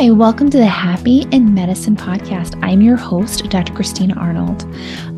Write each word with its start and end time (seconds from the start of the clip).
Hi, 0.00 0.10
welcome 0.10 0.48
to 0.48 0.56
the 0.56 0.64
Happy 0.64 1.26
in 1.30 1.52
Medicine 1.52 1.94
podcast. 1.94 2.58
I'm 2.62 2.80
your 2.80 2.96
host, 2.96 3.46
Dr. 3.50 3.74
Christina 3.74 4.14
Arnold. 4.14 4.62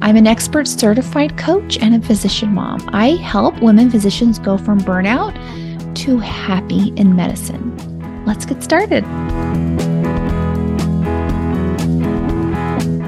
I'm 0.03 0.17
an 0.17 0.27
expert 0.27 0.67
certified 0.67 1.39
coach 1.39 1.79
and 1.79 1.95
a 1.95 2.05
physician 2.05 2.53
mom. 2.53 2.91
I 2.93 3.11
help 3.11 3.63
women 3.63 3.93
physicians 3.93 4.41
go 4.41 4.59
from 4.59 4.81
burnout 4.81 5.37
to 5.99 6.19
happy 6.19 6.89
in 6.97 7.15
medicine. 7.15 8.25
Let's 8.27 8.45
get 8.45 8.61
started. 8.61 9.05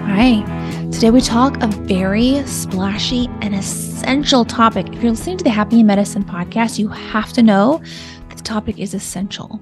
Hi. 0.07 0.45
Today 0.93 1.11
we 1.11 1.21
talk 1.21 1.61
a 1.61 1.67
very 1.67 2.47
splashy 2.47 3.29
and 3.41 3.53
essential 3.53 4.45
topic. 4.45 4.87
If 4.93 5.03
you're 5.03 5.11
listening 5.11 5.39
to 5.39 5.45
the 5.45 5.51
Happy 5.51 5.81
in 5.81 5.87
Medicine 5.87 6.23
podcast, 6.23 6.79
you 6.79 6.87
have 6.87 7.33
to 7.33 7.43
know 7.43 7.83
this 8.29 8.43
topic 8.43 8.79
is 8.79 8.95
essential 8.95 9.61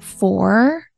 for 0.00 0.88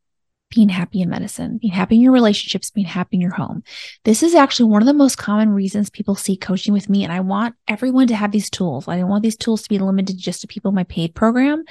being 0.55 0.69
happy 0.69 1.01
in 1.01 1.09
medicine, 1.09 1.57
being 1.57 1.73
happy 1.73 1.95
in 1.95 2.01
your 2.01 2.13
relationships, 2.13 2.71
being 2.71 2.87
happy 2.87 3.17
in 3.17 3.21
your 3.21 3.33
home. 3.33 3.61
This 4.05 4.23
is 4.23 4.33
actually 4.33 4.69
one 4.71 4.81
of 4.81 4.87
the 4.87 4.93
most 4.93 5.17
common 5.17 5.49
reasons 5.49 5.89
people 5.89 6.15
seek 6.15 6.41
coaching 6.41 6.73
with 6.73 6.89
me. 6.89 7.03
And 7.03 7.11
I 7.11 7.19
want 7.19 7.55
everyone 7.67 8.07
to 8.07 8.15
have 8.15 8.31
these 8.31 8.49
tools. 8.49 8.87
I 8.87 8.97
don't 8.97 9.09
want 9.09 9.21
these 9.21 9.35
tools 9.35 9.61
to 9.63 9.69
be 9.69 9.77
limited 9.77 10.17
just 10.17 10.41
to 10.41 10.47
people 10.47 10.69
in 10.69 10.75
my 10.75 10.85
paid 10.85 11.13
program. 11.13 11.65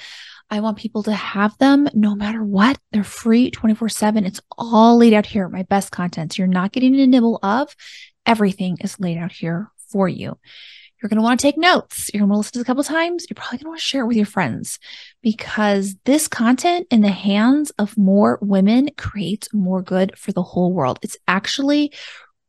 I 0.50 0.60
want 0.60 0.76
people 0.76 1.02
to 1.04 1.12
have 1.12 1.56
them 1.56 1.88
no 1.94 2.14
matter 2.14 2.44
what. 2.44 2.78
They're 2.92 3.02
free 3.02 3.50
24 3.50 3.88
7. 3.88 4.26
It's 4.26 4.42
all 4.58 4.98
laid 4.98 5.14
out 5.14 5.26
here, 5.26 5.48
my 5.48 5.62
best 5.62 5.90
content. 5.90 6.34
So 6.34 6.42
you're 6.42 6.46
not 6.46 6.72
getting 6.72 6.94
a 7.00 7.06
nibble 7.06 7.40
of 7.42 7.74
everything 8.26 8.76
is 8.82 9.00
laid 9.00 9.16
out 9.16 9.32
here 9.32 9.70
for 9.88 10.08
you. 10.08 10.38
You're 11.04 11.10
going 11.10 11.18
to 11.18 11.22
want 11.22 11.38
to 11.38 11.42
take 11.46 11.58
notes. 11.58 12.10
You're 12.14 12.20
going 12.20 12.30
to 12.30 12.38
listen 12.38 12.52
to 12.54 12.60
a 12.60 12.64
couple 12.64 12.82
times. 12.82 13.26
You're 13.28 13.34
probably 13.34 13.58
going 13.58 13.64
to 13.64 13.68
want 13.68 13.80
to 13.80 13.84
share 13.84 14.04
it 14.04 14.06
with 14.06 14.16
your 14.16 14.24
friends 14.24 14.78
because 15.20 15.96
this 16.06 16.28
content 16.28 16.86
in 16.90 17.02
the 17.02 17.10
hands 17.10 17.70
of 17.78 17.98
more 17.98 18.38
women 18.40 18.88
creates 18.96 19.52
more 19.52 19.82
good 19.82 20.16
for 20.16 20.32
the 20.32 20.42
whole 20.42 20.72
world. 20.72 20.98
It's 21.02 21.18
actually 21.28 21.92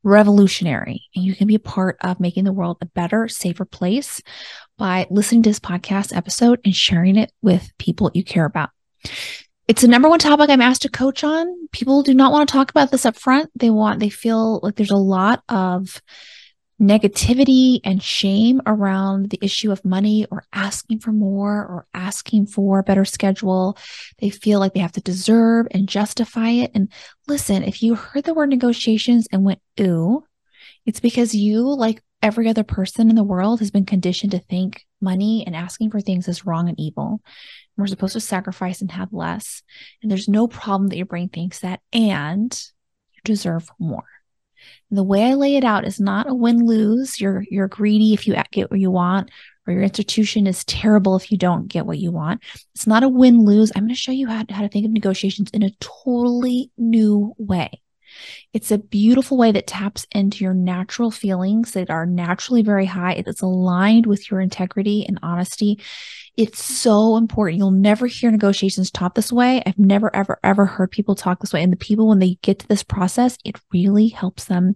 revolutionary 0.03 1.03
and 1.13 1.25
you 1.25 1.35
can 1.35 1.47
be 1.47 1.55
a 1.55 1.59
part 1.59 1.97
of 1.99 2.21
making 2.21 2.45
the 2.45 2.53
world 2.53 2.77
a 2.79 2.85
better, 2.85 3.27
safer 3.27 3.65
place 3.65 4.21
by 4.77 5.05
listening 5.09 5.43
to 5.43 5.49
this 5.49 5.59
podcast 5.59 6.15
episode 6.15 6.61
and 6.63 6.73
sharing 6.73 7.17
it 7.17 7.33
with 7.41 7.73
people 7.77 8.09
you 8.13 8.23
care 8.23 8.45
about. 8.45 8.69
It's 9.67 9.81
the 9.81 9.89
number 9.89 10.07
one 10.07 10.19
topic 10.19 10.49
I'm 10.49 10.61
asked 10.61 10.83
to 10.83 10.89
coach 10.89 11.25
on. 11.25 11.67
People 11.73 12.03
do 12.03 12.13
not 12.13 12.31
want 12.31 12.47
to 12.47 12.53
talk 12.53 12.71
about 12.71 12.89
this 12.89 13.05
up 13.05 13.17
front. 13.17 13.49
They 13.53 13.69
want, 13.69 13.99
they 13.99 14.07
feel 14.07 14.61
like 14.63 14.75
there's 14.75 14.91
a 14.91 14.95
lot 14.95 15.43
of 15.49 16.01
negativity 16.81 17.79
and 17.83 18.03
shame 18.03 18.61
around 18.65 19.29
the 19.29 19.39
issue 19.41 19.71
of 19.71 19.85
money 19.85 20.25
or 20.29 20.45
asking 20.51 20.99
for 20.99 21.11
more 21.11 21.53
or 21.53 21.87
asking 21.93 22.45
for 22.47 22.79
a 22.79 22.83
better 22.83 23.05
schedule. 23.05 23.77
They 24.19 24.29
feel 24.29 24.59
like 24.59 24.73
they 24.73 24.81
have 24.81 24.91
to 24.93 25.01
deserve 25.01 25.67
and 25.71 25.87
justify 25.87 26.49
it. 26.49 26.71
And 26.75 26.91
listen, 27.27 27.63
if 27.63 27.81
you 27.81 27.95
heard 27.95 28.25
the 28.25 28.33
word 28.33 28.49
negotiations 28.49 29.27
and 29.31 29.45
went, 29.45 29.61
ooh, 29.79 30.23
it's 30.85 30.99
because 30.99 31.33
you, 31.33 31.61
like 31.61 32.03
every 32.21 32.49
other 32.49 32.63
person 32.63 33.09
in 33.09 33.15
the 33.15 33.23
world, 33.23 33.59
has 33.59 33.71
been 33.71 33.85
conditioned 33.85 34.31
to 34.31 34.39
think 34.39 34.85
money 34.99 35.43
and 35.45 35.55
asking 35.55 35.91
for 35.91 36.01
things 36.01 36.27
is 36.27 36.45
wrong 36.45 36.67
and 36.67 36.79
evil. 36.79 37.21
We're 37.77 37.87
supposed 37.87 38.13
to 38.13 38.19
sacrifice 38.19 38.81
and 38.81 38.91
have 38.91 39.13
less. 39.13 39.63
And 40.01 40.11
there's 40.11 40.27
no 40.27 40.47
problem 40.47 40.89
that 40.89 40.97
your 40.97 41.05
brain 41.05 41.29
thinks 41.29 41.59
that, 41.59 41.81
and 41.93 42.57
you 43.13 43.21
deserve 43.23 43.69
more. 43.79 44.05
The 44.91 45.03
way 45.03 45.25
I 45.25 45.33
lay 45.33 45.55
it 45.55 45.63
out 45.63 45.85
is 45.85 45.99
not 45.99 46.29
a 46.29 46.33
win 46.33 46.65
lose. 46.65 47.19
You're 47.19 47.43
you're 47.49 47.67
greedy 47.67 48.13
if 48.13 48.27
you 48.27 48.35
get 48.51 48.71
what 48.71 48.79
you 48.79 48.91
want, 48.91 49.31
or 49.67 49.73
your 49.73 49.83
institution 49.83 50.47
is 50.47 50.63
terrible 50.65 51.15
if 51.15 51.31
you 51.31 51.37
don't 51.37 51.67
get 51.67 51.85
what 51.85 51.97
you 51.97 52.11
want. 52.11 52.43
It's 52.73 52.87
not 52.87 53.03
a 53.03 53.09
win 53.09 53.43
lose. 53.45 53.71
I'm 53.75 53.83
going 53.83 53.89
to 53.89 53.95
show 53.95 54.11
you 54.11 54.27
how, 54.27 54.45
how 54.49 54.61
to 54.61 54.69
think 54.69 54.85
of 54.85 54.91
negotiations 54.91 55.49
in 55.51 55.63
a 55.63 55.71
totally 55.79 56.71
new 56.77 57.33
way. 57.37 57.81
It's 58.53 58.71
a 58.71 58.77
beautiful 58.77 59.37
way 59.37 59.51
that 59.51 59.67
taps 59.67 60.05
into 60.11 60.43
your 60.43 60.53
natural 60.53 61.11
feelings 61.11 61.71
that 61.71 61.89
are 61.89 62.05
naturally 62.05 62.61
very 62.61 62.85
high. 62.85 63.13
It's 63.13 63.41
aligned 63.41 64.05
with 64.05 64.29
your 64.29 64.41
integrity 64.41 65.05
and 65.07 65.19
honesty. 65.21 65.81
It's 66.37 66.63
so 66.63 67.15
important. 67.15 67.57
You'll 67.57 67.71
never 67.71 68.07
hear 68.07 68.29
negotiations 68.29 68.91
taught 68.91 69.15
this 69.15 69.31
way. 69.31 69.63
I've 69.65 69.79
never, 69.79 70.13
ever, 70.13 70.39
ever 70.43 70.65
heard 70.65 70.91
people 70.91 71.15
talk 71.15 71.39
this 71.39 71.53
way. 71.53 71.63
And 71.63 71.71
the 71.71 71.77
people, 71.77 72.07
when 72.07 72.19
they 72.19 72.37
get 72.41 72.59
to 72.59 72.67
this 72.67 72.83
process, 72.83 73.37
it 73.45 73.57
really 73.71 74.09
helps 74.09 74.45
them 74.45 74.75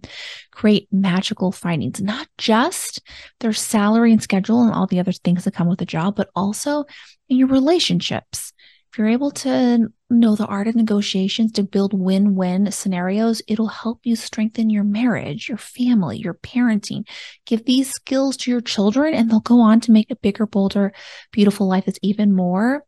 create 0.50 0.88
magical 0.90 1.52
findings, 1.52 2.00
not 2.00 2.28
just 2.38 3.02
their 3.40 3.52
salary 3.52 4.12
and 4.12 4.22
schedule 4.22 4.62
and 4.62 4.72
all 4.72 4.86
the 4.86 5.00
other 5.00 5.12
things 5.12 5.44
that 5.44 5.54
come 5.54 5.68
with 5.68 5.78
the 5.78 5.86
job, 5.86 6.16
but 6.16 6.30
also 6.34 6.84
in 7.28 7.36
your 7.36 7.48
relationships 7.48 8.52
if 8.90 8.98
you're 8.98 9.08
able 9.08 9.30
to 9.30 9.92
know 10.10 10.34
the 10.34 10.46
art 10.46 10.68
of 10.68 10.74
negotiations 10.74 11.52
to 11.52 11.62
build 11.62 11.92
win 11.92 12.34
win 12.34 12.70
scenarios, 12.72 13.42
it'll 13.46 13.68
help 13.68 14.00
you 14.04 14.16
strengthen 14.16 14.70
your 14.70 14.84
marriage, 14.84 15.48
your 15.48 15.58
family, 15.58 16.18
your 16.18 16.34
parenting. 16.34 17.06
Give 17.46 17.64
these 17.64 17.90
skills 17.90 18.36
to 18.38 18.50
your 18.50 18.60
children, 18.60 19.14
and 19.14 19.30
they'll 19.30 19.40
go 19.40 19.60
on 19.60 19.80
to 19.80 19.92
make 19.92 20.10
a 20.10 20.16
bigger, 20.16 20.46
bolder, 20.46 20.92
beautiful 21.32 21.68
life 21.68 21.86
that's 21.86 21.98
even 22.02 22.34
more 22.34 22.84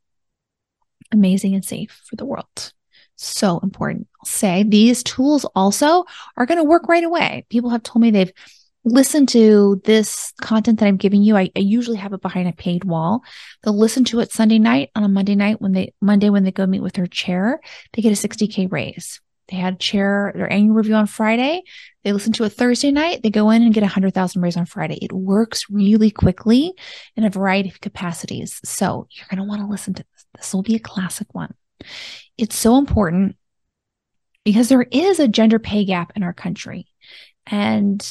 amazing 1.12 1.54
and 1.54 1.64
safe 1.64 2.00
for 2.04 2.16
the 2.16 2.24
world. 2.24 2.72
So 3.16 3.60
important. 3.60 4.08
I'll 4.20 4.26
say 4.26 4.62
these 4.62 5.02
tools 5.02 5.44
also 5.54 6.04
are 6.36 6.46
going 6.46 6.58
to 6.58 6.64
work 6.64 6.88
right 6.88 7.04
away. 7.04 7.46
People 7.50 7.70
have 7.70 7.82
told 7.82 8.02
me 8.02 8.10
they've 8.10 8.32
listen 8.84 9.26
to 9.26 9.80
this 9.84 10.32
content 10.40 10.80
that 10.80 10.86
I'm 10.86 10.96
giving 10.96 11.22
you. 11.22 11.36
I, 11.36 11.50
I, 11.56 11.60
usually 11.60 11.98
have 11.98 12.12
it 12.12 12.20
behind 12.20 12.48
a 12.48 12.52
paid 12.52 12.84
wall. 12.84 13.22
They'll 13.62 13.78
listen 13.78 14.04
to 14.06 14.20
it 14.20 14.32
Sunday 14.32 14.58
night 14.58 14.90
on 14.94 15.04
a 15.04 15.08
Monday 15.08 15.34
night 15.34 15.60
when 15.60 15.72
they 15.72 15.94
Monday 16.00 16.30
when 16.30 16.44
they 16.44 16.50
go 16.50 16.66
meet 16.66 16.82
with 16.82 16.94
their 16.94 17.06
chair, 17.06 17.60
they 17.92 18.02
get 18.02 18.12
a 18.12 18.28
60k 18.28 18.70
raise. 18.70 19.20
They 19.48 19.56
had 19.56 19.74
a 19.74 19.78
chair 19.78 20.32
their 20.34 20.50
annual 20.50 20.74
review 20.74 20.94
on 20.94 21.06
Friday. 21.06 21.62
They 22.04 22.12
listen 22.12 22.32
to 22.34 22.44
it 22.44 22.50
Thursday 22.50 22.90
night. 22.90 23.22
They 23.22 23.30
go 23.30 23.50
in 23.50 23.62
and 23.62 23.74
get 23.74 23.82
a 23.82 23.88
hundred 23.88 24.14
thousand 24.14 24.42
raise 24.42 24.56
on 24.56 24.66
Friday. 24.66 24.98
It 25.02 25.12
works 25.12 25.66
really 25.70 26.10
quickly 26.10 26.74
in 27.16 27.24
a 27.24 27.30
variety 27.30 27.68
of 27.68 27.80
capacities. 27.80 28.60
So 28.64 29.06
you're 29.10 29.26
going 29.30 29.38
to 29.38 29.48
want 29.48 29.60
to 29.60 29.68
listen 29.68 29.94
to 29.94 30.02
this. 30.02 30.26
This 30.36 30.54
will 30.54 30.62
be 30.62 30.74
a 30.74 30.80
classic 30.80 31.34
one. 31.34 31.54
It's 32.38 32.56
so 32.56 32.78
important 32.78 33.36
because 34.44 34.68
there 34.68 34.86
is 34.90 35.20
a 35.20 35.28
gender 35.28 35.58
pay 35.58 35.84
gap 35.84 36.12
in 36.16 36.22
our 36.22 36.32
country. 36.32 36.86
And 37.46 38.02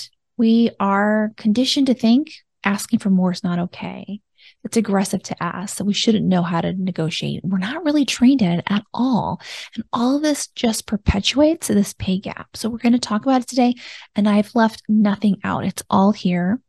we 0.42 0.72
are 0.80 1.34
conditioned 1.38 1.86
to 1.86 1.94
think 1.94 2.34
asking 2.64 2.98
for 2.98 3.12
more 3.12 3.32
is 3.32 3.44
not 3.44 3.60
okay. 3.60 4.20
It's 4.64 4.76
aggressive 4.76 5.22
to 5.22 5.44
ask, 5.44 5.78
so 5.78 5.84
we 5.86 5.94
shouldn't 5.94 6.26
know 6.26 6.42
how 6.42 6.62
to 6.62 6.74
negotiate. 6.74 7.42
We're 7.44 7.60
not 7.60 7.86
really 7.86 8.06
trained 8.06 8.42
at 8.42 8.58
it 8.58 8.66
at 8.66 8.84
all. 8.92 9.40
And 9.76 9.84
all 9.94 10.16
of 10.16 10.24
this 10.24 10.48
just 10.48 10.88
perpetuates 10.88 11.68
this 11.68 11.94
pay 11.94 12.18
gap. 12.18 12.58
So 12.58 12.70
we're 12.70 12.80
going 12.80 12.94
to 12.94 13.00
talk 13.00 13.22
about 13.22 13.42
it 13.42 13.48
today. 13.50 13.76
And 14.16 14.28
I've 14.28 14.56
left 14.56 14.82
nothing 14.90 15.38
out. 15.44 15.64
It's 15.64 15.84
all 15.92 16.12
here 16.12 16.60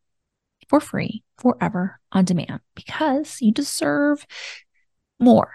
for 0.69 0.79
free, 0.79 1.23
forever, 1.39 1.99
on 2.13 2.27
demand, 2.27 2.61
because 2.75 3.41
you 3.41 3.53
deserve 3.53 4.27
more. 5.19 5.51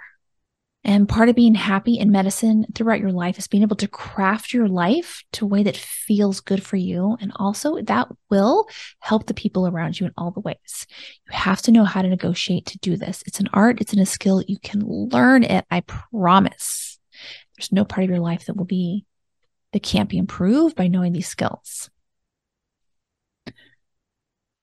And 0.88 1.08
part 1.08 1.28
of 1.28 1.36
being 1.36 1.54
happy 1.54 2.00
in 2.00 2.14
medicine 2.14 2.66
throughout 2.74 3.02
your 3.02 3.12
life 3.12 3.38
is 3.38 3.50
being 3.50 3.62
able 3.62 3.76
to 3.76 3.90
craft 3.90 4.54
your 4.54 4.70
life 4.70 5.22
to 5.34 5.44
a 5.44 5.48
way 5.48 5.62
that 5.64 5.76
feels 5.76 6.40
good 6.40 6.64
for 6.64 6.78
you. 6.78 7.18
And 7.20 7.34
also 7.36 7.82
that 7.82 8.08
will 8.30 8.70
help 9.00 9.28
the 9.28 9.34
people 9.34 9.68
around 9.68 10.00
you 10.00 10.06
in 10.06 10.14
all 10.18 10.32
the 10.32 10.40
ways. 10.40 10.88
You 11.30 11.38
have 11.38 11.62
to 11.64 11.74
know 11.74 11.84
how 11.84 12.02
to 12.02 12.08
negotiate 12.08 12.68
to 12.68 12.78
do 12.78 12.96
this. 12.96 13.22
It's 13.28 13.42
an 13.42 13.50
art, 13.52 13.82
it's 13.82 13.92
in 13.92 14.00
a 14.00 14.06
skill. 14.06 14.42
You 14.48 14.58
can 14.60 14.80
learn 14.80 15.44
it. 15.44 15.66
I 15.70 15.82
promise. 15.82 16.98
There's 17.58 17.74
no 17.74 17.84
part 17.84 18.06
of 18.06 18.10
your 18.10 18.22
life 18.22 18.46
that 18.46 18.56
will 18.56 18.64
be, 18.64 19.06
that 19.74 19.84
can't 19.84 20.08
be 20.08 20.18
improved 20.18 20.78
by 20.78 20.88
knowing 20.88 21.12
these 21.12 21.28
skills. 21.28 21.90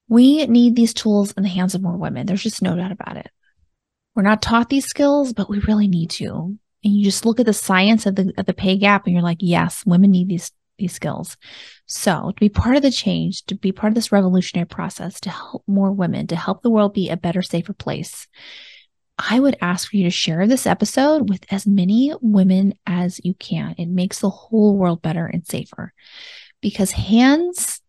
We 0.08 0.46
need 0.46 0.74
these 0.74 0.94
tools 0.94 1.32
in 1.32 1.42
the 1.42 1.50
hands 1.50 1.74
of 1.74 1.82
more 1.82 1.98
women. 1.98 2.26
There's 2.26 2.42
just 2.42 2.62
no 2.62 2.76
doubt 2.76 2.92
about 2.92 3.18
it. 3.18 3.30
We're 4.14 4.22
not 4.22 4.42
taught 4.42 4.68
these 4.68 4.86
skills, 4.86 5.32
but 5.32 5.48
we 5.48 5.58
really 5.60 5.88
need 5.88 6.10
to. 6.10 6.56
And 6.84 6.94
you 6.94 7.04
just 7.04 7.26
look 7.26 7.40
at 7.40 7.46
the 7.46 7.52
science 7.52 8.06
of 8.06 8.14
the 8.14 8.32
of 8.36 8.46
the 8.46 8.54
pay 8.54 8.76
gap 8.76 9.06
and 9.06 9.14
you're 9.14 9.22
like, 9.22 9.38
yes, 9.40 9.84
women 9.86 10.10
need 10.10 10.28
these 10.28 10.52
these 10.78 10.92
skills. 10.92 11.36
So 11.86 12.32
to 12.34 12.40
be 12.40 12.48
part 12.48 12.76
of 12.76 12.82
the 12.82 12.90
change, 12.90 13.44
to 13.46 13.54
be 13.54 13.72
part 13.72 13.90
of 13.92 13.94
this 13.94 14.12
revolutionary 14.12 14.66
process, 14.66 15.20
to 15.20 15.30
help 15.30 15.62
more 15.66 15.92
women, 15.92 16.26
to 16.28 16.36
help 16.36 16.62
the 16.62 16.70
world 16.70 16.94
be 16.94 17.08
a 17.08 17.16
better, 17.16 17.42
safer 17.42 17.72
place, 17.72 18.26
I 19.18 19.38
would 19.38 19.56
ask 19.60 19.90
for 19.90 19.96
you 19.96 20.04
to 20.04 20.10
share 20.10 20.46
this 20.46 20.66
episode 20.66 21.28
with 21.28 21.44
as 21.52 21.66
many 21.66 22.12
women 22.20 22.74
as 22.86 23.20
you 23.22 23.34
can. 23.34 23.74
It 23.78 23.88
makes 23.88 24.20
the 24.20 24.30
whole 24.30 24.76
world 24.76 25.02
better 25.02 25.26
and 25.26 25.46
safer 25.46 25.92
because 26.60 26.92
hands 26.92 27.80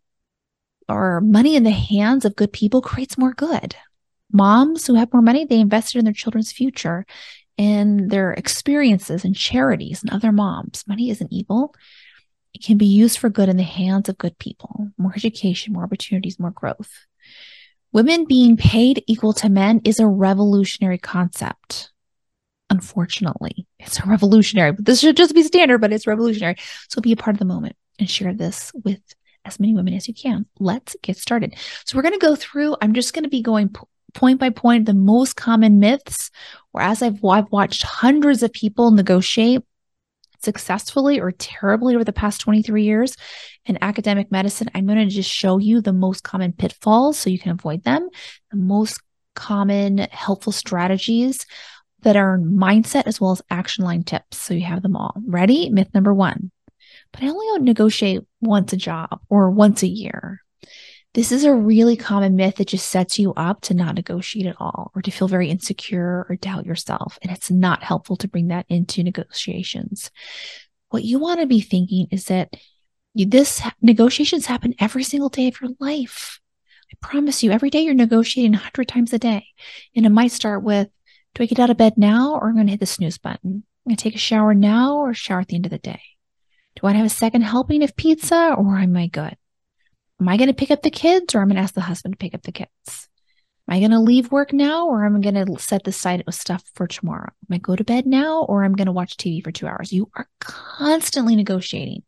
or 0.88 1.22
money 1.22 1.56
in 1.56 1.64
the 1.64 1.72
hands 1.72 2.26
of 2.26 2.36
good 2.36 2.54
people 2.54 2.82
creates 2.82 3.18
more 3.18 3.34
good 3.34 3.76
moms 4.32 4.86
who 4.86 4.96
have 4.96 5.14
more 5.14 5.22
money, 5.22 5.46
they 5.46 5.60
invested 5.60 6.00
in 6.00 6.06
their 6.06 6.14
children's 6.14 6.52
future 6.52 7.06
and 7.58 8.10
their 8.10 8.34
experiences 8.34 9.24
and 9.24 9.36
charities 9.36 10.02
and 10.02 10.12
other 10.12 10.32
moms. 10.32 10.84
Money 10.88 11.10
isn't 11.10 11.32
evil. 11.32 11.74
It 12.54 12.64
can 12.64 12.78
be 12.78 12.86
used 12.86 13.18
for 13.18 13.30
good 13.30 13.50
in 13.50 13.58
the 13.58 13.64
hands 13.64 14.10
of 14.10 14.18
good 14.18 14.38
people, 14.40 14.90
more 14.98 15.14
education, 15.16 15.74
more 15.74 15.84
opportunities, 15.84 16.40
more 16.40 16.52
growth. 16.52 16.92
Women 17.92 18.26
being 18.26 18.58
paid 18.58 19.04
equal 19.08 19.34
to 19.34 19.50
men 19.50 19.82
is 19.86 20.00
a 20.00 20.08
revolutionary 20.08 20.98
concept. 20.98 21.92
Unfortunately, 22.70 23.68
it's 23.80 24.00
a 24.00 24.06
revolutionary, 24.06 24.74
but 24.74 24.86
this 24.86 25.00
should 25.00 25.16
just 25.16 25.36
be 25.36 25.44
standard, 25.44 25.80
but 25.80 25.94
it's 25.94 26.08
revolutionary. 26.08 26.58
So 26.90 27.00
be 27.00 27.12
a 27.12 27.18
part 27.18 27.36
of 27.36 27.40
the 27.40 27.46
moment 27.46 27.76
and 28.00 28.10
share 28.10 28.34
this 28.34 28.72
with 28.84 29.02
as 29.46 29.60
many 29.60 29.74
women 29.74 29.94
as 29.94 30.08
you 30.08 30.14
can. 30.14 30.46
Let's 30.60 30.96
get 31.02 31.18
started. 31.18 31.56
So 31.86 31.96
we're 31.96 32.04
going 32.04 32.20
to 32.20 32.26
go 32.26 32.36
through, 32.36 32.76
I'm 32.82 32.94
just 32.94 33.14
going 33.14 33.24
to 33.24 33.30
be 33.30 33.42
going 33.42 33.70
point 34.16 34.40
by 34.40 34.50
point 34.50 34.86
the 34.86 34.94
most 34.94 35.36
common 35.36 35.80
myths, 35.80 36.32
whereas 36.72 37.02
I've, 37.02 37.24
I've 37.24 37.52
watched 37.52 37.84
hundreds 37.84 38.42
of 38.42 38.52
people 38.52 38.92
negotiate 38.92 39.62
successfully 40.42 41.20
or 41.20 41.32
terribly 41.32 41.96
over 41.96 42.04
the 42.04 42.14
past 42.14 42.42
23 42.42 42.84
years 42.84 43.16
in 43.66 43.78
academic 43.82 44.32
medicine, 44.32 44.70
I'm 44.74 44.86
going 44.86 45.00
to 45.00 45.14
just 45.14 45.30
show 45.30 45.58
you 45.58 45.82
the 45.82 45.94
most 45.94 46.24
common 46.24 46.54
pitfalls 46.54 47.18
so 47.18 47.30
you 47.30 47.40
can 47.40 47.52
avoid 47.52 47.84
them, 47.84 48.08
the 48.52 48.58
most 48.58 49.02
common 49.36 49.98
helpful 49.98 50.54
strategies 50.54 51.46
that 52.04 52.16
are 52.16 52.38
mindset 52.38 53.08
as 53.08 53.20
well 53.20 53.32
as 53.32 53.42
action 53.50 53.84
line 53.84 54.04
tips. 54.04 54.38
So 54.38 54.54
you 54.54 54.62
have 54.66 54.84
them 54.84 54.96
all. 54.96 55.16
Ready? 55.26 55.70
Myth 55.70 55.90
number 55.94 56.14
one. 56.14 56.52
But 57.12 57.24
I 57.24 57.30
only 57.30 57.64
negotiate 57.64 58.22
once 58.42 58.72
a 58.74 58.78
job 58.78 59.22
or 59.30 59.50
once 59.50 59.84
a 59.84 59.88
year. 59.88 60.45
This 61.16 61.32
is 61.32 61.46
a 61.46 61.56
really 61.56 61.96
common 61.96 62.36
myth 62.36 62.58
that 62.58 62.68
just 62.68 62.90
sets 62.90 63.18
you 63.18 63.34
up 63.36 63.62
to 63.62 63.74
not 63.74 63.96
negotiate 63.96 64.48
at 64.48 64.58
all 64.60 64.92
or 64.94 65.02
to 65.02 65.12
feel 65.12 65.30
very 65.30 65.50
insecure 65.50 66.26
or 66.28 66.36
doubt 66.36 66.66
yourself. 66.66 67.18
And 67.22 67.32
it's 67.32 67.50
not 67.50 67.84
helpful 67.84 68.18
to 68.18 68.28
bring 68.28 68.50
that 68.50 68.66
into 68.68 69.02
negotiations. 69.02 70.12
What 70.90 71.06
you 71.06 71.18
want 71.18 71.40
to 71.40 71.46
be 71.46 71.62
thinking 71.62 72.08
is 72.12 72.26
that 72.26 72.54
this 73.16 73.62
negotiations 73.82 74.48
happen 74.48 74.76
every 74.78 75.04
single 75.04 75.30
day 75.30 75.48
of 75.48 75.62
your 75.62 75.72
life. 75.80 76.42
I 76.92 76.96
promise 77.00 77.44
you, 77.44 77.52
every 77.52 77.70
day 77.70 77.80
you're 77.80 77.94
negotiating 77.94 78.52
100 78.52 78.86
times 78.86 79.14
a 79.14 79.18
day. 79.18 79.46
And 79.96 80.06
it 80.06 80.10
might 80.10 80.34
start 80.34 80.64
with 80.64 80.90
Do 81.34 81.44
I 81.44 81.46
get 81.46 81.60
out 81.60 81.70
of 81.70 81.78
bed 81.78 81.94
now 81.96 82.34
or 82.34 82.50
I'm 82.50 82.56
going 82.56 82.68
to 82.68 82.72
hit 82.72 82.82
the 82.82 82.86
snooze 82.86 83.18
button? 83.18 83.64
I'm 83.86 83.92
going 83.92 83.96
to 83.96 84.04
take 84.04 84.16
a 84.16 84.18
shower 84.18 84.54
now 84.54 84.98
or 84.98 85.14
shower 85.14 85.40
at 85.40 85.48
the 85.48 85.56
end 85.56 85.66
of 85.66 85.72
the 85.72 85.78
day. 85.78 86.02
Do 86.76 86.88
I 86.88 86.92
have 86.92 87.06
a 87.06 87.10
second 87.10 87.44
helping 87.44 87.84
of 87.84 87.96
pizza 87.96 88.54
or 88.58 88.80
am 88.80 88.98
I 88.98 89.08
good? 89.08 89.38
Am 90.20 90.30
I 90.30 90.38
going 90.38 90.48
to 90.48 90.54
pick 90.54 90.72
up 90.72 90.82
the 90.82 90.92
kids 90.92 91.36
or 91.36 91.42
I'm 91.42 91.48
going 91.48 91.58
to 91.58 91.62
ask 91.62 91.74
the 91.74 91.82
husband 91.82 92.14
to 92.14 92.18
pick 92.18 92.34
up 92.34 92.44
the 92.44 92.52
kids? 92.52 93.10
Am 93.68 93.76
I 93.76 93.80
going 93.80 93.92
to 93.92 94.00
leave 94.00 94.32
work 94.32 94.54
now 94.54 94.88
or 94.88 95.06
am 95.06 95.16
I 95.16 95.20
going 95.20 95.46
to 95.46 95.60
set 95.60 95.84
this 95.84 95.98
side 95.98 96.24
with 96.26 96.36
stuff 96.36 96.64
for 96.76 96.86
tomorrow? 96.86 97.32
Am 97.50 97.56
I 97.56 97.58
go 97.58 97.76
to 97.76 97.84
bed 97.84 98.06
now 98.06 98.44
or 98.44 98.64
I'm 98.64 98.76
going 98.76 98.86
to 98.86 98.92
watch 98.92 99.18
TV 99.18 99.44
for 99.44 99.52
two 99.52 99.66
hours? 99.66 99.92
You 99.92 100.12
are 100.16 100.30
constantly 100.40 101.36
negotiating. 101.36 102.04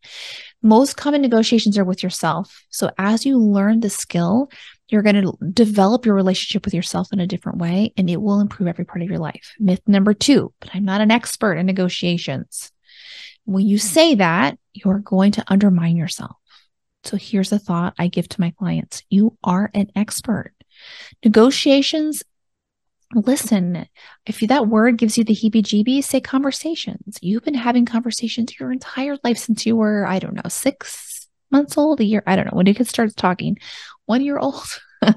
Most 0.61 0.97
common 0.97 1.21
negotiations 1.21 1.77
are 1.77 1.83
with 1.83 2.03
yourself. 2.03 2.63
So 2.69 2.91
as 2.99 3.25
you 3.25 3.39
learn 3.39 3.79
the 3.79 3.89
skill, 3.89 4.51
you're 4.87 5.01
going 5.01 5.21
to 5.21 5.35
develop 5.51 6.05
your 6.05 6.13
relationship 6.13 6.63
with 6.63 6.75
yourself 6.75 7.11
in 7.11 7.19
a 7.19 7.27
different 7.27 7.57
way 7.57 7.91
and 7.97 8.07
it 8.07 8.21
will 8.21 8.39
improve 8.39 8.67
every 8.67 8.85
part 8.85 9.01
of 9.01 9.09
your 9.09 9.19
life. 9.19 9.55
Myth 9.59 9.81
number 9.87 10.13
two, 10.13 10.53
but 10.59 10.69
I'm 10.75 10.85
not 10.85 11.01
an 11.01 11.11
expert 11.11 11.55
in 11.55 11.65
negotiations. 11.65 12.71
When 13.45 13.65
you 13.65 13.79
say 13.79 14.15
that, 14.15 14.59
you're 14.73 14.99
going 14.99 15.31
to 15.33 15.43
undermine 15.47 15.97
yourself. 15.97 16.35
So 17.07 17.15
here's 17.15 17.53
a 17.53 17.59
thought 17.59 17.93
I 17.97 18.09
give 18.09 18.27
to 18.27 18.41
my 18.41 18.51
clients 18.51 19.01
you 19.09 19.37
are 19.41 19.71
an 19.73 19.87
expert. 19.95 20.51
Negotiations, 21.23 22.21
listen, 23.13 23.87
if 24.25 24.41
that 24.41 24.67
word 24.67 24.97
gives 24.97 25.17
you 25.17 25.23
the 25.23 25.33
heebie 25.33 25.63
jeebies, 25.63 26.03
say 26.03 26.19
conversations. 26.19 27.17
You've 27.21 27.45
been 27.45 27.53
having 27.53 27.85
conversations 27.85 28.59
your 28.59 28.73
entire 28.73 29.15
life 29.23 29.37
since 29.37 29.65
you 29.65 29.77
were, 29.77 30.05
I 30.05 30.19
don't 30.19 30.35
know, 30.35 30.49
six 30.49 31.29
months 31.49 31.77
old, 31.77 32.01
a 32.01 32.03
year, 32.03 32.23
I 32.27 32.35
don't 32.35 32.47
know, 32.47 32.57
when 32.57 32.67
a 32.67 32.73
kid 32.73 32.89
starts 32.89 33.13
talking, 33.13 33.57
one 34.05 34.21
year 34.21 34.37
old. 34.37 34.67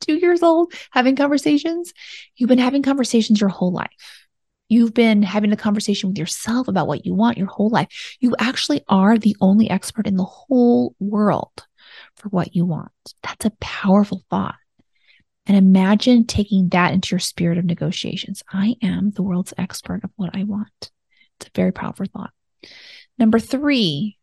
two 0.00 0.14
years 0.14 0.42
old 0.42 0.72
having 0.90 1.14
conversations. 1.14 1.92
You've 2.34 2.48
been 2.48 2.58
having 2.58 2.82
conversations 2.82 3.40
your 3.40 3.50
whole 3.50 3.70
life. 3.70 4.26
You've 4.68 4.94
been 4.94 5.22
having 5.22 5.52
a 5.52 5.56
conversation 5.56 6.10
with 6.10 6.18
yourself 6.18 6.68
about 6.68 6.86
what 6.86 7.06
you 7.06 7.14
want 7.14 7.38
your 7.38 7.46
whole 7.46 7.70
life. 7.70 8.16
You 8.20 8.34
actually 8.38 8.82
are 8.88 9.16
the 9.16 9.36
only 9.40 9.70
expert 9.70 10.06
in 10.06 10.16
the 10.16 10.24
whole 10.24 10.94
world 11.00 11.66
for 12.16 12.28
what 12.28 12.54
you 12.54 12.66
want. 12.66 12.92
That's 13.22 13.46
a 13.46 13.52
powerful 13.60 14.24
thought. 14.28 14.56
And 15.46 15.56
imagine 15.56 16.26
taking 16.26 16.68
that 16.68 16.92
into 16.92 17.12
your 17.12 17.20
spirit 17.20 17.56
of 17.56 17.64
negotiations. 17.64 18.42
I 18.52 18.76
am 18.82 19.12
the 19.12 19.22
world's 19.22 19.54
expert 19.56 20.04
of 20.04 20.10
what 20.16 20.36
I 20.36 20.44
want. 20.44 20.90
It's 21.40 21.46
a 21.46 21.50
very 21.54 21.72
powerful 21.72 22.04
thought. 22.12 22.32
Number 23.18 23.38
three, 23.38 24.18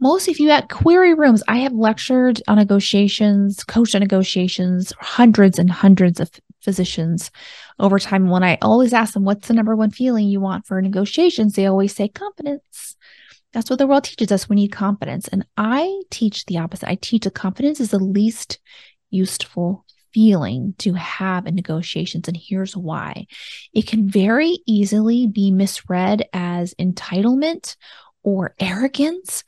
most 0.00 0.28
of 0.28 0.38
you 0.40 0.50
at 0.50 0.68
query 0.68 1.14
rooms, 1.14 1.42
I 1.46 1.58
have 1.58 1.72
lectured 1.72 2.42
on 2.48 2.56
negotiations, 2.56 3.62
coached 3.62 3.94
on 3.94 4.00
negotiations, 4.00 4.92
hundreds 4.98 5.58
and 5.58 5.70
hundreds 5.70 6.18
of 6.18 6.30
physicians 6.66 7.30
over 7.78 7.98
time. 7.98 8.28
When 8.28 8.42
I 8.42 8.58
always 8.60 8.92
ask 8.92 9.14
them, 9.14 9.24
what's 9.24 9.48
the 9.48 9.54
number 9.54 9.74
one 9.74 9.90
feeling 9.90 10.28
you 10.28 10.40
want 10.40 10.66
for 10.66 10.82
negotiations? 10.82 11.54
They 11.54 11.64
always 11.64 11.94
say 11.94 12.08
confidence. 12.08 12.96
That's 13.54 13.70
what 13.70 13.78
the 13.78 13.86
world 13.86 14.04
teaches 14.04 14.32
us. 14.32 14.48
We 14.48 14.56
need 14.56 14.72
confidence. 14.72 15.28
And 15.28 15.46
I 15.56 16.02
teach 16.10 16.44
the 16.44 16.58
opposite. 16.58 16.90
I 16.90 16.96
teach 16.96 17.22
that 17.22 17.34
confidence 17.34 17.80
is 17.80 17.90
the 17.90 17.98
least 17.98 18.58
useful 19.08 19.86
feeling 20.12 20.74
to 20.78 20.94
have 20.94 21.46
in 21.46 21.54
negotiations. 21.54 22.26
And 22.26 22.36
here's 22.36 22.76
why 22.76 23.26
it 23.72 23.86
can 23.86 24.10
very 24.10 24.58
easily 24.66 25.26
be 25.26 25.52
misread 25.52 26.26
as 26.32 26.74
entitlement 26.74 27.76
or 28.22 28.54
arrogance 28.58 29.44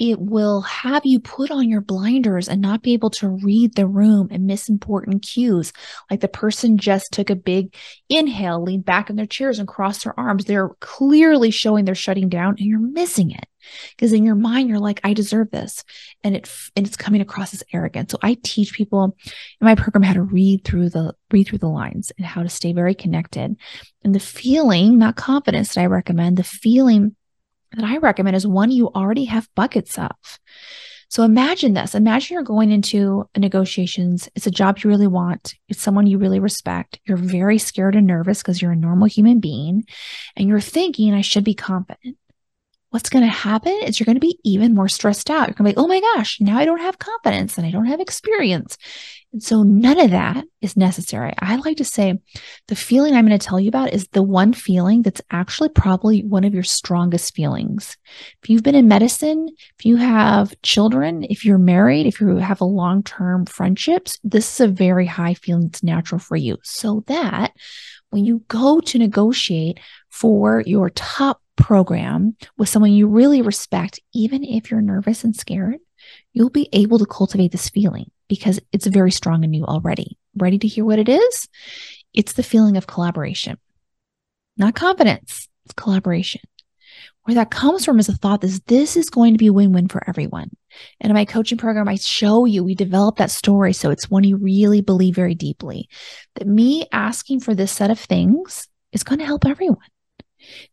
it 0.00 0.18
will 0.18 0.62
have 0.62 1.04
you 1.04 1.20
put 1.20 1.50
on 1.50 1.68
your 1.68 1.82
blinders 1.82 2.48
and 2.48 2.62
not 2.62 2.82
be 2.82 2.94
able 2.94 3.10
to 3.10 3.28
read 3.28 3.74
the 3.74 3.86
room 3.86 4.28
and 4.30 4.46
miss 4.46 4.66
important 4.66 5.22
cues. 5.22 5.74
Like 6.10 6.20
the 6.20 6.28
person 6.28 6.78
just 6.78 7.12
took 7.12 7.28
a 7.28 7.36
big 7.36 7.74
inhale, 8.08 8.62
leaned 8.62 8.86
back 8.86 9.10
in 9.10 9.16
their 9.16 9.26
chairs 9.26 9.58
and 9.58 9.68
crossed 9.68 10.04
their 10.04 10.18
arms. 10.18 10.46
They're 10.46 10.70
clearly 10.80 11.50
showing 11.50 11.84
they're 11.84 11.94
shutting 11.94 12.30
down 12.30 12.56
and 12.58 12.60
you're 12.60 12.80
missing 12.80 13.30
it. 13.30 13.44
Because 13.90 14.14
in 14.14 14.24
your 14.24 14.36
mind, 14.36 14.70
you're 14.70 14.78
like, 14.78 15.02
I 15.04 15.12
deserve 15.12 15.50
this. 15.50 15.84
And 16.24 16.34
it 16.34 16.50
and 16.74 16.86
it's 16.86 16.96
coming 16.96 17.20
across 17.20 17.52
as 17.52 17.62
arrogant. 17.74 18.10
So 18.10 18.16
I 18.22 18.38
teach 18.42 18.72
people 18.72 19.14
in 19.60 19.64
my 19.66 19.74
program 19.74 20.02
how 20.02 20.14
to 20.14 20.22
read 20.22 20.64
through 20.64 20.88
the 20.88 21.14
read 21.30 21.46
through 21.46 21.58
the 21.58 21.68
lines 21.68 22.10
and 22.16 22.26
how 22.26 22.42
to 22.42 22.48
stay 22.48 22.72
very 22.72 22.94
connected. 22.94 23.54
And 24.02 24.14
the 24.14 24.20
feeling, 24.20 24.98
not 24.98 25.16
confidence 25.16 25.74
that 25.74 25.82
I 25.82 25.86
recommend, 25.86 26.38
the 26.38 26.42
feeling 26.42 27.14
that 27.72 27.84
I 27.84 27.98
recommend 27.98 28.36
is 28.36 28.46
one 28.46 28.70
you 28.70 28.88
already 28.88 29.24
have 29.26 29.48
buckets 29.54 29.98
of. 29.98 30.10
So 31.08 31.24
imagine 31.24 31.74
this. 31.74 31.96
Imagine 31.96 32.34
you're 32.34 32.42
going 32.44 32.70
into 32.70 33.28
negotiations. 33.36 34.28
It's 34.36 34.46
a 34.46 34.50
job 34.50 34.78
you 34.78 34.90
really 34.90 35.08
want. 35.08 35.56
It's 35.68 35.82
someone 35.82 36.06
you 36.06 36.18
really 36.18 36.38
respect. 36.38 37.00
You're 37.04 37.16
very 37.16 37.58
scared 37.58 37.96
and 37.96 38.06
nervous 38.06 38.38
because 38.38 38.62
you're 38.62 38.70
a 38.70 38.76
normal 38.76 39.08
human 39.08 39.40
being 39.40 39.84
and 40.36 40.48
you're 40.48 40.60
thinking, 40.60 41.12
I 41.12 41.22
should 41.22 41.42
be 41.42 41.54
confident. 41.54 42.16
What's 42.90 43.08
going 43.08 43.24
to 43.24 43.30
happen 43.30 43.72
is 43.84 43.98
you're 43.98 44.04
going 44.04 44.16
to 44.16 44.20
be 44.20 44.38
even 44.44 44.74
more 44.74 44.88
stressed 44.88 45.30
out. 45.30 45.48
You're 45.48 45.54
going 45.54 45.70
to 45.70 45.76
be, 45.76 45.82
oh 45.82 45.86
my 45.86 46.00
gosh, 46.00 46.40
now 46.40 46.58
I 46.58 46.64
don't 46.64 46.80
have 46.80 46.98
confidence 46.98 47.56
and 47.56 47.66
I 47.66 47.70
don't 47.70 47.86
have 47.86 48.00
experience. 48.00 48.76
And 49.32 49.40
so 49.40 49.62
none 49.62 50.00
of 50.00 50.10
that 50.10 50.44
is 50.60 50.76
necessary. 50.76 51.32
I 51.38 51.54
like 51.56 51.76
to 51.76 51.84
say 51.84 52.18
the 52.66 52.74
feeling 52.74 53.14
I'm 53.14 53.26
going 53.26 53.38
to 53.38 53.46
tell 53.46 53.60
you 53.60 53.68
about 53.68 53.92
is 53.92 54.08
the 54.08 54.24
one 54.24 54.52
feeling 54.52 55.02
that's 55.02 55.22
actually 55.30 55.68
probably 55.68 56.24
one 56.24 56.42
of 56.42 56.52
your 56.52 56.64
strongest 56.64 57.32
feelings. 57.32 57.96
If 58.42 58.50
you've 58.50 58.64
been 58.64 58.74
in 58.74 58.88
medicine, 58.88 59.48
if 59.78 59.86
you 59.86 59.96
have 59.96 60.60
children, 60.62 61.24
if 61.30 61.44
you're 61.44 61.58
married, 61.58 62.06
if 62.06 62.20
you 62.20 62.38
have 62.38 62.60
a 62.60 62.64
long 62.64 63.04
term 63.04 63.46
friendships, 63.46 64.18
this 64.24 64.54
is 64.54 64.60
a 64.60 64.68
very 64.68 65.06
high 65.06 65.34
feeling 65.34 65.68
that's 65.68 65.84
natural 65.84 66.18
for 66.18 66.36
you. 66.36 66.58
So 66.64 67.04
that 67.06 67.52
when 68.10 68.24
you 68.24 68.42
go 68.48 68.80
to 68.80 68.98
negotiate 68.98 69.78
for 70.10 70.64
your 70.66 70.90
top 70.90 71.40
program 71.60 72.36
with 72.58 72.68
someone 72.68 72.92
you 72.92 73.06
really 73.06 73.42
respect, 73.42 74.00
even 74.12 74.42
if 74.42 74.70
you're 74.70 74.80
nervous 74.80 75.24
and 75.24 75.36
scared, 75.36 75.76
you'll 76.32 76.50
be 76.50 76.68
able 76.72 76.98
to 76.98 77.06
cultivate 77.06 77.52
this 77.52 77.68
feeling 77.68 78.10
because 78.28 78.60
it's 78.72 78.86
very 78.86 79.10
strong 79.10 79.44
in 79.44 79.52
you 79.52 79.64
already. 79.64 80.18
Ready 80.36 80.58
to 80.58 80.68
hear 80.68 80.84
what 80.84 80.98
it 80.98 81.08
is? 81.08 81.48
It's 82.14 82.32
the 82.32 82.42
feeling 82.42 82.76
of 82.76 82.86
collaboration, 82.86 83.58
not 84.56 84.74
confidence, 84.74 85.48
it's 85.64 85.74
collaboration. 85.74 86.40
Where 87.24 87.34
that 87.34 87.50
comes 87.50 87.84
from 87.84 88.00
is 88.00 88.08
a 88.08 88.16
thought 88.16 88.40
that 88.40 88.66
this 88.66 88.96
is 88.96 89.10
going 89.10 89.34
to 89.34 89.38
be 89.38 89.50
win 89.50 89.72
win 89.72 89.88
for 89.88 90.02
everyone. 90.08 90.50
And 91.00 91.10
in 91.10 91.14
my 91.14 91.24
coaching 91.24 91.58
program, 91.58 91.86
I 91.86 91.96
show 91.96 92.46
you, 92.46 92.64
we 92.64 92.74
develop 92.74 93.16
that 93.16 93.30
story. 93.30 93.72
So 93.72 93.90
it's 93.90 94.10
one 94.10 94.24
you 94.24 94.36
really 94.36 94.80
believe 94.80 95.14
very 95.14 95.34
deeply 95.34 95.88
that 96.36 96.48
me 96.48 96.86
asking 96.92 97.40
for 97.40 97.54
this 97.54 97.70
set 97.70 97.90
of 97.90 98.00
things 98.00 98.66
is 98.92 99.02
going 99.02 99.18
to 99.18 99.26
help 99.26 99.44
everyone. 99.46 99.78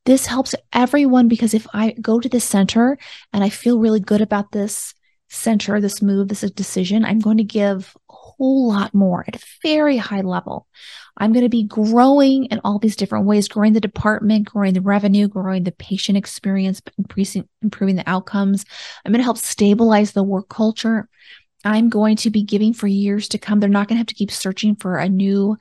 This 0.05 0.25
helps 0.25 0.55
everyone 0.73 1.27
because 1.27 1.53
if 1.53 1.67
I 1.73 1.91
go 1.91 2.19
to 2.19 2.29
the 2.29 2.39
center 2.39 2.97
and 3.33 3.43
I 3.43 3.49
feel 3.49 3.79
really 3.79 3.99
good 3.99 4.21
about 4.21 4.51
this 4.51 4.93
center, 5.29 5.81
this 5.81 6.01
move, 6.01 6.27
this 6.27 6.41
decision, 6.51 7.03
I'm 7.03 7.19
going 7.19 7.37
to 7.37 7.43
give 7.43 7.95
a 8.09 8.13
whole 8.13 8.67
lot 8.67 8.93
more 8.93 9.25
at 9.27 9.35
a 9.35 9.45
very 9.61 9.97
high 9.97 10.21
level. 10.21 10.67
I'm 11.17 11.33
going 11.33 11.43
to 11.43 11.49
be 11.49 11.63
growing 11.63 12.45
in 12.45 12.61
all 12.63 12.79
these 12.79 12.95
different 12.95 13.25
ways, 13.25 13.47
growing 13.47 13.73
the 13.73 13.81
department, 13.81 14.47
growing 14.47 14.73
the 14.73 14.81
revenue, 14.81 15.27
growing 15.27 15.63
the 15.63 15.71
patient 15.71 16.17
experience, 16.17 16.81
increasing, 16.97 17.47
improving 17.61 17.95
the 17.95 18.09
outcomes. 18.09 18.65
I'm 19.03 19.11
going 19.11 19.19
to 19.19 19.23
help 19.23 19.37
stabilize 19.37 20.11
the 20.11 20.23
work 20.23 20.47
culture. 20.47 21.09
I'm 21.65 21.89
going 21.89 22.15
to 22.17 22.29
be 22.29 22.43
giving 22.43 22.73
for 22.73 22.87
years 22.87 23.27
to 23.29 23.37
come. 23.37 23.59
They're 23.59 23.69
not 23.69 23.87
going 23.87 23.95
to 23.95 23.99
have 23.99 24.07
to 24.07 24.15
keep 24.15 24.31
searching 24.31 24.75
for 24.75 24.97
a 24.97 25.09
new 25.09 25.57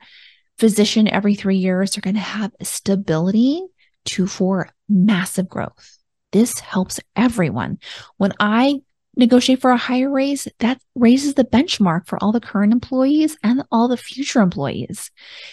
physician 0.59 1.07
every 1.07 1.35
three 1.35 1.57
years. 1.57 1.91
They're 1.91 2.01
going 2.01 2.15
to 2.15 2.21
have 2.21 2.51
stability 2.61 3.63
to 4.07 4.27
for 4.27 4.69
massive 4.89 5.47
growth. 5.47 5.97
This 6.31 6.59
helps 6.59 6.99
everyone. 7.15 7.79
When 8.17 8.33
I 8.39 8.81
negotiate 9.15 9.61
for 9.61 9.71
a 9.71 9.77
higher 9.77 10.09
raise, 10.09 10.47
that 10.59 10.79
raises 10.95 11.33
the 11.33 11.43
benchmark 11.43 12.05
for 12.05 12.21
all 12.21 12.31
the 12.31 12.39
current 12.39 12.71
employees 12.71 13.37
and 13.43 13.63
all 13.71 13.87
the 13.87 13.97
future 13.97 14.41
employees. 14.41 15.11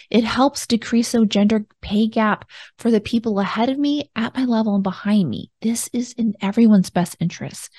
It 0.09 0.23
helps 0.23 0.67
decrease 0.67 1.11
the 1.11 1.25
gender 1.25 1.65
pay 1.81 2.07
gap 2.07 2.45
for 2.77 2.91
the 2.91 3.01
people 3.01 3.39
ahead 3.39 3.69
of 3.69 3.79
me, 3.79 4.11
at 4.15 4.35
my 4.35 4.45
level, 4.45 4.75
and 4.75 4.83
behind 4.83 5.29
me. 5.29 5.51
This 5.61 5.89
is 5.93 6.13
in 6.13 6.35
everyone's 6.41 6.89
best 6.89 7.17
interest. 7.19 7.71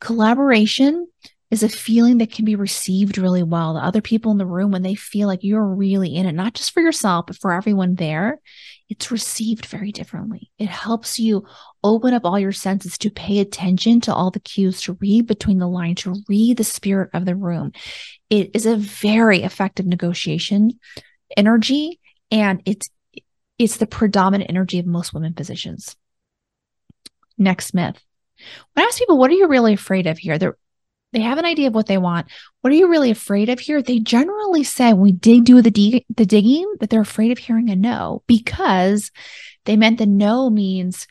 Collaboration 0.00 1.06
is 1.50 1.62
a 1.62 1.68
feeling 1.68 2.18
that 2.18 2.32
can 2.32 2.44
be 2.44 2.56
received 2.56 3.18
really 3.18 3.42
well. 3.42 3.74
The 3.74 3.80
other 3.80 4.00
people 4.00 4.32
in 4.32 4.38
the 4.38 4.46
room, 4.46 4.70
when 4.70 4.82
they 4.82 4.94
feel 4.94 5.28
like 5.28 5.42
you're 5.42 5.64
really 5.64 6.14
in 6.16 6.26
it, 6.26 6.32
not 6.32 6.54
just 6.54 6.72
for 6.72 6.80
yourself, 6.80 7.26
but 7.26 7.36
for 7.36 7.52
everyone 7.52 7.96
there, 7.96 8.40
it's 8.90 9.12
received 9.12 9.66
very 9.66 9.92
differently. 9.92 10.50
It 10.58 10.68
helps 10.68 11.18
you 11.18 11.46
open 11.82 12.12
up 12.12 12.24
all 12.24 12.38
your 12.38 12.52
senses 12.52 12.98
to 12.98 13.10
pay 13.10 13.38
attention 13.38 14.00
to 14.02 14.14
all 14.14 14.32
the 14.32 14.40
cues, 14.40 14.82
to 14.82 14.98
read 15.00 15.28
between 15.28 15.58
the 15.58 15.68
lines, 15.68 16.02
to 16.02 16.16
read 16.28 16.56
the 16.56 16.64
spirit 16.64 17.10
of 17.14 17.24
the 17.24 17.36
room. 17.36 17.72
It 18.28 18.50
is 18.52 18.66
a 18.66 18.76
very 18.76 19.44
effective 19.44 19.86
negotiation 19.86 20.72
energy, 21.36 22.00
and 22.32 22.60
it's 22.66 22.90
it's 23.58 23.76
the 23.76 23.86
predominant 23.86 24.50
energy 24.50 24.80
of 24.80 24.86
most 24.86 25.14
women 25.14 25.34
positions. 25.34 25.94
Next 27.38 27.72
myth. 27.72 28.02
When 28.72 28.84
I 28.84 28.88
ask 28.88 28.98
people, 28.98 29.18
what 29.18 29.30
are 29.30 29.34
you 29.34 29.46
really 29.48 29.74
afraid 29.74 30.06
of 30.06 30.18
here? 30.18 30.38
They're 30.38 30.56
they 31.12 31.20
have 31.20 31.38
an 31.38 31.44
idea 31.44 31.68
of 31.68 31.74
what 31.74 31.86
they 31.86 31.98
want. 31.98 32.28
What 32.60 32.72
are 32.72 32.76
you 32.76 32.88
really 32.88 33.10
afraid 33.10 33.48
of 33.48 33.58
here? 33.58 33.82
They 33.82 33.98
generally 33.98 34.64
say 34.64 34.92
we 34.92 35.12
did 35.12 35.44
do 35.44 35.60
the 35.60 35.70
dig- 35.70 36.04
the 36.14 36.26
digging 36.26 36.72
that 36.80 36.90
they're 36.90 37.00
afraid 37.00 37.32
of 37.32 37.38
hearing 37.38 37.70
a 37.70 37.76
no 37.76 38.22
because 38.26 39.10
they 39.64 39.76
meant 39.76 39.98
the 39.98 40.06
no 40.06 40.50
means 40.50 41.06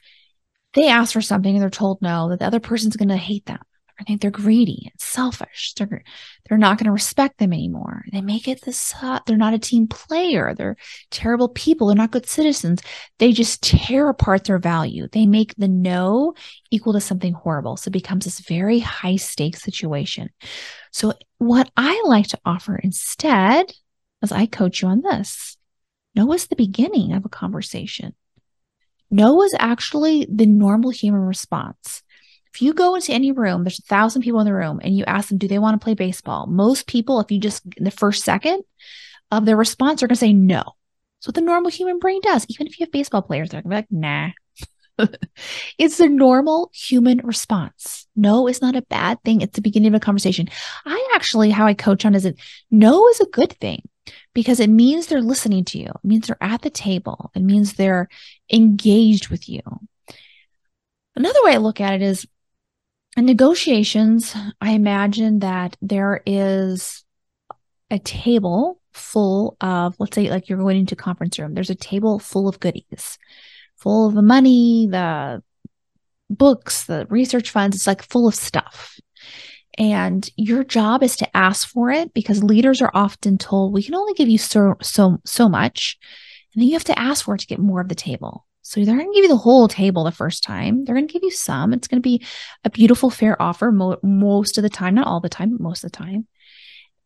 they 0.74 0.88
ask 0.88 1.14
for 1.14 1.22
something 1.22 1.54
and 1.54 1.62
they're 1.62 1.70
told 1.70 2.02
no 2.02 2.30
that 2.30 2.40
the 2.40 2.46
other 2.46 2.60
person's 2.60 2.96
going 2.96 3.10
to 3.10 3.18
hate 3.18 3.46
them 3.46 3.60
I 4.00 4.04
think 4.04 4.22
they're 4.22 4.32
greedy 4.32 4.90
and 4.92 5.00
selfish. 5.00 5.74
They're 5.76 6.04
they're 6.48 6.58
not 6.58 6.78
going 6.78 6.86
to 6.86 6.92
respect 6.92 7.38
them 7.38 7.52
anymore. 7.52 8.06
They 8.12 8.22
make 8.22 8.48
it 8.48 8.62
this. 8.62 8.94
Uh, 9.02 9.20
they're 9.26 9.38
not 9.38 9.54
a 9.54 9.60
team 9.60 9.88
player. 9.88 10.56
They're 10.56 10.78
terrible 11.12 11.50
people. 11.50 11.88
They're 11.88 11.96
not 11.96 12.12
good 12.12 12.28
citizens. 12.28 12.82
They 13.18 13.34
just 13.34 13.62
tear 13.62 14.10
apart 14.10 14.46
their 14.46 14.58
value. 14.58 15.08
They 15.12 15.26
make 15.26 15.54
the 15.56 15.68
no 15.68 16.34
equal 16.72 16.94
to 16.94 17.02
something 17.02 17.34
horrible. 17.34 17.78
So 17.78 17.90
it 17.90 17.94
becomes 17.94 18.26
this 18.26 18.40
very 18.40 18.80
high 18.80 19.18
stakes 19.18 19.62
situation. 19.62 20.30
So 20.92 21.14
what 21.38 21.70
I 21.76 22.02
like 22.06 22.28
to 22.28 22.40
offer 22.46 22.78
instead, 22.78 23.72
as 24.22 24.32
I 24.32 24.46
coach 24.46 24.82
you 24.82 24.88
on 24.88 25.02
this, 25.02 25.58
no 26.16 26.32
is 26.34 26.48
the 26.48 26.56
beginning 26.56 27.14
of 27.14 27.26
a 27.26 27.30
conversation. 27.30 28.16
No 29.12 29.42
is 29.44 29.56
actually 29.58 30.28
the 30.32 30.46
normal 30.46 30.92
human 30.92 31.22
response. 31.22 32.04
If 32.54 32.62
you 32.62 32.74
go 32.74 32.96
into 32.96 33.14
any 33.14 33.32
room, 33.32 33.64
there's 33.64 33.80
a 33.80 33.84
thousand 33.84 34.22
people 34.22 34.40
in 34.40 34.46
the 34.46 34.54
room, 34.54 34.80
and 34.84 34.96
you 34.96 35.06
ask 35.06 35.30
them, 35.30 35.38
do 35.38 35.48
they 35.48 35.60
want 35.60 35.80
to 35.80 35.84
play 35.84 35.94
baseball? 35.94 36.48
Most 36.48 36.88
people, 36.88 37.20
if 37.20 37.32
you 37.32 37.40
just 37.40 37.64
in 37.78 37.84
the 37.84 37.92
first 37.92 38.24
second 38.24 38.64
of 39.32 39.46
their 39.46 39.56
response, 39.56 40.02
are 40.02 40.08
going 40.08 40.16
to 40.16 40.20
say 40.20 40.34
no. 40.34 40.64
So 41.20 41.32
the 41.32 41.42
normal 41.42 41.70
human 41.70 42.00
brain 42.00 42.22
does. 42.22 42.46
Even 42.50 42.68
if 42.68 42.80
you 42.80 42.86
have 42.86 42.92
baseball 42.92 43.22
players, 43.22 43.50
they're 43.50 43.62
going 43.62 43.86
to 43.86 43.88
be 43.90 43.98
like, 43.98 44.34
nah. 44.98 45.08
it's 45.78 45.98
the 45.98 46.10
normal 46.10 46.72
human 46.74 47.20
response. 47.26 48.08
No 48.16 48.48
is 48.48 48.62
not 48.62 48.76
a 48.76 48.82
bad 48.84 49.22
thing. 49.24 49.42
It's 49.42 49.56
the 49.56 49.62
beginning 49.62 49.90
of 49.90 49.96
a 49.96 50.00
conversation. 50.00 50.50
I 50.86 51.12
actually, 51.16 51.52
how 51.52 51.66
I 51.66 51.74
coach 51.74 52.06
on 52.06 52.16
is 52.16 52.26
it 52.26 52.40
no 52.72 53.08
is 53.10 53.20
a 53.20 53.26
good 53.28 53.54
thing 53.54 53.82
because 54.34 54.60
it 54.60 54.70
means 54.70 55.08
they're 55.08 55.22
listening 55.22 55.66
to 55.66 55.78
you. 55.78 55.88
It 55.88 56.06
means 56.08 56.28
they're 56.28 56.38
at 56.42 56.62
the 56.62 56.70
table. 56.70 57.32
It 57.36 57.42
means 57.42 57.74
they're 57.74 58.10
engaged 58.52 59.30
with 59.30 59.48
you. 59.48 59.62
Another 61.16 61.40
way 61.44 61.54
I 61.54 61.58
look 61.58 61.82
at 61.82 61.94
it 61.94 62.02
is 62.02 62.26
in 63.18 63.26
negotiations, 63.26 64.36
I 64.62 64.72
imagine 64.72 65.40
that 65.40 65.76
there 65.82 66.22
is 66.26 67.04
a 67.92 68.00
table 68.00 68.80
full 68.94 69.58
of, 69.62 69.96
let's 70.00 70.16
say, 70.16 70.30
like 70.30 70.50
you're 70.50 70.60
going 70.60 70.78
into 70.78 70.96
conference 70.96 71.40
room, 71.40 71.54
there's 71.54 71.70
a 71.70 71.76
table 71.76 72.20
full 72.20 72.48
of 72.48 72.60
goodies, 72.60 73.18
full 73.78 74.08
of 74.08 74.14
the 74.14 74.22
money, 74.22 74.88
the 74.90 75.42
books, 76.30 76.86
the 76.86 77.08
research 77.10 77.50
funds. 77.52 77.76
It's 77.76 77.88
like 77.88 78.04
full 78.04 78.28
of 78.28 78.36
stuff. 78.36 79.00
And 79.78 80.30
your 80.36 80.64
job 80.64 81.04
is 81.04 81.16
to 81.18 81.38
ask 81.38 81.68
for 81.68 81.90
it 81.90 82.14
because 82.14 82.44
leaders 82.44 82.82
are 82.82 82.92
often 82.94 83.38
told 83.38 83.74
we 83.74 83.84
can 83.84 83.96
only 83.96 84.14
give 84.14 84.28
you 84.28 84.38
so 84.38 84.76
so 84.82 85.20
so 85.26 85.48
much. 85.48 85.98
And 86.54 86.62
then 86.62 86.68
you 86.68 86.74
have 86.74 86.84
to 86.86 87.00
ask 87.00 87.26
for 87.26 87.36
it 87.36 87.40
to 87.40 87.48
get 87.48 87.60
more 87.60 87.80
of 87.80 87.90
the 87.90 87.96
table. 87.96 88.46
So 88.70 88.86
they're 88.86 88.96
going 88.96 89.12
to 89.12 89.16
give 89.16 89.24
you 89.24 89.30
the 89.30 89.36
whole 89.36 89.68
table 89.68 90.04
the 90.04 90.12
first 90.12 90.44
time. 90.44 90.86
They're 90.86 90.94
going 90.94 91.08
to 91.08 91.12
give 91.12 91.24
you 91.24 91.32
some. 91.32 91.74
It's 91.74 91.88
going 91.88 92.04
to 92.04 92.08
be 92.08 92.24
a 92.64 92.70
beautiful, 92.70 93.10
fair 93.10 93.42
offer 93.42 93.72
mo- 93.72 93.98
most 94.04 94.60
of 94.60 94.62
the 94.62 94.70
time, 94.70 94.94
not 94.94 95.08
all 95.08 95.20
the 95.20 95.28
time, 95.28 95.50
but 95.50 95.60
most 95.60 95.84
of 95.84 95.92
the 95.92 95.98
time. 95.98 96.28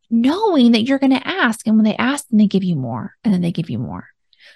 Knowing 0.09 0.73
that 0.73 0.81
you're 0.81 0.99
going 0.99 1.17
to 1.17 1.25
ask, 1.25 1.65
and 1.65 1.77
when 1.77 1.85
they 1.85 1.95
ask, 1.95 2.27
then 2.27 2.37
they 2.37 2.47
give 2.47 2.65
you 2.65 2.75
more, 2.75 3.15
and 3.23 3.33
then 3.33 3.39
they 3.39 3.53
give 3.53 3.69
you 3.69 3.79
more. 3.79 4.09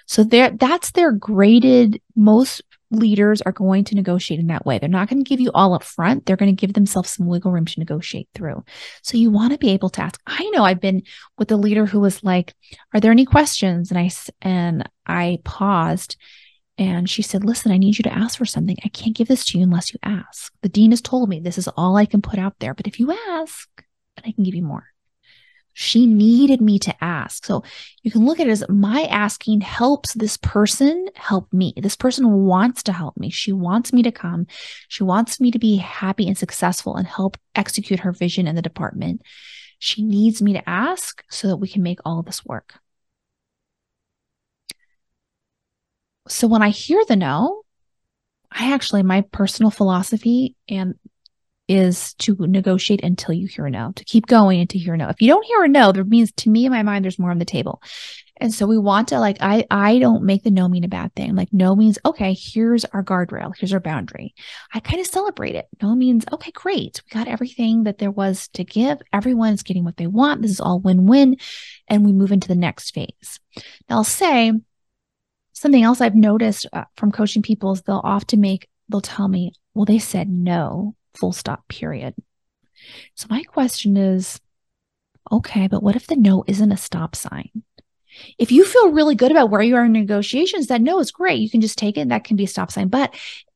So 0.04 0.22
that's 0.22 0.90
their 0.90 1.10
graded. 1.12 2.02
Most 2.14 2.60
leaders 2.90 3.40
are 3.40 3.52
going 3.52 3.84
to 3.84 3.94
negotiate 3.94 4.38
in 4.38 4.48
that 4.48 4.66
way. 4.66 4.78
They're 4.78 4.90
not 4.90 5.08
going 5.08 5.24
to 5.24 5.28
give 5.28 5.40
you 5.40 5.50
all 5.54 5.72
up 5.72 5.84
front. 5.84 6.26
They're 6.26 6.36
going 6.36 6.54
to 6.54 6.60
give 6.60 6.74
themselves 6.74 7.08
some 7.08 7.26
wiggle 7.26 7.52
room 7.52 7.64
to 7.64 7.80
negotiate 7.80 8.28
through. 8.34 8.64
So 9.00 9.16
you 9.16 9.30
want 9.30 9.52
to 9.52 9.58
be 9.58 9.70
able 9.70 9.88
to 9.90 10.02
ask. 10.02 10.20
I 10.26 10.44
know 10.50 10.62
I've 10.62 10.80
been 10.80 11.04
with 11.38 11.50
a 11.52 11.56
leader 11.56 11.86
who 11.86 12.00
was 12.00 12.22
like, 12.22 12.54
"Are 12.92 13.00
there 13.00 13.12
any 13.12 13.24
questions?" 13.24 13.90
And 13.90 13.98
I 13.98 14.10
and 14.42 14.90
I 15.06 15.38
paused 15.42 16.18
and 16.78 17.10
she 17.10 17.22
said, 17.22 17.44
Listen, 17.44 17.72
I 17.72 17.76
need 17.76 17.98
you 17.98 18.04
to 18.04 18.12
ask 18.12 18.38
for 18.38 18.46
something. 18.46 18.76
I 18.84 18.88
can't 18.88 19.16
give 19.16 19.28
this 19.28 19.44
to 19.46 19.58
you 19.58 19.64
unless 19.64 19.92
you 19.92 19.98
ask. 20.02 20.52
The 20.62 20.68
dean 20.68 20.92
has 20.92 21.00
told 21.00 21.28
me 21.28 21.40
this 21.40 21.58
is 21.58 21.68
all 21.76 21.96
I 21.96 22.06
can 22.06 22.22
put 22.22 22.38
out 22.38 22.54
there. 22.60 22.72
But 22.72 22.86
if 22.86 23.00
you 23.00 23.10
ask, 23.30 23.68
then 24.16 24.24
I 24.24 24.32
can 24.32 24.44
give 24.44 24.54
you 24.54 24.62
more. 24.62 24.86
She 25.74 26.06
needed 26.06 26.60
me 26.60 26.78
to 26.80 27.04
ask. 27.04 27.44
So 27.46 27.62
you 28.02 28.10
can 28.10 28.26
look 28.26 28.40
at 28.40 28.48
it 28.48 28.50
as 28.50 28.64
my 28.68 29.02
asking 29.04 29.60
helps 29.60 30.14
this 30.14 30.36
person 30.36 31.08
help 31.14 31.52
me. 31.52 31.72
This 31.76 31.94
person 31.94 32.46
wants 32.46 32.82
to 32.84 32.92
help 32.92 33.16
me. 33.16 33.30
She 33.30 33.52
wants 33.52 33.92
me 33.92 34.02
to 34.02 34.10
come. 34.10 34.46
She 34.88 35.04
wants 35.04 35.40
me 35.40 35.50
to 35.52 35.58
be 35.58 35.76
happy 35.76 36.26
and 36.26 36.36
successful 36.36 36.96
and 36.96 37.06
help 37.06 37.36
execute 37.54 38.00
her 38.00 38.10
vision 38.10 38.48
in 38.48 38.56
the 38.56 38.62
department. 38.62 39.22
She 39.78 40.02
needs 40.02 40.42
me 40.42 40.52
to 40.54 40.68
ask 40.68 41.22
so 41.30 41.46
that 41.48 41.58
we 41.58 41.68
can 41.68 41.82
make 41.82 42.00
all 42.04 42.18
of 42.18 42.26
this 42.26 42.44
work. 42.44 42.74
So 46.28 46.46
when 46.46 46.62
I 46.62 46.70
hear 46.70 47.02
the 47.06 47.16
no, 47.16 47.62
I 48.50 48.72
actually, 48.72 49.02
my 49.02 49.22
personal 49.22 49.70
philosophy 49.70 50.56
and 50.68 50.94
is 51.68 52.14
to 52.14 52.34
negotiate 52.38 53.04
until 53.04 53.34
you 53.34 53.46
hear 53.46 53.66
a 53.66 53.70
no, 53.70 53.92
to 53.94 54.04
keep 54.04 54.26
going 54.26 54.60
until 54.60 54.78
you 54.78 54.86
hear 54.86 54.94
a 54.94 54.96
no. 54.96 55.08
If 55.08 55.20
you 55.20 55.28
don't 55.28 55.44
hear 55.44 55.64
a 55.64 55.68
no, 55.68 55.92
that 55.92 56.08
means 56.08 56.32
to 56.32 56.48
me 56.48 56.64
in 56.64 56.72
my 56.72 56.82
mind, 56.82 57.04
there's 57.04 57.18
more 57.18 57.30
on 57.30 57.38
the 57.38 57.44
table. 57.44 57.82
And 58.40 58.54
so 58.54 58.66
we 58.66 58.78
want 58.78 59.08
to 59.08 59.18
like, 59.18 59.36
I, 59.40 59.66
I 59.70 59.98
don't 59.98 60.22
make 60.22 60.44
the 60.44 60.50
no 60.50 60.68
mean 60.68 60.84
a 60.84 60.88
bad 60.88 61.14
thing. 61.14 61.34
Like 61.34 61.52
no 61.52 61.76
means, 61.76 61.98
okay, 62.06 62.34
here's 62.38 62.86
our 62.86 63.02
guardrail. 63.02 63.52
Here's 63.54 63.74
our 63.74 63.80
boundary. 63.80 64.34
I 64.72 64.80
kind 64.80 65.00
of 65.00 65.06
celebrate 65.06 65.56
it. 65.56 65.66
No 65.82 65.94
means, 65.94 66.24
okay, 66.32 66.52
great. 66.52 67.02
We 67.04 67.18
got 67.18 67.28
everything 67.28 67.82
that 67.82 67.98
there 67.98 68.12
was 68.12 68.48
to 68.54 68.64
give. 68.64 69.02
Everyone's 69.12 69.62
getting 69.62 69.84
what 69.84 69.96
they 69.98 70.06
want. 70.06 70.40
This 70.40 70.52
is 70.52 70.60
all 70.60 70.80
win-win. 70.80 71.36
And 71.88 72.06
we 72.06 72.12
move 72.12 72.32
into 72.32 72.48
the 72.48 72.54
next 72.54 72.94
phase. 72.94 73.40
Now 73.90 73.96
I'll 73.96 74.04
say, 74.04 74.52
something 75.60 75.82
else 75.82 76.00
I've 76.00 76.14
noticed 76.14 76.66
uh, 76.72 76.84
from 76.96 77.12
coaching 77.12 77.42
people 77.42 77.72
is 77.72 77.82
they'll 77.82 78.00
often 78.04 78.40
make, 78.40 78.68
they'll 78.88 79.00
tell 79.00 79.28
me, 79.28 79.52
well, 79.74 79.84
they 79.84 79.98
said 79.98 80.28
no, 80.28 80.94
full 81.14 81.32
stop, 81.32 81.66
period. 81.68 82.14
So 83.14 83.26
my 83.28 83.42
question 83.42 83.96
is, 83.96 84.40
okay, 85.30 85.66
but 85.66 85.82
what 85.82 85.96
if 85.96 86.06
the 86.06 86.16
no 86.16 86.44
isn't 86.46 86.72
a 86.72 86.76
stop 86.76 87.16
sign? 87.16 87.50
If 88.38 88.50
you 88.50 88.64
feel 88.64 88.92
really 88.92 89.14
good 89.14 89.30
about 89.30 89.50
where 89.50 89.62
you 89.62 89.76
are 89.76 89.84
in 89.84 89.92
negotiations, 89.92 90.68
that 90.68 90.80
no 90.80 90.98
is 90.98 91.12
great. 91.12 91.40
You 91.40 91.50
can 91.50 91.60
just 91.60 91.78
take 91.78 91.96
it. 91.96 92.08
That 92.08 92.24
can 92.24 92.36
be 92.36 92.44
a 92.44 92.48
stop 92.48 92.70
sign. 92.72 92.88
But 92.88 93.14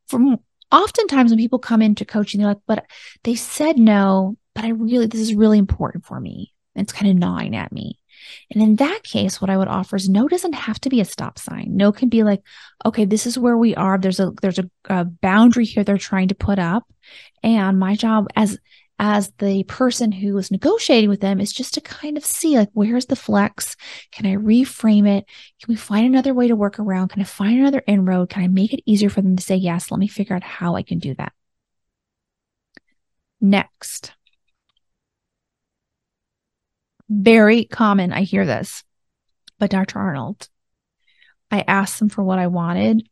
from 0.09 0.38
oftentimes 0.71 1.30
when 1.30 1.38
people 1.38 1.59
come 1.59 1.82
into 1.82 2.04
coaching, 2.04 2.40
they're 2.40 2.50
like, 2.50 2.59
but 2.66 2.85
they 3.25 3.35
said 3.35 3.78
no, 3.78 4.37
but 4.54 4.64
I 4.64 4.68
really, 4.71 5.06
this 5.06 5.21
is 5.21 5.35
really 5.35 5.59
important 5.59 6.04
for 6.04 6.21
me. 6.21 6.52
And 6.75 6.85
it's 6.85 6.92
kind 6.92 7.11
of 7.11 7.16
gnawing 7.16 7.56
at 7.56 7.73
me. 7.73 7.99
And 8.50 8.62
in 8.62 8.76
that 8.76 9.02
case, 9.02 9.40
what 9.40 9.50
I 9.50 9.56
would 9.56 9.68
offer 9.68 9.96
is 9.96 10.08
no 10.08 10.28
doesn't 10.28 10.54
have 10.54 10.80
to 10.80 10.88
be 10.90 11.00
a 11.00 11.04
stop 11.04 11.38
sign. 11.38 11.76
No 11.76 11.92
can 11.92 12.08
be 12.08 12.22
like, 12.22 12.42
okay, 12.84 13.04
this 13.04 13.26
is 13.26 13.38
where 13.38 13.56
we 13.56 13.74
are. 13.74 13.98
There's 13.98 14.20
a 14.20 14.32
there's 14.42 14.58
a, 14.58 14.70
a 14.88 15.04
boundary 15.04 15.64
here 15.64 15.84
they're 15.84 15.98
trying 15.98 16.28
to 16.28 16.34
put 16.34 16.58
up. 16.58 16.84
And 17.42 17.78
my 17.78 17.96
job 17.96 18.28
as 18.36 18.58
as 18.98 19.32
the 19.38 19.64
person 19.64 20.12
who 20.12 20.36
is 20.38 20.50
negotiating 20.50 21.10
with 21.10 21.20
them 21.20 21.40
is 21.40 21.52
just 21.52 21.74
to 21.74 21.80
kind 21.80 22.16
of 22.16 22.24
see 22.24 22.56
like 22.56 22.68
where's 22.72 23.06
the 23.06 23.16
flex? 23.16 23.76
Can 24.12 24.26
i 24.26 24.36
reframe 24.36 25.08
it? 25.08 25.24
Can 25.60 25.72
we 25.72 25.76
find 25.76 26.06
another 26.06 26.34
way 26.34 26.48
to 26.48 26.56
work 26.56 26.78
around? 26.78 27.08
Can 27.08 27.22
i 27.22 27.24
find 27.24 27.58
another 27.58 27.82
inroad? 27.86 28.30
Can 28.30 28.44
i 28.44 28.48
make 28.48 28.72
it 28.72 28.82
easier 28.86 29.10
for 29.10 29.22
them 29.22 29.36
to 29.36 29.42
say 29.42 29.56
yes? 29.56 29.90
Let 29.90 30.00
me 30.00 30.08
figure 30.08 30.36
out 30.36 30.44
how 30.44 30.76
i 30.76 30.82
can 30.82 30.98
do 30.98 31.14
that. 31.14 31.32
Next 33.40 34.12
very 37.12 37.64
common. 37.64 38.12
I 38.12 38.23
hear 38.23 38.47
this. 38.47 38.83
But 39.59 39.71
Dr. 39.71 39.99
Arnold, 39.99 40.49
I 41.50 41.64
asked 41.66 41.99
them 41.99 42.09
for 42.09 42.23
what 42.23 42.38
I 42.38 42.47
wanted 42.49 43.09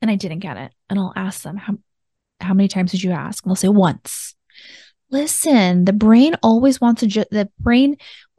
and 0.00 0.10
I 0.10 0.16
didn't 0.16 0.40
get 0.40 0.56
it. 0.56 0.72
And 0.88 0.98
I'll 0.98 1.12
ask 1.14 1.42
them, 1.42 1.56
how, 1.56 1.74
how 2.40 2.54
many 2.54 2.68
times 2.68 2.92
did 2.92 3.02
you 3.02 3.12
ask? 3.12 3.44
And 3.44 3.50
they'll 3.50 3.56
say 3.56 3.68
once. 3.68 4.34
Listen, 5.10 5.84
the 5.84 5.92
brain 5.92 6.36
always 6.42 6.80
wants 6.80 7.00
to, 7.00 7.06
ju- 7.06 7.24
the 7.30 7.50
brain 7.58 7.96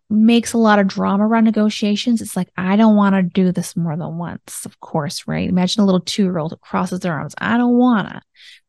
makes 0.10 0.54
a 0.54 0.58
lot 0.58 0.80
of 0.80 0.88
drama 0.88 1.28
around 1.28 1.44
negotiations. 1.44 2.22
It's 2.22 2.36
like, 2.36 2.50
I 2.58 2.76
don't 2.76 2.96
want 2.96 3.16
to 3.16 3.24
do 3.24 3.52
this 3.52 3.76
more 3.76 3.96
than 3.96 4.18
once, 4.18 4.66
of 4.66 4.80
course, 4.80 5.28
right? 5.28 5.48
Imagine 5.48 5.84
a 5.84 5.86
little 5.86 6.02
two 6.02 6.24
year 6.24 6.40
old 6.40 6.60
crosses 6.62 7.00
their 7.02 7.14
arms. 7.14 7.36
I 7.38 7.58
don't 7.58 7.78
want 7.78 8.10
to 8.10 8.22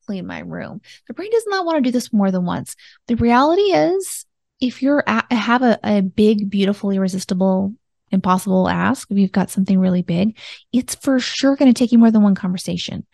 clean 0.07 0.27
my 0.27 0.41
room. 0.41 0.81
The 1.09 1.15
brain 1.15 1.31
does 1.31 1.45
not 1.47 1.65
want 1.65 1.79
to 1.79 1.89
do 1.89 1.93
this 1.93 2.13
more 2.13 2.31
than 2.31 2.45
once. 2.45 2.77
The 3.07 3.17
reality 3.17 3.73
is, 3.73 4.27
if 4.61 4.83
you're 4.83 5.05
at, 5.07 5.31
have 5.33 5.63
a, 5.63 5.79
a 5.83 6.03
big, 6.03 6.51
beautiful, 6.51 6.91
irresistible 6.91 7.75
impossible 8.11 8.69
ask, 8.69 9.11
if 9.11 9.19
you've 9.19 9.33
got 9.33 9.51
something 9.51 9.79
really 9.79 10.03
big, 10.03 10.37
it's 10.73 10.95
for 10.97 11.21
sure 11.21 11.57
going 11.57 11.73
to 11.73 11.79
take 11.79 11.93
you 11.93 11.99
more 11.99 12.11
than 12.11 12.23
one 12.23 12.35
conversation. 12.35 13.07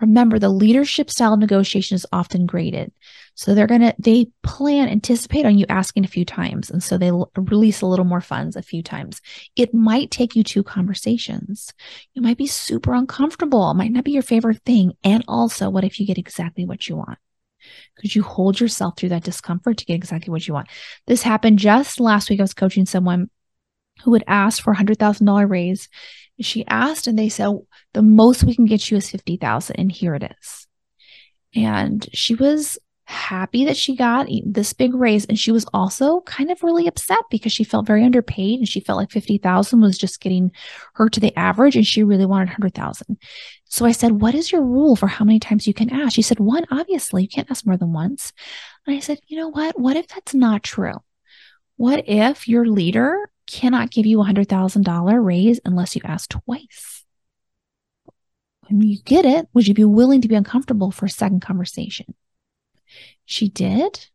Remember, 0.00 0.38
the 0.38 0.48
leadership 0.48 1.10
style 1.10 1.34
of 1.34 1.40
negotiation 1.40 1.94
is 1.94 2.06
often 2.12 2.46
graded. 2.46 2.92
So 3.36 3.54
they're 3.54 3.66
going 3.66 3.80
to, 3.80 3.94
they 3.98 4.28
plan, 4.42 4.88
anticipate 4.88 5.44
on 5.44 5.58
you 5.58 5.66
asking 5.68 6.04
a 6.04 6.08
few 6.08 6.24
times. 6.24 6.70
And 6.70 6.82
so 6.82 6.98
they 6.98 7.08
l- 7.08 7.30
release 7.36 7.80
a 7.80 7.86
little 7.86 8.04
more 8.04 8.20
funds 8.20 8.54
a 8.54 8.62
few 8.62 8.82
times. 8.82 9.20
It 9.56 9.74
might 9.74 10.10
take 10.10 10.36
you 10.36 10.44
two 10.44 10.62
conversations. 10.62 11.72
You 12.12 12.22
might 12.22 12.38
be 12.38 12.46
super 12.46 12.94
uncomfortable. 12.94 13.70
It 13.70 13.74
might 13.74 13.92
not 13.92 14.04
be 14.04 14.12
your 14.12 14.22
favorite 14.22 14.62
thing. 14.64 14.92
And 15.02 15.24
also, 15.26 15.70
what 15.70 15.84
if 15.84 15.98
you 15.98 16.06
get 16.06 16.18
exactly 16.18 16.64
what 16.64 16.88
you 16.88 16.96
want? 16.96 17.18
Could 17.98 18.14
you 18.14 18.22
hold 18.22 18.60
yourself 18.60 18.96
through 18.96 19.10
that 19.10 19.24
discomfort 19.24 19.78
to 19.78 19.84
get 19.84 19.94
exactly 19.94 20.30
what 20.30 20.46
you 20.46 20.54
want? 20.54 20.68
This 21.06 21.22
happened 21.22 21.58
just 21.58 22.00
last 22.00 22.30
week. 22.30 22.40
I 22.40 22.42
was 22.42 22.54
coaching 22.54 22.86
someone 22.86 23.30
who 24.02 24.12
had 24.12 24.24
asked 24.26 24.62
for 24.62 24.72
a 24.72 24.76
hundred 24.76 24.98
thousand 24.98 25.26
dollar 25.26 25.46
raise. 25.46 25.88
She 26.40 26.66
asked, 26.66 27.06
and 27.06 27.18
they 27.18 27.28
said, 27.28 27.46
oh, 27.46 27.66
"The 27.92 28.02
most 28.02 28.44
we 28.44 28.54
can 28.54 28.66
get 28.66 28.90
you 28.90 28.96
is 28.96 29.10
fifty 29.10 29.36
thousand, 29.36 29.76
and 29.76 29.92
here 29.92 30.14
it 30.14 30.34
is." 30.40 30.66
And 31.54 32.06
she 32.12 32.34
was 32.34 32.78
happy 33.06 33.64
that 33.66 33.76
she 33.76 33.96
got 33.96 34.28
this 34.44 34.72
big 34.72 34.94
raise, 34.94 35.24
and 35.26 35.38
she 35.38 35.52
was 35.52 35.66
also 35.72 36.20
kind 36.22 36.50
of 36.50 36.62
really 36.62 36.86
upset 36.86 37.22
because 37.30 37.52
she 37.52 37.64
felt 37.64 37.86
very 37.86 38.04
underpaid, 38.04 38.58
and 38.58 38.68
she 38.68 38.80
felt 38.80 38.98
like 38.98 39.10
fifty 39.10 39.38
thousand 39.38 39.80
was 39.80 39.98
just 39.98 40.20
getting 40.20 40.52
her 40.94 41.08
to 41.08 41.20
the 41.20 41.36
average, 41.38 41.76
and 41.76 41.86
she 41.86 42.02
really 42.02 42.26
wanted 42.26 42.48
hundred 42.48 42.74
thousand. 42.74 43.18
So 43.66 43.84
I 43.84 43.92
said, 43.92 44.20
"What 44.20 44.34
is 44.34 44.52
your 44.52 44.62
rule 44.62 44.96
for 44.96 45.06
how 45.06 45.24
many 45.24 45.38
times 45.38 45.66
you 45.66 45.74
can 45.74 45.90
ask?" 45.90 46.14
She 46.14 46.22
said, 46.22 46.40
"One, 46.40 46.64
obviously, 46.70 47.22
you 47.22 47.28
can't 47.28 47.50
ask 47.50 47.66
more 47.66 47.76
than 47.76 47.92
once." 47.92 48.32
And 48.86 48.96
I 48.96 49.00
said, 49.00 49.18
"You 49.26 49.38
know 49.38 49.48
what? 49.48 49.78
What 49.78 49.96
if 49.96 50.08
that's 50.08 50.34
not 50.34 50.62
true?" 50.62 51.02
What 51.76 52.08
if 52.08 52.46
your 52.46 52.66
leader 52.66 53.28
cannot 53.46 53.90
give 53.90 54.06
you 54.06 54.20
a 54.20 54.24
$100,000 54.24 55.24
raise 55.24 55.60
unless 55.64 55.94
you 55.94 56.02
ask 56.04 56.30
twice. 56.30 57.04
When 58.68 58.80
you 58.80 58.98
get 59.02 59.24
it, 59.24 59.48
would 59.52 59.68
you 59.68 59.74
be 59.74 59.84
willing 59.84 60.22
to 60.22 60.28
be 60.28 60.34
uncomfortable 60.34 60.90
for 60.90 61.06
a 61.06 61.10
second 61.10 61.40
conversation? 61.40 62.14
She 63.24 63.48
did. 63.48 64.06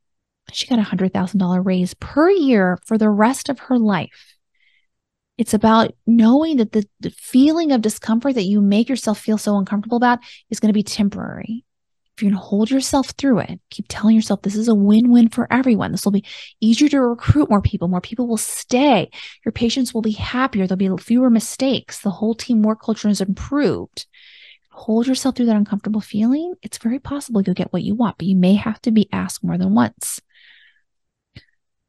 She 0.52 0.68
got 0.68 0.80
a 0.80 0.84
$100,000 0.84 1.66
raise 1.66 1.94
per 1.96 2.30
year 2.30 2.80
for 2.86 2.98
the 2.98 3.10
rest 3.10 3.50
of 3.50 3.60
her 3.60 3.78
life. 3.78 4.36
It's 5.38 5.54
about 5.54 5.94
knowing 6.06 6.58
that 6.58 6.74
the, 6.74 6.86
the 7.00 7.12
feeling 7.12 7.72
of 7.72 7.82
discomfort 7.82 8.36
that 8.36 8.44
you 8.44 8.60
make 8.60 8.90
yourself 8.90 9.20
feel 9.20 9.38
so 9.38 9.58
uncomfortable 9.58 9.98
about 9.98 10.20
is 10.50 10.60
going 10.60 10.70
to 10.70 10.74
be 10.74 10.84
temporary 10.84 11.64
if 12.20 12.24
going 12.24 12.34
to 12.34 12.40
hold 12.40 12.70
yourself 12.70 13.12
through 13.12 13.40
it, 13.40 13.62
keep 13.70 13.86
telling 13.88 14.16
yourself 14.16 14.42
this 14.42 14.56
is 14.56 14.68
a 14.68 14.76
win 14.76 15.10
win 15.10 15.30
for 15.30 15.48
everyone. 15.52 15.92
This 15.92 16.04
will 16.04 16.12
be 16.12 16.26
easier 16.60 16.90
to 16.90 17.00
recruit 17.00 17.50
more 17.50 17.62
people. 17.62 17.88
More 17.88 18.02
people 18.02 18.28
will 18.28 18.38
stay. 18.38 19.10
Your 19.46 19.54
patients 19.54 19.94
will 19.94 20.02
be 20.02 20.12
happier. 20.12 20.68
There'll 20.68 20.98
be 20.98 21.04
fewer 21.04 21.30
mistakes. 21.30 22.02
The 22.02 22.10
whole 22.10 22.36
team 22.36 22.62
work 22.62 22.82
culture 22.82 23.08
is 23.08 23.22
improved. 23.22 24.06
Hold 24.80 25.08
yourself 25.08 25.36
through 25.36 25.48
that 25.48 25.58
uncomfortable 25.58 26.00
feeling. 26.00 26.54
It's 26.62 26.78
very 26.78 27.00
possible 27.00 27.42
you'll 27.42 27.54
get 27.54 27.74
what 27.74 27.84
you 27.84 27.96
want, 27.96 28.18
but 28.18 28.28
you 28.28 28.36
may 28.38 28.54
have 28.54 28.82
to 28.84 28.92
be 28.92 29.10
asked 29.12 29.44
more 29.44 29.58
than 29.58 29.76
once. 29.76 30.22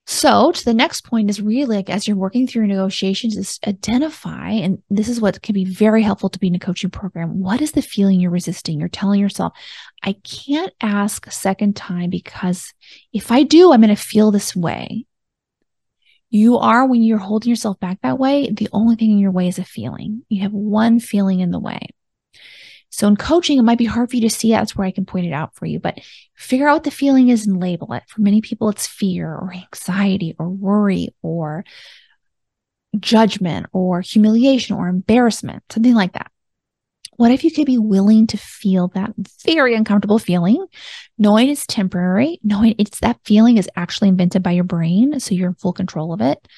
So, 0.09 0.51
to 0.51 0.65
the 0.65 0.75
next 0.75 1.03
point 1.03 1.31
is 1.31 1.41
really 1.41 1.77
like 1.77 1.89
as 1.89 2.09
you're 2.09 2.17
working 2.17 2.49
through 2.49 2.63
your 2.63 2.67
negotiations, 2.67 3.37
is 3.37 3.61
identify, 3.65 4.51
and 4.51 4.83
this 4.91 5.09
is 5.09 5.21
what 5.21 5.41
can 5.41 5.53
be 5.53 5.65
very 5.65 6.03
helpful 6.03 6.31
to 6.31 6.39
be 6.41 6.49
in 6.49 6.57
a 6.57 6.59
coaching 6.59 6.91
program. 6.91 7.39
What 7.39 7.61
is 7.61 7.71
the 7.71 7.81
feeling 7.81 8.19
you're 8.19 8.33
resisting? 8.33 8.81
You're 8.81 8.89
telling 8.89 9.21
yourself, 9.21 9.53
I 10.03 10.15
can't 10.25 10.73
ask 10.81 11.29
a 11.29 11.31
second 11.31 11.77
time 11.77 12.11
because 12.11 12.75
if 13.13 13.31
I 13.31 13.45
do, 13.45 13.73
I'm 13.73 13.83
going 13.83 13.95
to 13.95 14.03
feel 14.03 14.33
this 14.33 14.57
way. 14.57 15.07
You 16.29 16.59
are, 16.59 16.85
when 16.89 17.05
you're 17.05 17.19
holding 17.19 17.51
yourself 17.51 17.79
back 17.79 18.01
that 18.03 18.19
way, 18.19 18.51
the 18.51 18.69
only 18.73 18.97
thing 18.97 19.13
in 19.13 19.19
your 19.21 19.31
way 19.31 19.47
is 19.47 19.61
a 19.61 19.65
feeling. 19.65 20.25
You 20.29 20.43
have 20.43 20.53
one 20.53 20.99
feeling 20.99 21.39
in 21.39 21.53
the 21.53 21.61
way. 21.61 21.87
So 22.91 23.07
in 23.09 23.17
coaching, 23.17 23.59
it 23.59 23.63
might 23.63 23.79
be 23.79 23.85
hard 23.85 24.11
for 24.11 24.17
you 24.17 24.23
to 24.23 24.31
see 24.31 24.51
That's 24.51 24.77
where 24.77 24.87
I 24.87 24.91
can 24.91 25.07
point 25.07 25.27
it 25.27 25.33
out 25.33 25.55
for 25.55 25.67
you, 25.67 25.79
but 25.79 25.99
figure 26.35 26.69
out 26.69 26.75
what 26.75 26.85
the 26.85 26.91
feeling 26.91 27.29
is 27.29 27.47
and 27.47 27.61
label 27.61 27.93
it. 27.93 28.03
For 28.09 28.21
many 28.21 28.41
people, 28.41 28.69
it's 28.69 28.87
fear 28.87 29.29
or 29.29 29.53
anxiety 29.55 30.35
or 30.39 30.49
worry 30.49 31.15
or 31.23 31.65
judgment 32.99 33.67
or 33.73 34.01
humiliation 34.01 34.77
or 34.77 34.89
embarrassment, 34.89 35.63
something 35.71 35.95
like 35.95 36.15
that. 36.15 36.31
What 37.17 37.31
if 37.31 37.45
you 37.45 37.51
could 37.51 37.67
be 37.67 37.79
willing 37.79 38.27
to 38.29 38.39
feel 38.39 38.89
that 38.89 39.13
very 39.45 39.75
uncomfortable 39.75 40.19
feeling, 40.19 40.65
knowing 41.19 41.51
it's 41.51 41.67
temporary, 41.67 42.41
knowing 42.43 42.75
it's 42.79 42.99
that 43.01 43.21
feeling 43.27 43.59
is 43.59 43.69
actually 43.77 44.09
invented 44.09 44.43
by 44.43 44.53
your 44.53 44.65
brain, 44.65 45.21
so 45.21 45.35
you're 45.35 45.49
in 45.49 45.55
full 45.55 45.75
control 45.75 46.15
of 46.15 46.23
it. 46.23 46.49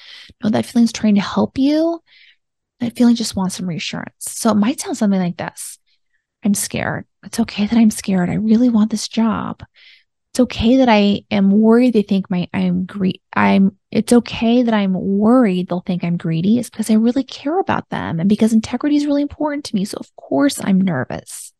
Know 0.41 0.49
that 0.49 0.65
feeling 0.65 0.85
is 0.85 0.93
trying 0.93 1.15
to 1.15 1.21
help 1.21 1.57
you. 1.57 2.01
That 2.79 2.95
feeling 2.95 3.15
just 3.15 3.35
wants 3.35 3.55
some 3.55 3.67
reassurance. 3.67 4.13
So 4.19 4.51
it 4.51 4.55
might 4.55 4.79
sound 4.79 4.97
something 4.97 5.19
like 5.19 5.37
this. 5.37 5.79
I'm 6.43 6.53
scared. 6.53 7.05
It's 7.23 7.39
okay 7.39 7.65
that 7.65 7.77
I'm 7.77 7.91
scared. 7.91 8.29
I 8.29 8.35
really 8.35 8.69
want 8.69 8.91
this 8.91 9.07
job. 9.07 9.63
It's 10.31 10.39
okay 10.39 10.77
that 10.77 10.89
I 10.89 11.25
am 11.29 11.51
worried 11.51 11.93
they 11.93 12.01
think 12.01 12.29
my 12.29 12.49
I'm 12.53 12.85
greedy. 12.85 13.21
I'm 13.33 13.77
it's 13.91 14.11
okay 14.11 14.63
that 14.63 14.73
I'm 14.73 14.93
worried 14.93 15.69
they'll 15.69 15.81
think 15.81 16.03
I'm 16.03 16.17
greedy. 16.17 16.57
It's 16.57 16.71
because 16.71 16.89
I 16.89 16.95
really 16.95 17.23
care 17.23 17.59
about 17.59 17.89
them 17.89 18.19
and 18.19 18.27
because 18.27 18.51
integrity 18.51 18.95
is 18.95 19.05
really 19.05 19.21
important 19.21 19.63
to 19.65 19.75
me. 19.75 19.85
So 19.85 19.97
of 19.99 20.13
course 20.15 20.59
I'm 20.63 20.81
nervous. 20.81 21.53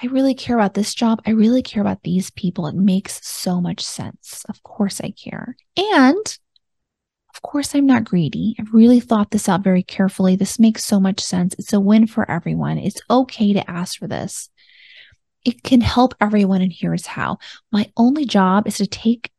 I 0.00 0.06
really 0.06 0.34
care 0.34 0.56
about 0.56 0.74
this 0.74 0.94
job. 0.94 1.20
I 1.26 1.30
really 1.30 1.62
care 1.62 1.80
about 1.80 2.02
these 2.02 2.30
people. 2.30 2.66
It 2.66 2.76
makes 2.76 3.26
so 3.26 3.60
much 3.60 3.80
sense. 3.80 4.44
Of 4.48 4.62
course 4.62 5.00
I 5.00 5.10
care. 5.10 5.56
And 5.76 6.38
of 7.36 7.42
course, 7.42 7.74
I'm 7.74 7.84
not 7.84 8.04
greedy. 8.04 8.56
I've 8.58 8.72
really 8.72 8.98
thought 8.98 9.30
this 9.30 9.46
out 9.46 9.62
very 9.62 9.82
carefully. 9.82 10.36
This 10.36 10.58
makes 10.58 10.82
so 10.84 10.98
much 10.98 11.20
sense. 11.20 11.54
It's 11.58 11.74
a 11.74 11.78
win 11.78 12.06
for 12.06 12.28
everyone. 12.30 12.78
It's 12.78 13.02
okay 13.10 13.52
to 13.52 13.70
ask 13.70 13.98
for 13.98 14.06
this. 14.06 14.48
It 15.44 15.62
can 15.62 15.82
help 15.82 16.14
everyone, 16.18 16.62
and 16.62 16.72
here's 16.72 17.04
how. 17.04 17.36
My 17.70 17.90
only 17.94 18.24
job 18.24 18.66
is 18.66 18.78
to 18.78 18.86
take 18.86 19.30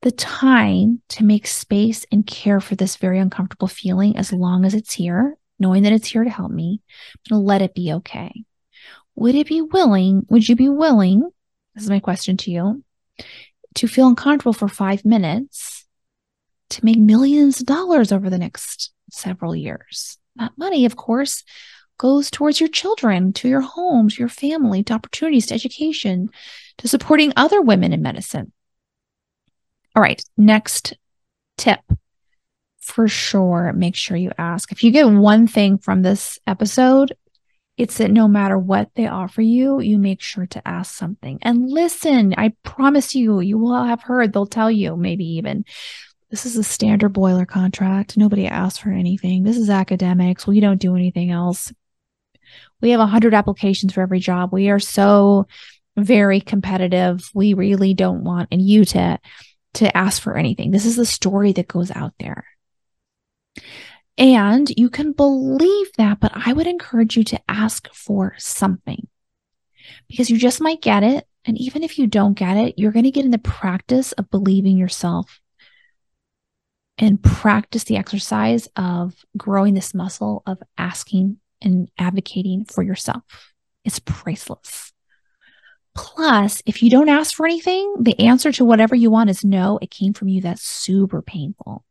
the 0.00 0.10
time 0.10 1.02
to 1.10 1.24
make 1.24 1.46
space 1.46 2.06
and 2.10 2.26
care 2.26 2.58
for 2.58 2.74
this 2.74 2.96
very 2.96 3.18
uncomfortable 3.18 3.68
feeling 3.68 4.16
as 4.16 4.32
long 4.32 4.64
as 4.64 4.72
it's 4.72 4.94
here, 4.94 5.36
knowing 5.58 5.82
that 5.82 5.92
it's 5.92 6.08
here 6.08 6.24
to 6.24 6.30
help 6.30 6.50
me, 6.50 6.80
to 7.26 7.36
let 7.36 7.60
it 7.60 7.74
be 7.74 7.92
okay. 7.92 8.44
Would 9.16 9.34
it 9.34 9.46
be 9.46 9.60
willing? 9.60 10.24
Would 10.30 10.48
you 10.48 10.56
be 10.56 10.70
willing? 10.70 11.28
This 11.74 11.84
is 11.84 11.90
my 11.90 12.00
question 12.00 12.38
to 12.38 12.50
you 12.50 12.82
to 13.74 13.86
feel 13.86 14.08
uncomfortable 14.08 14.54
for 14.54 14.68
five 14.68 15.04
minutes 15.04 15.79
to 16.70 16.84
make 16.84 16.98
millions 16.98 17.60
of 17.60 17.66
dollars 17.66 18.12
over 18.12 18.30
the 18.30 18.38
next 18.38 18.92
several 19.10 19.54
years. 19.54 20.18
That 20.36 20.52
money, 20.56 20.84
of 20.84 20.96
course, 20.96 21.44
goes 21.98 22.30
towards 22.30 22.60
your 22.60 22.68
children, 22.68 23.32
to 23.34 23.48
your 23.48 23.60
homes, 23.60 24.18
your 24.18 24.28
family, 24.28 24.82
to 24.84 24.94
opportunities, 24.94 25.46
to 25.46 25.54
education, 25.54 26.30
to 26.78 26.88
supporting 26.88 27.32
other 27.36 27.60
women 27.60 27.92
in 27.92 28.00
medicine. 28.00 28.52
All 29.94 30.02
right, 30.02 30.22
next 30.36 30.94
tip. 31.58 31.80
For 32.80 33.06
sure, 33.06 33.72
make 33.74 33.94
sure 33.94 34.16
you 34.16 34.32
ask. 34.38 34.72
If 34.72 34.82
you 34.82 34.90
get 34.90 35.06
one 35.08 35.46
thing 35.46 35.78
from 35.78 36.02
this 36.02 36.38
episode, 36.46 37.14
it's 37.76 37.98
that 37.98 38.10
no 38.10 38.28
matter 38.28 38.58
what 38.58 38.90
they 38.94 39.06
offer 39.06 39.42
you, 39.42 39.80
you 39.80 39.98
make 39.98 40.20
sure 40.20 40.46
to 40.46 40.66
ask 40.66 40.94
something 40.94 41.38
and 41.42 41.68
listen. 41.68 42.34
I 42.36 42.54
promise 42.62 43.14
you, 43.14 43.40
you 43.40 43.58
will 43.58 43.84
have 43.84 44.02
heard, 44.02 44.32
they'll 44.32 44.46
tell 44.46 44.70
you, 44.70 44.96
maybe 44.96 45.24
even 45.24 45.64
this 46.30 46.46
is 46.46 46.56
a 46.56 46.62
standard 46.62 47.10
boiler 47.10 47.44
contract. 47.44 48.16
Nobody 48.16 48.46
asked 48.46 48.80
for 48.80 48.90
anything. 48.90 49.42
This 49.42 49.56
is 49.56 49.68
academics. 49.68 50.46
We 50.46 50.60
don't 50.60 50.80
do 50.80 50.94
anything 50.94 51.30
else. 51.30 51.72
We 52.80 52.90
have 52.90 53.00
100 53.00 53.34
applications 53.34 53.92
for 53.92 54.00
every 54.00 54.20
job. 54.20 54.52
We 54.52 54.70
are 54.70 54.78
so 54.78 55.46
very 55.96 56.40
competitive. 56.40 57.28
We 57.34 57.54
really 57.54 57.94
don't 57.94 58.24
want 58.24 58.48
and 58.52 58.62
you 58.62 58.84
to 58.86 59.18
to 59.72 59.96
ask 59.96 60.20
for 60.20 60.36
anything. 60.36 60.70
This 60.70 60.84
is 60.84 60.96
the 60.96 61.06
story 61.06 61.52
that 61.52 61.68
goes 61.68 61.92
out 61.92 62.12
there. 62.18 62.44
And 64.18 64.68
you 64.76 64.90
can 64.90 65.12
believe 65.12 65.92
that, 65.96 66.18
but 66.18 66.32
I 66.34 66.52
would 66.52 66.66
encourage 66.66 67.16
you 67.16 67.24
to 67.24 67.40
ask 67.48 67.88
for 67.94 68.34
something 68.36 69.06
because 70.08 70.28
you 70.28 70.38
just 70.38 70.60
might 70.60 70.82
get 70.82 71.02
it. 71.02 71.26
And 71.44 71.56
even 71.58 71.82
if 71.82 71.98
you 71.98 72.06
don't 72.06 72.34
get 72.34 72.56
it, 72.56 72.74
you're 72.78 72.92
going 72.92 73.04
to 73.04 73.10
get 73.10 73.24
in 73.24 73.30
the 73.30 73.38
practice 73.38 74.12
of 74.12 74.30
believing 74.30 74.76
yourself 74.76 75.39
and 77.00 77.22
practice 77.22 77.84
the 77.84 77.96
exercise 77.96 78.68
of 78.76 79.14
growing 79.36 79.74
this 79.74 79.94
muscle 79.94 80.42
of 80.46 80.58
asking 80.76 81.38
and 81.62 81.90
advocating 81.98 82.66
for 82.66 82.82
yourself. 82.82 83.22
It's 83.84 83.98
priceless. 83.98 84.92
Plus, 85.94 86.62
if 86.66 86.82
you 86.82 86.90
don't 86.90 87.08
ask 87.08 87.34
for 87.34 87.46
anything, 87.46 87.96
the 87.98 88.18
answer 88.20 88.52
to 88.52 88.64
whatever 88.64 88.94
you 88.94 89.10
want 89.10 89.30
is 89.30 89.44
no. 89.44 89.78
It 89.82 89.90
came 89.90 90.12
from 90.12 90.28
you. 90.28 90.40
That's 90.40 90.62
super 90.62 91.22
painful. 91.22 91.84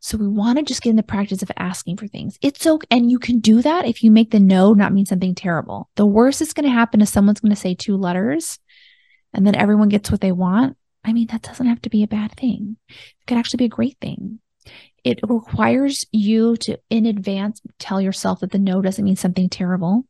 So 0.00 0.16
we 0.16 0.28
want 0.28 0.58
to 0.58 0.64
just 0.64 0.82
get 0.82 0.90
in 0.90 0.96
the 0.96 1.02
practice 1.02 1.42
of 1.42 1.50
asking 1.56 1.96
for 1.96 2.06
things. 2.06 2.38
It's 2.40 2.66
okay. 2.66 2.86
And 2.90 3.10
you 3.10 3.18
can 3.18 3.40
do 3.40 3.62
that 3.62 3.86
if 3.86 4.04
you 4.04 4.10
make 4.10 4.30
the 4.30 4.38
no 4.38 4.74
not 4.74 4.92
mean 4.92 5.06
something 5.06 5.34
terrible. 5.34 5.90
The 5.96 6.06
worst 6.06 6.38
that's 6.38 6.52
going 6.52 6.66
to 6.66 6.70
happen 6.70 7.00
is 7.00 7.10
someone's 7.10 7.40
going 7.40 7.50
to 7.50 7.56
say 7.56 7.74
two 7.74 7.96
letters 7.96 8.58
and 9.34 9.46
then 9.46 9.56
everyone 9.56 9.88
gets 9.88 10.10
what 10.10 10.20
they 10.20 10.32
want. 10.32 10.76
I 11.04 11.12
mean, 11.12 11.28
that 11.28 11.42
doesn't 11.42 11.66
have 11.66 11.82
to 11.82 11.90
be 11.90 12.02
a 12.02 12.08
bad 12.08 12.32
thing. 12.32 12.76
It 12.88 13.26
could 13.26 13.38
actually 13.38 13.58
be 13.58 13.64
a 13.66 13.68
great 13.68 13.96
thing. 14.00 14.40
It 15.04 15.20
requires 15.26 16.04
you 16.12 16.56
to, 16.58 16.78
in 16.90 17.06
advance, 17.06 17.62
tell 17.78 18.00
yourself 18.00 18.40
that 18.40 18.50
the 18.50 18.58
no 18.58 18.82
doesn't 18.82 19.04
mean 19.04 19.16
something 19.16 19.48
terrible 19.48 20.04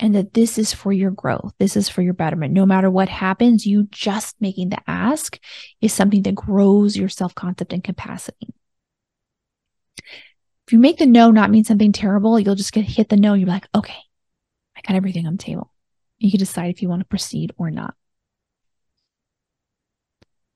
and 0.00 0.14
that 0.14 0.34
this 0.34 0.58
is 0.58 0.72
for 0.72 0.92
your 0.92 1.10
growth. 1.10 1.52
This 1.58 1.76
is 1.76 1.88
for 1.88 2.02
your 2.02 2.14
betterment. 2.14 2.52
No 2.52 2.66
matter 2.66 2.90
what 2.90 3.08
happens, 3.08 3.66
you 3.66 3.88
just 3.90 4.40
making 4.40 4.70
the 4.70 4.78
ask 4.86 5.38
is 5.80 5.92
something 5.92 6.22
that 6.22 6.34
grows 6.34 6.96
your 6.96 7.08
self 7.08 7.34
concept 7.34 7.72
and 7.72 7.84
capacity. 7.84 8.54
If 10.66 10.72
you 10.72 10.78
make 10.78 10.98
the 10.98 11.06
no 11.06 11.30
not 11.30 11.50
mean 11.50 11.64
something 11.64 11.92
terrible, 11.92 12.40
you'll 12.40 12.54
just 12.54 12.72
get 12.72 12.84
hit 12.84 13.08
the 13.08 13.16
no. 13.16 13.34
You're 13.34 13.48
like, 13.48 13.68
okay, 13.74 13.98
I 14.76 14.80
got 14.80 14.96
everything 14.96 15.26
on 15.26 15.36
the 15.36 15.42
table. 15.42 15.70
You 16.18 16.30
can 16.30 16.38
decide 16.38 16.70
if 16.70 16.80
you 16.80 16.88
want 16.88 17.00
to 17.00 17.06
proceed 17.06 17.52
or 17.58 17.70
not. 17.70 17.94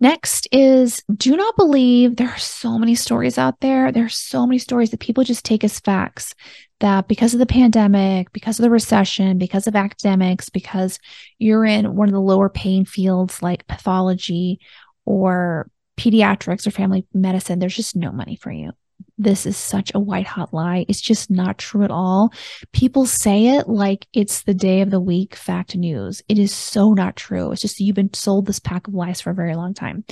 Next 0.01 0.47
is 0.53 1.03
do 1.13 1.37
not 1.37 1.57
believe 1.57 2.17
there 2.17 2.29
are 2.29 2.39
so 2.39 2.79
many 2.79 2.95
stories 2.95 3.37
out 3.37 3.61
there. 3.61 3.91
There 3.91 4.05
are 4.05 4.09
so 4.09 4.47
many 4.47 4.59
stories 4.59 4.91
that 4.91 5.01
people 5.01 5.25
just 5.25 5.45
take 5.45 5.65
as 5.65 5.81
facts 5.81 6.35
that 6.79 7.09
because 7.09 7.33
of 7.33 7.41
the 7.41 7.47
pandemic, 7.47 8.33
because 8.33 8.61
of 8.61 8.63
the 8.63 8.71
recession, 8.71 9.39
because 9.39 9.67
of 9.67 9.75
academics, 9.75 10.51
because 10.51 11.01
you're 11.39 11.65
in 11.65 11.97
one 11.97 12.09
of 12.09 12.15
the 12.15 12.21
lower 12.21 12.49
paying 12.49 12.85
fields 12.85 13.43
like 13.43 13.67
pathology 13.67 14.61
or 15.05 15.69
pediatrics 15.97 16.65
or 16.65 16.71
family 16.71 17.05
medicine, 17.13 17.59
there's 17.59 17.75
just 17.75 17.97
no 17.97 18.13
money 18.13 18.37
for 18.37 18.53
you 18.53 18.73
this 19.19 19.47
is 19.47 19.57
such 19.57 19.93
a 19.95 20.01
white 20.01 20.27
hot 20.27 20.55
lie. 20.55 20.87
It's 20.89 21.01
just 21.01 21.31
not 21.31 21.59
true 21.59 21.83
at 21.83 21.91
all. 21.91 22.33
People 22.73 23.05
say 23.05 23.57
it 23.57 23.69
like 23.69 24.07
it's 24.13 24.43
the 24.43 24.55
day 24.55 24.81
of 24.81 24.91
the 24.91 25.01
week 25.01 25.35
fact 25.35 25.77
news. 25.77 26.23
It 26.29 26.39
is 26.39 26.55
so 26.55 26.93
not 26.95 27.17
true. 27.17 27.51
It's 27.51 27.61
just 27.61 27.81
you've 27.81 27.97
been 27.97 28.15
sold 28.15 28.47
this 28.47 28.61
pack 28.61 28.87
of 28.87 28.95
lies 28.95 29.21
for 29.21 29.31
a 29.31 29.35
very 29.35 29.57
long 29.57 29.75
time. 29.75 30.05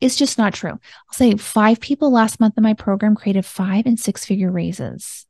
It's 0.00 0.16
just 0.16 0.36
not 0.36 0.52
true. 0.52 0.72
I'll 0.72 1.12
say 1.12 1.34
five 1.36 1.80
people 1.80 2.12
last 2.12 2.40
month 2.40 2.54
in 2.56 2.62
my 2.62 2.74
program 2.74 3.14
created 3.14 3.46
five 3.46 3.86
and 3.86 3.98
six 3.98 4.24
figure 4.24 4.50
raises. 4.50 5.26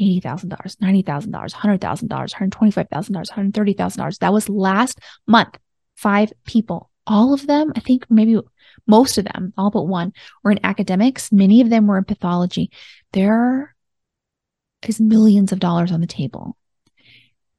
$80,000, 0.00 0.48
$90,000, 0.78 1.30
$100,000, 1.30 2.08
$125,000, 2.08 3.52
$130,000. 3.52 4.18
That 4.18 4.32
was 4.32 4.48
last 4.48 4.98
month. 5.26 5.58
Five 5.96 6.32
people. 6.46 6.89
All 7.10 7.34
of 7.34 7.48
them, 7.48 7.72
I 7.74 7.80
think 7.80 8.06
maybe 8.08 8.38
most 8.86 9.18
of 9.18 9.24
them, 9.24 9.52
all 9.58 9.70
but 9.70 9.82
one, 9.82 10.12
were 10.44 10.52
in 10.52 10.64
academics. 10.64 11.32
Many 11.32 11.60
of 11.60 11.68
them 11.68 11.88
were 11.88 11.98
in 11.98 12.04
pathology. 12.04 12.70
There 13.12 13.74
is 14.86 15.00
millions 15.00 15.50
of 15.50 15.58
dollars 15.58 15.90
on 15.90 16.00
the 16.00 16.06
table. 16.06 16.56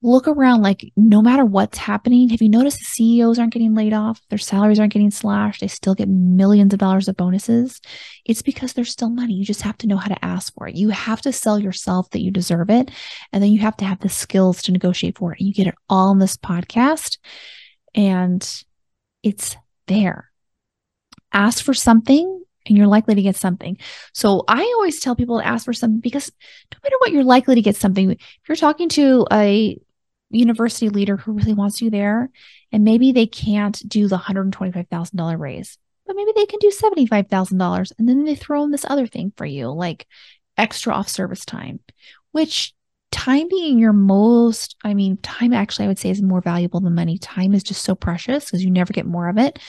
Look 0.01 0.25
around, 0.25 0.61
like 0.61 0.89
no 0.95 1.21
matter 1.21 1.43
what's 1.43 1.77
happening, 1.77 2.29
have 2.29 2.41
you 2.41 2.47
noticed 2.47 2.79
the 2.79 2.85
CEOs 2.85 3.37
aren't 3.37 3.51
getting 3.51 3.75
laid 3.75 3.91
off? 3.91 4.21
Their 4.29 4.39
salaries 4.39 4.79
aren't 4.79 4.93
getting 4.93 5.11
slashed. 5.11 5.59
They 5.59 5.67
still 5.67 5.95
get 5.95 6.07
millions 6.07 6.73
of 6.73 6.79
dollars 6.79 7.09
of 7.09 7.17
bonuses. 7.17 7.81
It's 8.25 8.41
because 8.41 8.71
there's 8.71 8.89
still 8.89 9.09
money. 9.09 9.33
You 9.33 9.43
just 9.43 9.63
have 9.63 9.77
to 9.79 9.87
know 9.87 9.97
how 9.97 10.07
to 10.07 10.25
ask 10.25 10.53
for 10.53 10.67
it. 10.69 10.75
You 10.75 10.89
have 10.89 11.21
to 11.23 11.33
sell 11.33 11.59
yourself 11.59 12.09
that 12.11 12.21
you 12.21 12.31
deserve 12.31 12.69
it. 12.69 12.89
And 13.33 13.43
then 13.43 13.51
you 13.51 13.59
have 13.59 13.75
to 13.77 13.85
have 13.85 13.99
the 13.99 14.07
skills 14.07 14.63
to 14.63 14.71
negotiate 14.71 15.17
for 15.17 15.33
it. 15.33 15.41
You 15.41 15.53
get 15.53 15.67
it 15.67 15.75
all 15.89 16.13
in 16.13 16.19
this 16.19 16.37
podcast. 16.37 17.19
And 17.93 18.41
it's 19.23 19.55
there 19.87 20.31
ask 21.33 21.63
for 21.63 21.73
something 21.73 22.43
and 22.65 22.77
you're 22.77 22.87
likely 22.87 23.15
to 23.15 23.21
get 23.21 23.35
something. 23.35 23.77
So 24.13 24.43
I 24.47 24.61
always 24.75 24.99
tell 24.99 25.15
people 25.15 25.39
to 25.39 25.47
ask 25.47 25.65
for 25.65 25.73
something 25.73 25.99
because 25.99 26.31
no 26.71 26.77
matter 26.83 26.95
what, 26.99 27.11
you're 27.11 27.23
likely 27.23 27.55
to 27.55 27.61
get 27.61 27.75
something. 27.75 28.11
If 28.11 28.19
you're 28.47 28.55
talking 28.55 28.89
to 28.89 29.25
a 29.31 29.77
university 30.29 30.89
leader 30.89 31.17
who 31.17 31.33
really 31.33 31.53
wants 31.53 31.81
you 31.81 31.89
there, 31.89 32.29
and 32.71 32.83
maybe 32.83 33.11
they 33.11 33.25
can't 33.25 33.81
do 33.87 34.07
the 34.07 34.17
$125,000 34.17 35.39
raise, 35.39 35.77
but 36.05 36.15
maybe 36.15 36.31
they 36.35 36.45
can 36.45 36.59
do 36.59 36.71
$75,000. 36.71 37.91
And 37.97 38.07
then 38.07 38.23
they 38.25 38.35
throw 38.35 38.63
in 38.63 38.71
this 38.71 38.85
other 38.87 39.07
thing 39.07 39.33
for 39.35 39.45
you, 39.45 39.69
like 39.69 40.05
extra 40.57 40.93
off 40.93 41.09
service 41.09 41.45
time, 41.45 41.79
which 42.31 42.73
time 43.11 43.47
being 43.49 43.77
your 43.77 43.93
most, 43.93 44.75
I 44.83 44.93
mean, 44.93 45.17
time 45.17 45.53
actually, 45.53 45.85
I 45.85 45.87
would 45.89 45.99
say 45.99 46.09
is 46.09 46.21
more 46.21 46.41
valuable 46.41 46.79
than 46.79 46.95
money. 46.95 47.17
Time 47.17 47.53
is 47.53 47.63
just 47.63 47.83
so 47.83 47.95
precious 47.95 48.45
because 48.45 48.63
you 48.63 48.71
never 48.71 48.93
get 48.93 49.05
more 49.05 49.29
of 49.29 49.37
it 49.37 49.59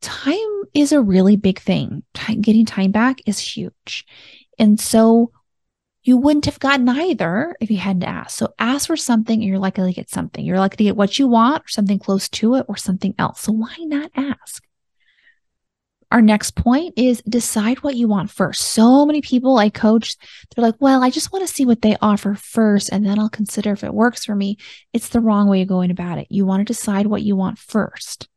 time 0.00 0.62
is 0.74 0.92
a 0.92 1.00
really 1.00 1.36
big 1.36 1.58
thing. 1.58 2.02
Time, 2.14 2.40
getting 2.40 2.66
time 2.66 2.90
back 2.90 3.18
is 3.26 3.38
huge. 3.38 4.04
And 4.58 4.80
so 4.80 5.32
you 6.02 6.16
wouldn't 6.16 6.44
have 6.44 6.60
gotten 6.60 6.88
either 6.88 7.56
if 7.60 7.70
you 7.70 7.78
hadn't 7.78 8.04
asked. 8.04 8.36
So 8.36 8.54
ask 8.58 8.86
for 8.86 8.96
something 8.96 9.40
and 9.40 9.48
you're 9.48 9.58
likely 9.58 9.92
to 9.92 9.96
get 9.96 10.10
something. 10.10 10.44
You're 10.44 10.60
likely 10.60 10.76
to 10.76 10.84
get 10.84 10.96
what 10.96 11.18
you 11.18 11.26
want 11.26 11.64
or 11.64 11.68
something 11.68 11.98
close 11.98 12.28
to 12.30 12.54
it 12.54 12.66
or 12.68 12.76
something 12.76 13.14
else. 13.18 13.40
So 13.40 13.52
why 13.52 13.74
not 13.80 14.12
ask? 14.14 14.65
Our 16.16 16.22
next 16.22 16.52
point 16.52 16.94
is 16.96 17.22
decide 17.28 17.82
what 17.82 17.94
you 17.94 18.08
want 18.08 18.30
first. 18.30 18.70
So 18.70 19.04
many 19.04 19.20
people 19.20 19.58
I 19.58 19.68
coach, 19.68 20.16
they're 20.48 20.64
like, 20.64 20.76
well, 20.78 21.04
I 21.04 21.10
just 21.10 21.30
want 21.30 21.46
to 21.46 21.52
see 21.52 21.66
what 21.66 21.82
they 21.82 21.94
offer 22.00 22.34
first 22.34 22.88
and 22.90 23.04
then 23.04 23.18
I'll 23.18 23.28
consider 23.28 23.74
if 23.74 23.84
it 23.84 23.92
works 23.92 24.24
for 24.24 24.34
me. 24.34 24.56
It's 24.94 25.10
the 25.10 25.20
wrong 25.20 25.46
way 25.46 25.60
of 25.60 25.68
going 25.68 25.90
about 25.90 26.16
it. 26.16 26.28
You 26.30 26.46
want 26.46 26.60
to 26.60 26.72
decide 26.72 27.06
what 27.06 27.20
you 27.20 27.36
want 27.36 27.58
first. 27.58 28.30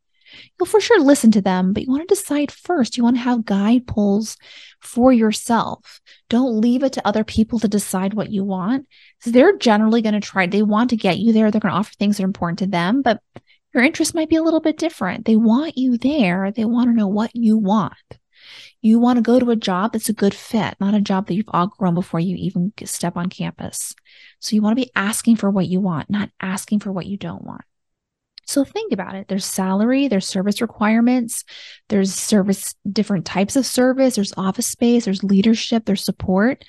You'll 0.58 0.66
for 0.66 0.78
sure 0.78 1.00
listen 1.00 1.30
to 1.30 1.40
them, 1.40 1.72
but 1.72 1.84
you 1.84 1.88
want 1.88 2.06
to 2.06 2.14
decide 2.14 2.52
first. 2.52 2.98
You 2.98 3.02
want 3.02 3.16
to 3.16 3.22
have 3.22 3.46
guide 3.46 3.86
poles 3.86 4.36
for 4.82 5.10
yourself. 5.10 6.02
Don't 6.28 6.60
leave 6.60 6.82
it 6.82 6.92
to 6.92 7.08
other 7.08 7.24
people 7.24 7.60
to 7.60 7.66
decide 7.66 8.12
what 8.12 8.30
you 8.30 8.44
want. 8.44 8.88
So 9.20 9.30
they're 9.30 9.56
generally 9.56 10.02
going 10.02 10.12
to 10.12 10.20
try, 10.20 10.46
they 10.46 10.62
want 10.62 10.90
to 10.90 10.96
get 10.96 11.16
you 11.16 11.32
there. 11.32 11.50
They're 11.50 11.62
going 11.62 11.72
to 11.72 11.78
offer 11.78 11.94
things 11.94 12.18
that 12.18 12.24
are 12.24 12.26
important 12.26 12.58
to 12.58 12.66
them, 12.66 13.00
but 13.00 13.22
your 13.72 13.82
interest 13.82 14.14
might 14.14 14.28
be 14.28 14.36
a 14.36 14.42
little 14.42 14.60
bit 14.60 14.78
different. 14.78 15.24
They 15.24 15.36
want 15.36 15.76
you 15.76 15.96
there. 15.96 16.50
They 16.50 16.64
want 16.64 16.90
to 16.90 16.96
know 16.96 17.08
what 17.08 17.30
you 17.34 17.56
want. 17.56 17.94
You 18.80 18.98
want 18.98 19.18
to 19.18 19.22
go 19.22 19.38
to 19.38 19.50
a 19.50 19.56
job 19.56 19.92
that's 19.92 20.08
a 20.08 20.14
good 20.14 20.34
fit, 20.34 20.74
not 20.80 20.94
a 20.94 21.00
job 21.00 21.26
that 21.26 21.34
you've 21.34 21.54
outgrown 21.54 21.94
before 21.94 22.20
you 22.20 22.36
even 22.36 22.72
step 22.84 23.16
on 23.16 23.28
campus. 23.28 23.94
So 24.38 24.56
you 24.56 24.62
want 24.62 24.76
to 24.76 24.82
be 24.84 24.90
asking 24.96 25.36
for 25.36 25.50
what 25.50 25.68
you 25.68 25.80
want, 25.80 26.08
not 26.08 26.30
asking 26.40 26.80
for 26.80 26.90
what 26.90 27.06
you 27.06 27.16
don't 27.16 27.44
want. 27.44 27.62
So 28.46 28.64
think 28.64 28.92
about 28.92 29.14
it. 29.14 29.28
There's 29.28 29.44
salary, 29.44 30.08
there's 30.08 30.26
service 30.26 30.60
requirements, 30.60 31.44
there's 31.88 32.12
service, 32.12 32.74
different 32.90 33.24
types 33.24 33.54
of 33.54 33.64
service, 33.64 34.16
there's 34.16 34.32
office 34.36 34.66
space, 34.66 35.04
there's 35.04 35.22
leadership, 35.22 35.84
there's 35.84 36.04
support. 36.04 36.64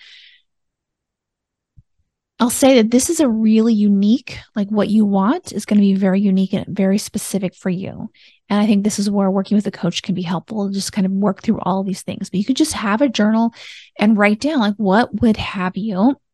I'll 2.42 2.50
say 2.50 2.82
that 2.82 2.90
this 2.90 3.12
is 3.12 3.20
a 3.20 3.30
really 3.30 3.74
unique, 3.74 4.40
like 4.56 4.68
what 4.70 4.90
you 4.90 5.06
want 5.06 5.54
is 5.54 5.64
going 5.64 5.78
to 5.78 5.82
be 5.82 5.94
very 5.94 6.20
unique 6.20 6.54
and 6.54 6.66
very 6.66 6.98
specific 6.98 7.54
for 7.54 7.70
you. 7.70 8.10
And 8.50 8.60
I 8.60 8.66
think 8.66 8.84
this 8.84 8.98
is 8.98 9.12
where 9.12 9.30
working 9.30 9.56
with 9.56 9.68
a 9.68 9.72
coach 9.72 10.02
can 10.02 10.16
be 10.16 10.24
helpful, 10.24 10.70
just 10.70 10.92
kind 10.92 11.06
of 11.06 11.12
work 11.12 11.44
through 11.44 11.60
all 11.60 11.84
these 11.84 12.02
things. 12.02 12.32
But 12.32 12.40
you 12.40 12.46
could 12.46 12.56
just 12.56 12.74
have 12.74 13.02
a 13.02 13.10
journal 13.10 13.54
and 14.00 14.18
write 14.18 14.40
down 14.40 14.60
like 14.60 14.74
what 14.78 15.22
would 15.22 15.38
have 15.38 15.78
you 15.78 16.20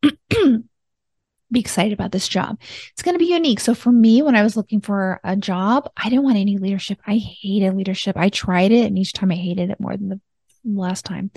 be 1.50 1.60
excited 1.60 1.92
about 1.92 2.12
this 2.12 2.26
job. 2.26 2.58
It's 2.92 3.02
going 3.02 3.14
to 3.14 3.18
be 3.18 3.32
unique. 3.32 3.60
So 3.60 3.74
for 3.74 3.92
me, 3.92 4.22
when 4.22 4.34
I 4.34 4.42
was 4.42 4.56
looking 4.56 4.80
for 4.80 5.20
a 5.24 5.36
job, 5.36 5.90
I 5.94 6.08
didn't 6.08 6.24
want 6.24 6.38
any 6.38 6.56
leadership. 6.56 6.98
I 7.06 7.16
hated 7.16 7.74
leadership. 7.74 8.16
I 8.16 8.30
tried 8.30 8.72
it, 8.72 8.86
and 8.86 8.98
each 8.98 9.12
time 9.12 9.30
I 9.30 9.36
hated 9.36 9.68
it 9.68 9.80
more 9.80 9.94
than 9.94 10.08
the 10.08 10.20
last 10.64 11.04
time. 11.04 11.30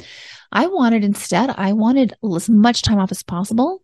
I 0.51 0.67
wanted 0.67 1.03
instead, 1.03 1.49
I 1.49 1.73
wanted 1.73 2.13
as 2.23 2.49
much 2.49 2.81
time 2.81 2.99
off 2.99 3.12
as 3.12 3.23
possible. 3.23 3.81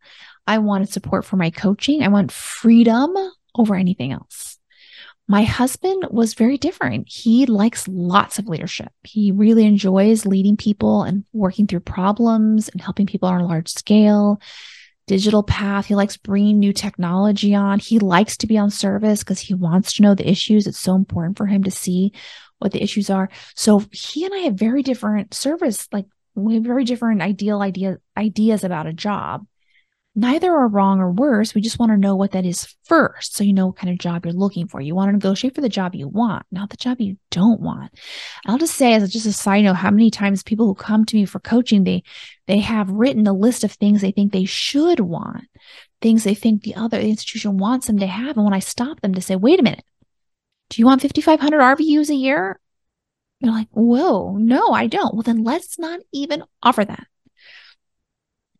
I 0.48 0.60
wanted 0.60 0.90
support 0.90 1.26
for 1.26 1.36
my 1.36 1.50
coaching. 1.50 2.02
I 2.02 2.08
want 2.08 2.32
freedom 2.32 3.16
over 3.56 3.76
anything 3.76 4.12
else. 4.12 4.58
My 5.28 5.44
husband 5.44 6.06
was 6.10 6.36
very 6.36 6.58
different. 6.58 7.10
He 7.10 7.46
likes 7.46 7.86
lots 7.88 8.40
of 8.40 8.48
leadership. 8.48 8.94
He 9.04 9.34
really 9.34 9.66
enjoys 9.66 10.26
leading 10.26 10.56
people 10.56 11.04
and 11.04 11.26
working 11.34 11.68
through 11.68 11.82
problems 11.82 12.70
and 12.70 12.80
helping 12.80 13.08
people 13.08 13.28
on 13.28 13.42
a 13.42 13.46
large 13.46 13.70
scale 13.70 14.42
digital 15.08 15.42
path. 15.42 15.86
He 15.86 15.96
likes 15.96 16.18
bringing 16.18 16.60
new 16.60 16.74
technology 16.74 17.56
on. 17.56 17.80
He 17.80 17.98
likes 17.98 18.38
to 18.38 18.48
be 18.48 18.58
on 18.58 18.70
service 18.70 19.20
because 19.20 19.40
he 19.40 19.54
wants 19.54 19.94
to 19.94 20.04
know 20.04 20.14
the 20.14 20.30
issues. 20.30 20.68
It's 20.68 20.78
so 20.78 20.96
important 20.96 21.38
for 21.38 21.46
him 21.46 21.64
to 21.64 21.72
see 21.72 22.12
what 22.60 22.74
the 22.74 22.84
issues 22.84 23.10
are. 23.10 23.30
So 23.56 23.84
he 23.92 24.26
and 24.26 24.34
I 24.34 24.40
have 24.40 24.56
very 24.56 24.84
different 24.84 25.34
service, 25.34 25.88
like 25.92 26.06
we 26.36 26.56
have 26.56 26.64
very 26.64 26.84
different 26.84 27.22
ideal 27.22 27.62
idea 27.62 27.98
ideas 28.18 28.64
about 28.64 28.88
a 28.88 28.94
job. 28.94 29.48
Neither 30.20 30.52
are 30.52 30.68
wrong 30.68 31.00
or 31.00 31.12
worse. 31.12 31.54
We 31.54 31.62
just 31.62 31.78
want 31.78 31.92
to 31.92 31.98
know 31.98 32.16
what 32.16 32.32
that 32.32 32.44
is 32.44 32.76
first. 32.86 33.36
So 33.36 33.44
you 33.44 33.54
know 33.54 33.68
what 33.68 33.76
kind 33.76 33.92
of 33.94 34.00
job 34.00 34.26
you're 34.26 34.34
looking 34.34 34.68
for. 34.68 34.82
You 34.82 34.96
want 34.96 35.10
to 35.10 35.14
negotiate 35.14 35.54
for 35.54 35.62
the 35.62 35.70
job 35.70 35.94
you 35.94 36.08
want, 36.08 36.44
not 36.52 36.72
the 36.72 36.76
job 36.76 37.00
you 37.00 37.18
don't 37.30 37.62
want. 37.62 37.92
I'll 38.48 38.58
just 38.58 38.74
say 38.74 38.96
as 38.96 39.12
just 39.12 39.28
a 39.28 39.32
side 39.32 39.64
note, 39.64 39.76
how 39.76 39.92
many 39.92 40.10
times 40.10 40.42
people 40.42 40.66
who 40.66 40.74
come 40.74 41.06
to 41.06 41.16
me 41.16 41.26
for 41.26 41.40
coaching, 41.40 41.84
they 41.84 42.02
they 42.48 42.58
have 42.58 42.90
written 42.90 43.28
a 43.28 43.32
list 43.32 43.64
of 43.64 43.74
things 43.74 44.02
they 44.02 44.10
think 44.10 44.34
they 44.34 44.46
should 44.46 45.00
want, 45.02 45.44
things 46.02 46.24
they 46.24 46.34
think 46.34 46.64
the 46.64 46.76
other 46.76 47.00
institution 47.00 47.60
wants 47.60 47.86
them 47.86 48.00
to 48.00 48.08
have. 48.08 48.38
And 48.38 48.44
when 48.44 48.56
I 48.56 48.60
stop 48.60 49.02
them 49.02 49.14
to 49.14 49.22
say, 49.22 49.36
wait 49.36 49.60
a 49.60 49.64
minute, 49.64 49.84
do 50.72 50.82
you 50.82 50.88
want 50.88 51.04
5,500 51.04 51.60
RVUs 51.60 52.10
a 52.10 52.16
year? 52.16 52.60
They're 53.40 53.52
like, 53.52 53.70
whoa, 53.70 54.36
no, 54.36 54.72
I 54.72 54.88
don't. 54.88 55.14
Well, 55.14 55.22
then 55.22 55.44
let's 55.44 55.78
not 55.78 56.00
even 56.12 56.42
offer 56.64 56.84
that 56.86 57.06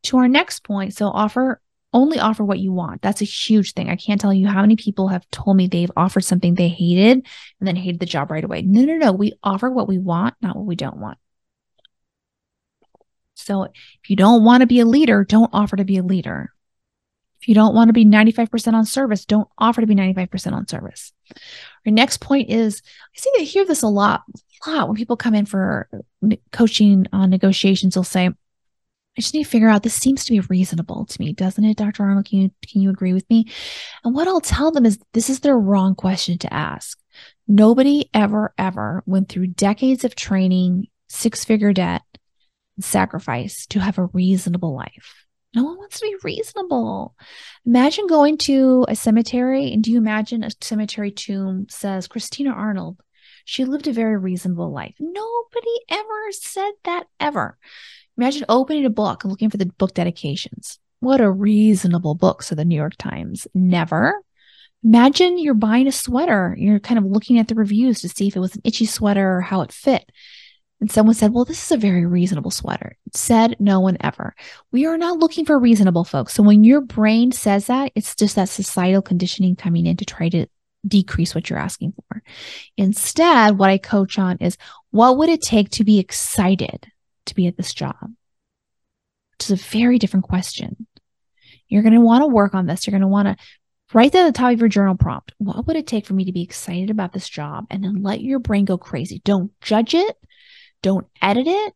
to 0.08 0.18
our 0.18 0.28
next 0.28 0.64
point. 0.64 0.94
So 0.94 1.08
offer 1.08 1.62
only 1.94 2.20
offer 2.20 2.44
what 2.44 2.60
you 2.60 2.74
want. 2.74 3.02
That's 3.02 3.22
a 3.22 3.26
huge 3.26 3.74
thing. 3.74 3.90
I 3.90 3.96
can't 3.96 4.20
tell 4.20 4.34
you 4.34 4.48
how 4.48 4.62
many 4.62 4.76
people 4.76 5.08
have 5.08 5.30
told 5.32 5.56
me 5.56 5.68
they've 5.68 5.92
offered 5.96 6.22
something 6.22 6.54
they 6.54 6.68
hated 6.68 7.26
and 7.60 7.68
then 7.68 7.76
hated 7.76 8.00
the 8.00 8.06
job 8.06 8.30
right 8.30 8.44
away. 8.44 8.62
No, 8.62 8.82
no, 8.82 8.98
no. 8.98 9.12
We 9.12 9.34
offer 9.42 9.70
what 9.70 9.88
we 9.88 9.98
want, 9.98 10.36
not 10.42 10.56
what 10.56 10.66
we 10.66 10.76
don't 10.76 10.98
want. 10.98 11.18
So 13.36 13.64
if 13.64 14.10
you 14.10 14.16
don't 14.16 14.44
want 14.44 14.62
to 14.62 14.68
be 14.68 14.80
a 14.80 14.86
leader, 14.86 15.24
don't 15.24 15.50
offer 15.54 15.78
to 15.78 15.86
be 15.86 15.98
a 15.98 16.04
leader. 16.04 16.52
If 17.42 17.48
you 17.48 17.56
don't 17.56 17.76
want 17.76 17.90
to 17.90 17.94
be 17.94 18.06
95% 18.06 18.74
on 18.74 18.86
service, 18.86 19.26
don't 19.26 19.48
offer 19.58 19.82
to 19.82 19.88
be 19.88 19.96
95% 19.96 20.54
on 20.54 20.68
service. 20.68 21.14
Our 21.86 21.92
next 21.92 22.18
point 22.18 22.50
is 22.50 22.82
I 23.16 23.20
see 23.20 23.32
I 23.40 23.44
hear 23.44 23.66
this 23.66 23.84
a 23.84 23.88
lot, 23.88 24.24
a 24.66 24.72
lot 24.72 24.88
when 24.88 24.98
people 24.98 25.18
come 25.18 25.36
in 25.36 25.46
for 25.46 25.88
coaching 26.52 27.06
on 27.14 27.30
negotiations. 27.30 27.94
They'll 27.94 28.04
say, 28.04 28.32
I 29.18 29.22
just 29.22 29.34
need 29.34 29.46
to 29.46 29.50
figure 29.50 29.70
out 29.70 29.82
this 29.82 29.96
seems 29.96 30.26
to 30.26 30.32
be 30.32 30.42
reasonable 30.42 31.06
to 31.06 31.20
me, 31.20 31.34
doesn't 31.34 31.64
it, 31.64 31.78
Dr. 31.78 32.04
Arnold? 32.04 32.26
Can 32.26 32.40
you 32.40 32.52
can 32.68 32.82
you 32.82 32.90
agree 32.92 33.14
with 33.14 33.28
me? 33.30 33.52
And 34.04 34.14
what 34.14 34.28
I'll 34.28 34.42
tell 34.42 34.72
them 34.72 34.86
is 34.86 35.00
this 35.14 35.30
is 35.30 35.40
the 35.40 35.56
wrong 35.56 35.96
question 35.96 36.38
to 36.40 36.54
ask. 36.54 37.00
Nobody 37.48 38.10
ever, 38.14 38.54
ever 38.58 39.04
went 39.06 39.30
through 39.30 39.48
decades 39.48 40.04
of 40.04 40.16
training, 40.16 40.88
six-figure 41.10 41.74
debt, 41.74 42.04
sacrifice 42.80 43.66
to 43.68 43.80
have 43.80 43.98
a 43.98 44.06
reasonable 44.08 44.76
life. 44.76 45.26
No 45.56 45.64
one 45.64 45.78
wants 45.78 46.00
to 46.00 46.06
be 46.06 46.16
reasonable. 46.24 47.16
Imagine 47.66 48.06
going 48.06 48.38
to 48.40 48.86
a 48.88 48.96
cemetery, 48.96 49.72
and 49.72 49.84
do 49.84 49.92
you 49.92 49.98
imagine 49.98 50.44
a 50.44 50.52
cemetery 50.62 51.10
tomb 51.10 51.66
says 51.70 52.08
Christina 52.08 52.52
Arnold? 52.52 53.00
She 53.46 53.66
lived 53.66 53.88
a 53.88 53.94
very 53.94 54.18
reasonable 54.18 54.72
life. 54.72 54.96
Nobody 55.00 55.80
ever 55.90 56.32
said 56.32 56.72
that 56.84 57.08
ever. 57.20 57.58
Imagine 58.18 58.46
opening 58.50 58.86
a 58.86 58.90
book 58.90 59.24
and 59.24 59.32
looking 59.32 59.50
for 59.50 59.58
the 59.58 59.66
book 59.66 59.94
dedications. 59.94 60.80
What 61.00 61.22
a 61.22 61.30
reasonable 61.30 62.16
book, 62.16 62.42
said 62.42 62.58
the 62.58 62.66
New 62.66 62.76
York 62.76 62.96
Times. 62.98 63.48
Never. 63.54 64.22
Imagine 64.84 65.38
you're 65.38 65.54
buying 65.54 65.88
a 65.88 65.92
sweater. 65.92 66.56
You're 66.58 66.80
kind 66.80 66.98
of 66.98 67.06
looking 67.06 67.38
at 67.38 67.48
the 67.48 67.56
reviews 67.56 68.02
to 68.02 68.10
see 68.10 68.28
if 68.28 68.36
it 68.36 68.40
was 68.40 68.56
an 68.56 68.62
itchy 68.64 68.86
sweater 68.86 69.38
or 69.38 69.42
how 69.42 69.62
it 69.62 69.72
fit. 69.72 70.12
And 70.80 70.92
someone 70.92 71.16
said, 71.16 71.34
Well, 71.34 71.46
this 71.46 71.64
is 71.64 71.72
a 71.72 71.78
very 71.78 72.06
reasonable 72.06 72.52
sweater. 72.52 72.98
Said 73.14 73.56
no 73.60 73.80
one 73.80 73.98
ever. 74.02 74.36
We 74.72 74.86
are 74.86 74.98
not 74.98 75.18
looking 75.18 75.46
for 75.46 75.58
reasonable 75.60 76.04
folks. 76.04 76.34
So 76.34 76.44
when 76.44 76.64
your 76.64 76.82
brain 76.82 77.32
says 77.32 77.68
that, 77.68 77.92
it's 77.96 78.16
just 78.16 78.36
that 78.36 78.50
societal 78.50 79.02
conditioning 79.02 79.56
coming 79.56 79.86
in 79.86 79.98
to 79.98 80.06
try 80.06 80.30
to 80.30 80.46
decrease 80.88 81.34
what 81.34 81.50
you're 81.50 81.60
asking 81.60 81.94
for. 81.94 82.22
Instead, 82.78 83.58
what 83.58 83.70
I 83.70 83.78
coach 83.78 84.20
on 84.20 84.38
is 84.38 84.58
what 84.92 85.18
would 85.18 85.30
it 85.30 85.42
take 85.42 85.70
to 85.72 85.84
be 85.84 86.00
excited 86.00 86.88
to 87.28 87.36
be 87.36 87.48
at 87.48 87.58
this 87.58 87.74
job? 87.74 87.96
Which 88.02 89.50
is 89.50 89.52
a 89.52 89.64
very 89.70 90.00
different 90.00 90.26
question. 90.26 90.88
You're 91.68 91.84
going 91.84 91.94
to 91.94 92.02
want 92.02 92.24
to 92.24 92.28
work 92.28 92.54
on 92.54 92.66
this. 92.66 92.88
You're 92.88 92.94
going 92.94 93.02
to 93.02 93.08
want 93.08 93.28
to 93.28 93.36
write 93.94 94.14
that 94.14 94.26
at 94.26 94.34
the 94.34 94.38
top 94.38 94.54
of 94.54 94.60
your 94.60 94.70
journal 94.70 94.96
prompt. 94.96 95.34
What 95.38 95.68
would 95.68 95.76
it 95.76 95.88
take 95.88 96.06
for 96.06 96.14
me 96.14 96.26
to 96.26 96.32
be 96.32 96.44
excited 96.44 96.90
about 96.90 97.14
this 97.14 97.30
job? 97.30 97.68
And 97.70 97.84
then 97.84 98.02
let 98.04 98.22
your 98.22 98.40
brain 98.40 98.66
go 98.66 98.78
crazy. 98.78 99.22
Don't 99.24 99.52
judge 99.62 99.94
it. 99.94 100.16
Don't 100.82 101.08
edit 101.22 101.48
it. 101.48 101.74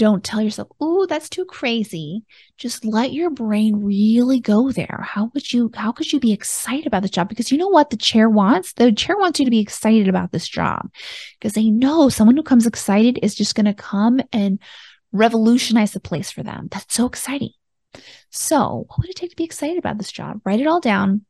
Don't 0.00 0.24
tell 0.24 0.40
yourself, 0.40 0.68
oh, 0.80 1.04
that's 1.04 1.28
too 1.28 1.44
crazy. 1.44 2.24
Just 2.56 2.86
let 2.86 3.12
your 3.12 3.28
brain 3.28 3.84
really 3.84 4.40
go 4.40 4.72
there. 4.72 5.04
How 5.06 5.30
would 5.34 5.52
you, 5.52 5.70
how 5.74 5.92
could 5.92 6.10
you 6.10 6.18
be 6.18 6.32
excited 6.32 6.86
about 6.86 7.02
this 7.02 7.10
job? 7.10 7.28
Because 7.28 7.52
you 7.52 7.58
know 7.58 7.68
what 7.68 7.90
the 7.90 7.98
chair 7.98 8.30
wants? 8.30 8.72
The 8.72 8.92
chair 8.92 9.18
wants 9.18 9.38
you 9.38 9.44
to 9.44 9.50
be 9.50 9.58
excited 9.60 10.08
about 10.08 10.32
this 10.32 10.48
job 10.48 10.90
because 11.38 11.52
they 11.52 11.68
know 11.68 12.08
someone 12.08 12.34
who 12.34 12.42
comes 12.42 12.66
excited 12.66 13.18
is 13.22 13.34
just 13.34 13.54
going 13.54 13.66
to 13.66 13.74
come 13.74 14.22
and 14.32 14.58
revolutionize 15.12 15.92
the 15.92 16.00
place 16.00 16.30
for 16.30 16.42
them. 16.42 16.68
That's 16.70 16.94
so 16.94 17.04
exciting. 17.04 17.52
So, 18.30 18.86
what 18.88 19.00
would 19.00 19.10
it 19.10 19.16
take 19.16 19.30
to 19.30 19.36
be 19.36 19.44
excited 19.44 19.76
about 19.76 19.98
this 19.98 20.10
job? 20.10 20.40
Write 20.46 20.60
it 20.60 20.66
all 20.66 20.80
down, 20.80 21.26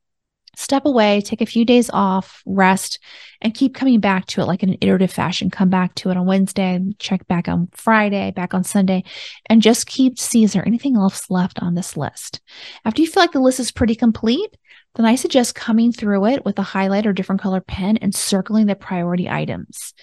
step 0.61 0.85
away, 0.85 1.21
take 1.21 1.41
a 1.41 1.47
few 1.47 1.65
days 1.65 1.91
off, 1.93 2.43
rest, 2.45 2.99
and 3.41 3.55
keep 3.55 3.75
coming 3.75 4.01
back 4.01 4.27
to 4.27 4.41
it 4.41 4.47
like 4.47 4.63
in 4.63 4.71
an 4.71 4.79
iterative 4.81 5.11
fashion. 5.11 5.51
Come 5.51 5.71
back 5.71 5.95
to 5.97 6.11
it 6.11 6.17
on 6.17 6.27
Wednesday, 6.27 6.81
check 6.99 7.27
back 7.27 7.49
on 7.49 7.69
Friday, 7.73 8.31
back 8.31 8.53
on 8.53 8.63
Sunday, 8.63 9.05
and 9.47 9.63
just 9.63 9.87
keep 9.87 10.19
see 10.19 10.45
is 10.45 10.53
there 10.53 10.67
anything 10.67 10.97
else 10.97 11.31
left 11.31 11.61
on 11.63 11.75
this 11.75 11.97
list. 11.97 12.41
After 12.85 13.01
you 13.01 13.09
feel 13.09 13.23
like 13.23 13.33
the 13.33 13.41
list 13.41 13.61
is 13.61 13.73
pretty 13.73 13.95
complete, 13.95 14.57
then 14.95 15.07
I 15.07 15.15
suggest 15.15 15.55
coming 15.55 15.93
through 15.93 16.27
it 16.27 16.45
with 16.45 16.59
a 16.59 16.63
highlight 16.63 17.07
or 17.07 17.13
different 17.13 17.41
color 17.41 17.61
pen 17.61 17.97
and 17.97 18.15
circling 18.15 18.67
the 18.67 18.75
priority 18.75 19.29
items. 19.29 19.95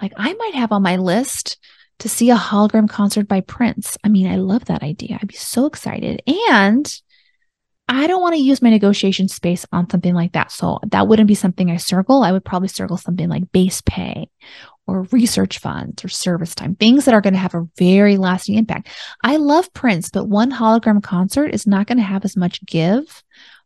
Like 0.00 0.12
I 0.16 0.34
might 0.34 0.54
have 0.54 0.72
on 0.72 0.82
my 0.82 0.96
list 0.96 1.58
to 2.00 2.08
see 2.08 2.30
a 2.30 2.36
hologram 2.36 2.88
concert 2.88 3.28
by 3.28 3.40
Prince. 3.40 3.96
I 4.04 4.08
mean, 4.08 4.26
I 4.26 4.36
love 4.36 4.64
that 4.66 4.82
idea. 4.82 5.18
I'd 5.20 5.28
be 5.28 5.36
so 5.36 5.66
excited. 5.66 6.20
And 6.26 7.00
I 7.92 8.06
don't 8.06 8.22
want 8.22 8.34
to 8.34 8.40
use 8.40 8.62
my 8.62 8.70
negotiation 8.70 9.28
space 9.28 9.66
on 9.70 9.88
something 9.90 10.14
like 10.14 10.32
that. 10.32 10.50
So 10.50 10.80
that 10.88 11.08
wouldn't 11.08 11.28
be 11.28 11.34
something 11.34 11.70
I 11.70 11.76
circle. 11.76 12.22
I 12.22 12.32
would 12.32 12.44
probably 12.44 12.68
circle 12.68 12.96
something 12.96 13.28
like 13.28 13.52
base 13.52 13.82
pay 13.82 14.30
or 14.86 15.02
research 15.12 15.58
funds 15.58 16.02
or 16.02 16.08
service 16.08 16.54
time, 16.54 16.74
things 16.74 17.04
that 17.04 17.14
are 17.14 17.20
going 17.20 17.34
to 17.34 17.38
have 17.38 17.54
a 17.54 17.68
very 17.76 18.16
lasting 18.16 18.56
impact. 18.56 18.88
I 19.22 19.36
love 19.36 19.72
Prince, 19.74 20.08
but 20.08 20.26
one 20.26 20.50
hologram 20.50 21.02
concert 21.02 21.48
is 21.48 21.66
not 21.66 21.86
going 21.86 21.98
to 21.98 22.04
have 22.04 22.24
as 22.24 22.34
much 22.34 22.64
give 22.64 23.22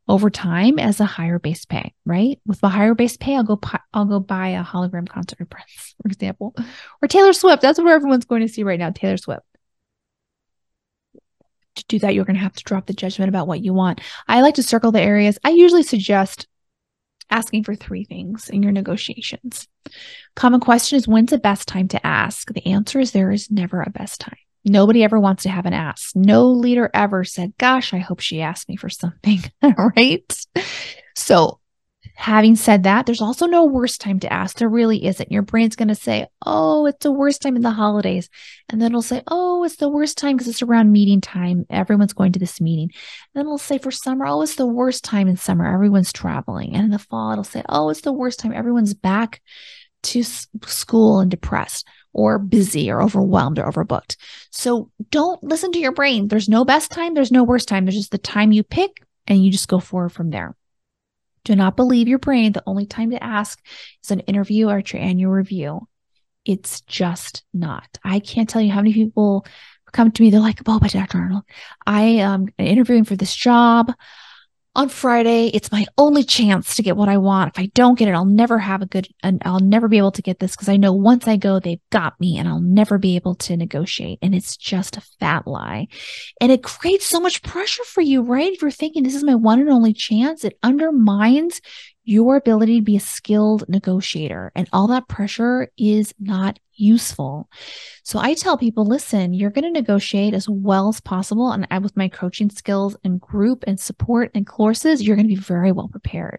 over 0.09 0.29
time 0.29 0.81
as 0.81 0.99
a 0.99 1.05
higher 1.05 1.39
base 1.39 1.65
pay, 1.65 1.95
right? 2.05 2.41
With 2.47 2.63
a 2.65 2.69
higher 2.69 2.95
base 2.95 3.17
pay, 3.17 3.37
I'll 3.37 3.45
go 3.45 3.61
I'll 3.95 4.05
go 4.07 4.19
buy 4.19 4.49
a 4.49 4.65
hologram 4.65 5.09
concert 5.09 5.41
of 5.41 5.51
Prince, 5.51 5.95
for 6.03 6.09
example, 6.09 6.55
or 7.01 7.07
Taylor 7.07 7.33
Swift. 7.33 7.63
That's 7.63 7.79
what 7.79 7.89
everyone's 7.89 8.25
going 8.25 8.43
to 8.43 8.49
see 8.49 8.65
right 8.65 8.79
now, 8.79 8.91
Taylor 8.91 9.17
Swift 9.19 9.47
to 11.77 11.85
do 11.89 11.99
that, 12.01 12.15
you're 12.15 12.25
going 12.25 12.37
to 12.37 12.43
have 12.43 12.55
to 12.55 12.65
drop 12.65 12.87
the 12.87 12.93
judgment 12.93 13.29
about 13.29 13.47
what 13.47 13.65
you 13.65 13.73
want. 13.73 14.01
I 14.29 14.43
like 14.43 14.55
to 14.57 14.63
circle 14.63 14.93
the 14.93 15.01
areas. 15.01 15.39
I 15.45 15.51
usually 15.51 15.83
suggest 15.83 16.47
asking 17.31 17.65
for 17.65 17.75
three 17.75 18.05
things 18.05 18.49
in 18.49 18.63
your 18.63 18.73
negotiations. 18.73 19.69
Common 20.35 20.61
question 20.61 20.97
is 20.97 21.09
when's 21.09 21.31
the 21.31 21.39
best 21.39 21.69
time 21.69 21.89
to 21.89 22.07
ask? 22.07 22.53
The 22.53 22.67
answer 22.67 23.01
is 23.01 23.13
there 23.13 23.33
is 23.33 23.51
never 23.51 23.83
a 23.83 23.91
best 23.91 24.21
time. 24.21 24.39
Nobody 24.65 25.05
ever 25.05 25.21
wants 25.21 25.45
to 25.45 25.49
have 25.49 25.67
an 25.67 25.73
ask. 25.73 26.15
No 26.17 26.49
leader 26.49 26.91
ever 26.93 27.23
said, 27.23 27.55
Gosh, 27.57 27.95
I 27.95 27.99
hope 27.99 28.21
she 28.21 28.43
asked 28.43 28.69
me 28.69 28.77
for 28.77 28.89
something. 28.89 29.39
right. 29.97 30.47
So 31.15 31.61
Having 32.17 32.57
said 32.57 32.85
that, 32.85 33.05
there's 33.05 33.21
also 33.21 33.47
no 33.47 33.67
worst 33.67 34.01
time 34.01 34.19
to 34.21 34.33
ask. 34.33 34.57
There 34.57 34.71
really 34.71 35.05
isn't. 35.05 35.31
Your 35.31 35.43
brain's 35.43 35.77
going 35.77 35.89
to 35.89 35.95
say, 35.95 36.27
oh, 36.45 36.87
it's 36.87 37.05
the 37.05 37.13
worst 37.13 37.43
time 37.43 37.57
in 37.57 37.63
the 37.63 37.71
holidays. 37.71 38.31
And 38.71 38.81
then 38.81 38.93
it'll 38.93 39.03
say, 39.03 39.23
oh, 39.29 39.65
it's 39.65 39.77
the 39.77 39.91
worst 39.91 40.17
time 40.17 40.37
because 40.37 40.49
it's 40.49 40.63
around 40.63 40.93
meeting 40.93 41.21
time. 41.21 41.67
Everyone's 41.69 42.15
going 42.15 42.33
to 42.33 42.39
this 42.39 42.59
meeting. 42.59 42.91
And 42.91 43.35
then 43.35 43.47
it'll 43.47 43.59
say 43.59 43.77
for 43.77 43.91
summer, 43.91 44.27
oh, 44.27 44.41
it's 44.41 44.57
the 44.57 44.67
worst 44.67 45.05
time 45.05 45.29
in 45.29 45.37
summer. 45.37 45.73
Everyone's 45.73 46.13
traveling. 46.13 46.75
And 46.75 46.85
in 46.85 46.91
the 46.91 46.99
fall, 46.99 47.33
it'll 47.33 47.45
say, 47.45 47.63
oh, 47.69 47.91
it's 47.91 48.01
the 48.01 48.15
worst 48.15 48.39
time. 48.39 48.55
Everyone's 48.55 48.95
back 48.95 49.43
to 50.05 50.23
school 50.23 51.21
and 51.21 51.31
depressed 51.31 51.87
or 52.15 52.39
busy 52.39 52.91
or 52.91 53.03
overwhelmed 53.03 53.59
or 53.59 53.71
overbooked. 53.71 54.17
So 54.51 54.91
don't 55.11 55.43
listen 55.45 55.71
to 55.73 55.79
your 55.79 55.93
brain. 55.93 56.29
There's 56.29 56.49
no 56.49 56.65
best 56.65 56.91
time. 56.91 57.13
There's 57.13 57.31
no 57.31 57.45
worst 57.45 57.69
time. 57.69 57.85
There's 57.85 57.97
just 57.97 58.11
the 58.11 58.19
time 58.19 58.53
you 58.53 58.63
pick 58.63 59.05
and 59.27 59.45
you 59.45 59.51
just 59.51 59.69
go 59.69 59.81
forward 59.81 60.13
from 60.13 60.31
there. 60.31 60.57
Do 61.47 61.55
not 61.55 61.77
believe 61.77 62.09
your 62.09 62.19
brain. 62.19 62.53
The 62.53 62.63
only 62.67 62.87
time 62.87 63.13
to 63.13 63.23
ask 63.23 63.65
is 64.03 64.11
an 64.11 64.19
interview 64.21 64.69
or 64.69 64.79
at 64.79 64.93
your 64.93 65.01
annual 65.01 65.31
review. 65.31 65.87
It's 66.45 66.81
just 66.81 67.45
not. 67.55 67.87
I 68.03 68.19
can't 68.19 68.49
tell 68.49 68.61
you 68.61 68.73
how 68.73 68.81
many 68.81 68.93
people 68.93 69.47
come 69.93 70.11
to 70.11 70.23
me. 70.23 70.31
They're 70.31 70.41
like, 70.41 70.59
"Oh, 70.67 70.81
but 70.81 70.91
Dr. 70.91 71.19
Arnold, 71.19 71.45
I 71.87 72.19
um, 72.19 72.49
am 72.59 72.67
interviewing 72.67 73.05
for 73.05 73.15
this 73.15 73.35
job 73.35 73.93
on 74.77 74.91
Friday. 74.91 75.47
It's 75.49 75.73
my 75.73 75.87
only 75.97 76.23
chance 76.23 76.77
to 76.77 76.83
get 76.83 76.99
what 76.99 77.09
I 77.09 77.17
want. 77.17 77.55
If 77.55 77.61
I 77.61 77.67
don't 77.75 77.99
get 77.99 78.09
it, 78.09 78.15
I'll 78.15 78.27
never 78.27 78.59
have 78.59 78.83
a 78.83 78.87
good, 78.87 79.09
and 79.23 79.43
I'll 79.45 79.59
never 79.59 79.89
be 79.89 79.97
able 79.97 80.13
to 80.13 80.23
get 80.23 80.39
this 80.39 80.55
because 80.55 80.69
I 80.69 80.77
know 80.77 80.93
once 80.93 81.27
I 81.27 81.37
go, 81.37 81.59
they've 81.59 81.81
got 81.91 82.21
me 82.21 82.37
and 82.37 82.47
I'll 82.47 82.61
never 82.61 82.99
be 82.99 83.17
able 83.17 83.35
to 83.37 83.57
negotiate. 83.57 84.19
And 84.21 84.35
it's 84.35 84.57
just 84.57 84.99
a 84.99 85.03
fat 85.19 85.47
lie. 85.47 85.89
And 86.43 86.53
it 86.53 86.63
creates 86.63 87.07
so 87.07 87.19
much 87.19 87.43
pressure 87.43 87.85
for 87.85 88.03
you, 88.03 88.21
right? 88.21 88.53
If 88.53 88.61
you're 88.61 88.71
thinking 88.71 89.03
this 89.03 89.15
is 89.15 89.25
my 89.25 89.35
one 89.35 89.61
and 89.61 89.71
only 89.71 89.95
chance, 89.95 90.45
it 90.45 90.59
undermines 90.63 91.63
your 92.07 92.37
ability 92.37 92.79
to 92.79 92.85
be 92.85 92.97
a 92.97 93.01
skilled 93.01 93.69
negotiator. 93.69 94.53
And 94.55 94.69
all 94.73 94.87
that 94.87 95.09
pressure 95.09 95.69
is 95.77 96.15
not 96.21 96.59
useful. 96.75 97.51
So 98.05 98.21
I 98.21 98.35
tell 98.35 98.57
people, 98.57 98.87
listen, 98.87 99.35
you're 99.35 99.51
going 99.51 99.65
to 99.65 99.71
negotiate 99.71 100.33
as 100.33 100.49
well 100.49 100.89
as 100.89 101.01
possible. 101.01 101.51
And 101.51 101.67
I, 101.69 101.79
with 101.79 101.97
my 101.97 102.09
coaching 102.09 102.49
skills 102.49 102.97
and 103.03 103.21
group 103.21 103.65
and 103.67 103.79
support 103.79 104.31
and 104.35 104.47
courses, 104.47 105.03
you're 105.03 105.17
going 105.17 105.29
to 105.29 105.35
be 105.35 105.41
very 105.41 105.73
well 105.73 105.89
prepared. 105.89 106.39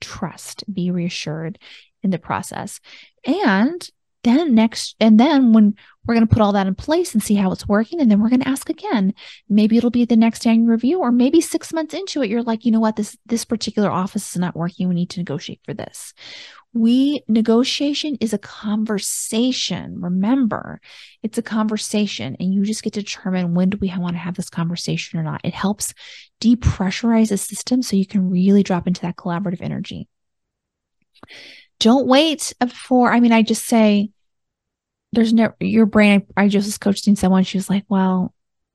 Trust, 0.00 0.62
be 0.72 0.92
reassured 0.92 1.58
in 2.04 2.10
the 2.10 2.18
process. 2.18 2.78
And 3.26 3.90
then 4.24 4.54
next, 4.54 4.96
and 4.98 5.20
then 5.20 5.52
when 5.52 5.74
we're 6.04 6.14
going 6.14 6.26
to 6.26 6.32
put 6.32 6.42
all 6.42 6.52
that 6.52 6.66
in 6.66 6.74
place 6.74 7.14
and 7.14 7.22
see 7.22 7.34
how 7.34 7.52
it's 7.52 7.68
working, 7.68 8.00
and 8.00 8.10
then 8.10 8.20
we're 8.20 8.28
going 8.28 8.42
to 8.42 8.48
ask 8.48 8.68
again. 8.68 9.14
Maybe 9.48 9.76
it'll 9.76 9.90
be 9.90 10.04
the 10.04 10.16
next 10.16 10.46
annual 10.46 10.68
review, 10.68 10.98
or 11.00 11.12
maybe 11.12 11.40
six 11.40 11.72
months 11.72 11.94
into 11.94 12.22
it, 12.22 12.28
you're 12.28 12.42
like, 12.42 12.64
you 12.64 12.72
know 12.72 12.80
what, 12.80 12.96
this 12.96 13.16
this 13.26 13.44
particular 13.44 13.90
office 13.90 14.34
is 14.34 14.40
not 14.40 14.56
working. 14.56 14.88
We 14.88 14.94
need 14.94 15.10
to 15.10 15.20
negotiate 15.20 15.60
for 15.64 15.74
this. 15.74 16.12
We 16.72 17.22
negotiation 17.28 18.16
is 18.20 18.32
a 18.32 18.38
conversation. 18.38 20.00
Remember, 20.00 20.80
it's 21.22 21.38
a 21.38 21.42
conversation, 21.42 22.36
and 22.40 22.52
you 22.52 22.64
just 22.64 22.82
get 22.82 22.94
to 22.94 23.02
determine 23.02 23.54
when 23.54 23.70
do 23.70 23.78
we 23.80 23.92
want 23.96 24.14
to 24.14 24.18
have 24.18 24.34
this 24.34 24.50
conversation 24.50 25.18
or 25.18 25.22
not. 25.22 25.40
It 25.44 25.54
helps 25.54 25.94
depressurize 26.40 27.28
the 27.28 27.38
system 27.38 27.80
so 27.80 27.96
you 27.96 28.06
can 28.06 28.28
really 28.28 28.62
drop 28.62 28.86
into 28.88 29.02
that 29.02 29.16
collaborative 29.16 29.62
energy. 29.62 30.08
Don't 31.78 32.06
wait 32.06 32.52
uh, 32.60 32.66
for, 32.66 33.12
I 33.12 33.20
mean, 33.20 33.32
I 33.32 33.42
just 33.42 33.66
say, 33.66 34.10
there's 35.14 35.32
no 35.32 35.52
your 35.60 35.86
brain. 35.86 36.26
I, 36.36 36.44
I 36.44 36.48
just 36.48 36.66
was 36.66 36.78
coaching 36.78 37.16
someone. 37.16 37.44
She 37.44 37.58
was 37.58 37.70
like, 37.70 37.84
"Well, 37.88 38.34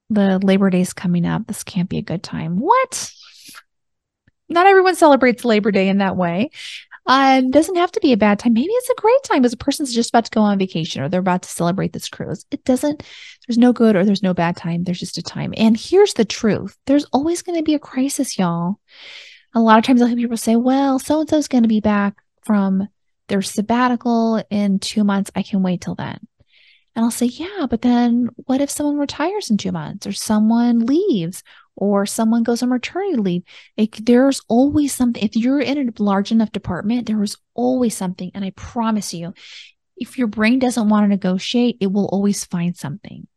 the 0.09 0.39
Labor 0.39 0.69
Day 0.69 0.81
is 0.81 0.93
coming 0.93 1.25
up. 1.25 1.47
This 1.47 1.63
can't 1.63 1.89
be 1.89 1.97
a 1.97 2.03
good 2.03 2.23
time." 2.23 2.59
What? 2.59 3.11
Not 4.51 4.65
everyone 4.65 4.95
celebrates 4.95 5.45
Labor 5.45 5.71
Day 5.71 5.89
in 5.89 5.99
that 5.99 6.17
way. 6.17 6.49
Uh, 7.09 7.41
it 7.43 7.51
doesn't 7.51 7.75
have 7.75 7.91
to 7.91 7.99
be 8.01 8.13
a 8.13 8.17
bad 8.17 8.37
time. 8.37 8.53
Maybe 8.53 8.71
it's 8.71 8.89
a 8.89 9.01
great 9.01 9.23
time 9.23 9.43
as 9.43 9.51
a 9.51 9.57
person's 9.57 9.93
just 9.93 10.09
about 10.09 10.25
to 10.25 10.31
go 10.31 10.41
on 10.41 10.59
vacation 10.59 11.01
or 11.01 11.09
they're 11.09 11.19
about 11.19 11.41
to 11.41 11.49
celebrate 11.49 11.91
this 11.91 12.07
cruise. 12.07 12.45
It 12.51 12.63
doesn't, 12.65 13.01
there's 13.47 13.57
no 13.57 13.73
good 13.73 13.95
or 13.95 14.05
there's 14.05 14.21
no 14.21 14.35
bad 14.35 14.55
time. 14.55 14.83
There's 14.83 14.99
just 14.99 15.17
a 15.17 15.23
time. 15.23 15.51
And 15.57 15.75
here's 15.75 16.13
the 16.13 16.23
truth 16.23 16.77
there's 16.85 17.05
always 17.05 17.41
going 17.41 17.57
to 17.57 17.63
be 17.63 17.73
a 17.73 17.79
crisis, 17.79 18.37
y'all. 18.37 18.79
A 19.55 19.59
lot 19.59 19.79
of 19.79 19.85
times 19.85 20.03
I'll 20.03 20.07
hear 20.07 20.17
people 20.17 20.37
say, 20.37 20.55
well, 20.55 20.99
so 20.99 21.21
and 21.21 21.29
so 21.29 21.37
is 21.37 21.47
going 21.47 21.63
to 21.63 21.69
be 21.69 21.79
back 21.79 22.15
from 22.43 22.87
their 23.27 23.41
sabbatical 23.41 24.43
in 24.51 24.77
two 24.77 25.03
months. 25.03 25.31
I 25.35 25.41
can 25.41 25.63
wait 25.63 25.81
till 25.81 25.95
then. 25.95 26.27
And 26.99 27.05
I'll 27.05 27.11
say, 27.11 27.27
yeah, 27.27 27.65
but 27.69 27.81
then 27.81 28.27
what 28.35 28.59
if 28.59 28.69
someone 28.69 28.97
retires 28.97 29.49
in 29.49 29.55
two 29.55 29.71
months 29.71 30.05
or 30.05 30.11
someone 30.11 30.85
leaves 30.85 31.43
or 31.77 32.05
someone 32.05 32.43
goes 32.43 32.61
on 32.61 32.67
maternity 32.67 33.15
leave? 33.15 33.43
It, 33.77 34.05
there's 34.05 34.41
always 34.49 34.93
something. 34.93 35.23
If 35.23 35.37
you're 35.37 35.61
in 35.61 35.77
a 35.77 36.03
large 36.03 36.33
enough 36.33 36.51
department, 36.51 37.07
there 37.07 37.23
is 37.23 37.37
always 37.53 37.95
something. 37.95 38.31
And 38.35 38.43
I 38.43 38.49
promise 38.49 39.13
you, 39.13 39.33
if 39.95 40.17
your 40.17 40.27
brain 40.27 40.59
doesn't 40.59 40.89
want 40.89 41.05
to 41.05 41.07
negotiate, 41.07 41.77
it 41.79 41.89
will 41.89 42.07
always 42.07 42.43
find 42.43 42.75
something. 42.75 43.28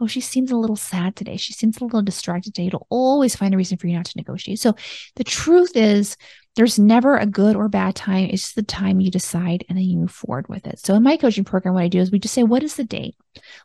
Oh, 0.00 0.06
she 0.06 0.20
seems 0.20 0.50
a 0.50 0.56
little 0.56 0.76
sad 0.76 1.14
today. 1.14 1.36
She 1.36 1.52
seems 1.52 1.78
a 1.78 1.84
little 1.84 2.00
distracted 2.00 2.54
today. 2.54 2.68
It'll 2.68 2.86
always 2.88 3.36
find 3.36 3.52
a 3.52 3.56
reason 3.56 3.76
for 3.76 3.86
you 3.86 3.96
not 3.96 4.06
to 4.06 4.16
negotiate. 4.16 4.58
So 4.58 4.74
the 5.16 5.24
truth 5.24 5.72
is, 5.76 6.16
there's 6.56 6.78
never 6.78 7.16
a 7.16 7.26
good 7.26 7.54
or 7.54 7.68
bad 7.68 7.94
time. 7.94 8.24
It's 8.30 8.42
just 8.42 8.56
the 8.56 8.62
time 8.62 9.00
you 9.00 9.10
decide 9.10 9.64
and 9.68 9.78
then 9.78 9.84
you 9.84 9.98
move 9.98 10.10
forward 10.10 10.48
with 10.48 10.66
it. 10.66 10.78
So 10.80 10.94
in 10.94 11.02
my 11.02 11.16
coaching 11.16 11.44
program, 11.44 11.74
what 11.74 11.84
I 11.84 11.88
do 11.88 12.00
is 12.00 12.10
we 12.10 12.18
just 12.18 12.34
say, 12.34 12.42
what 12.42 12.62
is 12.62 12.76
the 12.76 12.84
date? 12.84 13.14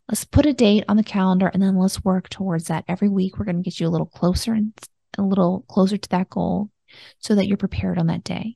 Let's 0.07 0.25
put 0.25 0.45
a 0.45 0.53
date 0.53 0.83
on 0.87 0.97
the 0.97 1.03
calendar 1.03 1.47
and 1.47 1.63
then 1.63 1.77
let's 1.77 2.03
work 2.03 2.29
towards 2.29 2.65
that. 2.65 2.85
Every 2.87 3.09
week, 3.09 3.37
we're 3.37 3.45
going 3.45 3.57
to 3.57 3.63
get 3.63 3.79
you 3.79 3.87
a 3.87 3.89
little 3.89 4.05
closer 4.05 4.53
and 4.53 4.73
a 5.17 5.23
little 5.23 5.65
closer 5.67 5.97
to 5.97 6.09
that 6.09 6.29
goal 6.29 6.69
so 7.19 7.35
that 7.35 7.47
you're 7.47 7.57
prepared 7.57 7.97
on 7.97 8.07
that 8.07 8.23
day. 8.23 8.55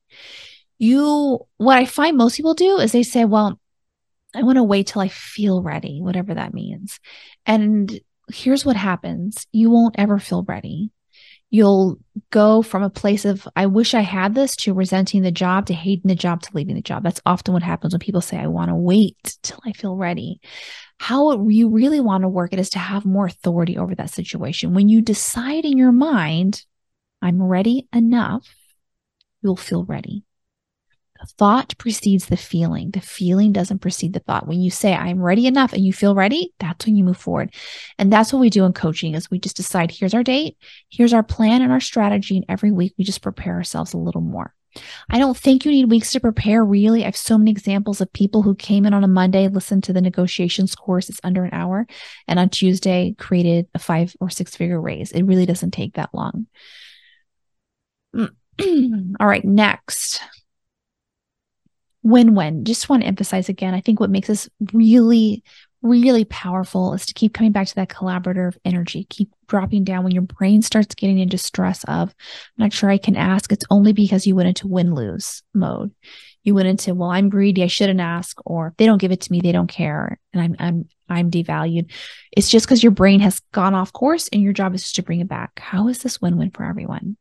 You, 0.77 1.39
what 1.57 1.77
I 1.77 1.85
find 1.85 2.15
most 2.15 2.37
people 2.37 2.53
do 2.53 2.77
is 2.77 2.91
they 2.91 3.03
say, 3.03 3.25
well, 3.25 3.59
I 4.35 4.43
want 4.43 4.57
to 4.57 4.63
wait 4.63 4.87
till 4.87 5.01
I 5.01 5.07
feel 5.07 5.63
ready, 5.63 6.01
whatever 6.01 6.35
that 6.35 6.53
means. 6.53 6.99
And 7.49 7.99
here's 8.31 8.63
what 8.63 8.75
happens. 8.75 9.47
You 9.51 9.71
won't 9.71 9.95
ever 9.97 10.19
feel 10.19 10.43
ready. 10.43 10.91
You'll 11.49 11.97
go 12.29 12.61
from 12.61 12.83
a 12.83 12.91
place 12.91 13.25
of 13.25 13.47
i 13.55 13.65
wish 13.65 13.95
i 13.95 14.01
had 14.01 14.35
this 14.35 14.55
to 14.55 14.71
resenting 14.71 15.23
the 15.23 15.31
job 15.31 15.65
to 15.65 15.73
hating 15.73 16.07
the 16.07 16.13
job 16.13 16.43
to 16.43 16.51
leaving 16.53 16.75
the 16.75 16.81
job. 16.81 17.01
That's 17.01 17.21
often 17.25 17.55
what 17.55 17.63
happens 17.63 17.91
when 17.91 17.99
people 17.99 18.21
say 18.21 18.37
i 18.37 18.45
want 18.45 18.69
to 18.69 18.75
wait 18.75 19.35
till 19.41 19.59
i 19.65 19.73
feel 19.73 19.95
ready. 19.95 20.41
How 20.99 21.47
you 21.47 21.69
really 21.69 21.99
want 21.99 22.21
to 22.21 22.27
work 22.27 22.53
it 22.53 22.59
is 22.59 22.69
to 22.71 22.79
have 22.79 23.03
more 23.03 23.25
authority 23.25 23.79
over 23.79 23.95
that 23.95 24.11
situation. 24.11 24.75
When 24.75 24.89
you 24.89 25.01
decide 25.01 25.65
in 25.65 25.77
your 25.77 25.91
mind 25.91 26.63
i'm 27.19 27.41
ready 27.41 27.87
enough 27.91 28.47
you'll 29.41 29.55
feel 29.55 29.85
ready 29.85 30.23
thought 31.27 31.77
precedes 31.77 32.27
the 32.27 32.37
feeling. 32.37 32.91
The 32.91 33.01
feeling 33.01 33.51
doesn't 33.51 33.79
precede 33.79 34.13
the 34.13 34.19
thought. 34.19 34.47
When 34.47 34.61
you 34.61 34.71
say 34.71 34.93
I'm 34.93 35.21
ready 35.21 35.47
enough 35.47 35.73
and 35.73 35.85
you 35.85 35.93
feel 35.93 36.15
ready, 36.15 36.53
that's 36.59 36.85
when 36.85 36.95
you 36.95 37.03
move 37.03 37.17
forward. 37.17 37.53
And 37.97 38.11
that's 38.11 38.31
what 38.31 38.39
we 38.39 38.49
do 38.49 38.65
in 38.65 38.73
coaching 38.73 39.15
is 39.15 39.29
we 39.29 39.39
just 39.39 39.57
decide 39.57 39.91
here's 39.91 40.13
our 40.13 40.23
date, 40.23 40.57
here's 40.89 41.13
our 41.13 41.23
plan 41.23 41.61
and 41.61 41.71
our 41.71 41.81
strategy 41.81 42.37
and 42.37 42.45
every 42.47 42.71
week 42.71 42.93
we 42.97 43.03
just 43.03 43.21
prepare 43.21 43.55
ourselves 43.55 43.93
a 43.93 43.97
little 43.97 44.21
more. 44.21 44.53
I 45.09 45.17
don't 45.17 45.35
think 45.35 45.65
you 45.65 45.71
need 45.71 45.89
weeks 45.89 46.11
to 46.11 46.19
prepare, 46.19 46.63
really. 46.63 47.01
I 47.01 47.05
have 47.05 47.17
so 47.17 47.37
many 47.37 47.49
examples 47.49 48.01
of 48.01 48.13
people 48.13 48.43
who 48.43 48.53
came 48.53 48.85
in 48.85 48.93
on 48.93 49.03
a 49.03 49.07
Monday, 49.07 49.47
listened 49.47 49.83
to 49.85 49.93
the 49.93 50.01
negotiations 50.01 50.75
course, 50.75 51.09
it's 51.09 51.19
under 51.23 51.43
an 51.43 51.53
hour, 51.53 51.87
and 52.27 52.37
on 52.37 52.49
Tuesday 52.49 53.15
created 53.17 53.67
a 53.73 53.79
five 53.79 54.15
or 54.19 54.29
six 54.29 54.55
figure 54.55 54.79
raise. 54.79 55.11
It 55.11 55.23
really 55.23 55.47
doesn't 55.47 55.71
take 55.71 55.95
that 55.95 56.11
long. 56.13 56.45
All 58.15 59.27
right, 59.27 59.43
next 59.43 60.21
win 62.03 62.35
win. 62.35 62.65
Just 62.65 62.89
want 62.89 63.03
to 63.03 63.07
emphasize 63.07 63.49
again, 63.49 63.73
I 63.73 63.81
think 63.81 63.99
what 63.99 64.09
makes 64.09 64.27
this 64.27 64.49
really, 64.73 65.43
really 65.81 66.25
powerful 66.25 66.93
is 66.93 67.05
to 67.05 67.13
keep 67.13 67.33
coming 67.33 67.51
back 67.51 67.67
to 67.67 67.75
that 67.75 67.89
collaborative 67.89 68.57
energy, 68.65 69.05
keep 69.09 69.29
dropping 69.47 69.83
down 69.83 70.03
when 70.03 70.13
your 70.13 70.23
brain 70.23 70.61
starts 70.61 70.95
getting 70.95 71.19
into 71.19 71.37
stress 71.37 71.83
of, 71.85 72.09
I'm 72.09 72.63
not 72.65 72.73
sure 72.73 72.89
I 72.89 72.97
can 72.97 73.15
ask. 73.15 73.51
It's 73.51 73.65
only 73.69 73.93
because 73.93 74.27
you 74.27 74.35
went 74.35 74.49
into 74.49 74.67
win 74.67 74.93
lose 74.93 75.43
mode. 75.53 75.91
You 76.43 76.55
went 76.55 76.69
into, 76.69 76.95
well, 76.95 77.09
I'm 77.09 77.29
greedy. 77.29 77.63
I 77.63 77.67
shouldn't 77.67 77.99
ask, 77.99 78.37
or 78.45 78.67
if 78.67 78.77
they 78.77 78.85
don't 78.85 78.97
give 78.97 79.11
it 79.11 79.21
to 79.21 79.31
me, 79.31 79.41
they 79.41 79.51
don't 79.51 79.67
care. 79.67 80.17
And 80.33 80.41
I'm, 80.41 80.55
I'm, 80.59 80.89
I'm 81.09 81.31
devalued. 81.31 81.91
It's 82.31 82.49
just 82.49 82.65
because 82.65 82.81
your 82.81 82.93
brain 82.93 83.19
has 83.19 83.41
gone 83.51 83.75
off 83.75 83.91
course 83.91 84.29
and 84.29 84.41
your 84.41 84.53
job 84.53 84.73
is 84.73 84.83
just 84.83 84.95
to 84.95 85.03
bring 85.03 85.19
it 85.19 85.27
back. 85.27 85.59
How 85.59 85.89
is 85.89 86.01
this 86.01 86.21
win 86.21 86.37
win 86.37 86.51
for 86.51 86.63
everyone? 86.63 87.17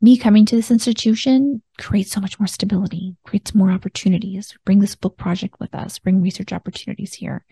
Me 0.00 0.16
coming 0.18 0.44
to 0.46 0.56
this 0.56 0.70
institution 0.70 1.62
creates 1.78 2.10
so 2.10 2.20
much 2.20 2.38
more 2.38 2.46
stability, 2.46 3.16
creates 3.24 3.54
more 3.54 3.70
opportunities. 3.70 4.56
Bring 4.64 4.80
this 4.80 4.94
book 4.94 5.16
project 5.16 5.56
with 5.60 5.74
us, 5.74 5.98
bring 5.98 6.20
research 6.20 6.52
opportunities 6.52 7.14
here. 7.14 7.44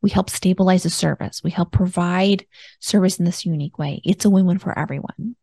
We 0.00 0.10
help 0.10 0.30
stabilize 0.30 0.84
the 0.84 0.90
service. 0.90 1.42
We 1.42 1.50
help 1.50 1.72
provide 1.72 2.46
service 2.78 3.18
in 3.18 3.24
this 3.24 3.44
unique 3.44 3.78
way. 3.78 4.00
It's 4.04 4.24
a 4.24 4.30
win 4.30 4.46
win 4.46 4.58
for 4.58 4.78
everyone 4.78 5.34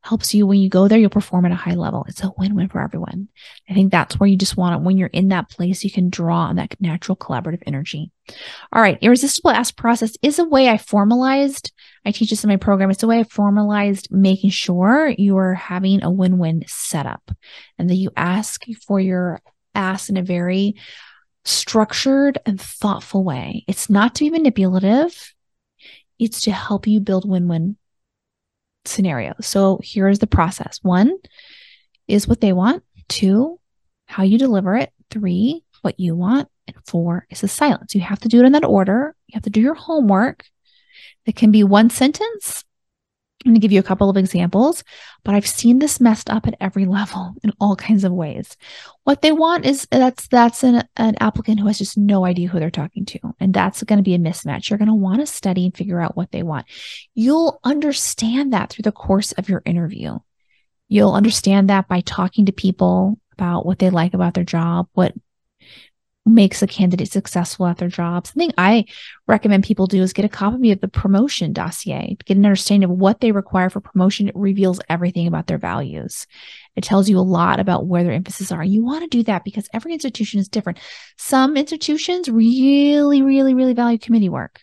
helps 0.00 0.34
you 0.34 0.46
when 0.46 0.58
you 0.58 0.68
go 0.68 0.88
there, 0.88 0.98
you'll 0.98 1.10
perform 1.10 1.44
at 1.46 1.52
a 1.52 1.56
high 1.56 1.74
level. 1.74 2.04
It's 2.08 2.22
a 2.22 2.32
win 2.36 2.54
win 2.54 2.68
for 2.68 2.80
everyone. 2.80 3.28
I 3.68 3.74
think 3.74 3.90
that's 3.90 4.18
where 4.18 4.28
you 4.28 4.36
just 4.36 4.56
want 4.56 4.76
it. 4.76 4.84
When 4.84 4.98
you're 4.98 5.08
in 5.08 5.28
that 5.28 5.50
place, 5.50 5.84
you 5.84 5.90
can 5.90 6.10
draw 6.10 6.42
on 6.42 6.56
that 6.56 6.80
natural 6.80 7.16
collaborative 7.16 7.62
energy. 7.66 8.10
All 8.72 8.82
right. 8.82 8.98
Irresistible 9.00 9.50
ask 9.50 9.76
process 9.76 10.16
is 10.22 10.38
a 10.38 10.44
way 10.44 10.68
I 10.68 10.78
formalized. 10.78 11.72
I 12.04 12.10
teach 12.10 12.30
this 12.30 12.44
in 12.44 12.48
my 12.48 12.56
program. 12.56 12.90
It's 12.90 13.02
a 13.02 13.06
way 13.06 13.20
I 13.20 13.24
formalized 13.24 14.08
making 14.10 14.50
sure 14.50 15.08
you 15.08 15.36
are 15.38 15.54
having 15.54 16.02
a 16.02 16.10
win 16.10 16.38
win 16.38 16.64
setup 16.66 17.30
and 17.78 17.88
that 17.90 17.96
you 17.96 18.10
ask 18.16 18.64
for 18.86 19.00
your 19.00 19.40
ask 19.74 20.08
in 20.08 20.16
a 20.16 20.22
very 20.22 20.74
structured 21.44 22.38
and 22.44 22.60
thoughtful 22.60 23.24
way. 23.24 23.64
It's 23.66 23.88
not 23.88 24.14
to 24.16 24.24
be 24.24 24.30
manipulative. 24.30 25.34
It's 26.18 26.42
to 26.42 26.52
help 26.52 26.86
you 26.86 27.00
build 27.00 27.28
win-win 27.28 27.76
scenario. 28.88 29.34
So 29.40 29.80
here 29.82 30.08
is 30.08 30.18
the 30.18 30.26
process. 30.26 30.78
One 30.82 31.16
is 32.06 32.26
what 32.26 32.40
they 32.40 32.52
want. 32.52 32.82
Two, 33.08 33.60
how 34.06 34.22
you 34.22 34.38
deliver 34.38 34.76
it. 34.76 34.92
Three, 35.10 35.64
what 35.82 35.98
you 36.00 36.16
want. 36.16 36.48
And 36.66 36.76
four 36.86 37.26
is 37.30 37.40
the 37.40 37.48
silence. 37.48 37.94
You 37.94 38.00
have 38.02 38.20
to 38.20 38.28
do 38.28 38.40
it 38.40 38.46
in 38.46 38.52
that 38.52 38.64
order. 38.64 39.14
You 39.26 39.36
have 39.36 39.44
to 39.44 39.50
do 39.50 39.60
your 39.60 39.74
homework. 39.74 40.44
It 41.24 41.36
can 41.36 41.50
be 41.50 41.64
one 41.64 41.90
sentence 41.90 42.64
I'm 43.44 43.50
going 43.50 43.54
to 43.54 43.60
give 43.60 43.70
you 43.70 43.78
a 43.78 43.84
couple 43.84 44.10
of 44.10 44.16
examples, 44.16 44.82
but 45.24 45.34
I've 45.34 45.46
seen 45.46 45.78
this 45.78 46.00
messed 46.00 46.28
up 46.28 46.48
at 46.48 46.56
every 46.60 46.86
level 46.86 47.34
in 47.44 47.52
all 47.60 47.76
kinds 47.76 48.02
of 48.02 48.12
ways. 48.12 48.56
What 49.04 49.22
they 49.22 49.30
want 49.30 49.64
is 49.64 49.86
that's 49.92 50.26
that's 50.26 50.64
an, 50.64 50.82
an 50.96 51.16
applicant 51.20 51.60
who 51.60 51.68
has 51.68 51.78
just 51.78 51.96
no 51.96 52.24
idea 52.24 52.48
who 52.48 52.58
they're 52.58 52.70
talking 52.70 53.04
to, 53.06 53.20
and 53.38 53.54
that's 53.54 53.84
going 53.84 53.98
to 53.98 54.02
be 54.02 54.14
a 54.14 54.18
mismatch. 54.18 54.68
You're 54.68 54.78
going 54.78 54.88
to 54.88 54.94
want 54.94 55.20
to 55.20 55.26
study 55.26 55.66
and 55.66 55.76
figure 55.76 56.00
out 56.00 56.16
what 56.16 56.32
they 56.32 56.42
want. 56.42 56.66
You'll 57.14 57.60
understand 57.62 58.52
that 58.52 58.70
through 58.70 58.82
the 58.82 58.92
course 58.92 59.30
of 59.32 59.48
your 59.48 59.62
interview. 59.64 60.18
You'll 60.88 61.14
understand 61.14 61.70
that 61.70 61.86
by 61.86 62.00
talking 62.00 62.46
to 62.46 62.52
people 62.52 63.20
about 63.34 63.64
what 63.64 63.78
they 63.78 63.90
like 63.90 64.14
about 64.14 64.34
their 64.34 64.42
job, 64.42 64.88
what 64.94 65.14
makes 66.28 66.62
a 66.62 66.66
candidate 66.66 67.10
successful 67.10 67.66
at 67.66 67.78
their 67.78 67.88
job. 67.88 68.26
Something 68.26 68.52
I 68.58 68.84
recommend 69.26 69.64
people 69.64 69.86
do 69.86 70.02
is 70.02 70.12
get 70.12 70.24
a 70.24 70.28
copy 70.28 70.70
of 70.72 70.80
the 70.80 70.88
promotion 70.88 71.52
dossier, 71.52 72.16
get 72.24 72.36
an 72.36 72.44
understanding 72.44 72.90
of 72.90 72.96
what 72.96 73.20
they 73.20 73.32
require 73.32 73.70
for 73.70 73.80
promotion. 73.80 74.28
It 74.28 74.36
reveals 74.36 74.80
everything 74.88 75.26
about 75.26 75.46
their 75.46 75.58
values. 75.58 76.26
It 76.76 76.84
tells 76.84 77.08
you 77.08 77.18
a 77.18 77.20
lot 77.20 77.60
about 77.60 77.86
where 77.86 78.04
their 78.04 78.12
emphasis 78.12 78.52
are. 78.52 78.62
You 78.62 78.84
want 78.84 79.02
to 79.02 79.16
do 79.16 79.22
that 79.24 79.44
because 79.44 79.68
every 79.72 79.92
institution 79.92 80.40
is 80.40 80.48
different. 80.48 80.78
Some 81.16 81.56
institutions 81.56 82.28
really, 82.28 83.22
really, 83.22 83.54
really 83.54 83.74
value 83.74 83.98
committee 83.98 84.28
work. 84.28 84.60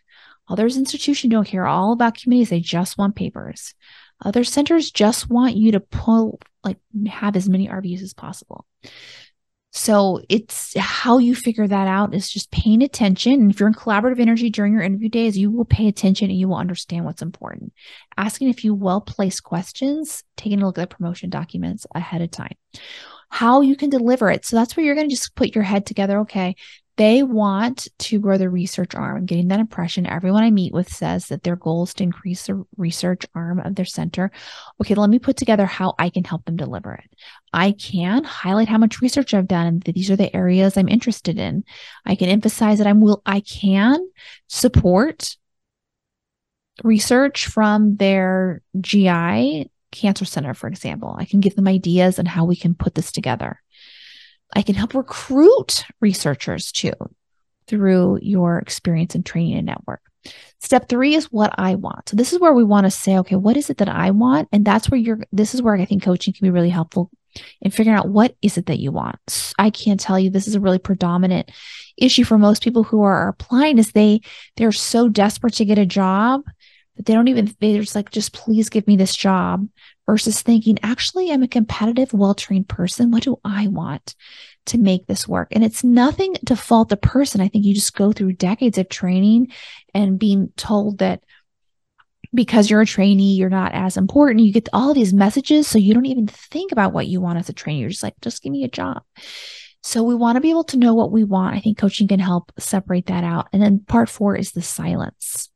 Others 0.48 0.78
institutions 0.78 1.32
don't 1.32 1.48
care 1.48 1.66
all 1.66 1.92
about 1.92 2.16
committees. 2.16 2.50
They 2.50 2.60
just 2.60 2.98
want 2.98 3.16
papers. 3.16 3.74
Other 4.24 4.44
centers 4.44 4.92
just 4.92 5.30
want 5.30 5.56
you 5.56 5.74
to 5.74 5.80
pull, 5.80 6.40
like, 6.64 6.78
have 7.08 7.36
as 7.36 7.50
many 7.50 7.68
RVUs 7.68 8.02
as 8.02 8.14
possible. 8.14 8.66
So 9.78 10.22
it's 10.30 10.74
how 10.80 11.18
you 11.18 11.36
figure 11.36 11.68
that 11.68 11.88
out 11.90 12.14
is 12.16 12.32
just 12.32 12.50
paying 12.50 12.82
attention. 12.82 13.34
And 13.34 13.52
if 13.52 13.60
you're 13.60 13.68
in 13.68 13.76
collaborative 13.76 14.22
energy 14.22 14.50
during 14.50 14.72
your 14.72 14.82
interview 14.82 15.10
days, 15.10 15.38
you 15.38 15.52
will 15.52 15.66
pay 15.66 15.90
attention 15.90 16.30
and 16.30 16.40
you 16.40 16.48
will 16.48 16.56
understand 16.56 17.04
what's 17.04 17.22
important. 17.22 17.74
Asking 18.16 18.50
a 18.50 18.54
few 18.54 18.74
well 18.74 19.02
placed 19.02 19.44
questions, 19.44 20.24
taking 20.38 20.62
a 20.62 20.66
look 20.66 20.78
at 20.78 20.90
the 20.90 20.96
promotion 20.96 21.30
documents 21.30 21.86
ahead 21.94 22.22
of 22.22 22.32
time. 22.32 22.56
How 23.30 23.60
you 23.60 23.76
can 23.76 23.90
deliver 23.90 24.32
it. 24.32 24.46
So 24.46 24.56
that's 24.56 24.78
where 24.78 24.86
you're 24.86 24.96
going 24.96 25.10
to 25.10 25.14
just 25.16 25.36
put 25.36 25.54
your 25.54 25.66
head 25.66 25.86
together. 25.86 26.20
Okay, 26.20 26.56
they 26.98 27.24
want 27.24 27.88
to 28.00 28.20
grow 28.20 28.38
the 28.38 28.50
research 28.50 28.96
arm. 28.96 29.18
I'm 29.18 29.26
getting 29.26 29.50
that 29.50 29.60
impression. 29.60 30.06
Everyone 30.06 30.44
I 30.44 30.52
meet 30.52 30.74
with 30.74 30.92
says 30.92 31.28
that 31.28 31.44
their 31.44 31.58
goal 31.58 31.84
is 31.84 31.94
to 31.96 32.04
increase 32.04 32.46
the 32.46 32.66
research 32.78 33.26
arm 33.36 33.60
of 33.60 33.76
their 33.76 33.86
center. 33.86 34.32
Okay, 34.82 34.96
let 34.96 35.10
me 35.10 35.20
put 35.20 35.36
together 35.36 35.66
how 35.66 35.94
I 36.00 36.10
can 36.10 36.24
help 36.24 36.46
them 36.46 36.56
deliver 36.56 36.94
it. 36.94 37.10
I 37.52 37.74
can 37.74 38.24
highlight 38.24 38.70
how 38.70 38.78
much 38.78 39.02
research 39.02 39.34
I've 39.34 39.48
done 39.48 39.68
and 39.68 39.82
these 39.82 40.10
are 40.10 40.16
the 40.16 40.34
areas 40.36 40.78
I'm 40.78 40.88
interested 40.88 41.38
in. 41.38 41.66
I 42.06 42.16
can 42.16 42.30
emphasize 42.30 42.78
that 42.78 42.88
I'm 42.88 43.02
will 43.02 43.22
I 43.26 43.42
can 43.42 44.00
support 44.48 45.36
research 46.84 47.48
from 47.48 47.98
their 47.98 48.62
GI 48.80 49.70
cancer 49.92 50.26
center, 50.26 50.54
for 50.54 50.68
example. 50.68 51.16
I 51.18 51.26
can 51.26 51.40
give 51.40 51.56
them 51.56 51.68
ideas 51.68 52.20
on 52.20 52.26
how 52.26 52.46
we 52.46 52.56
can 52.56 52.76
put 52.76 52.96
this 52.96 53.12
together. 53.12 53.62
I 54.56 54.62
can 54.62 54.76
help 54.76 54.94
recruit 54.94 55.84
researchers 56.00 56.72
too 56.72 56.94
through 57.68 58.20
your 58.22 58.60
experience 58.60 59.16
and 59.16 59.26
training 59.26 59.58
and 59.58 59.66
network. 59.66 60.02
Step 60.60 60.90
three 60.90 61.14
is 61.14 61.32
what 61.32 61.54
I 61.58 61.76
want. 61.76 62.10
So 62.10 62.16
this 62.16 62.34
is 62.34 62.40
where 62.40 62.54
we 62.54 62.64
want 62.64 62.86
to 62.86 62.92
say, 62.92 63.18
okay, 63.20 63.36
what 63.36 63.58
is 63.58 63.70
it 63.70 63.78
that 63.78 63.90
I 63.90 64.12
want? 64.12 64.48
And 64.52 64.66
that's 64.66 64.90
where 64.90 65.00
you're, 65.00 65.20
this 65.32 65.54
is 65.54 65.62
where 65.62 65.76
I 65.76 65.86
think 65.86 66.04
coaching 66.04 66.34
can 66.34 66.46
be 66.46 66.50
really 66.50 66.70
helpful 66.70 67.12
in 67.62 67.70
figuring 67.70 67.98
out 67.98 68.10
what 68.10 68.36
is 68.42 68.58
it 68.58 68.68
that 68.68 68.80
you 68.80 68.92
want. 68.92 69.54
I 69.60 69.70
can't 69.70 70.00
tell 70.00 70.18
you 70.18 70.30
this 70.30 70.48
is 70.48 70.56
a 70.56 70.60
really 70.60 70.80
predominant 70.80 71.52
issue 71.98 72.24
for 72.24 72.38
most 72.38 72.64
people 72.64 72.84
who 72.84 73.04
are 73.04 73.28
applying 73.28 73.78
is 73.78 73.92
they, 73.92 74.22
they're 74.58 74.72
so 74.72 75.10
desperate 75.10 75.54
to 75.56 75.66
get 75.66 75.78
a 75.78 75.86
job 75.86 76.44
that 76.96 77.06
they 77.06 77.14
don't 77.14 77.28
even, 77.28 77.54
they're 77.60 77.82
just 77.82 77.96
like, 77.96 78.10
just 78.10 78.34
please 78.34 78.70
give 78.70 78.88
me 78.88 78.96
this 78.96 79.16
job 79.16 79.68
versus 80.06 80.42
thinking, 80.42 80.78
actually, 80.84 81.32
I'm 81.32 81.44
a 81.44 81.48
competitive, 81.48 82.14
well 82.14 82.36
trained 82.36 82.68
person. 82.68 83.12
What 83.12 83.24
do 83.24 83.40
I 83.44 83.68
want 83.68 84.16
to 84.68 84.78
make 84.78 85.08
this 85.08 85.28
work? 85.28 85.50
And 85.52 85.64
it's 85.64 85.84
nothing 85.84 86.36
to 86.46 86.56
fault 86.56 86.90
the 86.90 86.98
person. 86.98 87.42
I 87.42 87.48
think 87.48 87.66
you 87.66 87.74
just 87.74 87.96
go 87.96 88.12
through 88.12 88.34
decades 88.34 88.78
of 88.78 88.90
training 88.90 89.52
and 89.94 90.20
being 90.20 90.52
told 90.58 91.00
that 91.00 91.24
because 92.34 92.70
you're 92.70 92.82
a 92.82 92.86
trainee, 92.86 93.36
you're 93.36 93.50
not 93.50 93.74
as 93.74 93.98
important. 93.98 94.46
You 94.46 94.52
get 94.52 94.70
all 94.74 94.94
these 94.94 95.14
messages. 95.14 95.68
So 95.68 95.78
you 95.80 95.94
don't 95.94 96.06
even 96.06 96.28
think 96.28 96.72
about 96.72 96.94
what 96.94 97.08
you 97.08 97.22
want 97.22 97.40
as 97.40 97.50
a 97.50 97.54
trainee. 97.54 97.80
You're 97.80 97.90
just 97.90 98.04
like, 98.04 98.16
just 98.22 98.44
give 98.44 98.52
me 98.52 98.64
a 98.64 98.70
job. 98.70 99.04
So 99.82 100.04
we 100.04 100.16
want 100.16 100.36
to 100.36 100.42
be 100.42 100.50
able 100.50 100.64
to 100.66 100.78
know 100.78 100.96
what 100.96 101.12
we 101.12 101.24
want. 101.24 101.56
I 101.56 101.60
think 101.60 101.78
coaching 101.78 102.08
can 102.08 102.20
help 102.20 102.52
separate 102.58 103.06
that 103.06 103.24
out. 103.24 103.48
And 103.54 103.62
then 103.62 103.80
part 103.80 104.10
four 104.10 104.36
is 104.36 104.52
the 104.52 104.62
silence. 104.62 105.50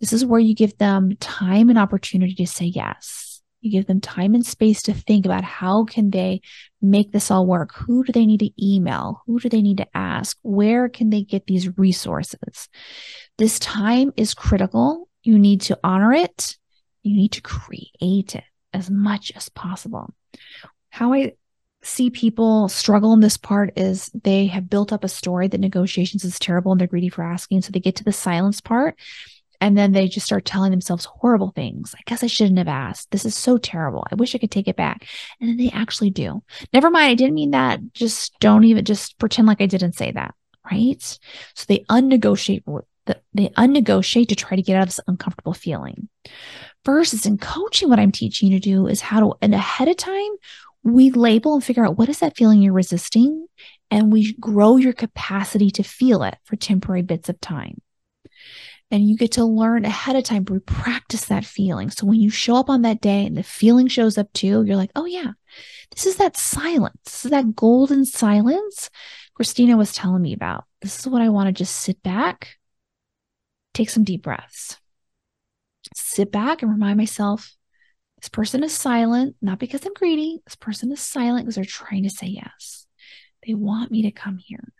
This 0.00 0.12
is 0.12 0.24
where 0.24 0.40
you 0.40 0.54
give 0.54 0.76
them 0.76 1.16
time 1.16 1.70
and 1.70 1.78
opportunity 1.78 2.34
to 2.34 2.46
say 2.46 2.66
yes. 2.66 3.25
You 3.66 3.72
give 3.72 3.86
them 3.86 4.00
time 4.00 4.36
and 4.36 4.46
space 4.46 4.80
to 4.82 4.94
think 4.94 5.26
about 5.26 5.42
how 5.42 5.84
can 5.84 6.10
they 6.10 6.40
make 6.80 7.10
this 7.10 7.32
all 7.32 7.46
work? 7.46 7.74
Who 7.74 8.04
do 8.04 8.12
they 8.12 8.24
need 8.24 8.38
to 8.38 8.64
email? 8.64 9.22
Who 9.26 9.40
do 9.40 9.48
they 9.48 9.60
need 9.60 9.78
to 9.78 9.88
ask? 9.92 10.38
Where 10.42 10.88
can 10.88 11.10
they 11.10 11.22
get 11.22 11.48
these 11.48 11.76
resources? 11.76 12.68
This 13.38 13.58
time 13.58 14.12
is 14.16 14.34
critical. 14.34 15.08
You 15.24 15.36
need 15.36 15.62
to 15.62 15.76
honor 15.82 16.12
it. 16.12 16.56
You 17.02 17.16
need 17.16 17.32
to 17.32 17.42
create 17.42 18.36
it 18.36 18.44
as 18.72 18.88
much 18.88 19.32
as 19.34 19.48
possible. 19.48 20.14
How 20.90 21.12
I 21.12 21.32
see 21.82 22.10
people 22.10 22.68
struggle 22.68 23.12
in 23.14 23.20
this 23.20 23.36
part 23.36 23.76
is 23.76 24.10
they 24.22 24.46
have 24.46 24.70
built 24.70 24.92
up 24.92 25.02
a 25.02 25.08
story 25.08 25.48
that 25.48 25.58
negotiations 25.58 26.24
is 26.24 26.38
terrible 26.38 26.70
and 26.70 26.80
they're 26.80 26.86
greedy 26.86 27.08
for 27.08 27.24
asking. 27.24 27.62
So 27.62 27.72
they 27.72 27.80
get 27.80 27.96
to 27.96 28.04
the 28.04 28.12
silence 28.12 28.60
part 28.60 28.96
and 29.60 29.76
then 29.76 29.92
they 29.92 30.08
just 30.08 30.26
start 30.26 30.44
telling 30.44 30.70
themselves 30.70 31.04
horrible 31.04 31.52
things. 31.54 31.94
I 31.96 32.00
guess 32.06 32.22
I 32.22 32.26
shouldn't 32.26 32.58
have 32.58 32.68
asked. 32.68 33.10
This 33.10 33.24
is 33.24 33.34
so 33.34 33.58
terrible. 33.58 34.06
I 34.10 34.14
wish 34.14 34.34
I 34.34 34.38
could 34.38 34.50
take 34.50 34.68
it 34.68 34.76
back. 34.76 35.06
And 35.40 35.48
then 35.48 35.56
they 35.56 35.70
actually 35.70 36.10
do. 36.10 36.42
Never 36.72 36.90
mind. 36.90 37.10
I 37.10 37.14
didn't 37.14 37.34
mean 37.34 37.52
that. 37.52 37.80
Just 37.92 38.38
don't 38.40 38.64
even 38.64 38.84
just 38.84 39.18
pretend 39.18 39.48
like 39.48 39.60
I 39.60 39.66
didn't 39.66 39.94
say 39.94 40.12
that. 40.12 40.34
Right. 40.70 41.02
So 41.02 41.64
they 41.68 41.84
unnegotiate. 41.88 42.64
They 43.34 43.48
unnegotiate 43.50 44.28
to 44.28 44.34
try 44.34 44.56
to 44.56 44.62
get 44.62 44.76
out 44.76 44.82
of 44.82 44.88
this 44.88 45.00
uncomfortable 45.06 45.54
feeling. 45.54 46.08
Versus 46.84 47.26
in 47.26 47.38
coaching, 47.38 47.88
what 47.88 47.98
I'm 47.98 48.12
teaching 48.12 48.50
you 48.50 48.58
to 48.58 48.64
do 48.68 48.86
is 48.86 49.00
how 49.00 49.20
to, 49.20 49.34
and 49.42 49.54
ahead 49.54 49.88
of 49.88 49.96
time, 49.96 50.30
we 50.82 51.10
label 51.10 51.54
and 51.54 51.64
figure 51.64 51.84
out 51.84 51.98
what 51.98 52.08
is 52.08 52.20
that 52.20 52.36
feeling 52.36 52.62
you're 52.62 52.72
resisting. 52.72 53.46
And 53.90 54.12
we 54.12 54.34
grow 54.34 54.76
your 54.76 54.92
capacity 54.92 55.70
to 55.72 55.84
feel 55.84 56.24
it 56.24 56.36
for 56.44 56.56
temporary 56.56 57.02
bits 57.02 57.28
of 57.28 57.40
time 57.40 57.80
and 58.90 59.08
you 59.08 59.16
get 59.16 59.32
to 59.32 59.44
learn 59.44 59.84
ahead 59.84 60.16
of 60.16 60.24
time 60.24 60.44
we 60.44 60.58
practice 60.60 61.26
that 61.26 61.44
feeling. 61.44 61.90
So 61.90 62.06
when 62.06 62.20
you 62.20 62.30
show 62.30 62.56
up 62.56 62.70
on 62.70 62.82
that 62.82 63.00
day 63.00 63.26
and 63.26 63.36
the 63.36 63.42
feeling 63.42 63.88
shows 63.88 64.16
up 64.18 64.32
too 64.32 64.62
you're 64.64 64.76
like 64.76 64.92
oh 64.94 65.06
yeah 65.06 65.32
this 65.94 66.06
is 66.06 66.16
that 66.16 66.36
silence. 66.36 66.96
This 67.04 67.24
is 67.24 67.30
that 67.30 67.54
golden 67.56 68.04
silence 68.04 68.90
christina 69.34 69.76
was 69.76 69.92
telling 69.92 70.22
me 70.22 70.32
about. 70.32 70.64
This 70.80 70.98
is 71.00 71.06
what 71.06 71.22
i 71.22 71.28
want 71.28 71.48
to 71.48 71.52
just 71.52 71.76
sit 71.76 72.02
back 72.02 72.56
take 73.74 73.90
some 73.90 74.04
deep 74.04 74.22
breaths 74.22 74.78
sit 75.94 76.32
back 76.32 76.62
and 76.62 76.70
remind 76.70 76.96
myself 76.96 77.54
this 78.20 78.28
person 78.28 78.64
is 78.64 78.72
silent 78.72 79.36
not 79.42 79.58
because 79.58 79.84
i'm 79.84 79.92
greedy 79.94 80.40
this 80.46 80.56
person 80.56 80.90
is 80.90 81.00
silent 81.00 81.44
because 81.44 81.56
they're 81.56 81.64
trying 81.64 82.02
to 82.04 82.10
say 82.10 82.26
yes. 82.26 82.86
They 83.46 83.54
want 83.54 83.90
me 83.90 84.02
to 84.02 84.10
come 84.10 84.38
here. 84.38 84.72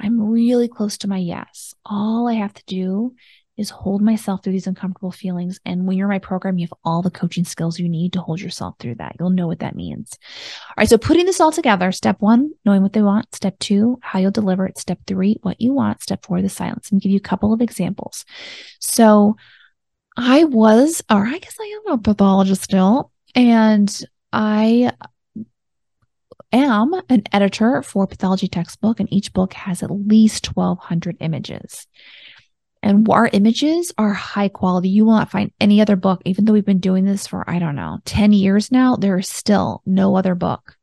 I'm 0.00 0.20
really 0.20 0.68
close 0.68 0.98
to 0.98 1.08
my 1.08 1.18
yes. 1.18 1.74
All 1.84 2.28
I 2.28 2.34
have 2.34 2.54
to 2.54 2.64
do 2.66 3.14
is 3.58 3.70
hold 3.70 4.00
myself 4.00 4.42
through 4.42 4.52
these 4.52 4.68
uncomfortable 4.68 5.10
feelings. 5.10 5.58
And 5.66 5.86
when 5.86 5.98
you're 5.98 6.08
my 6.08 6.20
program, 6.20 6.58
you 6.58 6.66
have 6.66 6.78
all 6.84 7.02
the 7.02 7.10
coaching 7.10 7.44
skills 7.44 7.78
you 7.78 7.88
need 7.88 8.12
to 8.12 8.20
hold 8.20 8.40
yourself 8.40 8.76
through 8.78 8.94
that. 8.96 9.16
You'll 9.18 9.30
know 9.30 9.48
what 9.48 9.58
that 9.58 9.74
means. 9.74 10.16
All 10.68 10.74
right. 10.78 10.88
So 10.88 10.96
putting 10.96 11.26
this 11.26 11.40
all 11.40 11.50
together, 11.50 11.90
step 11.90 12.16
one, 12.20 12.52
knowing 12.64 12.82
what 12.82 12.92
they 12.92 13.02
want. 13.02 13.34
Step 13.34 13.58
two, 13.58 13.98
how 14.00 14.20
you'll 14.20 14.30
deliver 14.30 14.66
it. 14.66 14.78
Step 14.78 15.00
three, 15.06 15.38
what 15.42 15.60
you 15.60 15.72
want. 15.72 16.02
Step 16.02 16.24
four, 16.24 16.40
the 16.40 16.48
silence. 16.48 16.90
And 16.90 17.00
give 17.00 17.10
you 17.10 17.18
a 17.18 17.20
couple 17.20 17.52
of 17.52 17.60
examples. 17.60 18.24
So 18.78 19.36
I 20.16 20.44
was, 20.44 21.02
or 21.10 21.26
I 21.26 21.38
guess 21.38 21.56
I 21.60 21.80
am 21.86 21.94
a 21.94 21.98
pathologist 21.98 22.62
still. 22.62 23.10
And 23.34 23.94
I 24.32 24.92
am 26.52 26.94
an 27.08 27.24
editor 27.32 27.82
for 27.82 28.06
pathology 28.06 28.48
textbook 28.48 29.00
and 29.00 29.12
each 29.12 29.32
book 29.32 29.52
has 29.52 29.82
at 29.82 29.90
least 29.90 30.56
1200 30.56 31.16
images 31.20 31.86
and 32.82 33.08
our 33.08 33.28
images 33.32 33.92
are 33.98 34.12
high 34.12 34.48
quality. 34.48 34.88
You 34.88 35.04
will 35.04 35.14
not 35.14 35.30
find 35.30 35.52
any 35.60 35.80
other 35.80 35.96
book, 35.96 36.22
even 36.24 36.44
though 36.44 36.52
we've 36.52 36.64
been 36.64 36.80
doing 36.80 37.04
this 37.04 37.26
for, 37.26 37.48
I 37.48 37.58
don't 37.58 37.76
know, 37.76 37.98
10 38.04 38.32
years 38.32 38.70
now, 38.70 38.96
there 38.96 39.18
is 39.18 39.28
still 39.28 39.82
no 39.84 40.16
other 40.16 40.34
book 40.34 40.76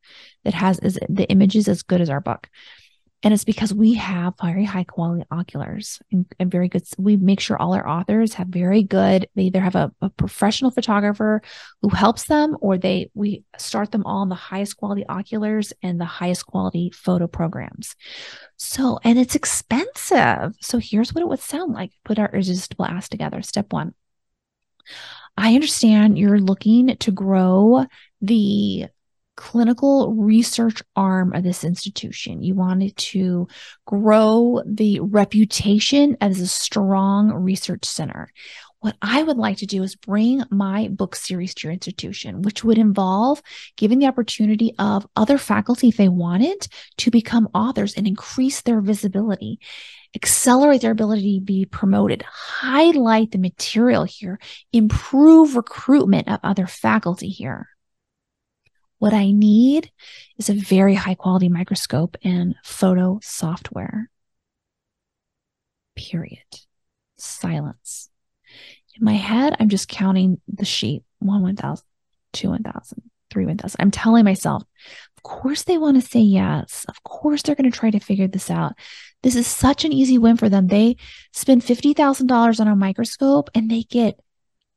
that 0.44 0.54
has 0.54 0.78
is 0.78 0.98
the 1.08 1.28
images 1.28 1.68
as 1.68 1.82
good 1.82 2.00
as 2.00 2.10
our 2.10 2.20
book. 2.20 2.48
And 3.26 3.34
it's 3.34 3.42
because 3.42 3.74
we 3.74 3.94
have 3.94 4.34
very 4.40 4.62
high 4.62 4.84
quality 4.84 5.24
oculars 5.32 6.00
and, 6.12 6.26
and, 6.38 6.48
very 6.48 6.68
good. 6.68 6.84
We 6.96 7.16
make 7.16 7.40
sure 7.40 7.60
all 7.60 7.74
our 7.74 7.88
authors 7.88 8.34
have 8.34 8.46
very 8.46 8.84
good, 8.84 9.28
they 9.34 9.42
either 9.42 9.60
have 9.60 9.74
a, 9.74 9.92
a, 10.00 10.10
professional 10.10 10.70
photographer 10.70 11.42
who 11.82 11.88
helps 11.88 12.26
them 12.26 12.56
or 12.60 12.78
they, 12.78 13.10
we 13.14 13.42
start 13.58 13.90
them 13.90 14.04
all 14.06 14.18
on 14.18 14.28
the 14.28 14.36
highest 14.36 14.76
quality 14.76 15.04
oculars 15.08 15.72
and 15.82 16.00
the 16.00 16.04
highest 16.04 16.46
quality 16.46 16.92
photo 16.94 17.26
programs. 17.26 17.96
So, 18.58 19.00
and 19.02 19.18
it's 19.18 19.34
expensive. 19.34 20.54
So 20.60 20.78
here's 20.78 21.12
what 21.12 21.22
it 21.22 21.28
would 21.28 21.40
sound 21.40 21.72
like. 21.72 21.90
Put 22.04 22.20
our 22.20 22.30
irresistible 22.32 22.84
ask 22.84 23.10
together. 23.10 23.42
Step 23.42 23.72
one. 23.72 23.94
I 25.36 25.56
understand 25.56 26.16
you're 26.16 26.38
looking 26.38 26.96
to 26.96 27.10
grow 27.10 27.86
the 28.20 28.86
clinical 29.36 30.14
research 30.14 30.82
arm 30.96 31.32
of 31.34 31.42
this 31.42 31.62
institution. 31.62 32.42
You 32.42 32.54
wanted 32.54 32.96
to 32.96 33.48
grow 33.86 34.62
the 34.66 35.00
reputation 35.00 36.16
as 36.20 36.40
a 36.40 36.46
strong 36.46 37.32
research 37.32 37.84
center. 37.84 38.32
what 38.80 38.96
I 39.02 39.22
would 39.22 39.36
like 39.36 39.56
to 39.58 39.66
do 39.66 39.82
is 39.82 39.96
bring 39.96 40.44
my 40.50 40.88
book 40.88 41.16
series 41.16 41.54
to 41.54 41.66
your 41.66 41.72
institution, 41.72 42.42
which 42.42 42.62
would 42.62 42.78
involve 42.78 43.42
giving 43.76 43.98
the 43.98 44.06
opportunity 44.06 44.74
of 44.78 45.06
other 45.16 45.38
faculty, 45.38 45.88
if 45.88 45.96
they 45.96 46.08
wanted, 46.08 46.68
to 46.98 47.10
become 47.10 47.48
authors 47.54 47.94
and 47.94 48.06
increase 48.06 48.62
their 48.62 48.80
visibility, 48.80 49.58
accelerate 50.14 50.82
their 50.82 50.92
ability 50.92 51.40
to 51.40 51.44
be 51.44 51.64
promoted, 51.64 52.22
highlight 52.22 53.32
the 53.32 53.38
material 53.38 54.04
here, 54.04 54.38
improve 54.72 55.56
recruitment 55.56 56.28
of 56.28 56.38
other 56.42 56.66
faculty 56.66 57.28
here. 57.28 57.68
What 58.98 59.12
I 59.12 59.30
need 59.30 59.90
is 60.38 60.48
a 60.48 60.54
very 60.54 60.94
high 60.94 61.14
quality 61.14 61.48
microscope 61.48 62.16
and 62.22 62.54
photo 62.64 63.18
software. 63.22 64.10
Period. 65.94 66.38
Silence. 67.18 68.08
In 68.98 69.04
my 69.04 69.14
head, 69.14 69.54
I'm 69.60 69.68
just 69.68 69.88
counting 69.88 70.40
the 70.48 70.64
sheet 70.64 71.02
one 71.18 71.42
1,000, 71.42 71.84
two 72.32 72.48
1,000, 72.50 73.02
three 73.30 73.44
1,000. 73.44 73.76
I'm 73.80 73.90
telling 73.90 74.24
myself, 74.24 74.62
of 75.16 75.22
course 75.22 75.64
they 75.64 75.76
want 75.76 76.00
to 76.00 76.08
say 76.08 76.20
yes. 76.20 76.86
Of 76.88 77.02
course 77.02 77.42
they're 77.42 77.54
going 77.54 77.70
to 77.70 77.78
try 77.78 77.90
to 77.90 78.00
figure 78.00 78.28
this 78.28 78.50
out. 78.50 78.74
This 79.22 79.36
is 79.36 79.46
such 79.46 79.84
an 79.84 79.92
easy 79.92 80.16
win 80.16 80.36
for 80.38 80.48
them. 80.48 80.68
They 80.68 80.96
spend 81.32 81.62
$50,000 81.62 82.60
on 82.60 82.68
a 82.68 82.76
microscope 82.76 83.50
and 83.54 83.70
they 83.70 83.82
get 83.82 84.18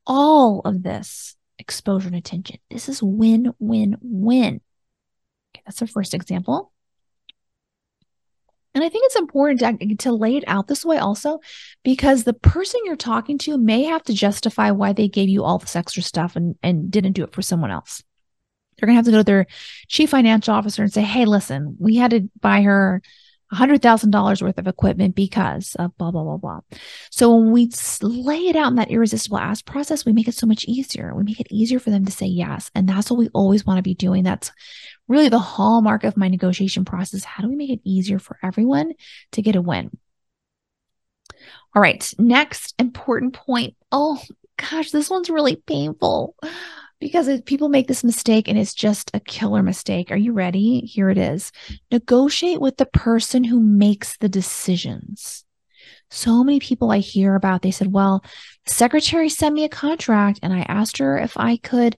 all 0.06 0.62
of 0.66 0.84
this 0.84 1.38
exposure 1.60 2.08
and 2.08 2.16
attention. 2.16 2.58
This 2.72 2.90
is 2.90 3.04
win, 3.04 3.54
win, 3.60 3.98
win. 4.02 4.62
Okay, 5.54 5.64
that's 5.66 5.80
the 5.80 5.88
first 5.88 6.14
example. 6.16 6.72
And 8.76 8.84
I 8.84 8.90
think 8.90 9.06
it's 9.06 9.16
important 9.16 9.60
to, 9.60 9.96
to 9.96 10.12
lay 10.12 10.38
it 10.38 10.44
out 10.48 10.68
this 10.68 10.86
way 10.86 10.98
also, 10.98 11.40
because 11.84 12.24
the 12.24 12.34
person 12.34 12.82
you're 12.86 12.96
talking 12.96 13.38
to 13.40 13.58
may 13.58 13.84
have 13.84 14.04
to 14.04 14.14
justify 14.14 14.72
why 14.72 14.94
they 14.94 15.08
gave 15.08 15.28
you 15.28 15.44
all 15.44 15.58
this 15.58 15.76
extra 15.76 16.04
stuff 16.04 16.36
and, 16.36 16.56
and 16.62 16.90
didn't 16.90 17.14
do 17.14 17.24
it 17.24 17.34
for 17.34 17.42
someone 17.42 17.72
else. 17.72 18.04
They're 18.78 18.88
going 18.88 18.94
to 18.94 18.98
have 18.98 19.06
to 19.06 19.12
go 19.12 19.18
to 19.18 19.24
their 19.24 19.48
chief 19.88 20.12
financial 20.12 20.54
officer 20.54 20.84
and 20.84 20.94
say, 20.94 21.02
hey, 21.02 21.26
listen, 21.26 21.76
we 21.80 21.96
had 21.96 22.12
to 22.12 22.30
buy 22.40 22.62
her 22.62 23.02
$100,000 23.54 24.42
worth 24.42 24.58
of 24.58 24.68
equipment 24.68 25.16
because 25.16 25.76
of 25.76 25.98
blah, 25.98 26.12
blah, 26.12 26.24
blah, 26.24 26.38
blah. 26.38 26.60
So 27.12 27.36
when 27.36 27.52
we 27.52 27.72
lay 28.02 28.48
it 28.48 28.56
out 28.56 28.70
in 28.70 28.76
that 28.76 28.92
irresistible 28.92 29.38
ask 29.38 29.66
process, 29.66 30.06
we 30.06 30.14
make 30.14 30.28
it 30.28 30.36
so 30.36 30.48
much 30.48 30.66
easier. 30.66 31.14
We 31.16 31.24
make 31.24 31.40
it 31.40 31.48
easier 31.50 31.80
for 31.80 31.90
them 31.90 32.06
to 32.06 32.12
say 32.12 32.28
yes. 32.28 32.70
And 32.76 32.88
that's 32.88 33.10
what 33.10 33.18
we 33.20 33.30
always 33.30 33.66
want 33.66 33.78
to 33.78 33.84
be 33.84 33.96
doing. 33.96 34.24
That's 34.24 34.52
really 35.08 35.30
the 35.30 35.40
hallmark 35.40 36.04
of 36.04 36.18
my 36.18 36.28
negotiation 36.28 36.86
process. 36.86 37.24
How 37.24 37.44
do 37.44 37.50
we 37.50 37.56
make 37.56 37.72
it 37.72 37.82
easier 37.84 38.20
for 38.20 38.38
everyone 38.44 38.94
to 39.32 39.42
get 39.42 39.56
a 39.56 39.62
win? 39.62 39.90
All 41.76 41.82
right. 41.82 42.14
Next 42.18 42.76
important 42.78 43.34
point. 43.34 43.76
Oh 43.92 44.22
gosh, 44.58 44.92
this 44.92 45.10
one's 45.10 45.30
really 45.30 45.56
painful 45.56 46.36
because 47.00 47.42
people 47.42 47.70
make 47.70 47.88
this 47.88 48.04
mistake 48.04 48.48
and 48.48 48.58
it's 48.58 48.74
just 48.74 49.12
a 49.14 49.20
killer 49.20 49.64
mistake. 49.64 50.12
Are 50.12 50.18
you 50.18 50.34
ready? 50.34 50.82
Here 50.82 51.10
it 51.10 51.18
is. 51.18 51.52
Negotiate 51.92 52.60
with 52.60 52.78
the 52.78 52.86
person 52.86 53.44
who 53.44 53.60
makes 53.60 54.18
the 54.18 54.30
decisions. 54.30 55.46
So 56.12 56.44
many 56.44 56.60
people 56.60 56.92
I 56.92 57.00
hear 57.00 57.36
about, 57.36 57.62
they 57.62 57.72
said, 57.72 57.94
well, 57.94 58.24
the 58.66 58.74
secretary 58.74 59.30
sent 59.30 59.54
me 59.54 59.64
a 59.64 59.70
contract 59.70 60.40
and 60.42 60.52
I 60.52 60.66
asked 60.68 60.98
her 60.98 61.18
if 61.18 61.38
I 61.38 61.58
could 61.58 61.96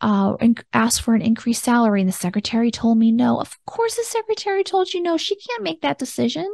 uh, 0.00 0.36
ask 0.72 1.02
for 1.02 1.14
an 1.14 1.22
increased 1.22 1.62
salary. 1.62 2.00
And 2.00 2.08
the 2.08 2.12
secretary 2.12 2.70
told 2.70 2.98
me 2.98 3.12
no. 3.12 3.40
Of 3.40 3.56
course, 3.66 3.94
the 3.94 4.02
secretary 4.02 4.64
told 4.64 4.92
you 4.92 5.00
no. 5.00 5.16
She 5.16 5.36
can't 5.36 5.62
make 5.62 5.82
that 5.82 5.98
decision. 5.98 6.48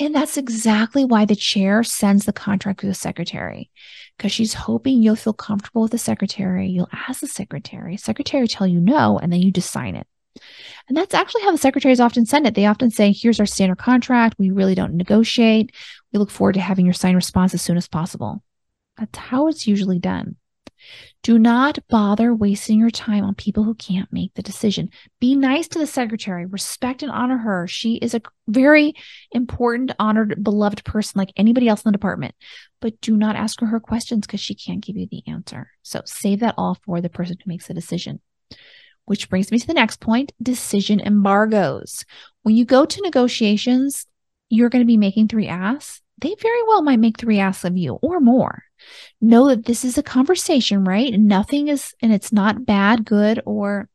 And 0.00 0.14
that's 0.14 0.38
exactly 0.38 1.04
why 1.04 1.26
the 1.26 1.36
chair 1.36 1.84
sends 1.84 2.24
the 2.24 2.32
contract 2.32 2.80
to 2.80 2.86
the 2.86 2.94
secretary 2.94 3.70
because 4.16 4.32
she's 4.32 4.54
hoping 4.54 5.02
you'll 5.02 5.14
feel 5.14 5.34
comfortable 5.34 5.82
with 5.82 5.92
the 5.92 5.98
secretary. 5.98 6.68
You'll 6.68 6.88
ask 6.90 7.20
the 7.20 7.26
secretary, 7.26 7.98
secretary 7.98 8.48
tell 8.48 8.66
you 8.66 8.80
no, 8.80 9.18
and 9.18 9.30
then 9.30 9.42
you 9.42 9.52
just 9.52 9.70
sign 9.70 9.96
it. 9.96 10.06
And 10.88 10.96
that's 10.96 11.14
actually 11.14 11.42
how 11.42 11.52
the 11.52 11.58
secretaries 11.58 12.00
often 12.00 12.24
send 12.24 12.46
it. 12.46 12.54
They 12.54 12.64
often 12.64 12.90
say, 12.90 13.12
here's 13.12 13.40
our 13.40 13.46
standard 13.46 13.76
contract. 13.76 14.36
We 14.38 14.50
really 14.50 14.74
don't 14.74 14.94
negotiate. 14.94 15.72
We 16.12 16.18
look 16.18 16.30
forward 16.30 16.54
to 16.54 16.60
having 16.60 16.86
your 16.86 16.94
signed 16.94 17.16
response 17.16 17.52
as 17.52 17.60
soon 17.60 17.76
as 17.76 17.86
possible. 17.86 18.42
That's 18.96 19.18
how 19.18 19.48
it's 19.48 19.66
usually 19.66 19.98
done. 19.98 20.36
Do 21.22 21.38
not 21.38 21.78
bother 21.88 22.34
wasting 22.34 22.78
your 22.78 22.90
time 22.90 23.24
on 23.24 23.34
people 23.34 23.64
who 23.64 23.74
can't 23.74 24.10
make 24.12 24.32
the 24.34 24.42
decision. 24.42 24.88
Be 25.20 25.34
nice 25.34 25.68
to 25.68 25.78
the 25.78 25.86
secretary, 25.86 26.46
respect 26.46 27.02
and 27.02 27.12
honor 27.12 27.36
her. 27.36 27.66
She 27.66 27.96
is 27.96 28.14
a 28.14 28.22
very 28.48 28.94
important, 29.30 29.92
honored, 29.98 30.42
beloved 30.42 30.84
person 30.84 31.18
like 31.18 31.32
anybody 31.36 31.68
else 31.68 31.82
in 31.82 31.88
the 31.88 31.98
department. 31.98 32.34
But 32.80 33.00
do 33.00 33.16
not 33.16 33.36
ask 33.36 33.60
her 33.60 33.66
her 33.66 33.80
questions 33.80 34.26
because 34.26 34.40
she 34.40 34.54
can't 34.54 34.84
give 34.84 34.96
you 34.96 35.06
the 35.10 35.22
answer. 35.26 35.70
So 35.82 36.00
save 36.06 36.40
that 36.40 36.54
all 36.56 36.78
for 36.86 37.00
the 37.00 37.10
person 37.10 37.36
who 37.36 37.48
makes 37.48 37.66
the 37.66 37.74
decision. 37.74 38.20
Which 39.04 39.28
brings 39.28 39.50
me 39.50 39.58
to 39.58 39.66
the 39.66 39.74
next 39.74 40.00
point 40.00 40.32
decision 40.42 41.00
embargoes. 41.00 42.04
When 42.42 42.56
you 42.56 42.64
go 42.64 42.86
to 42.86 43.02
negotiations, 43.02 44.06
you're 44.48 44.70
going 44.70 44.82
to 44.82 44.86
be 44.86 44.96
making 44.96 45.28
three 45.28 45.48
asks. 45.48 46.00
They 46.18 46.34
very 46.40 46.62
well 46.66 46.82
might 46.82 46.98
make 46.98 47.18
three 47.18 47.40
asks 47.40 47.64
of 47.64 47.76
you 47.76 47.94
or 47.94 48.20
more 48.20 48.64
know 49.20 49.48
that 49.48 49.66
this 49.66 49.84
is 49.84 49.98
a 49.98 50.02
conversation, 50.02 50.84
right? 50.84 51.12
Nothing 51.12 51.68
is, 51.68 51.94
and 52.00 52.12
it's 52.12 52.32
not 52.32 52.64
bad, 52.64 53.04
good, 53.04 53.42
or 53.46 53.88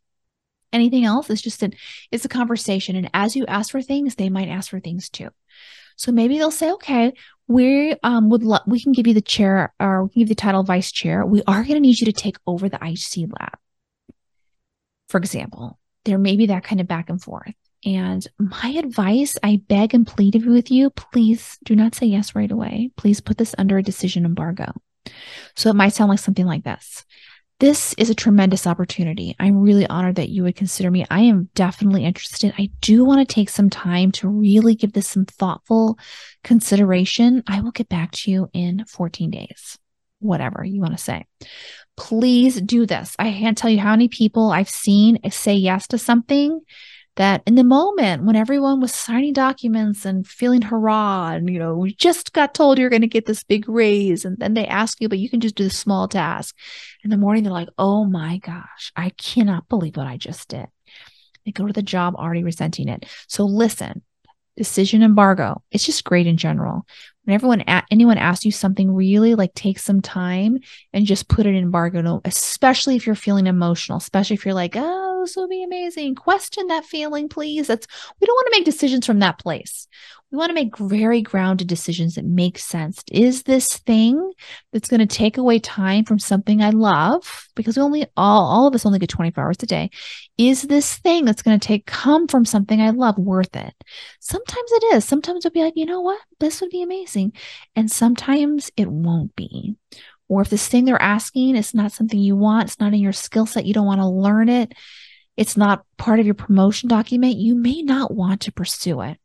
anything 0.74 1.06
else. 1.06 1.30
It's 1.30 1.42
just 1.42 1.64
an, 1.64 1.74
it's 2.12 2.26
a 2.26 2.30
conversation. 2.30 2.96
And 2.96 3.10
as 3.14 3.36
you 3.36 3.46
ask 3.46 3.72
for 3.72 3.82
things, 3.82 4.16
they 4.16 4.30
might 4.30 4.50
ask 4.50 4.70
for 4.70 4.80
things 4.80 5.10
too. 5.10 5.30
So 5.96 6.12
maybe 6.12 6.38
they'll 6.38 6.52
say, 6.52 6.72
okay, 6.74 7.14
we 7.48 7.96
um 8.04 8.30
would 8.30 8.44
lo- 8.44 8.60
we 8.68 8.82
can 8.82 8.92
give 8.92 9.08
you 9.08 9.14
the 9.14 9.22
chair 9.22 9.74
or 9.80 10.04
we 10.04 10.10
can 10.10 10.22
give 10.22 10.30
you 10.30 10.36
the 10.36 10.42
title 10.42 10.62
of 10.62 10.68
vice 10.68 10.92
chair. 10.92 11.26
We 11.26 11.42
are 11.48 11.62
going 11.64 11.76
to 11.76 11.80
need 11.80 12.00
you 12.00 12.06
to 12.06 12.12
take 12.12 12.38
over 12.46 12.68
the 12.68 12.80
IC 12.84 13.30
lab. 13.40 13.58
For 15.08 15.18
example, 15.18 15.80
there 16.04 16.18
may 16.18 16.36
be 16.36 16.48
that 16.48 16.64
kind 16.64 16.82
of 16.82 16.88
back 16.88 17.10
and 17.10 17.22
forth. 17.22 17.54
And 17.86 18.26
my 18.40 18.70
advice, 18.78 19.38
I 19.44 19.62
beg 19.68 19.94
and 19.94 20.08
plead 20.08 20.44
with 20.44 20.72
you, 20.72 20.90
please 20.90 21.58
do 21.64 21.76
not 21.76 21.94
say 21.94 22.08
yes 22.08 22.36
right 22.36 22.52
away. 22.52 22.90
Please 22.98 23.22
put 23.22 23.38
this 23.38 23.54
under 23.58 23.78
a 23.78 23.84
decision 23.84 24.26
embargo. 24.26 24.72
So 25.56 25.70
it 25.70 25.76
might 25.76 25.94
sound 25.94 26.10
like 26.10 26.20
something 26.20 26.48
like 26.48 26.64
this. 26.64 27.06
This 27.60 27.94
is 27.94 28.10
a 28.10 28.16
tremendous 28.16 28.68
opportunity. 28.68 29.34
I'm 29.40 29.62
really 29.62 29.88
honored 29.88 30.16
that 30.16 30.28
you 30.28 30.44
would 30.44 30.58
consider 30.58 30.92
me. 30.92 31.06
I 31.10 31.22
am 31.22 31.50
definitely 31.56 32.04
interested. 32.04 32.54
I 32.58 32.70
do 32.82 33.06
want 33.06 33.26
to 33.26 33.34
take 33.34 33.50
some 33.50 33.70
time 33.70 34.12
to 34.14 34.28
really 34.28 34.76
give 34.76 34.92
this 34.92 35.08
some 35.08 35.26
thoughtful 35.26 35.98
consideration. 36.44 37.44
I 37.48 37.62
will 37.62 37.72
get 37.72 37.88
back 37.88 38.12
to 38.12 38.32
you 38.32 38.50
in 38.52 38.84
14 38.86 39.32
days, 39.32 39.78
whatever 40.20 40.66
you 40.66 40.82
want 40.82 40.98
to 40.98 41.04
say. 41.04 41.26
Please 41.96 42.60
do 42.60 42.86
this. 42.86 43.16
I 43.18 43.32
can't 43.32 43.58
tell 43.58 43.70
you 43.70 43.80
how 43.80 43.92
many 43.92 44.10
people 44.10 44.52
I've 44.52 44.70
seen 44.70 45.20
say 45.32 45.54
yes 45.54 45.88
to 45.88 45.98
something 45.98 46.60
that 47.16 47.42
in 47.46 47.56
the 47.56 47.64
moment 47.64 48.24
when 48.24 48.36
everyone 48.36 48.82
was 48.82 48.94
signing 48.94 49.34
documents 49.34 50.06
and 50.06 50.28
feeling 50.28 50.62
hurrah 50.62 51.32
and 51.32 51.50
you 51.50 51.60
know 51.60 51.76
we 51.76 51.94
just 51.96 52.34
got 52.34 52.54
told 52.54 52.78
you're 52.78 52.90
going 52.90 53.02
to 53.02 53.08
get 53.08 53.26
this 53.26 53.44
big 53.44 53.68
raise 53.70 54.26
and 54.26 54.38
then 54.40 54.54
they 54.54 54.68
ask 54.68 55.00
you 55.02 55.10
but 55.10 55.20
you 55.20 55.30
can 55.30 55.40
just 55.40 55.56
do 55.56 55.64
the 55.64 55.70
small 55.70 56.08
task 56.08 56.56
in 57.04 57.10
the 57.10 57.18
morning 57.18 57.44
they're 57.44 57.54
like 57.54 57.70
oh 57.78 58.06
my 58.06 58.38
gosh 58.40 58.92
i 58.96 59.10
cannot 59.12 59.68
believe 59.70 59.98
what 59.98 60.08
i 60.08 60.18
just 60.18 60.50
did. 60.50 60.68
They 61.46 61.52
go 61.52 61.68
to 61.68 61.74
the 61.74 61.84
job 61.84 62.16
already 62.16 62.44
resenting 62.44 62.90
it. 62.90 63.06
So 63.28 63.46
listen 63.46 64.02
decision 64.58 65.04
embargo 65.04 65.62
it's 65.72 65.86
just 65.86 66.06
great 66.06 66.28
in 66.28 66.38
general 66.38 66.86
when 67.26 67.36
everyone 67.36 67.64
anyone 67.92 68.18
asks 68.18 68.46
you 68.46 68.52
something 68.52 68.94
really 68.94 69.36
like 69.36 69.54
take 69.54 69.80
some 69.80 70.02
time 70.02 70.60
and 70.94 71.06
just 71.06 71.28
put 71.28 71.46
in 71.46 71.56
embargo 71.56 72.22
especially 72.26 72.96
if 72.96 73.06
you're 73.06 73.16
feeling 73.16 73.48
emotional 73.48 73.98
especially 73.98 74.36
if 74.36 74.46
you're 74.46 74.54
like 74.54 74.76
oh 74.76 75.06
this 75.26 75.36
will 75.36 75.48
be 75.48 75.64
amazing. 75.64 76.14
Question 76.14 76.68
that 76.68 76.86
feeling 76.86 77.28
please. 77.28 77.66
That's 77.66 77.88
we 78.22 78.28
don't 78.28 78.36
want 78.36 78.48
to 78.52 78.60
make 78.60 78.66
decisions 78.66 79.08
from 79.08 79.20
that 79.20 79.40
place 79.40 79.88
we 80.36 80.40
want 80.40 80.50
to 80.50 80.54
make 80.54 80.78
very 80.78 81.22
grounded 81.22 81.68
decisions 81.68 82.16
that 82.16 82.26
make 82.26 82.60
sense. 82.60 83.02
Is 83.10 83.44
this 83.44 83.78
thing 83.78 84.34
that's 84.74 84.90
going 84.90 85.00
to 85.00 85.06
take 85.06 85.38
away 85.38 85.60
time 85.60 86.04
from 86.04 86.20
something 86.20 86.62
I 86.62 86.72
love? 86.72 87.48
Because 87.56 87.78
we 87.78 87.84
only 87.84 88.06
all 88.18 88.46
all 88.46 88.68
of 88.68 88.76
us 88.76 88.86
only 88.86 89.00
get 89.00 89.08
24 89.08 89.42
hours 89.42 89.56
a 89.62 89.66
day. 89.66 89.90
Is 90.38 90.64
this 90.64 90.98
thing 90.98 91.24
that's 91.24 91.42
going 91.42 91.58
to 91.58 91.66
take 91.66 91.86
come 91.86 92.28
from 92.28 92.44
something 92.44 92.82
I 92.82 92.90
love 92.90 93.18
worth 93.18 93.56
it? 93.56 93.74
Sometimes 94.20 94.72
it 94.74 94.96
is. 94.96 95.06
Sometimes 95.06 95.46
it'll 95.46 95.54
be 95.54 95.64
like, 95.64 95.78
you 95.78 95.86
know 95.86 96.02
what? 96.02 96.20
This 96.42 96.60
would 96.60 96.70
be 96.70 96.84
amazing. 96.84 97.32
And 97.78 97.90
sometimes 97.90 98.70
it 98.76 98.90
won't 98.90 99.34
be. 99.38 99.76
Or 100.28 100.42
if 100.42 100.50
this 100.50 100.68
thing 100.68 100.84
they're 100.84 101.02
asking 101.02 101.56
is 101.56 101.74
not 101.74 101.94
something 101.94 102.20
you 102.20 102.36
want, 102.36 102.68
it's 102.68 102.80
not 102.82 102.94
in 102.94 103.00
your 103.00 103.14
skill 103.14 103.46
set, 103.46 103.66
you 103.66 103.74
don't 103.74 103.86
want 103.86 104.02
to 104.02 104.08
learn 104.08 104.50
it, 104.50 104.74
it's 105.38 105.56
not 105.56 105.86
part 105.98 106.20
of 106.20 106.26
your 106.26 106.36
promotion 106.36 106.90
document, 106.90 107.38
you 107.38 107.56
may 107.56 107.84
not 107.84 108.14
want 108.14 108.42
to 108.42 108.52
pursue 108.52 109.00
it 109.02 109.18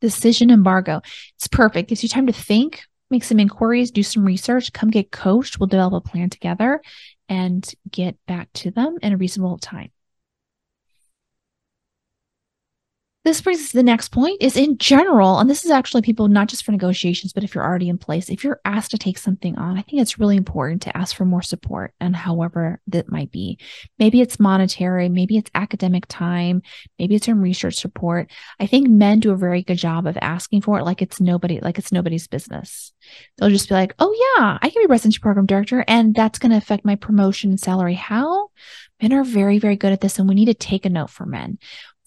decision 0.00 0.50
embargo. 0.50 1.00
It's 1.36 1.48
perfect. 1.48 1.88
Gives 1.88 2.02
you 2.02 2.08
time 2.08 2.26
to 2.26 2.32
think, 2.32 2.82
make 3.10 3.24
some 3.24 3.40
inquiries, 3.40 3.90
do 3.90 4.02
some 4.02 4.24
research, 4.24 4.72
come 4.72 4.90
get 4.90 5.10
coached. 5.10 5.58
We'll 5.58 5.68
develop 5.68 6.06
a 6.06 6.08
plan 6.08 6.30
together 6.30 6.80
and 7.28 7.68
get 7.90 8.16
back 8.26 8.52
to 8.54 8.70
them 8.70 8.96
in 9.02 9.12
a 9.12 9.16
reasonable 9.16 9.58
time. 9.58 9.90
This 13.26 13.40
brings 13.40 13.60
us 13.60 13.70
to 13.70 13.76
the 13.76 13.82
next 13.82 14.10
point 14.10 14.40
is 14.40 14.56
in 14.56 14.78
general, 14.78 15.38
and 15.38 15.50
this 15.50 15.64
is 15.64 15.70
actually 15.72 16.02
people 16.02 16.28
not 16.28 16.48
just 16.48 16.64
for 16.64 16.70
negotiations, 16.70 17.32
but 17.32 17.42
if 17.42 17.54
you're 17.54 17.64
already 17.64 17.88
in 17.88 17.98
place, 17.98 18.28
if 18.28 18.44
you're 18.44 18.60
asked 18.64 18.92
to 18.92 18.98
take 18.98 19.18
something 19.18 19.58
on, 19.58 19.76
I 19.76 19.82
think 19.82 20.00
it's 20.00 20.18
really 20.18 20.36
important 20.36 20.82
to 20.82 20.96
ask 20.96 21.16
for 21.16 21.24
more 21.24 21.42
support 21.42 21.92
and 22.00 22.14
however 22.14 22.80
that 22.86 23.10
might 23.10 23.32
be. 23.32 23.58
Maybe 23.98 24.20
it's 24.20 24.38
monetary, 24.38 25.08
maybe 25.08 25.36
it's 25.36 25.50
academic 25.56 26.06
time, 26.08 26.62
maybe 27.00 27.16
it's 27.16 27.26
some 27.26 27.40
research 27.40 27.74
support. 27.74 28.30
I 28.60 28.66
think 28.66 28.88
men 28.88 29.18
do 29.18 29.32
a 29.32 29.36
very 29.36 29.62
good 29.62 29.78
job 29.78 30.06
of 30.06 30.16
asking 30.22 30.60
for 30.60 30.78
it 30.78 30.84
like 30.84 31.02
it's 31.02 31.20
nobody, 31.20 31.58
like 31.58 31.78
it's 31.78 31.90
nobody's 31.90 32.28
business. 32.28 32.92
They'll 33.38 33.50
just 33.50 33.68
be 33.68 33.74
like, 33.74 33.92
oh 33.98 34.36
yeah, 34.36 34.58
I 34.62 34.70
can 34.70 34.82
be 34.82 34.86
residency 34.86 35.18
program 35.18 35.46
director, 35.46 35.84
and 35.88 36.14
that's 36.14 36.38
going 36.38 36.52
to 36.52 36.58
affect 36.58 36.84
my 36.84 36.94
promotion 36.94 37.50
and 37.50 37.60
salary. 37.60 37.94
How? 37.94 38.50
Men 39.02 39.12
are 39.12 39.24
very, 39.24 39.58
very 39.58 39.76
good 39.76 39.92
at 39.92 40.00
this, 40.00 40.18
and 40.18 40.28
we 40.28 40.34
need 40.34 40.46
to 40.46 40.54
take 40.54 40.86
a 40.86 40.90
note 40.90 41.10
for 41.10 41.26
men 41.26 41.58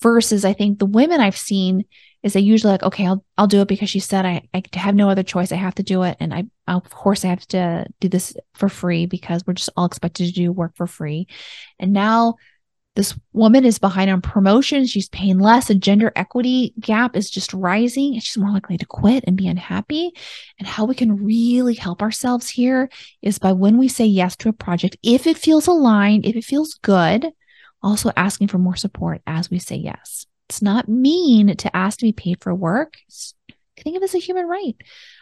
versus 0.02 0.46
I 0.46 0.54
think 0.54 0.80
the 0.80 0.86
women 0.86 1.20
I've 1.20 1.38
seen 1.38 1.86
is 2.22 2.34
they 2.34 2.42
usually 2.42 2.72
like, 2.72 2.84
okay, 2.84 3.06
I'll 3.06 3.24
I'll 3.38 3.48
do 3.48 3.62
it 3.62 3.68
because 3.68 3.90
she 3.90 4.00
said 4.00 4.26
I, 4.26 4.48
I 4.54 4.64
have 4.74 4.96
no 4.96 5.10
other 5.10 5.24
choice. 5.24 5.52
I 5.52 5.56
have 5.56 5.76
to 5.76 5.84
do 5.84 6.04
it. 6.04 6.18
And 6.20 6.34
I 6.34 6.46
of 6.68 6.90
course 6.90 7.24
I 7.24 7.30
have 7.30 7.48
to 7.48 7.86
do 8.00 8.10
this 8.10 8.36
for 8.56 8.70
free 8.70 9.06
because 9.06 9.44
we're 9.46 9.54
just 9.54 9.70
all 9.78 9.86
expected 9.86 10.28
to 10.28 10.34
do 10.34 10.52
work 10.52 10.76
for 10.76 10.88
free. 10.88 11.28
And 11.80 11.94
now 11.94 12.36
this 12.96 13.18
woman 13.32 13.64
is 13.64 13.80
behind 13.80 14.12
on 14.12 14.20
promotion. 14.20 14.86
She's 14.86 15.08
paying 15.08 15.40
less. 15.40 15.70
A 15.70 15.76
gender 15.76 16.12
equity 16.18 16.74
gap 16.82 17.16
is 17.16 17.30
just 17.30 17.54
rising. 17.54 18.20
She's 18.20 18.38
more 18.38 18.52
likely 18.52 18.78
to 18.78 18.86
quit 18.86 19.24
and 19.26 19.38
be 19.38 19.48
unhappy. 19.48 20.12
And 20.58 20.68
how 20.68 20.84
we 20.84 20.96
can 20.96 21.24
really 21.24 21.76
help 21.76 22.02
ourselves 22.02 22.50
here 22.50 22.90
is 23.22 23.40
by 23.40 23.54
when 23.54 23.78
we 23.78 23.88
say 23.88 24.06
yes 24.06 24.36
to 24.38 24.50
a 24.50 24.54
project, 24.54 24.98
if 25.02 25.28
it 25.28 25.38
feels 25.38 25.68
aligned, 25.68 26.26
if 26.26 26.36
it 26.36 26.44
feels 26.44 26.74
good, 26.82 27.32
also 27.82 28.12
asking 28.16 28.48
for 28.48 28.58
more 28.58 28.76
support 28.76 29.22
as 29.26 29.50
we 29.50 29.60
say 29.60 29.76
yes. 29.76 30.26
It's 30.50 30.62
not 30.62 30.90
mean 30.90 31.56
to 31.56 31.76
ask 31.76 32.00
to 32.00 32.06
be 32.06 32.12
paid 32.12 32.42
for 32.42 32.54
work. 32.54 32.98
think 33.78 33.96
of 33.96 34.02
it 34.02 34.06
as 34.06 34.16
a 34.16 34.20
human 34.20 34.48
right. 34.48 34.76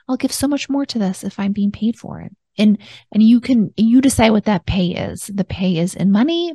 I'll 0.08 0.18
give 0.18 0.32
so 0.32 0.48
much 0.48 0.70
more 0.70 0.86
to 0.86 1.00
this 1.00 1.24
if 1.24 1.40
I'm 1.40 1.52
being 1.52 1.72
paid 1.72 1.98
for 1.98 2.22
it. 2.22 2.36
And 2.58 2.80
and 3.12 3.22
you 3.22 3.40
can 3.40 3.74
you 3.78 4.02
decide 4.02 4.32
what 4.32 4.46
that 4.46 4.66
pay 4.66 4.88
is. 4.88 5.30
The 5.34 5.44
pay 5.44 5.78
is 5.78 5.96
in 5.96 6.12
money 6.12 6.54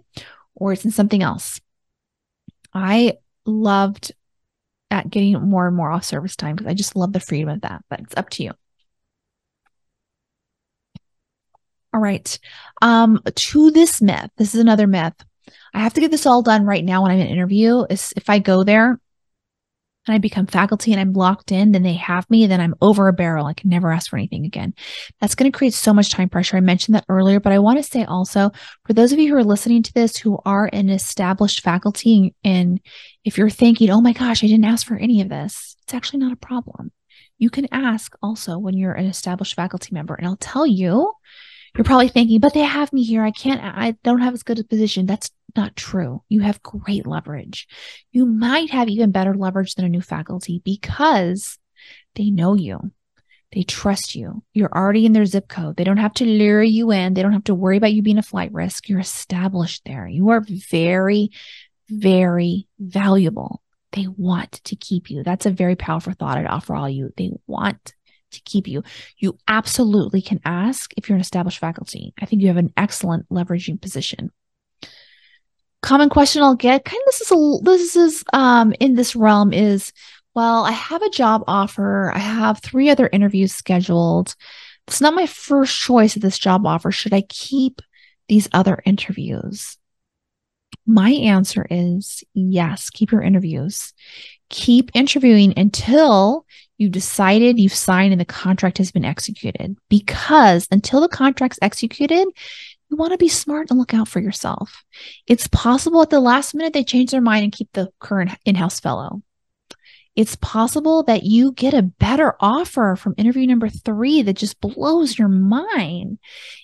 or 0.55 0.72
it's 0.72 0.84
in 0.84 0.90
something 0.90 1.22
else. 1.22 1.61
I 2.74 3.18
loved 3.44 4.12
at 4.90 5.11
getting 5.11 5.40
more 5.40 5.66
and 5.66 5.76
more 5.76 5.90
off 5.90 6.05
service 6.05 6.36
time 6.36 6.57
because 6.57 6.68
I 6.68 6.74
just 6.74 6.96
love 6.96 7.12
the 7.12 7.20
freedom 7.20 7.48
of 7.48 7.61
that, 7.62 7.84
but 7.88 8.00
it's 8.00 8.16
up 8.16 8.30
to 8.30 8.44
you. 8.44 8.53
All 11.94 12.00
right. 12.00 12.38
Um, 12.80 13.20
to 13.34 13.70
this 13.70 14.00
myth, 14.00 14.30
this 14.36 14.55
is 14.55 14.61
another 14.61 14.86
myth. 14.86 15.14
I 15.74 15.80
have 15.80 15.94
to 15.94 16.00
get 16.00 16.11
this 16.11 16.26
all 16.26 16.42
done 16.42 16.64
right 16.64 16.84
now 16.84 17.03
when 17.03 17.11
I'm 17.11 17.18
in 17.18 17.26
an 17.26 17.32
interview. 17.32 17.84
Is 17.88 18.12
if 18.16 18.28
I 18.30 18.38
go 18.38 18.64
there 18.64 18.98
and 20.07 20.14
I 20.14 20.18
become 20.18 20.46
faculty 20.46 20.92
and 20.92 21.00
I'm 21.00 21.12
locked 21.12 21.53
in, 21.53 21.72
then 21.72 21.82
they 21.82 21.94
have 21.94 22.28
me, 22.28 22.46
then 22.46 22.61
I'm 22.61 22.74
over 22.82 23.09
a 23.09 23.12
barrel. 23.12 23.46
I 23.46 23.55
can 23.55 23.70
never 23.70 23.92
ask 23.92 24.11
for 24.11 24.16
anything 24.16 24.44
again. 24.44 24.74
That's 25.20 25.34
going 25.34 25.50
to 25.50 25.57
create 25.57 25.74
so 25.74 25.94
much 25.94 26.11
time 26.11 26.28
pressure. 26.28 26.57
I 26.57 26.61
mentioned 26.61 26.96
that 26.96 27.05
earlier, 27.09 27.38
but 27.38 27.53
I 27.53 27.61
want 27.61 27.78
to 27.78 27.88
say 27.88 28.05
also 28.05 28.50
for 28.84 28.92
those 28.92 29.12
of 29.12 29.18
you 29.18 29.28
who 29.28 29.36
are 29.36 29.44
listening 29.44 29.82
to 29.84 29.94
this 29.94 30.16
who 30.16 30.38
are 30.44 30.68
an 30.72 30.90
established 30.90 31.61
faculty, 31.61 32.34
and 32.42 32.80
if 33.24 33.38
you're 33.38 33.50
thinking, 33.50 33.90
oh 33.90 34.00
my 34.00 34.12
gosh, 34.12 34.42
I 34.42 34.48
didn't 34.48 34.64
ask 34.64 34.86
for 34.86 34.96
any 34.96 35.20
of 35.20 35.28
this, 35.28 35.76
it's 35.82 35.94
actually 35.94 36.18
not 36.18 36.32
a 36.32 36.36
problem. 36.36 36.90
You 37.38 37.50
can 37.50 37.66
ask 37.72 38.14
also 38.22 38.59
when 38.59 38.76
you're 38.76 38.92
an 38.92 39.07
established 39.07 39.55
faculty 39.55 39.90
member, 39.92 40.14
and 40.14 40.26
I'll 40.26 40.36
tell 40.36 40.66
you 40.66 41.12
you're 41.77 41.85
probably 41.85 42.09
thinking, 42.09 42.41
but 42.41 42.55
they 42.55 42.61
have 42.61 42.93
me 42.93 43.03
here. 43.03 43.23
I 43.23 43.31
can't, 43.31 43.61
I 43.62 43.97
don't 44.05 44.20
have 44.20 44.35
as 44.35 44.43
good 44.43 44.59
a 44.59 44.64
position. 44.64 45.07
That's 45.07 45.31
not 45.57 45.77
true. 45.77 46.23
You 46.29 46.41
have 46.41 46.62
great 46.62 47.07
leverage. 47.07 47.66
You 48.11 48.27
might 48.27 48.70
have 48.70 48.89
even 48.89 49.11
better 49.11 49.35
leverage 49.35 49.75
than 49.75 49.85
a 49.85 49.89
new 49.89 50.01
faculty 50.03 50.61
because 50.64 51.59
they 52.14 52.31
know 52.31 52.55
you. 52.55 52.93
They 53.53 53.62
trust 53.62 54.14
you. 54.14 54.43
You're 54.55 54.73
already 54.73 55.05
in 55.05 55.12
their 55.12 55.27
zip 55.27 55.49
code. 55.49 55.77
They 55.77 55.85
don't 55.85 55.99
have 55.99 56.14
to 56.14 56.25
lure 56.25 56.62
you 56.62 56.91
in. 56.91 57.14
They 57.14 57.23
don't 57.23 57.35
have 57.35 57.45
to 57.45 57.55
worry 57.55 57.77
about 57.77 57.93
you 57.93 58.03
being 58.03 58.18
a 58.18 58.23
flight 58.23 58.53
risk. 58.53 58.89
You're 58.89 59.01
established 59.01 59.83
there. 59.85 60.07
You 60.07 60.31
are 60.31 60.43
very, 60.70 61.31
very 61.89 62.66
valuable. 62.79 63.62
They 63.93 64.07
want 64.09 64.53
to 64.64 64.77
keep 64.77 65.11
you. 65.11 65.23
That's 65.23 65.45
a 65.45 65.51
very 65.51 65.77
powerful 65.77 66.14
thought 66.14 66.39
I'd 66.39 66.47
offer 66.47 66.75
all 66.75 66.89
you. 66.89 67.12
They 67.16 67.31
want 67.47 67.95
to 68.33 68.41
keep 68.43 68.66
you. 68.68 68.83
You 69.16 69.39
absolutely 69.49 70.22
can 70.22 70.41
ask 70.45 70.93
if 70.97 71.09
you're 71.09 71.16
an 71.16 71.22
established 71.22 71.59
faculty. 71.59 72.12
I 72.20 72.26
think 72.26 72.43
you 72.43 72.49
have 72.49 72.57
an 72.57 72.72
excellent 72.76 73.28
leveraging 73.28 73.80
position. 73.80 74.30
Common 75.83 76.09
question 76.09 76.43
I'll 76.43 76.55
get, 76.55 76.85
kind 76.85 77.01
of 77.01 77.07
this 77.07 77.20
is 77.20 77.33
a 77.33 77.59
this 77.62 77.97
is 77.97 78.24
um 78.33 78.72
in 78.78 78.95
this 78.95 79.16
realm 79.16 79.53
is, 79.53 79.93
well, 80.35 80.64
I 80.64 80.70
have 80.70 81.03
a 81.03 81.11
job 81.11 81.45
offer. 81.47 82.12
I 82.14 82.18
have 82.18 82.61
three 82.61 82.89
other 82.89 83.09
interviews 83.12 83.53
scheduled. 83.53 84.35
It's 84.87 85.01
not 85.01 85.14
my 85.14 85.26
first 85.26 85.78
choice 85.80 86.16
of 86.16 86.22
this 86.22 86.39
job 86.39 86.66
offer. 86.66 86.91
Should 86.93 87.12
I 87.12 87.22
keep 87.22 87.83
these 88.28 88.49
other 88.53 88.80
interviews? 88.85 89.76
My 90.87 91.11
answer 91.11 91.66
is 91.70 92.24
yes, 92.35 92.91
keep 92.91 93.12
your 93.12 93.22
interviews. 93.22 93.93
Keep 94.49 94.91
interviewing 94.95 95.55
until 95.57 96.45
you've 96.83 96.93
decided, 96.93 97.59
you've 97.59 97.72
signed, 97.72 98.12
and 98.12 98.20
the 98.20 98.26
contract 98.26 98.78
has 98.78 98.91
been 98.91 99.05
executed. 99.05 99.76
Because 99.89 100.68
until 100.70 101.01
the 101.01 101.09
contract's 101.09 101.59
executed, 101.62 102.26
you 102.91 102.97
want 102.97 103.12
to 103.12 103.18
be 103.18 103.28
smart 103.28 103.70
and 103.70 103.78
look 103.78 103.95
out 103.95 104.09
for 104.09 104.20
yourself. 104.20 104.85
It's 105.26 105.47
possible 105.47 106.03
at 106.03 106.11
the 106.11 106.20
last 106.20 106.55
minute 106.55 106.74
they 106.74 106.85
change 106.85 107.11
their 107.11 107.22
mind 107.22 107.45
and 107.45 107.53
keep 107.53 107.72
the 107.72 107.89
current 108.01 108.33
in 108.45 108.55
house 108.55 108.80
fellow. 108.80 109.22
It's 110.14 110.37
possible 110.37 111.05
that 111.05 111.22
you 111.22 111.53
get 111.53 111.72
a 111.72 111.80
better 111.83 112.35
offer 112.39 112.97
from 112.97 113.14
interview 113.16 113.47
number 113.47 113.70
three 113.70 114.20
that 114.20 114.37
just 114.37 114.61
blows 114.61 115.18
your 115.18 115.28
mind. 115.28 116.18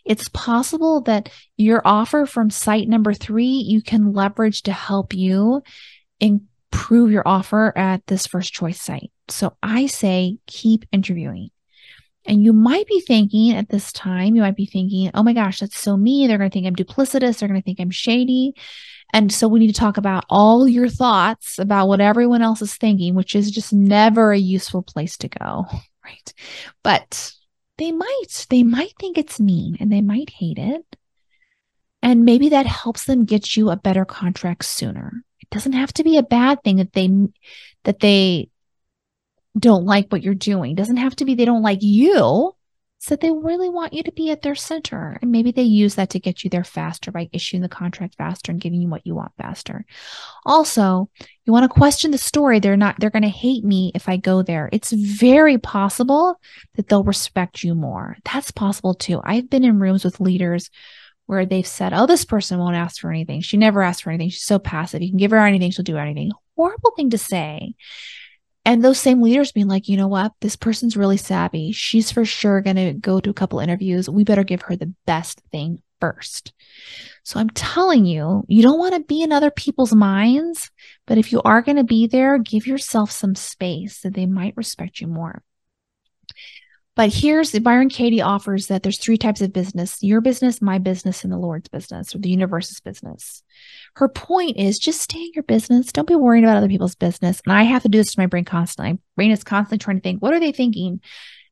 It's 0.05 0.29
possible 0.29 1.01
that 1.03 1.31
your 1.57 1.81
offer 1.83 2.27
from 2.27 2.51
site 2.51 2.89
number 2.89 3.15
three 3.15 3.47
you 3.47 3.81
can 3.81 4.13
leverage 4.13 4.65
to 4.65 4.73
help 4.73 5.15
you 5.15 5.63
improve 6.21 7.11
your 7.11 7.27
offer 7.27 7.73
at 7.75 8.07
this 8.07 8.27
first 8.27 8.53
choice 8.53 8.83
site. 8.83 9.11
So 9.31 9.57
I 9.63 9.87
say 9.87 10.39
keep 10.47 10.85
interviewing. 10.93 11.51
And 12.25 12.45
you 12.45 12.53
might 12.53 12.87
be 12.87 13.01
thinking 13.01 13.57
at 13.57 13.71
this 13.71 13.91
time, 13.91 14.37
you 14.37 14.43
might 14.43 14.57
be 14.57 14.67
thinking, 14.67 15.11
oh 15.15 15.23
my 15.23 15.33
gosh, 15.33 15.61
that's 15.61 15.79
so 15.79 15.97
me. 15.97 16.27
They're 16.27 16.37
going 16.37 16.51
to 16.51 16.53
think 16.53 16.67
I'm 16.67 16.77
duplicitous. 16.77 17.39
They're 17.39 17.49
going 17.49 17.61
to 17.61 17.65
think 17.65 17.81
I'm 17.81 17.91
shady. 17.91 18.55
And 19.15 19.33
so 19.33 19.49
we 19.49 19.61
need 19.61 19.69
to 19.69 19.81
talk 19.81 19.97
about 19.97 20.27
all 20.29 20.69
your 20.69 20.91
thoughts 20.91 21.59
about 21.59 21.89
what 21.89 22.03
everyone 22.03 22.43
else 22.43 22.61
is 22.61 22.75
thinking, 22.75 23.15
which 23.15 23.35
is 23.35 23.51
just 23.51 23.73
never 23.73 24.33
a 24.33 24.39
useful 24.39 24.83
place 24.83 25.17
to 25.19 25.29
go. 25.29 25.67
Right. 26.05 26.33
But 26.83 27.35
they 27.77 27.93
might, 27.93 28.47
they 28.49 28.63
might 28.63 28.95
think 28.99 29.19
it's 29.19 29.39
mean 29.39 29.77
and 29.79 29.93
they 29.93 30.01
might 30.01 30.31
hate 30.31 30.57
it. 30.57 30.97
And 32.03 32.25
maybe 32.25 32.49
that 32.49 32.65
helps 32.65 33.05
them 33.05 33.27
get 33.27 33.59
you 33.59 33.69
a 33.69 33.77
better 33.77 34.07
contract 34.07 34.65
sooner. 34.65 35.13
It 35.41 35.51
doesn't 35.51 35.75
have 35.75 35.93
to 35.95 36.05
be 36.05 36.17
a 36.17 36.23
bad 36.23 36.65
thing 36.65 36.77
that 36.77 36.95
they, 36.95 37.11
that 37.85 38.01
they 38.01 38.49
don't 39.59 39.85
like 39.85 40.09
what 40.11 40.23
you're 40.23 40.35
doing. 40.35 40.75
Doesn't 40.75 40.97
have 40.97 41.17
to 41.17 41.25
be 41.25 41.35
they 41.35 41.45
don't 41.45 41.63
like 41.63 41.83
you. 41.83 42.55
So 43.01 43.15
they 43.15 43.31
really 43.31 43.69
want 43.69 43.93
you 43.93 44.03
to 44.03 44.13
be 44.13 44.31
at 44.31 44.43
their 44.43 44.57
center. 44.57 45.19
And 45.23 45.31
maybe 45.31 45.53
they 45.53 45.63
use 45.63 45.95
that 45.95 46.11
to 46.11 46.19
get 46.19 46.43
you 46.43 46.51
there 46.51 46.65
faster 46.65 47.13
by 47.13 47.29
issuing 47.33 47.63
the 47.63 47.69
contract 47.69 48.17
faster 48.17 48.51
and 48.51 48.61
giving 48.61 48.83
you 48.83 48.89
what 48.89 49.07
you 49.07 49.15
want 49.15 49.31
faster. 49.39 49.85
Also, 50.45 51.09
you 51.45 51.53
want 51.53 51.63
to 51.63 51.79
question 51.79 52.11
the 52.11 52.19
story. 52.19 52.59
They're 52.59 52.77
not, 52.77 52.97
they're 52.99 53.11
going 53.11 53.23
to 53.23 53.29
hate 53.29 53.65
me 53.65 53.93
if 53.95 54.09
I 54.09 54.17
go 54.17 54.43
there. 54.43 54.69
It's 54.73 54.91
very 54.91 55.59
possible 55.59 56.41
that 56.75 56.89
they'll 56.89 57.05
respect 57.05 57.63
you 57.63 57.77
more. 57.77 58.17
That's 58.25 58.51
possible 58.51 58.95
too. 58.95 59.21
I've 59.23 59.49
been 59.49 59.65
in 59.65 59.79
rooms 59.79 60.05
with 60.05 60.19
leaders 60.19 60.69
where 61.27 61.47
they've 61.47 61.67
said, 61.67 61.93
Oh, 61.93 62.07
this 62.07 62.25
person 62.25 62.59
won't 62.59 62.75
ask 62.75 63.01
for 63.01 63.11
anything. 63.11 63.43
She 63.43 63.59
never 63.59 63.81
asks 63.81 64.03
for 64.03 64.11
anything. 64.11 64.31
She's 64.31 64.43
so 64.43 64.59
passive. 64.59 65.03
You 65.03 65.11
can 65.11 65.19
give 65.19 65.31
her 65.31 65.39
anything, 65.39 65.71
she'll 65.71 65.85
do 65.85 65.99
anything. 65.99 66.33
Horrible 66.57 66.93
thing 66.97 67.11
to 67.11 67.19
say. 67.19 67.75
And 68.69 68.85
those 68.85 69.01
same 69.01 69.23
leaders 69.23 69.51
being 69.51 69.67
like, 69.67 69.89
you 69.89 69.97
know 69.97 70.09
what? 70.09 70.35
This 70.43 70.55
person's 70.55 70.95
really 70.95 71.17
savvy. 71.17 71.73
She's 71.73 72.13
for 72.13 72.27
sure 72.27 72.61
going 72.61 72.77
to 72.77 72.93
go 72.93 73.19
to 73.19 73.31
a 73.31 73.35
couple 73.35 73.61
interviews. 73.61 74.11
We 74.11 74.25
better 74.25 74.45
give 74.45 74.61
her 74.61 74.77
the 74.77 74.93
best 75.07 75.41
thing 75.51 75.81
first. 76.03 76.53
So 77.23 77.41
I'm 77.41 77.49
telling 77.49 78.05
you, 78.05 78.45
you 78.47 78.63
don't 78.63 78.79
want 78.79 78.93
to 78.93 79.01
be 79.01 79.23
in 79.23 79.33
other 79.33 79.51
people's 79.51 79.95
minds, 79.95 80.71
but 81.07 81.17
if 81.17 81.33
you 81.33 81.41
are 81.47 81.63
going 81.63 81.79
to 81.79 81.85
be 81.85 82.09
there, 82.09 82.37
give 82.37 82.67
yourself 82.67 83.11
some 83.11 83.35
space 83.35 83.97
so 83.97 84.11
they 84.11 84.27
might 84.27 84.55
respect 84.55 85.01
you 85.01 85.07
more. 85.07 85.43
But 86.99 87.15
here's 87.15 87.57
Byron 87.57 87.91
Katie 87.91 88.21
offers 88.21 88.67
that 88.67 88.83
there's 88.83 88.99
three 88.99 89.19
types 89.19 89.41
of 89.41 89.53
business 89.53 90.03
your 90.03 90.21
business, 90.21 90.61
my 90.61 90.79
business, 90.79 91.23
and 91.23 91.33
the 91.33 91.39
Lord's 91.39 91.69
business 91.69 92.13
or 92.13 92.19
the 92.19 92.29
universe's 92.29 92.81
business. 92.81 93.45
Her 93.95 94.09
point 94.09 94.57
is 94.57 94.81
just 94.81 95.01
stay 95.01 95.21
in 95.21 95.31
your 95.33 95.45
business. 95.45 95.93
Don't 95.93 96.09
be 96.09 96.17
worrying 96.17 96.43
about 96.43 96.57
other 96.57 96.67
people's 96.67 96.97
business. 96.97 97.41
And 97.47 97.53
I 97.53 97.63
have 97.63 97.83
to 97.83 97.89
do 97.89 97.99
this 97.99 98.15
to 98.15 98.21
my 98.21 98.27
brain 98.27 98.45
constantly. 98.45 98.95
My 98.95 98.99
brain 99.15 99.31
is 99.31 99.45
constantly 99.45 99.79
trying 99.79 99.99
to 99.99 100.03
think, 100.03 100.21
what 100.21 100.35
are 100.35 100.41
they 100.41 100.51
thinking? 100.51 101.01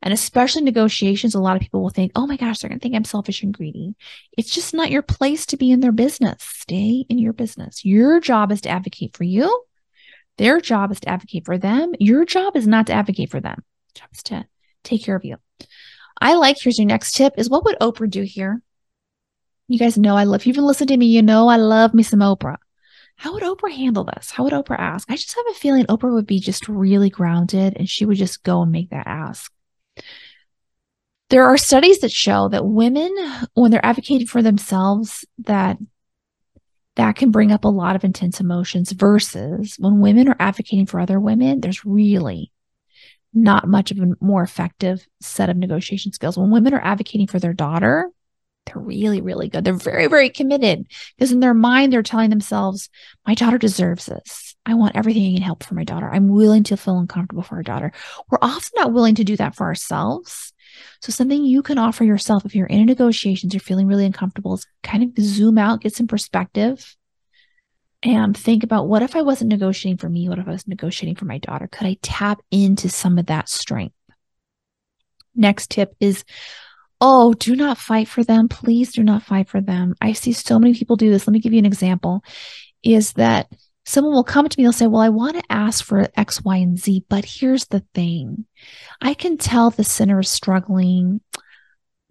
And 0.02 0.12
especially 0.12 0.62
negotiations, 0.62 1.36
a 1.36 1.40
lot 1.40 1.54
of 1.54 1.62
people 1.62 1.80
will 1.80 1.90
think, 1.90 2.10
oh 2.16 2.26
my 2.26 2.36
gosh, 2.36 2.58
they're 2.58 2.68
going 2.68 2.80
to 2.80 2.82
think 2.82 2.96
I'm 2.96 3.04
selfish 3.04 3.44
and 3.44 3.54
greedy. 3.54 3.94
It's 4.36 4.52
just 4.52 4.74
not 4.74 4.90
your 4.90 5.02
place 5.02 5.46
to 5.46 5.56
be 5.56 5.70
in 5.70 5.78
their 5.78 5.92
business. 5.92 6.38
Stay 6.40 7.04
in 7.08 7.20
your 7.20 7.32
business. 7.32 7.84
Your 7.84 8.18
job 8.18 8.50
is 8.50 8.62
to 8.62 8.68
advocate 8.68 9.16
for 9.16 9.22
you. 9.22 9.62
Their 10.38 10.60
job 10.60 10.90
is 10.90 10.98
to 10.98 11.08
advocate 11.08 11.44
for 11.44 11.56
them. 11.56 11.92
Your 12.00 12.24
job 12.24 12.56
is 12.56 12.66
not 12.66 12.88
to 12.88 12.94
advocate 12.94 13.30
for 13.30 13.38
them. 13.38 13.62
Job 13.94 14.08
is 14.12 14.24
to 14.24 14.44
take 14.86 15.04
care 15.04 15.16
of 15.16 15.24
you. 15.24 15.36
I 16.20 16.34
like, 16.34 16.56
here's 16.60 16.78
your 16.78 16.86
next 16.86 17.12
tip 17.12 17.34
is 17.36 17.50
what 17.50 17.64
would 17.64 17.78
Oprah 17.78 18.08
do 18.08 18.22
here? 18.22 18.62
You 19.68 19.78
guys 19.78 19.98
know 19.98 20.16
I 20.16 20.24
love, 20.24 20.40
if 20.40 20.46
you've 20.46 20.56
been 20.56 20.64
listening 20.64 20.88
to 20.88 20.96
me, 20.96 21.06
you 21.06 21.22
know 21.22 21.48
I 21.48 21.56
love 21.56 21.92
me 21.92 22.02
some 22.02 22.20
Oprah. 22.20 22.56
How 23.16 23.32
would 23.32 23.42
Oprah 23.42 23.72
handle 23.72 24.04
this? 24.04 24.30
How 24.30 24.44
would 24.44 24.52
Oprah 24.52 24.78
ask? 24.78 25.10
I 25.10 25.16
just 25.16 25.34
have 25.34 25.44
a 25.50 25.54
feeling 25.54 25.86
Oprah 25.86 26.12
would 26.12 26.26
be 26.26 26.38
just 26.38 26.68
really 26.68 27.10
grounded 27.10 27.74
and 27.76 27.88
she 27.88 28.04
would 28.04 28.18
just 28.18 28.42
go 28.42 28.62
and 28.62 28.70
make 28.70 28.90
that 28.90 29.06
ask. 29.06 29.52
There 31.28 31.44
are 31.44 31.56
studies 31.56 32.00
that 32.00 32.12
show 32.12 32.48
that 32.50 32.66
women, 32.66 33.12
when 33.54 33.70
they're 33.70 33.84
advocating 33.84 34.26
for 34.26 34.42
themselves, 34.42 35.24
that 35.38 35.78
that 36.94 37.16
can 37.16 37.30
bring 37.30 37.52
up 37.52 37.64
a 37.64 37.68
lot 37.68 37.96
of 37.96 38.04
intense 38.04 38.40
emotions 38.40 38.92
versus 38.92 39.76
when 39.78 40.00
women 40.00 40.28
are 40.28 40.36
advocating 40.38 40.86
for 40.86 40.98
other 40.98 41.20
women, 41.20 41.60
there's 41.60 41.84
really 41.84 42.52
not 43.36 43.68
much 43.68 43.90
of 43.90 43.98
a 43.98 44.12
more 44.20 44.42
effective 44.42 45.06
set 45.20 45.50
of 45.50 45.56
negotiation 45.56 46.12
skills. 46.12 46.38
When 46.38 46.50
women 46.50 46.74
are 46.74 46.84
advocating 46.84 47.26
for 47.26 47.38
their 47.38 47.52
daughter, 47.52 48.10
they're 48.64 48.82
really, 48.82 49.20
really 49.20 49.48
good. 49.48 49.62
They're 49.62 49.74
very, 49.74 50.06
very 50.08 50.30
committed 50.30 50.86
because 51.16 51.30
in 51.30 51.40
their 51.40 51.54
mind, 51.54 51.92
they're 51.92 52.02
telling 52.02 52.30
themselves, 52.30 52.88
my 53.26 53.34
daughter 53.34 53.58
deserves 53.58 54.06
this. 54.06 54.56
I 54.64 54.74
want 54.74 54.96
everything 54.96 55.26
I 55.26 55.34
can 55.34 55.42
help 55.42 55.62
for 55.62 55.74
my 55.74 55.84
daughter. 55.84 56.10
I'm 56.10 56.28
willing 56.28 56.64
to 56.64 56.76
feel 56.76 56.98
uncomfortable 56.98 57.42
for 57.42 57.56
our 57.56 57.62
daughter. 57.62 57.92
We're 58.30 58.38
often 58.42 58.72
not 58.74 58.92
willing 58.92 59.14
to 59.16 59.24
do 59.24 59.36
that 59.36 59.54
for 59.54 59.64
ourselves. 59.64 60.52
So 61.00 61.12
something 61.12 61.44
you 61.44 61.62
can 61.62 61.78
offer 61.78 62.04
yourself 62.04 62.44
if 62.44 62.56
you're 62.56 62.66
in 62.66 62.80
a 62.80 62.84
negotiations, 62.84 63.54
you're 63.54 63.60
feeling 63.60 63.86
really 63.86 64.06
uncomfortable 64.06 64.54
is 64.54 64.66
kind 64.82 65.04
of 65.04 65.22
zoom 65.22 65.58
out, 65.58 65.82
get 65.82 65.94
some 65.94 66.08
perspective 66.08 66.95
and 68.02 68.36
think 68.36 68.62
about 68.62 68.88
what 68.88 69.02
if 69.02 69.16
I 69.16 69.22
wasn't 69.22 69.50
negotiating 69.50 69.98
for 69.98 70.08
me? 70.08 70.28
What 70.28 70.38
if 70.38 70.46
I 70.46 70.52
was 70.52 70.68
negotiating 70.68 71.16
for 71.16 71.24
my 71.24 71.38
daughter? 71.38 71.66
Could 71.66 71.86
I 71.86 71.96
tap 72.02 72.40
into 72.50 72.88
some 72.88 73.18
of 73.18 73.26
that 73.26 73.48
strength? 73.48 73.94
Next 75.34 75.70
tip 75.70 75.94
is 76.00 76.24
oh, 77.00 77.34
do 77.34 77.54
not 77.54 77.76
fight 77.78 78.08
for 78.08 78.24
them. 78.24 78.48
Please 78.48 78.92
do 78.92 79.02
not 79.02 79.22
fight 79.22 79.48
for 79.48 79.60
them. 79.60 79.94
I 80.00 80.12
see 80.12 80.32
so 80.32 80.58
many 80.58 80.72
people 80.72 80.96
do 80.96 81.10
this. 81.10 81.26
Let 81.26 81.32
me 81.32 81.40
give 81.40 81.52
you 81.52 81.58
an 81.58 81.66
example 81.66 82.24
is 82.82 83.12
that 83.14 83.48
someone 83.84 84.14
will 84.14 84.24
come 84.24 84.48
to 84.48 84.58
me, 84.58 84.64
they'll 84.64 84.72
say, 84.72 84.86
Well, 84.86 85.02
I 85.02 85.08
want 85.08 85.36
to 85.36 85.42
ask 85.50 85.84
for 85.84 86.08
X, 86.16 86.42
Y, 86.44 86.56
and 86.56 86.78
Z, 86.78 87.04
but 87.08 87.24
here's 87.24 87.66
the 87.66 87.84
thing 87.94 88.46
I 89.00 89.14
can 89.14 89.36
tell 89.36 89.70
the 89.70 89.84
sinner 89.84 90.20
is 90.20 90.28
struggling. 90.28 91.20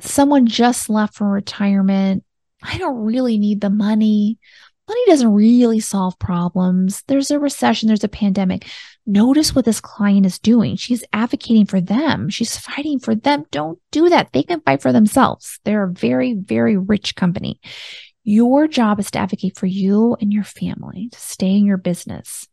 Someone 0.02 0.46
just 0.46 0.90
left 0.90 1.16
from 1.16 1.28
retirement. 1.28 2.24
I 2.62 2.78
don't 2.78 2.98
really 2.98 3.38
need 3.38 3.62
the 3.62 3.70
money. 3.70 4.40
Money 4.88 5.02
doesn't 5.08 5.34
really 5.34 5.80
solve 5.80 6.20
problems. 6.20 7.04
There's 7.08 7.32
a 7.32 7.40
recession, 7.40 7.88
there's 7.88 8.04
a 8.04 8.10
pandemic. 8.10 8.68
Notice 9.08 9.56
what 9.56 9.66
this 9.66 9.82
client 9.82 10.26
is 10.26 10.40
doing. 10.40 10.76
She's 10.76 11.04
advocating 11.14 11.66
for 11.66 11.82
them. 11.82 12.30
She's 12.30 12.58
fighting 12.58 13.00
for 13.00 13.16
them. 13.16 13.46
Don't 13.52 13.80
do 13.92 14.10
that. 14.10 14.32
They 14.32 14.44
can 14.44 14.62
fight 14.62 14.82
for 14.82 14.92
themselves. 14.92 15.60
They're 15.64 15.84
a 15.84 15.92
very, 15.92 16.34
very 16.34 16.78
rich 16.78 17.16
company. 17.16 17.60
Your 18.24 18.68
job 18.68 19.00
is 19.00 19.12
to 19.12 19.20
advocate 19.20 19.58
for 19.58 19.68
you 19.68 20.18
and 20.20 20.34
your 20.34 20.44
family, 20.44 21.10
to 21.12 21.20
stay 21.20 21.56
in 21.56 21.66
your 21.66 21.78
business. 21.78 22.48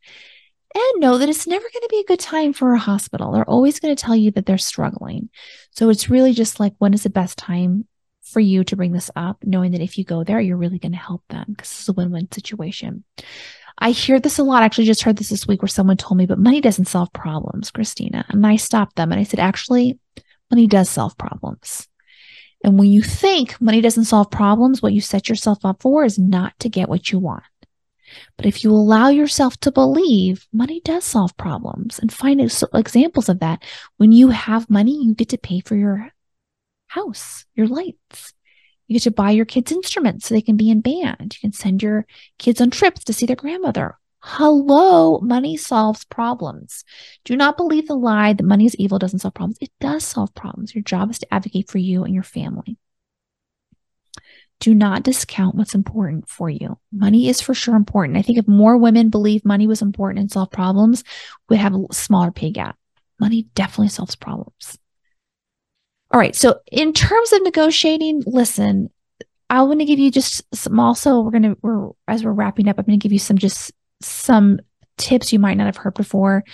And 0.74 1.00
know 1.00 1.18
that 1.18 1.28
it's 1.28 1.46
never 1.46 1.62
going 1.62 1.82
to 1.82 1.88
be 1.90 2.00
a 2.00 2.04
good 2.04 2.20
time 2.20 2.54
for 2.54 2.72
a 2.72 2.78
hospital. 2.78 3.32
They're 3.32 3.48
always 3.48 3.78
going 3.78 3.94
to 3.94 4.02
tell 4.02 4.16
you 4.16 4.30
that 4.32 4.46
they're 4.46 4.56
struggling. 4.56 5.28
So 5.72 5.90
it's 5.90 6.08
really 6.08 6.32
just 6.32 6.60
like, 6.60 6.74
when 6.78 6.94
is 6.94 7.02
the 7.02 7.10
best 7.10 7.36
time 7.36 7.86
for 8.32 8.40
you 8.40 8.64
to 8.64 8.76
bring 8.76 8.92
this 8.92 9.10
up, 9.14 9.38
knowing 9.44 9.72
that 9.72 9.80
if 9.80 9.98
you 9.98 10.04
go 10.04 10.24
there, 10.24 10.40
you're 10.40 10.56
really 10.56 10.78
going 10.78 10.92
to 10.92 10.98
help 10.98 11.22
them 11.28 11.44
because 11.48 11.68
this 11.68 11.82
is 11.82 11.88
a 11.88 11.92
win 11.92 12.10
win 12.10 12.30
situation. 12.30 13.04
I 13.78 13.90
hear 13.90 14.20
this 14.20 14.38
a 14.38 14.42
lot. 14.42 14.62
I 14.62 14.66
actually 14.66 14.86
just 14.86 15.02
heard 15.02 15.16
this 15.16 15.30
this 15.30 15.46
week 15.46 15.62
where 15.62 15.68
someone 15.68 15.96
told 15.96 16.18
me, 16.18 16.26
but 16.26 16.38
money 16.38 16.60
doesn't 16.60 16.88
solve 16.88 17.12
problems, 17.12 17.70
Christina. 17.70 18.24
And 18.28 18.46
I 18.46 18.56
stopped 18.56 18.96
them 18.96 19.12
and 19.12 19.20
I 19.20 19.24
said, 19.24 19.40
actually, 19.40 19.98
money 20.50 20.66
does 20.66 20.88
solve 20.88 21.16
problems. 21.16 21.88
And 22.64 22.78
when 22.78 22.88
you 22.88 23.02
think 23.02 23.60
money 23.60 23.80
doesn't 23.80 24.04
solve 24.04 24.30
problems, 24.30 24.82
what 24.82 24.92
you 24.92 25.00
set 25.00 25.28
yourself 25.28 25.64
up 25.64 25.82
for 25.82 26.04
is 26.04 26.18
not 26.18 26.58
to 26.60 26.68
get 26.68 26.88
what 26.88 27.10
you 27.10 27.18
want. 27.18 27.42
But 28.36 28.46
if 28.46 28.62
you 28.62 28.70
allow 28.70 29.08
yourself 29.08 29.58
to 29.60 29.72
believe 29.72 30.46
money 30.52 30.80
does 30.84 31.04
solve 31.04 31.36
problems 31.36 31.98
and 31.98 32.12
find 32.12 32.40
examples 32.40 33.28
of 33.28 33.40
that, 33.40 33.62
when 33.96 34.12
you 34.12 34.28
have 34.28 34.70
money, 34.70 35.02
you 35.02 35.14
get 35.14 35.30
to 35.30 35.38
pay 35.38 35.60
for 35.60 35.76
your 35.76 36.10
house, 36.92 37.44
your 37.54 37.66
lights. 37.66 38.34
You 38.86 38.94
get 38.94 39.04
to 39.04 39.10
buy 39.10 39.30
your 39.30 39.46
kids 39.46 39.72
instruments 39.72 40.26
so 40.26 40.34
they 40.34 40.42
can 40.42 40.56
be 40.56 40.70
in 40.70 40.80
band. 40.80 41.34
You 41.34 41.40
can 41.40 41.52
send 41.52 41.82
your 41.82 42.06
kids 42.38 42.60
on 42.60 42.70
trips 42.70 43.04
to 43.04 43.12
see 43.12 43.26
their 43.26 43.36
grandmother. 43.36 43.96
Hello, 44.20 45.18
money 45.20 45.56
solves 45.56 46.04
problems. 46.04 46.84
Do 47.24 47.36
not 47.36 47.56
believe 47.56 47.88
the 47.88 47.96
lie 47.96 48.34
that 48.34 48.44
money 48.44 48.66
is 48.66 48.76
evil 48.76 48.98
doesn't 48.98 49.20
solve 49.20 49.34
problems. 49.34 49.58
It 49.60 49.72
does 49.80 50.04
solve 50.04 50.34
problems. 50.34 50.74
Your 50.74 50.84
job 50.84 51.10
is 51.10 51.18
to 51.20 51.34
advocate 51.34 51.70
for 51.70 51.78
you 51.78 52.04
and 52.04 52.14
your 52.14 52.22
family. 52.22 52.76
Do 54.60 54.74
not 54.74 55.02
discount 55.02 55.56
what's 55.56 55.74
important 55.74 56.28
for 56.28 56.48
you. 56.48 56.78
Money 56.92 57.28
is 57.28 57.40
for 57.40 57.54
sure 57.54 57.74
important. 57.74 58.16
I 58.16 58.22
think 58.22 58.38
if 58.38 58.46
more 58.46 58.76
women 58.76 59.08
believe 59.08 59.44
money 59.44 59.66
was 59.66 59.82
important 59.82 60.20
and 60.20 60.30
solve 60.30 60.52
problems, 60.52 61.02
we'd 61.48 61.56
have 61.56 61.74
a 61.74 61.92
smaller 61.92 62.30
pay 62.30 62.52
gap. 62.52 62.76
Money 63.18 63.48
definitely 63.54 63.88
solves 63.88 64.14
problems. 64.14 64.78
All 66.12 66.20
right. 66.20 66.36
So 66.36 66.60
in 66.70 66.92
terms 66.92 67.32
of 67.32 67.42
negotiating, 67.42 68.22
listen, 68.26 68.90
I 69.48 69.62
want 69.62 69.80
to 69.80 69.86
give 69.86 69.98
you 69.98 70.10
just 70.10 70.42
some 70.54 70.78
also 70.78 71.20
we're 71.20 71.30
going 71.30 71.42
to 71.42 71.58
we're 71.62 71.90
as 72.08 72.24
we're 72.24 72.32
wrapping 72.32 72.68
up, 72.68 72.78
I'm 72.78 72.84
going 72.84 72.98
to 72.98 73.02
give 73.02 73.12
you 73.12 73.18
some 73.18 73.38
just 73.38 73.72
some 74.00 74.60
tips 74.98 75.32
you 75.32 75.38
might 75.38 75.56
not 75.56 75.66
have 75.66 75.76
heard 75.76 75.94
before. 75.94 76.44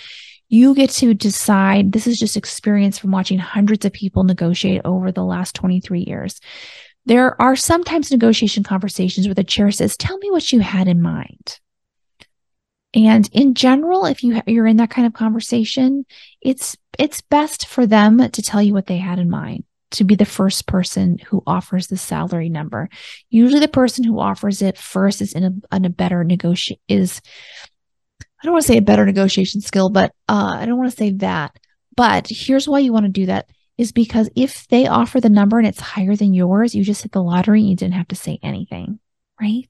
You 0.47 0.73
get 0.73 0.89
to 0.91 1.13
decide. 1.13 1.91
This 1.91 2.07
is 2.07 2.17
just 2.17 2.37
experience 2.37 2.97
from 2.97 3.11
watching 3.11 3.37
hundreds 3.37 3.85
of 3.85 3.93
people 3.93 4.23
negotiate 4.23 4.81
over 4.83 5.11
the 5.11 5.23
last 5.23 5.55
23 5.55 6.01
years. 6.01 6.39
There 7.05 7.39
are 7.41 7.55
sometimes 7.55 8.11
negotiation 8.11 8.63
conversations 8.63 9.27
where 9.27 9.35
the 9.35 9.43
chair 9.43 9.71
says, 9.71 9.95
Tell 9.97 10.17
me 10.17 10.31
what 10.31 10.51
you 10.51 10.59
had 10.59 10.87
in 10.87 11.01
mind. 11.01 11.59
And 12.93 13.29
in 13.33 13.53
general, 13.53 14.05
if 14.05 14.23
you 14.23 14.41
you're 14.47 14.65
in 14.65 14.77
that 14.77 14.89
kind 14.89 15.05
of 15.05 15.13
conversation, 15.13 16.05
it's 16.41 16.75
it's 16.97 17.21
best 17.21 17.67
for 17.67 17.85
them 17.85 18.17
to 18.17 18.41
tell 18.41 18.61
you 18.61 18.73
what 18.73 18.87
they 18.87 18.97
had 18.97 19.19
in 19.19 19.29
mind 19.29 19.63
to 19.91 20.03
be 20.03 20.15
the 20.15 20.25
first 20.25 20.67
person 20.67 21.17
who 21.27 21.41
offers 21.47 21.87
the 21.87 21.97
salary 21.97 22.49
number. 22.49 22.89
Usually 23.29 23.59
the 23.59 23.67
person 23.67 24.03
who 24.03 24.19
offers 24.19 24.61
it 24.61 24.77
first 24.77 25.21
is 25.21 25.33
in 25.33 25.43
a, 25.43 25.75
in 25.75 25.85
a 25.85 25.89
better 25.89 26.23
negotiate 26.23 26.81
is 26.87 27.21
I 28.41 28.45
don't 28.45 28.53
want 28.53 28.65
to 28.65 28.71
say 28.71 28.77
a 28.77 28.81
better 28.81 29.05
negotiation 29.05 29.61
skill, 29.61 29.89
but 29.89 30.11
uh, 30.27 30.57
I 30.59 30.65
don't 30.65 30.77
want 30.77 30.91
to 30.91 30.97
say 30.97 31.11
that. 31.11 31.57
But 31.95 32.27
here's 32.29 32.67
why 32.67 32.79
you 32.79 32.93
want 32.93 33.05
to 33.05 33.11
do 33.11 33.25
that 33.25 33.49
is 33.77 33.91
because 33.91 34.29
if 34.35 34.67
they 34.67 34.87
offer 34.87 35.19
the 35.19 35.29
number 35.29 35.57
and 35.57 35.67
it's 35.67 35.79
higher 35.79 36.15
than 36.15 36.33
yours, 36.33 36.73
you 36.73 36.83
just 36.83 37.01
hit 37.01 37.11
the 37.11 37.23
lottery 37.23 37.59
and 37.61 37.69
you 37.69 37.75
didn't 37.75 37.95
have 37.95 38.07
to 38.09 38.15
say 38.15 38.39
anything, 38.41 38.99
right? 39.39 39.67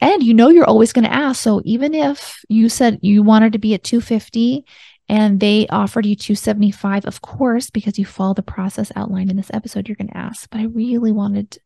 And 0.00 0.22
you 0.22 0.34
know 0.34 0.48
you're 0.48 0.64
always 0.64 0.92
going 0.92 1.04
to 1.04 1.12
ask. 1.12 1.42
So 1.42 1.62
even 1.64 1.94
if 1.94 2.44
you 2.48 2.68
said 2.68 2.98
you 3.02 3.22
wanted 3.22 3.52
to 3.52 3.58
be 3.58 3.74
at 3.74 3.84
250 3.84 4.64
and 5.08 5.40
they 5.40 5.66
offered 5.68 6.06
you 6.06 6.14
275 6.14 7.04
of 7.06 7.20
course 7.20 7.70
because 7.70 7.98
you 7.98 8.04
follow 8.04 8.34
the 8.34 8.42
process 8.42 8.92
outlined 8.96 9.30
in 9.30 9.36
this 9.36 9.50
episode 9.52 9.88
you're 9.88 9.96
going 9.96 10.08
to 10.08 10.16
ask. 10.16 10.48
But 10.50 10.60
i 10.60 10.64
really 10.64 11.12
wanted 11.12 11.58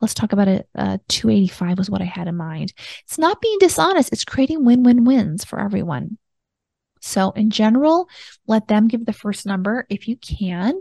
let's 0.00 0.14
talk 0.14 0.32
about 0.32 0.48
it 0.48 0.68
uh, 0.74 0.98
285 1.08 1.78
was 1.78 1.90
what 1.90 2.02
i 2.02 2.06
had 2.06 2.28
in 2.28 2.36
mind. 2.36 2.72
It's 3.04 3.18
not 3.18 3.40
being 3.40 3.58
dishonest. 3.58 4.12
It's 4.12 4.24
creating 4.24 4.64
win-win-wins 4.64 5.44
for 5.44 5.60
everyone. 5.60 6.18
So 7.00 7.30
in 7.32 7.50
general 7.50 8.08
let 8.46 8.68
them 8.68 8.88
give 8.88 9.04
the 9.04 9.12
first 9.12 9.46
number 9.46 9.86
if 9.90 10.08
you 10.08 10.16
can 10.16 10.80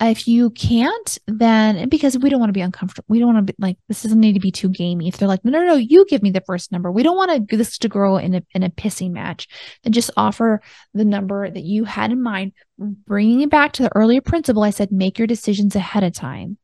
if 0.00 0.28
you 0.28 0.50
can't, 0.50 1.18
then 1.26 1.88
because 1.88 2.18
we 2.18 2.28
don't 2.28 2.38
want 2.38 2.50
to 2.50 2.54
be 2.54 2.60
uncomfortable, 2.60 3.06
we 3.08 3.18
don't 3.18 3.32
want 3.32 3.46
to 3.46 3.52
be 3.52 3.56
like 3.58 3.78
this 3.88 4.02
doesn't 4.02 4.20
need 4.20 4.34
to 4.34 4.40
be 4.40 4.50
too 4.50 4.68
gamey. 4.68 5.08
If 5.08 5.16
they're 5.16 5.28
like, 5.28 5.44
no, 5.44 5.50
no, 5.50 5.64
no, 5.64 5.74
you 5.74 6.04
give 6.06 6.22
me 6.22 6.30
the 6.30 6.42
first 6.42 6.70
number. 6.70 6.92
We 6.92 7.02
don't 7.02 7.16
want 7.16 7.48
to 7.48 7.56
this 7.56 7.78
to 7.78 7.88
grow 7.88 8.18
in 8.18 8.34
a 8.34 8.42
in 8.54 8.62
a 8.62 8.68
pissing 8.68 9.12
match. 9.12 9.48
Then 9.82 9.92
just 9.92 10.10
offer 10.16 10.60
the 10.92 11.04
number 11.04 11.48
that 11.48 11.62
you 11.62 11.84
had 11.84 12.12
in 12.12 12.22
mind. 12.22 12.52
Bringing 12.78 13.40
it 13.40 13.48
back 13.48 13.72
to 13.72 13.84
the 13.84 13.96
earlier 13.96 14.20
principle, 14.20 14.62
I 14.62 14.68
said 14.68 14.92
make 14.92 15.18
your 15.18 15.26
decisions 15.26 15.74
ahead 15.74 16.04
of 16.04 16.12
time. 16.12 16.58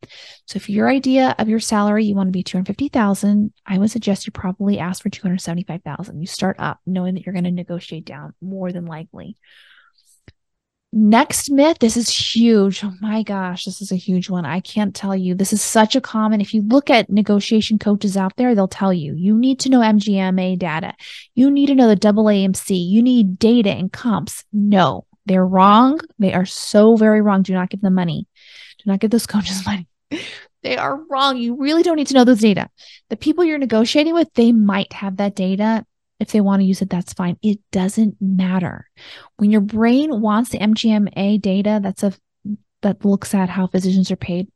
So 0.46 0.58
if 0.58 0.68
your 0.68 0.90
idea 0.90 1.34
of 1.38 1.48
your 1.48 1.60
salary 1.60 2.04
you 2.04 2.14
want 2.14 2.28
to 2.28 2.32
be 2.32 2.42
two 2.42 2.58
hundred 2.58 2.66
fifty 2.66 2.88
thousand, 2.88 3.54
I 3.64 3.78
would 3.78 3.90
suggest 3.90 4.26
you 4.26 4.32
probably 4.32 4.78
ask 4.78 5.02
for 5.02 5.08
two 5.08 5.22
hundred 5.22 5.40
seventy 5.40 5.64
five 5.64 5.82
thousand. 5.82 6.20
You 6.20 6.26
start 6.26 6.56
up 6.58 6.80
knowing 6.84 7.14
that 7.14 7.24
you're 7.24 7.32
going 7.32 7.44
to 7.44 7.50
negotiate 7.50 8.04
down 8.04 8.34
more 8.42 8.72
than 8.72 8.84
likely. 8.84 9.38
Next 10.94 11.50
myth, 11.50 11.78
this 11.78 11.96
is 11.96 12.10
huge. 12.10 12.84
Oh 12.84 12.92
my 13.00 13.22
gosh, 13.22 13.64
this 13.64 13.80
is 13.80 13.90
a 13.92 13.96
huge 13.96 14.28
one. 14.28 14.44
I 14.44 14.60
can't 14.60 14.94
tell 14.94 15.16
you. 15.16 15.34
This 15.34 15.54
is 15.54 15.62
such 15.62 15.96
a 15.96 16.02
common. 16.02 16.42
If 16.42 16.52
you 16.52 16.60
look 16.60 16.90
at 16.90 17.08
negotiation 17.08 17.78
coaches 17.78 18.14
out 18.14 18.36
there, 18.36 18.54
they'll 18.54 18.68
tell 18.68 18.92
you 18.92 19.14
you 19.14 19.34
need 19.34 19.58
to 19.60 19.70
know 19.70 19.80
MGMA 19.80 20.58
data. 20.58 20.92
You 21.34 21.50
need 21.50 21.66
to 21.66 21.74
know 21.74 21.88
the 21.88 21.96
double 21.96 22.24
AMC. 22.24 22.76
You 22.76 23.02
need 23.02 23.38
data 23.38 23.70
and 23.70 23.90
comps. 23.90 24.44
No, 24.52 25.06
they're 25.24 25.46
wrong. 25.46 25.98
They 26.18 26.34
are 26.34 26.44
so 26.44 26.96
very 26.96 27.22
wrong. 27.22 27.40
Do 27.40 27.54
not 27.54 27.70
give 27.70 27.80
them 27.80 27.94
money. 27.94 28.26
Do 28.84 28.90
not 28.90 29.00
give 29.00 29.10
those 29.10 29.26
coaches 29.34 29.64
money. 29.64 29.88
they 30.62 30.76
are 30.76 31.00
wrong. 31.08 31.38
You 31.38 31.54
really 31.54 31.82
don't 31.82 31.96
need 31.96 32.08
to 32.08 32.14
know 32.14 32.24
those 32.24 32.40
data. 32.40 32.68
The 33.08 33.16
people 33.16 33.44
you're 33.44 33.56
negotiating 33.56 34.12
with, 34.12 34.28
they 34.34 34.52
might 34.52 34.92
have 34.92 35.16
that 35.16 35.36
data 35.36 35.86
If 36.22 36.30
they 36.30 36.40
want 36.40 36.60
to 36.60 36.66
use 36.66 36.80
it, 36.80 36.88
that's 36.88 37.12
fine. 37.12 37.36
It 37.42 37.58
doesn't 37.72 38.16
matter. 38.20 38.88
When 39.38 39.50
your 39.50 39.60
brain 39.60 40.20
wants 40.20 40.50
the 40.50 40.58
MGMA 40.58 41.40
data, 41.40 41.80
that's 41.82 42.04
a 42.04 42.12
that 42.82 43.04
looks 43.04 43.34
at 43.34 43.48
how 43.48 43.66
physicians 43.66 44.10
are 44.12 44.16
paid. 44.16 44.48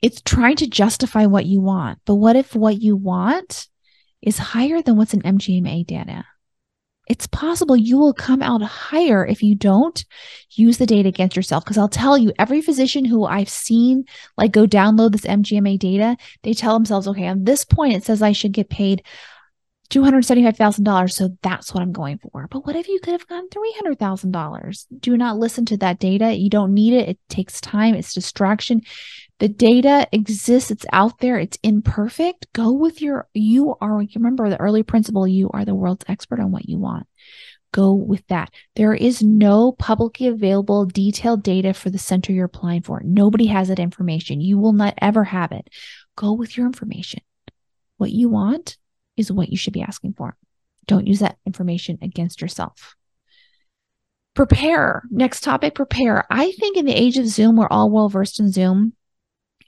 It's 0.00 0.22
trying 0.22 0.56
to 0.56 0.66
justify 0.66 1.26
what 1.26 1.44
you 1.44 1.60
want. 1.60 1.98
But 2.06 2.14
what 2.14 2.36
if 2.36 2.54
what 2.54 2.80
you 2.80 2.96
want 2.96 3.68
is 4.22 4.38
higher 4.38 4.80
than 4.80 4.96
what's 4.96 5.12
in 5.12 5.20
MGMA 5.20 5.86
data? 5.86 6.24
It's 7.06 7.26
possible 7.26 7.76
you 7.76 7.98
will 7.98 8.14
come 8.14 8.42
out 8.42 8.62
higher 8.62 9.26
if 9.26 9.42
you 9.42 9.54
don't 9.54 10.04
use 10.50 10.78
the 10.78 10.86
data 10.86 11.10
against 11.10 11.36
yourself. 11.36 11.64
Because 11.64 11.78
I'll 11.78 11.88
tell 11.88 12.16
you, 12.16 12.32
every 12.38 12.62
physician 12.62 13.04
who 13.04 13.24
I've 13.24 13.50
seen 13.50 14.04
like 14.38 14.52
go 14.52 14.66
download 14.66 15.12
this 15.12 15.26
MGMA 15.26 15.78
data, 15.78 16.16
they 16.42 16.54
tell 16.54 16.72
themselves, 16.72 17.06
okay, 17.08 17.26
on 17.26 17.44
this 17.44 17.64
point, 17.64 17.94
it 17.94 18.04
says 18.04 18.22
I 18.22 18.32
should 18.32 18.52
get 18.52 18.70
paid 18.70 19.04
$275,000. 19.86 21.12
So 21.12 21.30
that's 21.42 21.72
what 21.72 21.82
I'm 21.82 21.92
going 21.92 22.18
for. 22.18 22.48
But 22.50 22.66
what 22.66 22.76
if 22.76 22.88
you 22.88 23.00
could 23.00 23.12
have 23.12 23.26
gotten 23.26 23.48
$300,000? 23.48 24.86
Do 25.00 25.16
not 25.16 25.38
listen 25.38 25.64
to 25.66 25.76
that 25.78 25.98
data. 25.98 26.34
You 26.34 26.50
don't 26.50 26.74
need 26.74 26.94
it. 26.94 27.08
It 27.08 27.18
takes 27.28 27.60
time, 27.60 27.94
it's 27.94 28.14
distraction. 28.14 28.82
The 29.38 29.48
data 29.48 30.08
exists, 30.12 30.70
it's 30.70 30.86
out 30.92 31.18
there, 31.18 31.38
it's 31.38 31.58
imperfect. 31.62 32.46
Go 32.54 32.72
with 32.72 33.02
your, 33.02 33.28
you 33.34 33.74
are, 33.80 34.02
remember 34.14 34.48
the 34.48 34.60
early 34.60 34.82
principle, 34.82 35.28
you 35.28 35.50
are 35.52 35.64
the 35.64 35.74
world's 35.74 36.06
expert 36.08 36.40
on 36.40 36.52
what 36.52 36.68
you 36.68 36.78
want. 36.78 37.06
Go 37.72 37.92
with 37.92 38.26
that. 38.28 38.50
There 38.76 38.94
is 38.94 39.22
no 39.22 39.72
publicly 39.72 40.28
available 40.28 40.86
detailed 40.86 41.42
data 41.42 41.74
for 41.74 41.90
the 41.90 41.98
center 41.98 42.32
you're 42.32 42.46
applying 42.46 42.80
for. 42.80 43.02
Nobody 43.04 43.46
has 43.46 43.68
that 43.68 43.78
information. 43.78 44.40
You 44.40 44.58
will 44.58 44.72
not 44.72 44.94
ever 44.98 45.24
have 45.24 45.52
it. 45.52 45.68
Go 46.16 46.32
with 46.32 46.56
your 46.56 46.64
information. 46.64 47.20
What 47.98 48.12
you 48.12 48.30
want 48.30 48.78
is 49.16 49.32
what 49.32 49.48
you 49.48 49.56
should 49.56 49.72
be 49.72 49.82
asking 49.82 50.14
for. 50.14 50.36
Don't 50.86 51.06
use 51.06 51.18
that 51.20 51.38
information 51.44 51.98
against 52.02 52.40
yourself. 52.40 52.96
Prepare. 54.34 55.02
Next 55.10 55.42
topic, 55.42 55.74
prepare. 55.74 56.24
I 56.30 56.52
think 56.52 56.76
in 56.76 56.84
the 56.84 56.92
age 56.92 57.16
of 57.16 57.26
Zoom, 57.26 57.56
we're 57.56 57.68
all 57.70 57.90
well 57.90 58.08
versed 58.08 58.38
in 58.38 58.52
Zoom. 58.52 58.92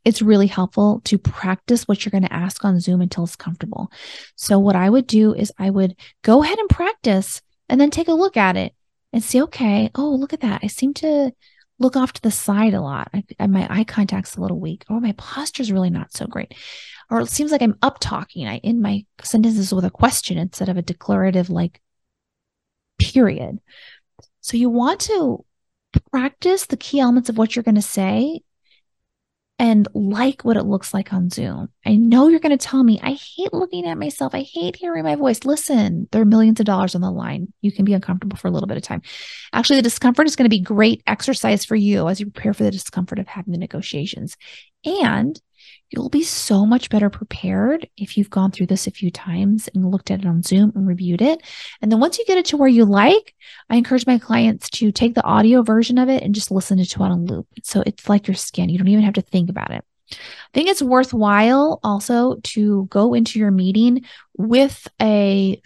It's 0.04 0.22
really 0.22 0.46
helpful 0.46 1.00
to 1.04 1.18
practice 1.18 1.88
what 1.88 2.04
you're 2.04 2.10
going 2.10 2.22
to 2.22 2.32
ask 2.32 2.64
on 2.64 2.78
Zoom 2.78 3.00
until 3.00 3.24
it's 3.24 3.36
comfortable. 3.36 3.90
So, 4.36 4.58
what 4.58 4.76
I 4.76 4.88
would 4.88 5.06
do 5.06 5.34
is 5.34 5.52
I 5.58 5.70
would 5.70 5.96
go 6.22 6.42
ahead 6.42 6.58
and 6.58 6.68
practice 6.68 7.42
and 7.68 7.80
then 7.80 7.90
take 7.90 8.08
a 8.08 8.12
look 8.12 8.36
at 8.36 8.56
it 8.56 8.74
and 9.12 9.22
see, 9.22 9.42
okay, 9.42 9.90
oh, 9.94 10.10
look 10.10 10.32
at 10.32 10.40
that. 10.40 10.60
I 10.62 10.66
seem 10.68 10.94
to 10.94 11.32
look 11.78 11.96
off 11.96 12.12
to 12.14 12.22
the 12.22 12.30
side 12.30 12.74
a 12.74 12.80
lot. 12.80 13.10
I, 13.38 13.46
my 13.46 13.66
eye 13.70 13.84
contact's 13.84 14.36
a 14.36 14.40
little 14.40 14.58
weak, 14.58 14.84
or 14.88 15.00
my 15.00 15.12
posture's 15.12 15.72
really 15.72 15.90
not 15.90 16.12
so 16.12 16.26
great 16.26 16.54
or 17.10 17.20
it 17.20 17.28
seems 17.28 17.52
like 17.52 17.62
I'm 17.62 17.78
up 17.82 17.98
talking. 18.00 18.46
I 18.46 18.58
end 18.58 18.80
my 18.80 19.04
sentences 19.22 19.72
with 19.72 19.84
a 19.84 19.90
question 19.90 20.38
instead 20.38 20.68
of 20.68 20.76
a 20.76 20.82
declarative 20.82 21.50
like 21.50 21.80
period. 22.98 23.58
So 24.40 24.56
you 24.56 24.68
want 24.68 25.00
to 25.02 25.44
practice 26.10 26.66
the 26.66 26.76
key 26.76 27.00
elements 27.00 27.28
of 27.28 27.38
what 27.38 27.56
you're 27.56 27.62
going 27.62 27.74
to 27.76 27.82
say 27.82 28.42
and 29.58 29.88
like 29.92 30.42
what 30.42 30.56
it 30.56 30.64
looks 30.64 30.94
like 30.94 31.12
on 31.12 31.30
Zoom. 31.30 31.68
I 31.84 31.96
know 31.96 32.28
you're 32.28 32.38
going 32.38 32.56
to 32.56 32.66
tell 32.66 32.82
me, 32.84 33.00
I 33.02 33.12
hate 33.12 33.52
looking 33.52 33.86
at 33.86 33.98
myself. 33.98 34.34
I 34.34 34.42
hate 34.42 34.76
hearing 34.76 35.02
my 35.02 35.16
voice. 35.16 35.44
Listen, 35.44 36.08
there 36.12 36.22
are 36.22 36.26
millions 36.26 36.60
of 36.60 36.66
dollars 36.66 36.94
on 36.94 37.00
the 37.00 37.10
line. 37.10 37.52
You 37.60 37.72
can 37.72 37.84
be 37.84 37.92
uncomfortable 37.92 38.36
for 38.36 38.46
a 38.46 38.50
little 38.52 38.68
bit 38.68 38.76
of 38.76 38.84
time. 38.84 39.02
Actually, 39.52 39.76
the 39.76 39.82
discomfort 39.82 40.26
is 40.26 40.36
going 40.36 40.44
to 40.44 40.56
be 40.56 40.60
great 40.60 41.02
exercise 41.06 41.64
for 41.64 41.74
you 41.74 42.08
as 42.08 42.20
you 42.20 42.26
prepare 42.26 42.54
for 42.54 42.62
the 42.62 42.70
discomfort 42.70 43.18
of 43.18 43.26
having 43.26 43.52
the 43.52 43.58
negotiations. 43.58 44.36
And 44.84 45.40
You'll 45.90 46.10
be 46.10 46.22
so 46.22 46.66
much 46.66 46.90
better 46.90 47.08
prepared 47.08 47.88
if 47.96 48.18
you've 48.18 48.28
gone 48.28 48.50
through 48.50 48.66
this 48.66 48.86
a 48.86 48.90
few 48.90 49.10
times 49.10 49.68
and 49.74 49.90
looked 49.90 50.10
at 50.10 50.20
it 50.20 50.26
on 50.26 50.42
Zoom 50.42 50.72
and 50.74 50.86
reviewed 50.86 51.22
it. 51.22 51.42
And 51.80 51.90
then 51.90 51.98
once 51.98 52.18
you 52.18 52.24
get 52.26 52.38
it 52.38 52.44
to 52.46 52.56
where 52.56 52.68
you 52.68 52.84
like, 52.84 53.34
I 53.70 53.76
encourage 53.76 54.06
my 54.06 54.18
clients 54.18 54.68
to 54.70 54.92
take 54.92 55.14
the 55.14 55.24
audio 55.24 55.62
version 55.62 55.96
of 55.96 56.08
it 56.08 56.22
and 56.22 56.34
just 56.34 56.50
listen 56.50 56.76
to 56.76 56.82
it 56.82 57.00
on 57.00 57.24
loop. 57.26 57.46
So 57.62 57.82
it's 57.86 58.08
like 58.08 58.26
your 58.26 58.34
skin. 58.34 58.68
You 58.68 58.78
don't 58.78 58.88
even 58.88 59.04
have 59.04 59.14
to 59.14 59.22
think 59.22 59.48
about 59.48 59.70
it. 59.70 59.84
I 60.10 60.16
think 60.54 60.68
it's 60.68 60.82
worthwhile 60.82 61.80
also 61.82 62.36
to 62.36 62.86
go 62.86 63.14
into 63.14 63.38
your 63.38 63.50
meeting 63.50 64.04
with 64.36 64.88
a 65.00 65.60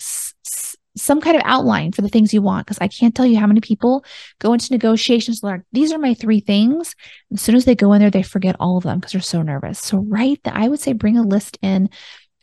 some 0.97 1.20
kind 1.20 1.36
of 1.36 1.43
outline 1.45 1.93
for 1.93 2.03
the 2.03 2.09
things 2.09 2.34
you 2.34 2.43
want 2.43 2.66
because 2.66 2.78
I 2.80 2.88
can't 2.88 3.14
tell 3.14 3.24
you 3.24 3.38
how 3.38 3.47
many 3.47 3.61
people 3.61 4.05
go 4.38 4.53
into 4.53 4.72
negotiations 4.72 5.43
like 5.43 5.62
these 5.72 5.93
are 5.93 5.99
my 5.99 6.14
three 6.14 6.40
things. 6.40 6.95
As 7.32 7.40
soon 7.40 7.55
as 7.55 7.64
they 7.64 7.74
go 7.74 7.93
in 7.93 8.01
there, 8.01 8.11
they 8.11 8.22
forget 8.22 8.57
all 8.61 8.76
of 8.76 8.84
them 8.84 8.99
because 8.99 9.12
they're 9.12 9.20
so 9.20 9.43
nervous. 9.43 9.78
So 9.78 9.99
write 9.99 10.43
that 10.45 10.57
I 10.57 10.68
would 10.68 10.80
say 10.80 10.93
bring 10.93 11.16
a 11.16 11.22
list 11.22 11.59
in 11.62 11.88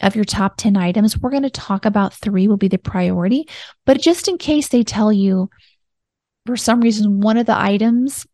of 0.02 0.16
your 0.16 0.26
top 0.26 0.56
10 0.58 0.78
items. 0.78 1.18
We're 1.18 1.30
going 1.30 1.44
to 1.44 1.50
talk 1.50 1.86
about 1.86 2.14
three 2.14 2.48
will 2.48 2.58
be 2.58 2.70
the 2.70 2.78
priority, 2.78 3.48
but 3.86 4.02
just 4.02 4.28
in 4.28 4.38
case 4.38 4.70
they 4.70 4.84
tell 4.84 5.12
you 5.12 5.50
for 6.46 6.58
some 6.58 6.82
reason 6.82 7.20
one 7.20 7.38
of 7.38 7.46
the 7.46 7.58
items 7.58 8.26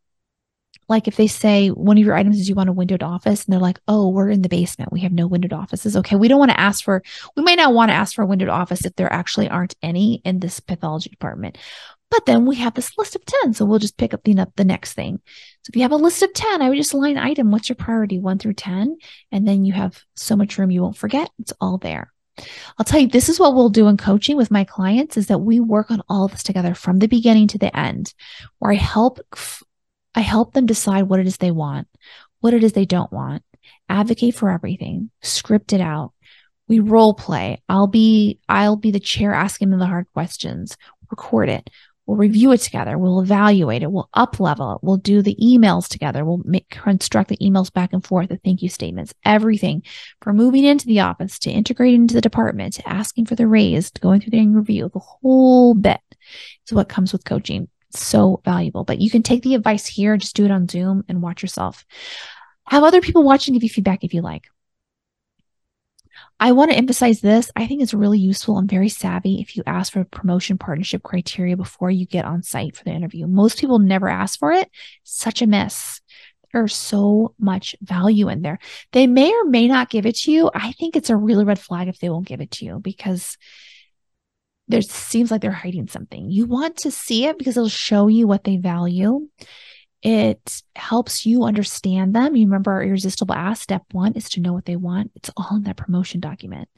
like 0.87 1.07
if 1.07 1.15
they 1.15 1.27
say 1.27 1.69
one 1.69 1.97
of 1.97 2.03
your 2.03 2.15
items 2.15 2.39
is 2.39 2.47
you 2.47 2.55
want 2.55 2.69
a 2.69 2.73
windowed 2.73 3.03
office 3.03 3.45
and 3.45 3.53
they're 3.53 3.59
like, 3.59 3.79
oh, 3.87 4.09
we're 4.09 4.29
in 4.29 4.41
the 4.41 4.49
basement. 4.49 4.91
We 4.91 5.01
have 5.01 5.11
no 5.11 5.27
windowed 5.27 5.53
offices. 5.53 5.97
Okay. 5.97 6.15
We 6.15 6.27
don't 6.27 6.39
want 6.39 6.51
to 6.51 6.59
ask 6.59 6.83
for, 6.83 7.01
we 7.35 7.43
might 7.43 7.57
not 7.57 7.73
want 7.73 7.89
to 7.89 7.95
ask 7.95 8.15
for 8.15 8.21
a 8.21 8.25
windowed 8.25 8.49
office 8.49 8.85
if 8.85 8.95
there 8.95 9.11
actually 9.11 9.49
aren't 9.49 9.75
any 9.81 10.21
in 10.23 10.39
this 10.39 10.59
pathology 10.59 11.09
department. 11.09 11.57
But 12.11 12.27
then 12.27 12.45
we 12.45 12.55
have 12.57 12.75
this 12.75 12.97
list 12.97 13.15
of 13.15 13.25
10. 13.25 13.53
So 13.55 13.65
we'll 13.65 13.79
just 13.79 13.97
pick 13.97 14.13
up 14.13 14.23
the, 14.23 14.47
the 14.55 14.63
next 14.63 14.93
thing. 14.93 15.19
So 15.63 15.69
if 15.69 15.75
you 15.75 15.81
have 15.81 15.91
a 15.91 15.97
list 15.97 16.21
of 16.21 16.33
10, 16.33 16.61
I 16.61 16.69
would 16.69 16.77
just 16.77 16.93
line 16.93 17.17
item. 17.17 17.51
What's 17.51 17.67
your 17.67 17.75
priority? 17.75 18.19
One 18.19 18.37
through 18.37 18.53
10. 18.53 18.97
And 19.31 19.47
then 19.47 19.65
you 19.65 19.73
have 19.73 20.03
so 20.15 20.35
much 20.35 20.57
room 20.57 20.71
you 20.71 20.83
won't 20.83 20.97
forget. 20.97 21.29
It's 21.39 21.53
all 21.59 21.77
there. 21.77 22.13
I'll 22.77 22.85
tell 22.85 22.99
you, 22.99 23.07
this 23.07 23.29
is 23.29 23.39
what 23.39 23.55
we'll 23.55 23.69
do 23.69 23.87
in 23.87 23.97
coaching 23.97 24.35
with 24.35 24.51
my 24.51 24.63
clients 24.63 25.17
is 25.17 25.27
that 25.27 25.39
we 25.39 25.59
work 25.59 25.89
on 25.89 26.01
all 26.09 26.27
this 26.27 26.43
together 26.43 26.75
from 26.75 26.99
the 26.99 27.07
beginning 27.07 27.47
to 27.49 27.57
the 27.57 27.75
end, 27.77 28.13
where 28.59 28.71
I 28.71 28.75
help 28.75 29.19
I 30.15 30.21
help 30.21 30.53
them 30.53 30.65
decide 30.65 31.03
what 31.03 31.19
it 31.19 31.27
is 31.27 31.37
they 31.37 31.51
want, 31.51 31.87
what 32.39 32.53
it 32.53 32.63
is 32.63 32.73
they 32.73 32.85
don't 32.85 33.11
want, 33.11 33.43
advocate 33.89 34.35
for 34.35 34.49
everything, 34.49 35.11
script 35.21 35.73
it 35.73 35.81
out. 35.81 36.13
We 36.67 36.79
role 36.79 37.13
play. 37.13 37.61
I'll 37.69 37.87
be 37.87 38.39
I'll 38.49 38.75
be 38.75 38.91
the 38.91 38.99
chair 38.99 39.33
asking 39.33 39.69
them 39.69 39.79
the 39.79 39.85
hard 39.85 40.07
questions. 40.13 40.77
Record 41.11 41.49
it. 41.49 41.69
We'll 42.05 42.17
review 42.17 42.51
it 42.51 42.59
together. 42.59 42.97
We'll 42.97 43.21
evaluate 43.21 43.81
it. 43.81 43.91
We'll 43.91 44.09
up 44.13 44.39
level 44.39 44.73
it. 44.73 44.79
We'll 44.83 44.97
do 44.97 45.21
the 45.21 45.35
emails 45.41 45.87
together. 45.87 46.23
We'll 46.23 46.41
make 46.45 46.69
construct 46.69 47.29
the 47.29 47.37
emails 47.37 47.73
back 47.73 47.93
and 47.93 48.05
forth, 48.05 48.29
the 48.29 48.37
thank 48.37 48.61
you 48.61 48.69
statements, 48.69 49.13
everything 49.23 49.81
from 50.21 50.35
moving 50.35 50.65
into 50.65 50.85
the 50.85 50.99
office 50.99 51.39
to 51.39 51.51
integrating 51.51 52.01
into 52.01 52.13
the 52.13 52.21
department 52.21 52.75
to 52.75 52.87
asking 52.87 53.25
for 53.25 53.35
the 53.35 53.47
raise 53.47 53.89
to 53.91 54.01
going 54.01 54.21
through 54.21 54.31
the 54.31 54.47
review. 54.47 54.89
The 54.93 54.99
whole 54.99 55.73
bit 55.73 56.01
is 56.67 56.73
what 56.73 56.89
comes 56.89 57.11
with 57.11 57.25
coaching 57.25 57.69
so 57.99 58.41
valuable. 58.43 58.83
But 58.83 59.01
you 59.01 59.09
can 59.09 59.23
take 59.23 59.43
the 59.43 59.55
advice 59.55 59.85
here, 59.85 60.17
just 60.17 60.35
do 60.35 60.45
it 60.45 60.51
on 60.51 60.67
Zoom 60.67 61.03
and 61.07 61.21
watch 61.21 61.41
yourself. 61.41 61.85
Have 62.67 62.83
other 62.83 63.01
people 63.01 63.23
watch 63.23 63.47
and 63.47 63.55
give 63.55 63.63
you 63.63 63.69
feedback 63.69 64.03
if 64.03 64.13
you 64.13 64.21
like. 64.21 64.47
I 66.39 66.51
want 66.51 66.71
to 66.71 66.77
emphasize 66.77 67.21
this. 67.21 67.49
I 67.55 67.65
think 67.65 67.81
it's 67.81 67.93
really 67.93 68.19
useful 68.19 68.57
and 68.57 68.69
very 68.69 68.89
savvy 68.89 69.39
if 69.39 69.55
you 69.55 69.63
ask 69.65 69.93
for 69.93 70.03
promotion 70.03 70.57
partnership 70.57 71.01
criteria 71.01 71.55
before 71.55 71.89
you 71.89 72.05
get 72.05 72.25
on 72.25 72.43
site 72.43 72.75
for 72.75 72.83
the 72.83 72.91
interview. 72.91 73.27
Most 73.27 73.59
people 73.59 73.79
never 73.79 74.09
ask 74.09 74.37
for 74.39 74.51
it. 74.51 74.69
Such 75.03 75.41
a 75.41 75.47
miss. 75.47 76.01
There's 76.51 76.75
so 76.75 77.33
much 77.39 77.75
value 77.81 78.29
in 78.29 78.41
there. 78.41 78.59
They 78.91 79.07
may 79.07 79.33
or 79.33 79.45
may 79.45 79.67
not 79.67 79.89
give 79.89 80.05
it 80.05 80.15
to 80.19 80.31
you. 80.31 80.51
I 80.53 80.71
think 80.73 80.95
it's 80.95 81.09
a 81.09 81.17
really 81.17 81.45
red 81.45 81.59
flag 81.59 81.87
if 81.87 81.99
they 81.99 82.09
won't 82.09 82.27
give 82.27 82.41
it 82.41 82.51
to 82.51 82.65
you 82.65 82.79
because 82.79 83.37
there 84.67 84.81
seems 84.81 85.31
like 85.31 85.41
they're 85.41 85.51
hiding 85.51 85.87
something. 85.87 86.29
You 86.29 86.45
want 86.45 86.77
to 86.77 86.91
see 86.91 87.25
it 87.25 87.37
because 87.37 87.57
it'll 87.57 87.69
show 87.69 88.07
you 88.07 88.27
what 88.27 88.43
they 88.43 88.57
value. 88.57 89.27
It 90.01 90.61
helps 90.75 91.25
you 91.25 91.43
understand 91.43 92.15
them. 92.15 92.35
You 92.35 92.45
remember 92.45 92.71
our 92.71 92.83
irresistible 92.83 93.35
ask. 93.35 93.63
Step 93.63 93.83
one 93.91 94.13
is 94.13 94.29
to 94.31 94.41
know 94.41 94.53
what 94.53 94.65
they 94.65 94.75
want. 94.75 95.11
It's 95.15 95.31
all 95.35 95.57
in 95.57 95.63
that 95.63 95.77
promotion 95.77 96.19
document 96.19 96.69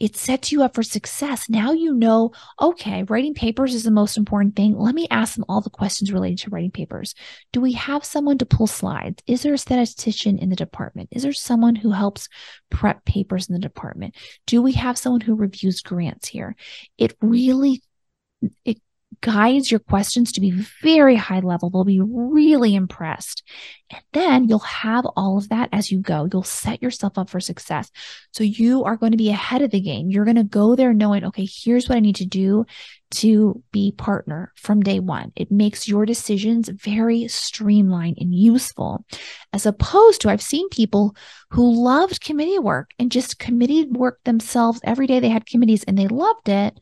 it 0.00 0.16
sets 0.16 0.50
you 0.50 0.62
up 0.62 0.74
for 0.74 0.82
success. 0.82 1.48
Now 1.48 1.72
you 1.72 1.94
know, 1.94 2.32
okay, 2.60 3.04
writing 3.04 3.34
papers 3.34 3.74
is 3.74 3.84
the 3.84 3.90
most 3.90 4.16
important 4.16 4.56
thing. 4.56 4.76
Let 4.76 4.94
me 4.94 5.06
ask 5.10 5.34
them 5.34 5.44
all 5.48 5.60
the 5.60 5.68
questions 5.70 6.12
related 6.12 6.38
to 6.38 6.50
writing 6.50 6.70
papers. 6.70 7.14
Do 7.52 7.60
we 7.60 7.72
have 7.74 8.04
someone 8.04 8.38
to 8.38 8.46
pull 8.46 8.66
slides? 8.66 9.22
Is 9.26 9.42
there 9.42 9.54
a 9.54 9.58
statistician 9.58 10.38
in 10.38 10.48
the 10.48 10.56
department? 10.56 11.10
Is 11.12 11.22
there 11.22 11.34
someone 11.34 11.76
who 11.76 11.92
helps 11.92 12.28
prep 12.70 13.04
papers 13.04 13.48
in 13.48 13.52
the 13.52 13.60
department? 13.60 14.16
Do 14.46 14.62
we 14.62 14.72
have 14.72 14.96
someone 14.96 15.20
who 15.20 15.34
reviews 15.34 15.82
grants 15.82 16.28
here? 16.28 16.56
It 16.96 17.14
really, 17.20 17.82
it 18.64 18.78
guides 19.22 19.70
your 19.70 19.80
questions 19.80 20.32
to 20.32 20.40
be 20.40 20.50
very 20.82 21.16
high 21.16 21.40
level. 21.40 21.70
They'll 21.70 21.84
be 21.84 22.00
really 22.00 22.74
impressed. 22.74 23.42
And 23.90 24.02
then 24.12 24.48
you'll 24.48 24.60
have 24.60 25.04
all 25.16 25.36
of 25.36 25.48
that 25.48 25.68
as 25.72 25.90
you 25.90 26.00
go. 26.00 26.28
You'll 26.32 26.42
set 26.42 26.82
yourself 26.82 27.18
up 27.18 27.28
for 27.28 27.40
success. 27.40 27.90
So 28.32 28.44
you 28.44 28.84
are 28.84 28.96
going 28.96 29.12
to 29.12 29.18
be 29.18 29.30
ahead 29.30 29.62
of 29.62 29.70
the 29.70 29.80
game. 29.80 30.10
You're 30.10 30.24
going 30.24 30.36
to 30.36 30.44
go 30.44 30.76
there 30.76 30.94
knowing, 30.94 31.24
okay, 31.24 31.46
here's 31.46 31.88
what 31.88 31.96
I 31.96 32.00
need 32.00 32.16
to 32.16 32.26
do 32.26 32.66
to 33.12 33.62
be 33.72 33.92
partner 33.92 34.52
from 34.56 34.82
day 34.82 35.00
one. 35.00 35.32
It 35.34 35.50
makes 35.50 35.88
your 35.88 36.06
decisions 36.06 36.68
very 36.68 37.26
streamlined 37.28 38.18
and 38.20 38.32
useful, 38.32 39.04
as 39.52 39.66
opposed 39.66 40.20
to 40.20 40.30
I've 40.30 40.42
seen 40.42 40.68
people 40.68 41.16
who 41.50 41.84
loved 41.84 42.20
committee 42.20 42.60
work 42.60 42.90
and 42.98 43.10
just 43.10 43.40
committee 43.40 43.86
work 43.86 44.22
themselves 44.24 44.80
every 44.84 45.08
day. 45.08 45.18
They 45.18 45.28
had 45.28 45.46
committees 45.46 45.82
and 45.84 45.98
they 45.98 46.06
loved 46.06 46.48
it. 46.48 46.78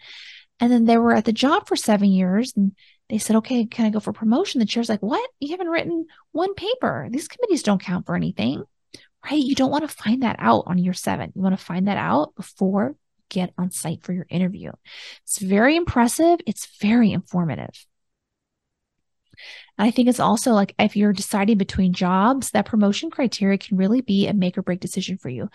And 0.60 0.72
then 0.72 0.84
they 0.84 0.96
were 0.96 1.14
at 1.14 1.24
the 1.24 1.32
job 1.32 1.68
for 1.68 1.76
seven 1.76 2.10
years 2.10 2.52
and 2.56 2.72
they 3.08 3.18
said, 3.18 3.36
okay, 3.36 3.64
can 3.64 3.86
I 3.86 3.90
go 3.90 4.00
for 4.00 4.12
promotion? 4.12 4.58
The 4.58 4.66
chair's 4.66 4.88
like, 4.88 5.02
what? 5.02 5.28
You 5.40 5.50
haven't 5.50 5.68
written 5.68 6.06
one 6.32 6.54
paper. 6.54 7.08
These 7.10 7.28
committees 7.28 7.62
don't 7.62 7.82
count 7.82 8.06
for 8.06 8.16
anything, 8.16 8.64
right? 9.24 9.38
You 9.38 9.54
don't 9.54 9.70
want 9.70 9.88
to 9.88 9.94
find 9.94 10.22
that 10.22 10.36
out 10.38 10.64
on 10.66 10.78
year 10.78 10.92
seven. 10.92 11.32
You 11.34 11.42
want 11.42 11.58
to 11.58 11.64
find 11.64 11.88
that 11.88 11.96
out 11.96 12.34
before 12.34 12.96
you 13.16 13.24
get 13.28 13.52
on 13.56 13.70
site 13.70 14.02
for 14.02 14.12
your 14.12 14.26
interview. 14.28 14.72
It's 15.22 15.38
very 15.38 15.76
impressive. 15.76 16.40
It's 16.46 16.66
very 16.80 17.12
informative. 17.12 17.86
And 19.78 19.86
I 19.86 19.90
think 19.90 20.08
it's 20.08 20.20
also 20.20 20.52
like 20.52 20.74
if 20.78 20.96
you're 20.96 21.12
deciding 21.12 21.58
between 21.58 21.92
jobs, 21.92 22.50
that 22.50 22.66
promotion 22.66 23.10
criteria 23.10 23.58
can 23.58 23.76
really 23.76 24.00
be 24.00 24.26
a 24.26 24.34
make 24.34 24.58
or 24.58 24.62
break 24.62 24.80
decision 24.80 25.18
for 25.18 25.28
you 25.28 25.48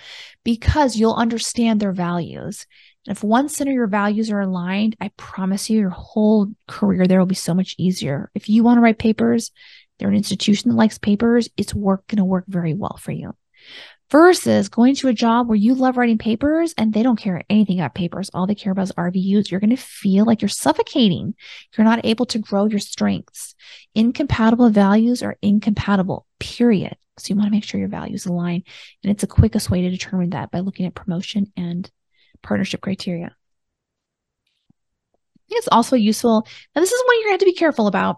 because 0.44 0.96
you'll 0.96 1.14
understand 1.14 1.80
their 1.80 1.92
values. 1.92 2.66
If 3.08 3.24
one 3.24 3.50
center 3.50 3.72
your 3.72 3.88
values 3.88 4.32
are 4.32 4.42
aligned, 4.42 4.96
I 5.02 5.12
promise 5.18 5.70
you 5.70 5.80
your 5.80 5.90
whole 5.90 6.48
career 6.68 7.06
there 7.06 7.20
will 7.20 7.26
be 7.26 7.36
so 7.36 7.54
much 7.54 7.76
easier. 7.78 8.32
If 8.34 8.50
you 8.50 8.64
want 8.64 8.78
to 8.78 8.82
write 8.82 8.98
papers, 8.98 9.52
they're 10.00 10.10
an 10.10 10.16
institution 10.16 10.70
that 10.70 10.78
likes 10.78 10.98
papers, 10.98 11.50
it's 11.58 11.74
work 11.74 12.08
going 12.08 12.18
to 12.18 12.26
work 12.26 12.46
very 12.48 12.74
well 12.74 12.98
for 12.98 13.12
you 13.12 13.36
versus 14.14 14.70
going 14.70 14.94
to 14.94 15.08
a 15.08 15.14
job 15.14 15.48
where 15.48 15.56
you 15.56 15.74
love 15.74 15.98
writing 15.98 16.20
papers 16.20 16.76
and 16.78 16.94
they 16.94 17.02
don't 17.02 17.20
care 17.20 17.42
anything 17.50 17.80
about 17.80 17.96
papers. 17.96 18.30
All 18.32 18.46
they 18.46 18.54
care 18.54 18.72
about 18.72 18.84
is 18.84 18.92
RVUs. 18.92 19.50
You're 19.50 19.60
going 19.60 19.72
to 19.72 19.76
feel 19.76 20.24
like 20.24 20.40
you're 20.40 20.50
suffocating. 20.50 21.34
You're 21.76 21.86
not 21.86 22.06
able 22.06 22.28
to 22.28 22.38
grow 22.38 22.66
your 22.66 22.80
strengths. 22.80 23.56
Incompatible 23.96 24.70
values 24.70 25.24
are 25.24 25.38
incompatible, 25.42 26.28
period. 26.40 26.96
So 27.18 27.32
you 27.32 27.36
want 27.38 27.48
to 27.48 27.52
make 27.52 27.64
sure 27.64 27.80
your 27.80 27.90
values 27.90 28.28
align. 28.28 28.64
And 29.04 29.12
it's 29.12 29.22
the 29.22 29.28
quickest 29.28 29.72
way 29.72 29.82
to 29.82 29.90
determine 29.90 30.30
that 30.32 30.52
by 30.52 30.60
looking 30.60 30.86
at 30.86 30.94
promotion 30.94 31.52
and 31.58 31.90
partnership 32.44 32.82
criteria. 32.82 33.36
I 35.36 35.50
think 35.50 35.60
it's 35.60 35.70
also 35.72 35.96
useful. 35.96 36.48
Now, 36.76 36.82
this 36.82 36.92
is 36.92 37.04
one 37.06 37.16
you're 37.16 37.30
going 37.30 37.40
to 37.40 37.44
have 37.44 37.48
to 37.48 37.54
be 37.54 37.58
careful 37.58 37.88
about 37.88 38.18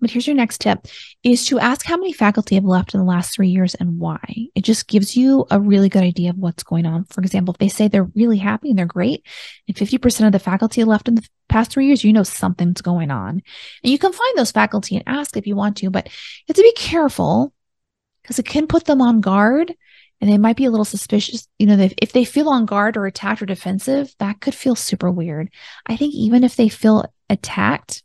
but 0.00 0.10
here's 0.10 0.26
your 0.26 0.36
next 0.36 0.60
tip 0.60 0.86
is 1.24 1.46
to 1.46 1.58
ask 1.58 1.84
how 1.84 1.96
many 1.96 2.12
faculty 2.12 2.54
have 2.54 2.64
left 2.64 2.94
in 2.94 3.00
the 3.00 3.06
last 3.06 3.34
three 3.34 3.48
years 3.48 3.74
and 3.74 3.98
why. 3.98 4.20
It 4.54 4.62
just 4.62 4.86
gives 4.86 5.16
you 5.16 5.46
a 5.50 5.58
really 5.58 5.88
good 5.88 6.04
idea 6.04 6.30
of 6.30 6.36
what's 6.36 6.62
going 6.62 6.86
on. 6.86 7.04
For 7.04 7.20
example, 7.20 7.52
if 7.52 7.58
they 7.58 7.68
say 7.68 7.88
they're 7.88 8.10
really 8.14 8.38
happy 8.38 8.70
and 8.70 8.78
they're 8.78 8.86
great, 8.86 9.26
and 9.66 9.76
50% 9.76 10.26
of 10.26 10.32
the 10.32 10.38
faculty 10.38 10.80
have 10.80 10.88
left 10.88 11.08
in 11.08 11.16
the 11.16 11.26
past 11.48 11.72
three 11.72 11.86
years, 11.86 12.04
you 12.04 12.12
know 12.12 12.22
something's 12.22 12.80
going 12.80 13.10
on. 13.10 13.42
And 13.82 13.92
you 13.92 13.98
can 13.98 14.12
find 14.12 14.38
those 14.38 14.52
faculty 14.52 14.96
and 14.96 15.04
ask 15.06 15.36
if 15.36 15.46
you 15.46 15.56
want 15.56 15.78
to, 15.78 15.90
but 15.90 16.06
you 16.06 16.44
have 16.48 16.56
to 16.56 16.62
be 16.62 16.72
careful 16.76 17.52
because 18.22 18.38
it 18.38 18.46
can 18.46 18.68
put 18.68 18.84
them 18.84 19.02
on 19.02 19.20
guard 19.20 19.74
and 20.20 20.30
they 20.30 20.38
might 20.38 20.56
be 20.56 20.64
a 20.64 20.70
little 20.70 20.84
suspicious. 20.84 21.48
You 21.58 21.66
know, 21.66 21.88
if 21.98 22.12
they 22.12 22.24
feel 22.24 22.48
on 22.48 22.66
guard 22.66 22.96
or 22.96 23.06
attacked 23.06 23.42
or 23.42 23.46
defensive, 23.46 24.14
that 24.18 24.40
could 24.40 24.54
feel 24.54 24.74
super 24.74 25.10
weird. 25.10 25.50
I 25.86 25.96
think 25.96 26.14
even 26.14 26.44
if 26.44 26.56
they 26.56 26.68
feel 26.68 27.12
attacked, 27.30 28.02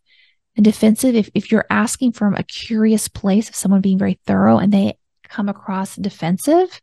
and 0.55 0.63
defensive 0.63 1.15
if, 1.15 1.29
if 1.33 1.51
you're 1.51 1.65
asking 1.69 2.11
from 2.11 2.35
a 2.35 2.43
curious 2.43 3.07
place 3.07 3.49
of 3.49 3.55
someone 3.55 3.81
being 3.81 3.97
very 3.97 4.19
thorough 4.25 4.57
and 4.57 4.71
they 4.71 4.97
come 5.27 5.49
across 5.49 5.95
defensive 5.95 6.81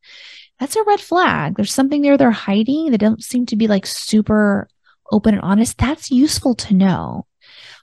that's 0.59 0.77
a 0.77 0.83
red 0.85 1.01
flag 1.01 1.57
there's 1.57 1.73
something 1.73 2.03
there 2.03 2.17
they're 2.17 2.31
hiding 2.31 2.91
they 2.91 2.97
don't 2.97 3.23
seem 3.23 3.47
to 3.47 3.57
be 3.57 3.69
like 3.69 3.87
super 3.87 4.69
open 5.13 5.35
and 5.35 5.43
honest 5.43 5.79
that's 5.79 6.11
useful 6.11 6.55
to 6.55 6.75
know 6.75 7.27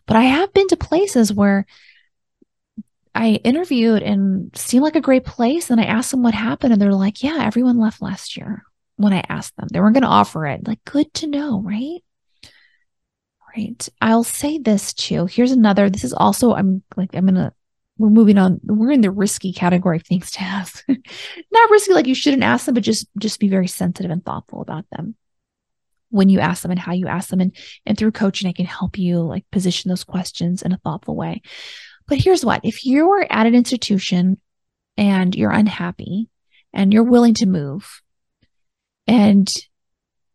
but 0.06 0.18
i 0.18 0.24
have 0.24 0.54
been 0.54 0.68
to 0.68 0.76
places 0.76 1.34
where 1.34 1.66
i 3.18 3.32
interviewed 3.43 4.03
and 4.03 4.55
seemed 4.55 4.84
like 4.84 4.95
a 4.95 5.01
great 5.01 5.26
place 5.26 5.70
and 5.70 5.82
i 5.82 5.86
asked 5.86 6.11
them 6.11 6.24
what 6.24 6.34
happened 6.34 6.74
and 6.74 6.82
they're 6.82 6.93
like 6.93 7.24
yeah 7.24 7.39
everyone 7.41 7.80
left 7.80 8.01
last 8.01 8.38
year 8.38 8.63
when 8.95 9.13
i 9.13 9.24
asked 9.30 9.55
them 9.57 9.68
they 9.72 9.80
weren't 9.80 9.93
going 9.93 10.03
to 10.03 10.07
offer 10.07 10.45
it 10.45 10.68
like 10.68 10.84
good 10.86 11.13
to 11.13 11.28
know 11.28 11.61
right 11.61 12.01
right. 13.57 13.89
I'll 14.01 14.24
say 14.24 14.57
this 14.57 14.93
too. 14.93 15.26
Here's 15.26 15.51
another. 15.51 15.89
This 15.89 16.03
is 16.03 16.13
also, 16.13 16.53
I'm 16.53 16.84
like, 16.95 17.15
I'm 17.15 17.26
going 17.26 17.36
to, 17.36 17.53
we're 17.97 18.09
moving 18.09 18.38
on. 18.38 18.59
We're 18.63 18.91
in 18.91 19.01
the 19.01 19.11
risky 19.11 19.51
category 19.51 19.97
of 19.97 20.03
things 20.03 20.32
to 20.32 20.41
ask. 20.41 20.86
Not 21.51 21.70
risky, 21.70 21.93
like 21.93 22.07
you 22.07 22.15
shouldn't 22.15 22.43
ask 22.43 22.65
them, 22.65 22.76
but 22.76 22.84
just, 22.84 23.07
just 23.18 23.39
be 23.39 23.49
very 23.49 23.68
sensitive 23.68 24.11
and 24.11 24.24
thoughtful 24.24 24.61
about 24.61 24.86
them 24.91 25.15
when 26.09 26.30
you 26.30 26.39
ask 26.39 26.61
them 26.61 26.72
and 26.72 26.80
how 26.80 26.93
you 26.93 27.07
ask 27.07 27.30
them. 27.30 27.41
And, 27.41 27.55
and 27.86 27.97
through 27.97 28.11
coaching, 28.11 28.47
I 28.47 28.53
can 28.53 28.65
help 28.65 28.97
you 28.97 29.20
like 29.20 29.45
position 29.51 29.89
those 29.89 30.03
questions 30.03 30.61
in 30.61 30.72
a 30.72 30.78
thoughtful 30.78 31.15
way. 31.15 31.41
But 32.08 32.20
here's 32.20 32.45
what 32.45 32.62
if 32.64 32.86
you're 32.86 33.26
at 33.30 33.47
an 33.47 33.55
institution 33.55 34.39
and 34.95 35.36
you're 35.36 35.51
unhappy 35.51 36.30
and 36.74 36.93
you're 36.93 37.03
willing 37.03 37.34
to 37.36 37.45
move, 37.45 38.01
and 39.08 39.51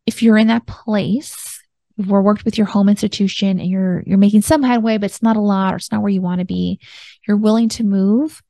if 0.07 0.23
you're 0.23 0.39
in 0.39 0.49
that 0.49 0.67
place 0.67 1.63
you've 1.97 2.09
worked 2.09 2.45
with 2.45 2.57
your 2.57 2.67
home 2.67 2.89
institution 2.89 3.61
and 3.61 3.69
you're 3.69 4.03
you're 4.07 4.19
making 4.19 4.43
some 4.43 4.63
headway, 4.63 4.99
but 4.99 5.07
it's 5.07 5.23
not 5.23 5.37
a 5.37 5.41
lot 5.41 5.75
or 5.75 5.77
it's 5.77 5.93
not 5.93 6.03
where 6.03 6.11
you 6.11 6.23
want 6.23 6.41
to 6.41 6.45
be, 6.45 6.81
you're 7.27 7.37
willing 7.37 7.69
to 7.71 7.85
move, 7.85 8.43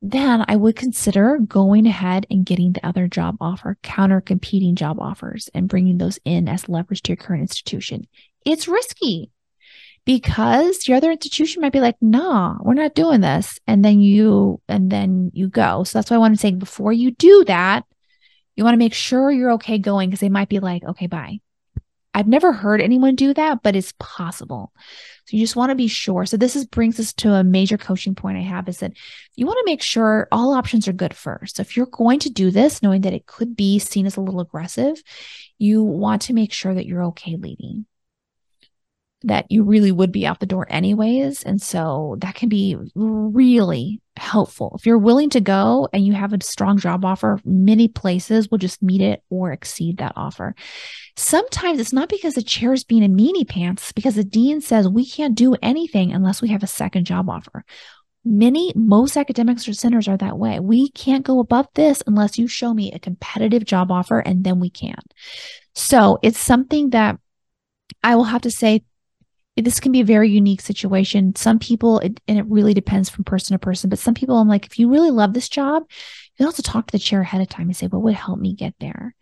then 0.00 0.44
I 0.48 0.56
would 0.56 0.76
consider 0.76 1.38
going 1.38 1.86
ahead 1.86 2.26
and 2.30 2.44
getting 2.44 2.72
the 2.72 2.86
other 2.86 3.06
job 3.08 3.36
offer, 3.40 3.78
counter 3.82 4.20
competing 4.20 4.74
job 4.74 4.98
offers, 5.00 5.48
and 5.54 5.68
bringing 5.68 5.98
those 5.98 6.18
in 6.24 6.48
as 6.48 6.68
leverage 6.68 7.02
to 7.02 7.12
your 7.12 7.16
current 7.16 7.42
institution. 7.42 8.06
It's 8.44 8.68
risky 8.68 9.30
because 10.04 10.88
your 10.88 10.96
other 10.96 11.12
institution 11.12 11.62
might 11.62 11.72
be 11.72 11.80
like, 11.80 11.96
nah, 12.00 12.56
we're 12.60 12.74
not 12.74 12.94
doing 12.94 13.20
this. 13.20 13.58
And 13.66 13.84
then 13.84 14.00
you, 14.00 14.60
and 14.68 14.90
then 14.90 15.30
you 15.32 15.48
go. 15.48 15.84
So 15.84 15.98
that's 15.98 16.10
why 16.10 16.16
I 16.16 16.20
want 16.20 16.34
to 16.34 16.40
say 16.40 16.50
before 16.52 16.92
you 16.92 17.12
do 17.12 17.44
that, 17.46 17.84
you 18.56 18.64
want 18.64 18.74
to 18.74 18.78
make 18.78 18.94
sure 18.94 19.30
you're 19.30 19.52
okay 19.52 19.78
going 19.78 20.10
because 20.10 20.20
they 20.20 20.28
might 20.28 20.48
be 20.48 20.60
like, 20.60 20.84
okay, 20.84 21.06
bye. 21.06 21.38
I've 22.14 22.28
never 22.28 22.52
heard 22.52 22.82
anyone 22.82 23.14
do 23.14 23.32
that, 23.32 23.62
but 23.62 23.74
it's 23.74 23.94
possible. 23.98 24.72
So 25.24 25.36
you 25.36 25.42
just 25.42 25.56
want 25.56 25.70
to 25.70 25.74
be 25.74 25.88
sure. 25.88 26.26
So 26.26 26.36
this 26.36 26.56
is 26.56 26.66
brings 26.66 27.00
us 27.00 27.14
to 27.14 27.32
a 27.32 27.44
major 27.44 27.78
coaching 27.78 28.14
point 28.14 28.36
I 28.36 28.42
have 28.42 28.68
is 28.68 28.78
that 28.78 28.92
you 29.34 29.46
want 29.46 29.58
to 29.60 29.70
make 29.70 29.80
sure 29.80 30.28
all 30.30 30.52
options 30.52 30.86
are 30.88 30.92
good 30.92 31.14
first. 31.14 31.56
So 31.56 31.62
if 31.62 31.74
you're 31.74 31.86
going 31.86 32.18
to 32.20 32.30
do 32.30 32.50
this, 32.50 32.82
knowing 32.82 33.00
that 33.02 33.14
it 33.14 33.24
could 33.24 33.56
be 33.56 33.78
seen 33.78 34.04
as 34.04 34.16
a 34.16 34.20
little 34.20 34.40
aggressive, 34.40 35.02
you 35.58 35.82
want 35.82 36.22
to 36.22 36.34
make 36.34 36.52
sure 36.52 36.74
that 36.74 36.84
you're 36.84 37.04
okay 37.04 37.36
leading 37.36 37.86
that 39.24 39.50
you 39.50 39.62
really 39.62 39.92
would 39.92 40.12
be 40.12 40.26
out 40.26 40.40
the 40.40 40.46
door 40.46 40.66
anyways. 40.68 41.42
And 41.42 41.60
so 41.60 42.16
that 42.20 42.34
can 42.34 42.48
be 42.48 42.76
really 42.94 44.00
helpful. 44.16 44.74
If 44.78 44.86
you're 44.86 44.98
willing 44.98 45.30
to 45.30 45.40
go 45.40 45.88
and 45.92 46.04
you 46.04 46.12
have 46.12 46.32
a 46.32 46.42
strong 46.42 46.78
job 46.78 47.04
offer, 47.04 47.40
many 47.44 47.88
places 47.88 48.50
will 48.50 48.58
just 48.58 48.82
meet 48.82 49.00
it 49.00 49.22
or 49.30 49.52
exceed 49.52 49.98
that 49.98 50.12
offer. 50.16 50.54
Sometimes 51.16 51.80
it's 51.80 51.92
not 51.92 52.08
because 52.08 52.34
the 52.34 52.42
chair 52.42 52.72
is 52.72 52.84
being 52.84 53.04
a 53.04 53.08
meanie 53.08 53.48
pants, 53.48 53.92
because 53.92 54.14
the 54.14 54.24
dean 54.24 54.60
says 54.60 54.88
we 54.88 55.06
can't 55.06 55.34
do 55.34 55.54
anything 55.62 56.12
unless 56.12 56.42
we 56.42 56.48
have 56.48 56.62
a 56.62 56.68
second 56.68 57.04
job 57.04 57.28
offer. 57.28 57.64
Many, 58.24 58.72
most 58.76 59.16
academics 59.16 59.66
or 59.66 59.72
centers 59.72 60.06
are 60.06 60.16
that 60.18 60.38
way. 60.38 60.60
We 60.60 60.90
can't 60.90 61.24
go 61.24 61.40
above 61.40 61.66
this 61.74 62.02
unless 62.06 62.38
you 62.38 62.46
show 62.46 62.72
me 62.72 62.92
a 62.92 63.00
competitive 63.00 63.64
job 63.64 63.90
offer 63.90 64.20
and 64.20 64.44
then 64.44 64.60
we 64.60 64.70
can. 64.70 65.00
So 65.74 66.18
it's 66.22 66.38
something 66.38 66.90
that 66.90 67.18
I 68.02 68.14
will 68.16 68.24
have 68.24 68.42
to 68.42 68.50
say 68.50 68.84
this 69.56 69.80
can 69.80 69.92
be 69.92 70.00
a 70.00 70.04
very 70.04 70.30
unique 70.30 70.60
situation. 70.60 71.34
Some 71.34 71.58
people, 71.58 71.98
it, 71.98 72.20
and 72.26 72.38
it 72.38 72.46
really 72.46 72.74
depends 72.74 73.10
from 73.10 73.24
person 73.24 73.54
to 73.54 73.58
person, 73.58 73.90
but 73.90 73.98
some 73.98 74.14
people, 74.14 74.38
I'm 74.38 74.48
like, 74.48 74.66
if 74.66 74.78
you 74.78 74.90
really 74.90 75.10
love 75.10 75.34
this 75.34 75.48
job, 75.48 75.82
you 75.88 76.36
can 76.38 76.46
also 76.46 76.62
talk 76.62 76.86
to 76.86 76.92
the 76.92 76.98
chair 76.98 77.20
ahead 77.20 77.42
of 77.42 77.48
time 77.48 77.66
and 77.66 77.76
say, 77.76 77.86
what 77.86 78.02
would 78.02 78.14
help 78.14 78.38
me 78.38 78.54
get 78.54 78.74
there? 78.80 79.14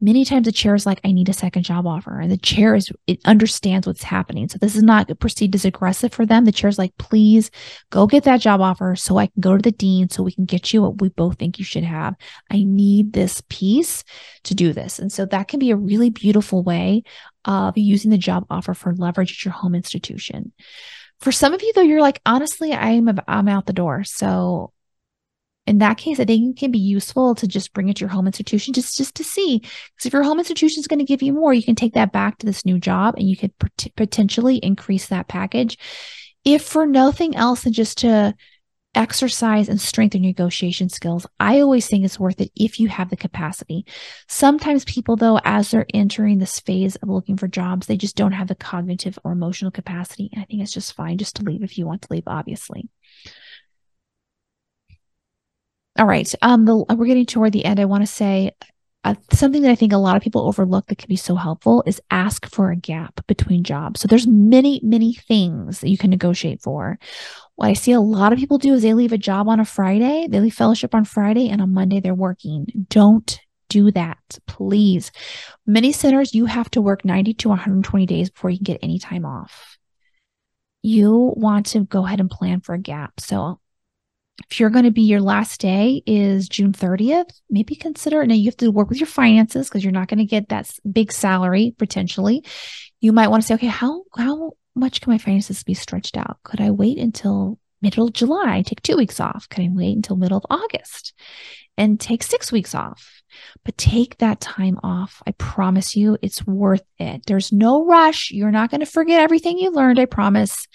many 0.00 0.24
times 0.24 0.44
the 0.44 0.52
chair 0.52 0.74
is 0.74 0.86
like 0.86 1.00
i 1.04 1.10
need 1.10 1.28
a 1.28 1.32
second 1.32 1.64
job 1.64 1.86
offer 1.86 2.20
and 2.20 2.30
the 2.30 2.36
chair 2.38 2.74
is 2.74 2.90
it 3.06 3.18
understands 3.24 3.86
what's 3.86 4.02
happening 4.02 4.48
so 4.48 4.56
this 4.58 4.76
is 4.76 4.82
not 4.82 5.10
perceived 5.18 5.54
as 5.54 5.64
aggressive 5.64 6.12
for 6.12 6.24
them 6.24 6.44
the 6.44 6.52
chair 6.52 6.68
is 6.68 6.78
like 6.78 6.96
please 6.98 7.50
go 7.90 8.06
get 8.06 8.24
that 8.24 8.40
job 8.40 8.60
offer 8.60 8.94
so 8.94 9.16
i 9.16 9.26
can 9.26 9.40
go 9.40 9.56
to 9.56 9.62
the 9.62 9.72
dean 9.72 10.08
so 10.08 10.22
we 10.22 10.32
can 10.32 10.44
get 10.44 10.72
you 10.72 10.82
what 10.82 11.00
we 11.00 11.08
both 11.10 11.36
think 11.38 11.58
you 11.58 11.64
should 11.64 11.82
have 11.82 12.14
i 12.50 12.62
need 12.62 13.12
this 13.12 13.42
piece 13.48 14.04
to 14.44 14.54
do 14.54 14.72
this 14.72 14.98
and 14.98 15.12
so 15.12 15.26
that 15.26 15.48
can 15.48 15.58
be 15.58 15.70
a 15.70 15.76
really 15.76 16.10
beautiful 16.10 16.62
way 16.62 17.02
of 17.48 17.76
using 17.76 18.12
the 18.12 18.18
job 18.18 18.46
offer 18.48 18.74
for 18.74 18.94
leverage 18.94 19.32
at 19.32 19.44
your 19.44 19.52
home 19.52 19.74
institution 19.74 20.52
for 21.18 21.32
some 21.32 21.52
of 21.52 21.62
you 21.62 21.72
though 21.74 21.82
you're 21.82 22.00
like 22.00 22.20
honestly 22.24 22.72
i'm 22.72 23.08
i'm 23.26 23.48
out 23.48 23.66
the 23.66 23.72
door 23.72 24.04
so 24.04 24.72
in 25.68 25.78
that 25.78 25.98
case, 25.98 26.18
I 26.18 26.24
think 26.24 26.56
it 26.56 26.58
can 26.58 26.70
be 26.70 26.78
useful 26.78 27.34
to 27.34 27.46
just 27.46 27.74
bring 27.74 27.90
it 27.90 27.96
to 27.96 28.00
your 28.00 28.08
home 28.08 28.26
institution 28.26 28.72
just, 28.72 28.96
just 28.96 29.14
to 29.16 29.22
see. 29.22 29.58
Because 29.58 30.06
if 30.06 30.14
your 30.14 30.22
home 30.22 30.38
institution 30.38 30.80
is 30.80 30.86
going 30.86 30.98
to 30.98 31.04
give 31.04 31.20
you 31.20 31.34
more, 31.34 31.52
you 31.52 31.62
can 31.62 31.74
take 31.74 31.92
that 31.92 32.10
back 32.10 32.38
to 32.38 32.46
this 32.46 32.64
new 32.64 32.78
job 32.78 33.16
and 33.18 33.28
you 33.28 33.36
could 33.36 33.56
pot- 33.58 33.92
potentially 33.94 34.56
increase 34.56 35.08
that 35.08 35.28
package. 35.28 35.76
If 36.42 36.62
for 36.62 36.86
nothing 36.86 37.36
else 37.36 37.64
than 37.64 37.74
just 37.74 37.98
to 37.98 38.34
exercise 38.94 39.68
and 39.68 39.80
strengthen 39.80 40.22
negotiation 40.22 40.88
skills. 40.88 41.26
I 41.38 41.60
always 41.60 41.86
think 41.86 42.04
it's 42.04 42.18
worth 42.18 42.40
it 42.40 42.50
if 42.56 42.80
you 42.80 42.88
have 42.88 43.10
the 43.10 43.16
capacity. 43.16 43.86
Sometimes 44.28 44.84
people, 44.84 45.16
though, 45.16 45.38
as 45.44 45.70
they're 45.70 45.86
entering 45.94 46.38
this 46.38 46.58
phase 46.60 46.96
of 46.96 47.08
looking 47.08 47.36
for 47.36 47.48
jobs, 47.48 47.86
they 47.86 47.96
just 47.96 48.16
don't 48.16 48.32
have 48.32 48.48
the 48.48 48.54
cognitive 48.54 49.18
or 49.24 49.32
emotional 49.32 49.70
capacity. 49.70 50.30
And 50.32 50.42
I 50.42 50.46
think 50.46 50.62
it's 50.62 50.72
just 50.72 50.94
fine 50.94 51.18
just 51.18 51.36
to 51.36 51.44
leave 51.44 51.62
if 51.62 51.78
you 51.78 51.86
want 51.86 52.02
to 52.02 52.08
leave, 52.10 52.24
obviously. 52.26 52.88
All 55.98 56.06
right. 56.06 56.32
Um, 56.42 56.64
the, 56.64 56.76
we're 56.76 57.06
getting 57.06 57.26
toward 57.26 57.52
the 57.52 57.64
end. 57.64 57.80
I 57.80 57.84
want 57.84 58.02
to 58.02 58.06
say 58.06 58.52
uh, 59.08 59.14
something 59.32 59.62
that 59.62 59.70
I 59.70 59.74
think 59.74 59.94
a 59.94 59.96
lot 59.96 60.16
of 60.16 60.22
people 60.22 60.46
overlook 60.46 60.86
that 60.88 60.98
can 60.98 61.08
be 61.08 61.16
so 61.16 61.34
helpful 61.34 61.82
is 61.86 61.98
ask 62.10 62.46
for 62.46 62.70
a 62.70 62.76
gap 62.76 63.26
between 63.26 63.64
jobs. 63.64 64.00
So 64.00 64.06
there's 64.06 64.26
many, 64.26 64.80
many 64.82 65.14
things 65.14 65.80
that 65.80 65.88
you 65.88 65.96
can 65.96 66.10
negotiate 66.10 66.60
for. 66.60 66.98
What 67.56 67.70
I 67.70 67.72
see 67.72 67.92
a 67.92 68.02
lot 68.02 68.34
of 68.34 68.38
people 68.38 68.58
do 68.58 68.74
is 68.74 68.82
they 68.82 68.92
leave 68.92 69.14
a 69.14 69.18
job 69.18 69.48
on 69.48 69.60
a 69.60 69.64
Friday, 69.64 70.26
they 70.28 70.40
leave 70.40 70.52
fellowship 70.52 70.94
on 70.94 71.06
Friday, 71.06 71.48
and 71.48 71.62
on 71.62 71.72
Monday 71.72 72.00
they're 72.00 72.14
working. 72.14 72.66
Don't 72.90 73.40
do 73.70 73.90
that, 73.92 74.18
please. 74.46 75.10
Many 75.66 75.90
centers, 75.90 76.34
you 76.34 76.44
have 76.44 76.70
to 76.72 76.82
work 76.82 77.02
90 77.02 77.32
to 77.32 77.48
120 77.48 78.04
days 78.04 78.28
before 78.28 78.50
you 78.50 78.58
can 78.58 78.64
get 78.64 78.80
any 78.82 78.98
time 78.98 79.24
off. 79.24 79.78
You 80.82 81.32
want 81.34 81.64
to 81.68 81.84
go 81.84 82.04
ahead 82.04 82.20
and 82.20 82.28
plan 82.28 82.60
for 82.60 82.74
a 82.74 82.78
gap. 82.78 83.20
So 83.20 83.58
if 84.50 84.60
you're 84.60 84.70
going 84.70 84.84
to 84.84 84.90
be 84.90 85.02
your 85.02 85.20
last 85.20 85.60
day 85.60 86.02
is 86.06 86.48
June 86.48 86.72
30th, 86.72 87.30
maybe 87.50 87.74
consider 87.74 88.24
now 88.24 88.34
you 88.34 88.46
have 88.46 88.56
to 88.58 88.70
work 88.70 88.88
with 88.88 89.00
your 89.00 89.06
finances 89.06 89.68
because 89.68 89.82
you're 89.82 89.92
not 89.92 90.08
going 90.08 90.18
to 90.18 90.24
get 90.24 90.48
that 90.48 90.70
big 90.90 91.12
salary 91.12 91.74
potentially. 91.78 92.44
You 93.00 93.12
might 93.12 93.28
want 93.28 93.42
to 93.42 93.46
say, 93.46 93.54
okay, 93.54 93.66
how 93.66 94.04
how 94.16 94.52
much 94.74 95.00
can 95.00 95.12
my 95.12 95.18
finances 95.18 95.62
be 95.64 95.74
stretched 95.74 96.16
out? 96.16 96.38
Could 96.44 96.60
I 96.60 96.70
wait 96.70 96.98
until 96.98 97.58
middle 97.82 98.06
of 98.06 98.12
July, 98.12 98.62
take 98.62 98.82
two 98.82 98.96
weeks 98.96 99.20
off? 99.20 99.48
Can 99.48 99.64
I 99.64 99.68
wait 99.72 99.96
until 99.96 100.16
middle 100.16 100.38
of 100.38 100.46
August 100.50 101.14
and 101.78 101.98
take 101.98 102.22
six 102.22 102.52
weeks 102.52 102.74
off? 102.74 103.22
But 103.64 103.78
take 103.78 104.18
that 104.18 104.40
time 104.40 104.78
off. 104.82 105.22
I 105.26 105.32
promise 105.32 105.94
you, 105.94 106.18
it's 106.22 106.46
worth 106.46 106.84
it. 106.98 107.22
There's 107.26 107.52
no 107.52 107.84
rush. 107.86 108.30
You're 108.30 108.50
not 108.50 108.70
going 108.70 108.80
to 108.80 108.86
forget 108.86 109.20
everything 109.20 109.58
you 109.58 109.70
learned, 109.70 109.98
I 109.98 110.06
promise, 110.06 110.66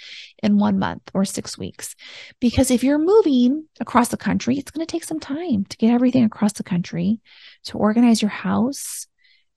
in 0.42 0.58
one 0.58 0.80
month 0.80 1.02
or 1.14 1.26
six 1.26 1.58
weeks. 1.58 1.96
Because 2.40 2.72
if 2.72 2.84
you're 2.84 3.00
moving 3.00 3.66
across 3.80 4.10
the 4.10 4.18
country, 4.18 4.58
it's 4.58 4.72
going 4.72 4.86
to 4.86 4.92
take 4.92 5.04
some 5.04 5.20
time 5.20 5.66
to 5.66 5.78
get 5.78 5.94
everything 5.94 6.24
across 6.24 6.54
the 6.54 6.64
country, 6.64 7.20
to 7.66 7.78
organize 7.78 8.22
your 8.22 8.32
house, 8.32 9.08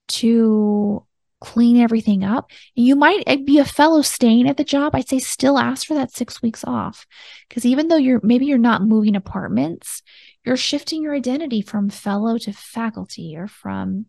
to 0.09 1.05
clean 1.39 1.77
everything 1.77 2.23
up. 2.23 2.49
And 2.75 2.85
you 2.85 2.95
might 2.95 3.23
eh, 3.27 3.37
be 3.37 3.59
a 3.59 3.65
fellow 3.65 4.01
staying 4.01 4.49
at 4.49 4.57
the 4.57 4.63
job. 4.63 4.95
I'd 4.95 5.07
say 5.07 5.19
still 5.19 5.59
ask 5.59 5.85
for 5.85 5.93
that 5.93 6.11
six 6.11 6.41
weeks 6.41 6.63
off. 6.63 7.05
Because 7.47 7.65
even 7.65 7.87
though 7.87 7.97
you're 7.97 8.19
maybe 8.23 8.45
you're 8.45 8.57
not 8.57 8.81
moving 8.81 9.15
apartments, 9.15 10.01
you're 10.47 10.55
shifting 10.55 11.03
your 11.03 11.13
identity 11.13 11.61
from 11.61 11.89
fellow 11.89 12.37
to 12.37 12.53
faculty 12.53 13.35
or 13.35 13.47
from 13.47 14.05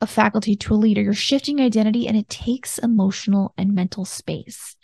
a 0.00 0.06
faculty 0.06 0.56
to 0.56 0.74
a 0.74 0.76
leader. 0.76 1.00
You're 1.00 1.14
shifting 1.14 1.60
identity 1.60 2.08
and 2.08 2.16
it 2.16 2.28
takes 2.28 2.76
emotional 2.76 3.54
and 3.56 3.72
mental 3.72 4.04
space. 4.04 4.74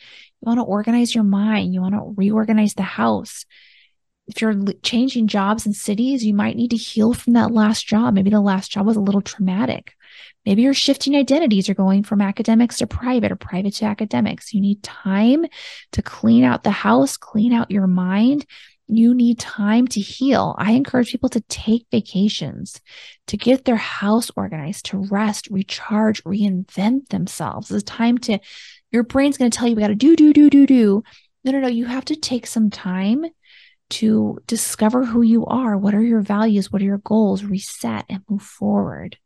You 0.40 0.46
want 0.46 0.58
to 0.58 0.64
organize 0.64 1.12
your 1.12 1.24
mind, 1.24 1.74
you 1.74 1.80
want 1.80 1.94
to 1.94 2.14
reorganize 2.16 2.74
the 2.74 2.84
house. 2.84 3.46
If 4.28 4.40
you're 4.40 4.54
changing 4.84 5.26
jobs 5.26 5.66
and 5.66 5.74
cities, 5.74 6.24
you 6.24 6.34
might 6.34 6.56
need 6.56 6.70
to 6.70 6.76
heal 6.76 7.12
from 7.12 7.32
that 7.32 7.50
last 7.50 7.84
job. 7.84 8.14
Maybe 8.14 8.30
the 8.30 8.40
last 8.40 8.70
job 8.70 8.86
was 8.86 8.96
a 8.96 9.00
little 9.00 9.22
traumatic. 9.22 9.92
Maybe 10.44 10.62
you're 10.62 10.74
shifting 10.74 11.16
identities. 11.16 11.66
You're 11.66 11.74
going 11.74 12.04
from 12.04 12.20
academics 12.20 12.78
to 12.78 12.86
private 12.86 13.32
or 13.32 13.36
private 13.36 13.74
to 13.74 13.86
academics. 13.86 14.54
You 14.54 14.60
need 14.60 14.84
time 14.84 15.46
to 15.92 16.02
clean 16.02 16.44
out 16.44 16.62
the 16.62 16.70
house, 16.70 17.16
clean 17.16 17.52
out 17.52 17.72
your 17.72 17.88
mind. 17.88 18.46
You 18.88 19.14
need 19.14 19.38
time 19.38 19.88
to 19.88 20.00
heal. 20.00 20.54
I 20.58 20.72
encourage 20.72 21.10
people 21.10 21.28
to 21.30 21.40
take 21.42 21.86
vacations, 21.90 22.80
to 23.26 23.36
get 23.36 23.64
their 23.64 23.76
house 23.76 24.30
organized, 24.36 24.86
to 24.86 24.98
rest, 24.98 25.48
recharge, 25.50 26.22
reinvent 26.24 27.08
themselves. 27.08 27.70
It's 27.70 27.82
time 27.82 28.18
to, 28.18 28.38
your 28.92 29.02
brain's 29.02 29.38
going 29.38 29.50
to 29.50 29.58
tell 29.58 29.66
you, 29.66 29.74
we 29.74 29.82
got 29.82 29.88
to 29.88 29.96
do, 29.96 30.14
do, 30.14 30.32
do, 30.32 30.48
do, 30.48 30.66
do. 30.66 31.02
No, 31.44 31.52
no, 31.52 31.60
no. 31.60 31.68
You 31.68 31.86
have 31.86 32.04
to 32.06 32.16
take 32.16 32.46
some 32.46 32.70
time 32.70 33.24
to 33.90 34.38
discover 34.46 35.04
who 35.04 35.22
you 35.22 35.46
are. 35.46 35.76
What 35.76 35.94
are 35.94 36.02
your 36.02 36.20
values? 36.20 36.72
What 36.72 36.82
are 36.82 36.86
your 36.86 36.98
goals? 36.98 37.44
Reset 37.44 38.04
and 38.08 38.22
move 38.28 38.42
forward. 38.42 39.18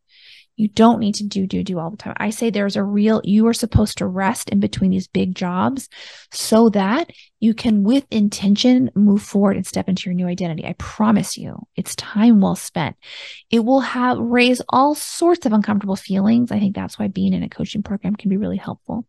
You 0.61 0.69
don't 0.69 1.01
need 1.01 1.15
to 1.15 1.25
do, 1.25 1.47
do, 1.47 1.65
do 1.65 1.79
all 1.79 1.91
the 1.91 1.97
time. 1.97 2.13
I 2.19 2.29
say 2.29 2.51
there's 2.51 2.77
a 2.77 2.83
real, 2.85 3.23
you 3.25 3.47
are 3.47 3.55
supposed 3.55 3.97
to 3.97 4.07
rest 4.07 4.51
in 4.51 4.61
between 4.61 4.91
these 4.91 5.09
big 5.09 5.35
jobs 5.35 5.89
so 6.33 6.69
that 6.69 7.11
you 7.39 7.55
can, 7.55 7.83
with 7.83 8.05
intention, 8.11 8.91
move 8.95 9.23
forward 9.23 9.57
and 9.57 9.67
step 9.67 9.89
into 9.89 10.11
your 10.11 10.15
new 10.15 10.27
identity. 10.27 10.67
I 10.67 10.75
promise 10.75 11.39
you, 11.39 11.67
it's 11.77 11.97
time 11.97 12.43
well 12.43 12.57
spent. 12.57 12.97
It 13.51 13.61
will 13.61 13.81
have 13.81 14.19
raise 14.19 14.61
all 14.69 14.95
sorts 14.95 15.47
of 15.47 15.55
uncomfortable 15.55 15.97
feelings. 15.97 16.53
I 16.53 16.59
think 16.59 16.77
that's 16.77 16.99
why 16.99 17.09
being 17.09 17.33
in 17.33 17.43
a 17.43 17.49
coaching 17.49 17.83
program 17.83 18.15
can 18.15 18.29
be 18.29 18.37
really 18.37 18.59
helpful. 18.59 19.07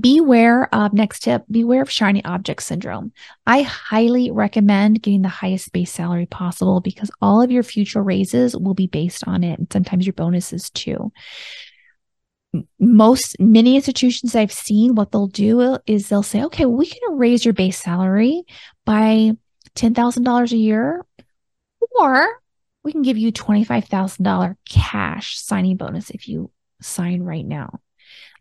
Beware 0.00 0.72
of 0.72 0.92
next 0.92 1.24
tip, 1.24 1.44
beware 1.50 1.82
of 1.82 1.90
shiny 1.90 2.24
object 2.24 2.62
syndrome. 2.62 3.12
I 3.46 3.62
highly 3.62 4.30
recommend 4.30 5.02
getting 5.02 5.22
the 5.22 5.28
highest 5.28 5.72
base 5.72 5.90
salary 5.90 6.26
possible 6.26 6.80
because 6.80 7.10
all 7.20 7.42
of 7.42 7.50
your 7.50 7.64
future 7.64 8.02
raises 8.02 8.56
will 8.56 8.74
be 8.74 8.86
based 8.86 9.26
on 9.26 9.42
it 9.42 9.58
and 9.58 9.72
sometimes 9.72 10.06
your 10.06 10.12
bonuses 10.12 10.70
too. 10.70 11.10
Most 12.78 13.36
many 13.40 13.74
institutions 13.74 14.36
I've 14.36 14.52
seen, 14.52 14.94
what 14.94 15.10
they'll 15.10 15.26
do 15.26 15.78
is 15.86 16.08
they'll 16.08 16.22
say, 16.22 16.44
okay, 16.44 16.64
we 16.64 16.86
can 16.86 17.18
raise 17.18 17.44
your 17.44 17.54
base 17.54 17.78
salary 17.78 18.44
by 18.84 19.32
$10,000 19.74 20.52
a 20.52 20.56
year, 20.56 21.04
or 21.98 22.28
we 22.84 22.92
can 22.92 23.02
give 23.02 23.18
you 23.18 23.32
$25,000 23.32 24.56
cash 24.68 25.38
signing 25.38 25.76
bonus 25.76 26.10
if 26.10 26.28
you 26.28 26.50
sign 26.80 27.22
right 27.22 27.44
now. 27.44 27.80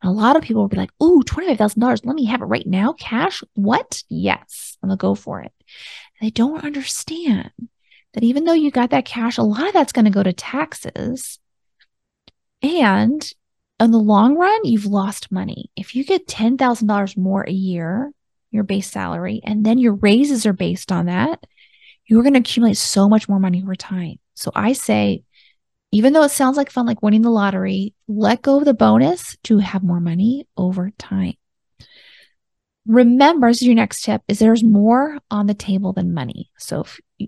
A 0.04 0.12
lot 0.12 0.36
of 0.36 0.44
people 0.44 0.62
will 0.62 0.70
be 0.70 0.78
like, 0.78 0.92
ooh, 1.02 1.24
$25,000. 1.26 2.06
Let 2.06 2.16
me 2.16 2.26
have 2.26 2.42
it 2.42 2.46
right 2.46 2.68
now. 2.68 2.94
Cash? 2.94 3.44
What? 3.56 4.04
Yes. 4.10 4.78
I'm 4.82 4.90
going 4.90 4.98
to 4.98 5.02
go 5.02 5.16
for 5.16 5.42
it. 5.42 5.52
And 6.20 6.28
they 6.28 6.32
don't 6.32 6.64
understand 6.64 7.52
that 8.14 8.24
even 8.24 8.44
though 8.44 8.54
you 8.54 8.72
got 8.72 8.92
that 8.92 9.06
cash, 9.06 9.38
a 9.38 9.44
lot 9.44 9.68
of 9.68 9.74
that's 9.74 9.92
going 9.92 10.06
to 10.06 10.12
go 10.12 10.24
to 10.24 10.34
taxes. 10.34 11.40
And 12.62 13.28
in 13.80 13.92
the 13.92 14.00
long 14.00 14.36
run, 14.36 14.66
you've 14.66 14.86
lost 14.86 15.32
money. 15.32 15.70
If 15.76 15.96
you 15.96 16.04
get 16.04 16.28
$10,000 16.28 17.18
more 17.18 17.44
a 17.44 17.52
year, 17.52 18.12
your 18.52 18.64
base 18.64 18.90
salary, 18.90 19.42
and 19.44 19.66
then 19.66 19.78
your 19.78 19.94
raises 19.96 20.46
are 20.46 20.54
based 20.54 20.92
on 20.92 21.08
that, 21.08 21.46
you're 22.06 22.24
going 22.24 22.34
to 22.34 22.40
accumulate 22.40 22.78
so 22.78 23.10
much 23.10 23.28
more 23.28 23.40
money 23.40 23.62
over 23.62 23.76
time. 23.76 24.20
So 24.34 24.52
I 24.56 24.74
say 24.74 25.24
even 25.92 26.14
though 26.14 26.24
it 26.24 26.32
sounds 26.32 26.58
like 26.58 26.70
fun, 26.70 26.86
like 26.86 27.02
winning 27.02 27.22
the 27.22 27.30
lottery, 27.30 27.94
let 28.08 28.42
go 28.42 28.58
of 28.58 28.66
the 28.66 28.74
bonus 28.74 29.38
to 29.44 29.60
have 29.60 29.84
more 29.84 30.00
money 30.00 30.48
over 30.58 30.92
time. 30.98 31.34
Remember, 32.86 33.48
is 33.48 33.62
your 33.62 33.76
next 33.76 34.02
tip, 34.02 34.22
is 34.28 34.40
there's 34.40 34.64
more 34.64 35.18
on 35.30 35.48
the 35.48 35.54
table 35.54 35.94
than 35.94 36.14
money. 36.14 36.50
So 36.58 36.82
if 36.82 37.00
you, 37.18 37.28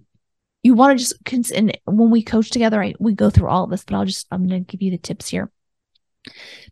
you 0.64 0.74
want 0.74 0.98
to 0.98 1.06
just, 1.06 1.52
and 1.52 1.78
when 1.86 2.10
we 2.10 2.24
coach 2.24 2.50
together, 2.50 2.82
I, 2.82 2.94
we 3.00 3.14
go 3.14 3.30
through 3.30 3.50
all 3.50 3.64
of 3.64 3.70
this, 3.70 3.84
but 3.84 3.96
I'll 3.96 4.06
just, 4.06 4.28
I'm 4.32 4.48
going 4.48 4.66
to 4.66 4.72
give 4.72 4.82
you 4.82 4.92
the 4.92 4.98
tips 4.98 5.30
here. 5.30 5.52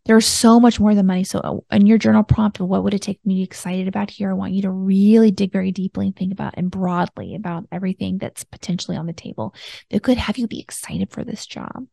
There's 0.04 0.26
so 0.26 0.60
much 0.60 0.78
more 0.78 0.94
than 0.94 1.06
money. 1.06 1.24
So, 1.24 1.40
uh, 1.40 1.74
in 1.74 1.86
your 1.86 1.98
journal 1.98 2.22
prompt, 2.22 2.60
what 2.60 2.84
would 2.84 2.94
it 2.94 3.02
take 3.02 3.24
me 3.24 3.34
to 3.34 3.38
be 3.38 3.42
excited 3.42 3.88
about 3.88 4.10
here? 4.10 4.30
I 4.30 4.34
want 4.34 4.52
you 4.52 4.62
to 4.62 4.70
really 4.70 5.30
dig 5.30 5.52
very 5.52 5.72
deeply 5.72 6.06
and 6.06 6.16
think 6.16 6.32
about 6.32 6.54
and 6.56 6.70
broadly 6.70 7.34
about 7.34 7.64
everything 7.72 8.18
that's 8.18 8.44
potentially 8.44 8.96
on 8.96 9.06
the 9.06 9.12
table 9.12 9.54
that 9.90 10.02
could 10.02 10.18
have 10.18 10.38
you 10.38 10.46
be 10.46 10.60
excited 10.60 11.10
for 11.10 11.24
this 11.24 11.46
job. 11.46 11.86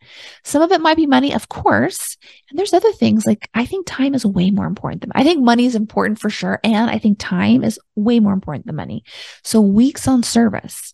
Some 0.43 0.61
of 0.61 0.71
it 0.71 0.81
might 0.81 0.97
be 0.97 1.07
money, 1.07 1.33
of 1.33 1.49
course. 1.49 2.17
And 2.49 2.59
there's 2.59 2.73
other 2.73 2.91
things 2.93 3.25
like 3.25 3.49
I 3.53 3.65
think 3.65 3.87
time 3.87 4.13
is 4.15 4.25
way 4.25 4.51
more 4.51 4.65
important 4.67 5.01
than 5.01 5.11
I 5.15 5.23
think 5.23 5.43
money 5.43 5.65
is 5.65 5.75
important 5.75 6.19
for 6.19 6.29
sure. 6.29 6.59
And 6.63 6.89
I 6.89 6.99
think 6.99 7.19
time 7.19 7.63
is 7.63 7.79
way 7.95 8.19
more 8.19 8.33
important 8.33 8.65
than 8.65 8.75
money. 8.75 9.03
So, 9.43 9.61
weeks 9.61 10.07
on 10.07 10.23
service. 10.23 10.93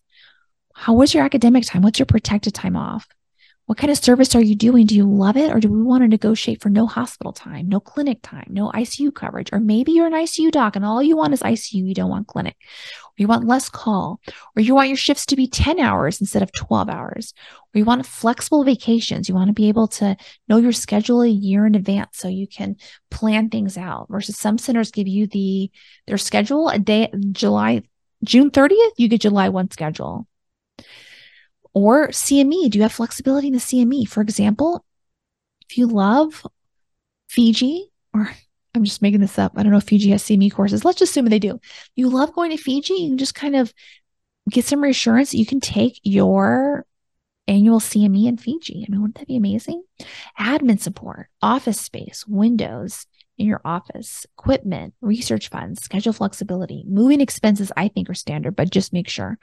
How 0.74 0.94
was 0.94 1.14
your 1.14 1.24
academic 1.24 1.66
time? 1.66 1.82
What's 1.82 2.00
your 2.00 2.06
protected 2.06 2.54
time 2.54 2.76
off? 2.76 3.08
What 3.66 3.78
kind 3.78 3.92
of 3.92 3.98
service 3.98 4.36
are 4.36 4.42
you 4.42 4.56
doing? 4.56 4.86
Do 4.86 4.96
you 4.96 5.06
love 5.06 5.38
it? 5.38 5.52
Or 5.52 5.60
do 5.60 5.72
we 5.72 5.82
want 5.82 6.04
to 6.04 6.08
negotiate 6.08 6.62
for 6.62 6.70
no 6.70 6.88
hospital 6.88 7.32
time, 7.32 7.70
no 7.70 7.80
clinic 7.80 8.20
time, 8.22 8.48
no 8.50 8.70
ICU 8.72 9.14
coverage? 9.14 9.50
Or 9.54 9.60
maybe 9.60 9.94
you're 9.94 10.08
an 10.08 10.14
ICU 10.14 10.52
doc 10.52 10.76
and 10.76 10.84
all 10.84 11.02
you 11.02 11.16
want 11.16 11.34
is 11.34 11.42
ICU, 11.42 11.88
you 11.88 11.94
don't 11.94 12.10
want 12.10 12.28
clinic. 12.28 12.58
Or 13.06 13.14
you 13.18 13.28
want 13.28 13.48
less 13.48 13.70
call, 13.70 14.20
or 14.56 14.62
you 14.62 14.76
want 14.76 14.90
your 14.90 14.98
shifts 14.98 15.26
to 15.28 15.36
be 15.36 15.48
10 15.48 15.80
hours 15.80 16.20
instead 16.20 16.44
of 16.44 16.52
12 16.52 16.90
hours. 16.90 17.34
Or 17.74 17.80
you 17.80 17.86
want 17.86 18.06
flexible 18.06 18.64
vacations. 18.64 19.30
You 19.30 19.36
want 19.36 19.48
to 19.48 19.54
be 19.54 19.70
able 19.70 19.88
to 19.90 20.18
know 20.50 20.58
your 20.58 20.74
schedule 20.74 21.22
a 21.22 21.28
year 21.28 21.66
in 21.66 21.76
advance 21.76 22.18
so 22.18 22.28
you 22.28 22.48
can 22.48 22.76
plan 23.10 23.50
things 23.50 23.78
out 23.78 24.08
versus 24.10 24.38
some 24.38 24.58
centers 24.58 24.92
give 24.92 25.08
you 25.08 25.28
the 25.28 25.72
their 26.08 26.18
schedule 26.18 26.68
a 26.70 26.80
day 26.80 27.10
July 27.32 27.84
June 28.24 28.52
30th, 28.52 28.92
you 28.98 29.08
get 29.08 29.22
July 29.22 29.50
1 29.50 29.72
schedule. 29.72 30.28
Or 31.74 32.10
CME, 32.10 32.70
do 32.70 32.78
you 32.78 32.84
have 32.84 32.92
flexibility 32.92 33.48
in 33.48 33.54
the 33.54 33.60
CME? 33.60 34.08
For 34.08 34.22
example, 34.22 34.86
if 35.70 35.78
you 35.78 35.88
love 35.88 36.46
Fiji, 37.30 37.92
or 38.14 38.32
I'm 38.76 38.86
just 38.86 39.02
making 39.02 39.20
this 39.20 39.38
up. 39.38 39.54
I 39.58 39.64
don't 39.64 39.72
know 39.74 39.80
if 39.80 39.84
Fiji 39.84 40.12
has 40.12 40.24
CME 40.24 40.54
courses. 40.54 40.86
Let's 40.86 41.00
just 41.00 41.12
assume 41.12 41.26
they 41.26 41.40
do. 41.40 41.60
You 41.96 42.10
love 42.10 42.34
going 42.34 42.52
to 42.52 42.58
Fiji, 42.58 42.94
you 42.94 43.10
can 43.10 43.18
just 43.18 43.36
kind 43.36 43.56
of 43.56 43.74
get 44.50 44.66
some 44.66 44.82
reassurance 44.82 45.32
that 45.32 45.38
you 45.38 45.46
can 45.46 45.60
take 45.60 46.00
your 46.04 46.86
annual 47.52 47.80
CME 47.80 48.28
in 48.28 48.38
Fiji. 48.38 48.86
I 48.88 48.92
mean, 48.92 49.02
wouldn't 49.02 49.20
that 49.20 49.28
be 49.28 49.36
amazing? 49.36 49.84
Admin 50.40 50.80
support, 50.80 51.28
office 51.42 51.80
space, 51.80 52.26
windows, 52.28 53.06
in 53.38 53.48
your 53.48 53.62
office, 53.66 54.26
equipment, 54.38 54.94
research 55.02 55.50
funds, 55.50 55.82
schedule 55.82 56.14
flexibility, 56.14 56.84
moving 56.88 57.22
expenses, 57.22 57.72
I 57.76 57.88
think 57.88 58.10
are 58.10 58.14
standard, 58.14 58.56
but 58.56 58.70
just 58.70 58.94
make 58.94 59.10
sure. 59.10 59.40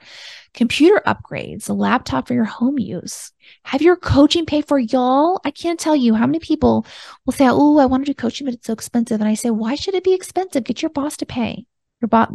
Computer 0.53 1.01
upgrades, 1.05 1.69
a 1.69 1.73
laptop 1.73 2.27
for 2.27 2.33
your 2.33 2.45
home 2.45 2.79
use. 2.79 3.31
Have 3.65 3.81
your 3.81 3.97
coaching 3.97 4.45
paid 4.45 4.67
for, 4.67 4.79
y'all. 4.79 5.41
I 5.43 5.51
can't 5.51 5.79
tell 5.79 5.97
you 5.97 6.13
how 6.13 6.25
many 6.25 6.39
people 6.39 6.85
will 7.25 7.33
say, 7.33 7.47
Oh, 7.49 7.77
I 7.77 7.87
want 7.87 8.05
to 8.05 8.11
do 8.11 8.15
coaching, 8.15 8.45
but 8.45 8.53
it's 8.53 8.67
so 8.67 8.73
expensive. 8.73 9.19
And 9.19 9.29
I 9.29 9.33
say, 9.33 9.49
Why 9.49 9.75
should 9.75 9.95
it 9.95 10.03
be 10.03 10.13
expensive? 10.13 10.63
Get 10.63 10.81
your 10.81 10.91
boss 10.91 11.17
to 11.17 11.25
pay. 11.25 11.65
Your 12.01 12.07
boss, 12.07 12.31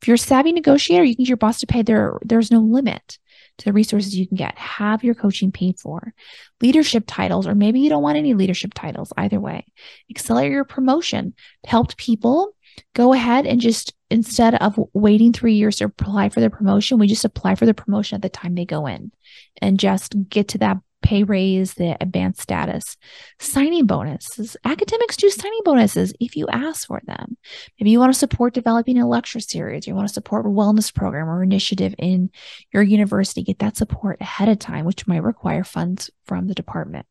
if 0.00 0.08
you're 0.08 0.14
a 0.14 0.18
savvy 0.18 0.52
negotiator, 0.52 1.04
you 1.04 1.14
can 1.16 1.24
get 1.24 1.30
your 1.30 1.36
boss 1.36 1.60
to 1.60 1.66
pay. 1.66 1.82
There, 1.82 2.18
there's 2.22 2.50
no 2.50 2.60
limit 2.60 3.18
to 3.58 3.64
the 3.64 3.72
resources 3.72 4.16
you 4.16 4.26
can 4.26 4.36
get. 4.36 4.56
Have 4.56 5.04
your 5.04 5.14
coaching 5.14 5.52
paid 5.52 5.78
for. 5.78 6.14
Leadership 6.60 7.04
titles, 7.06 7.46
or 7.46 7.54
maybe 7.54 7.80
you 7.80 7.90
don't 7.90 8.02
want 8.02 8.18
any 8.18 8.34
leadership 8.34 8.72
titles, 8.74 9.12
either 9.16 9.40
way. 9.40 9.66
Accelerate 10.10 10.52
your 10.52 10.64
promotion. 10.64 11.34
Helped 11.66 11.96
people 11.96 12.54
go 12.94 13.12
ahead 13.12 13.46
and 13.46 13.60
just 13.60 13.92
instead 14.10 14.54
of 14.56 14.78
waiting 14.92 15.32
three 15.32 15.54
years 15.54 15.76
to 15.76 15.84
apply 15.84 16.28
for 16.28 16.40
their 16.40 16.50
promotion, 16.50 16.98
we 16.98 17.06
just 17.06 17.24
apply 17.24 17.54
for 17.54 17.66
the 17.66 17.74
promotion 17.74 18.16
at 18.16 18.22
the 18.22 18.28
time 18.28 18.54
they 18.54 18.64
go 18.64 18.86
in 18.86 19.12
and 19.60 19.78
just 19.78 20.14
get 20.28 20.48
to 20.48 20.58
that 20.58 20.78
pay 21.08 21.22
raise, 21.22 21.72
the 21.72 21.96
advanced 22.02 22.42
status, 22.42 22.98
signing 23.38 23.86
bonuses. 23.86 24.58
Academics 24.62 25.16
do 25.16 25.30
signing 25.30 25.60
bonuses 25.64 26.12
if 26.20 26.36
you 26.36 26.46
ask 26.48 26.86
for 26.86 27.00
them. 27.06 27.38
Maybe 27.80 27.90
you 27.90 27.98
want 27.98 28.12
to 28.12 28.18
support 28.18 28.52
developing 28.52 28.98
a 28.98 29.08
lecture 29.08 29.40
series, 29.40 29.86
you 29.86 29.94
want 29.94 30.06
to 30.06 30.12
support 30.12 30.44
a 30.44 30.50
wellness 30.50 30.94
program 30.94 31.30
or 31.30 31.42
initiative 31.42 31.94
in 31.96 32.28
your 32.74 32.82
university. 32.82 33.42
Get 33.42 33.60
that 33.60 33.78
support 33.78 34.18
ahead 34.20 34.50
of 34.50 34.58
time, 34.58 34.84
which 34.84 35.06
might 35.06 35.22
require 35.22 35.64
funds 35.64 36.10
from 36.26 36.46
the 36.46 36.54
department. 36.54 37.06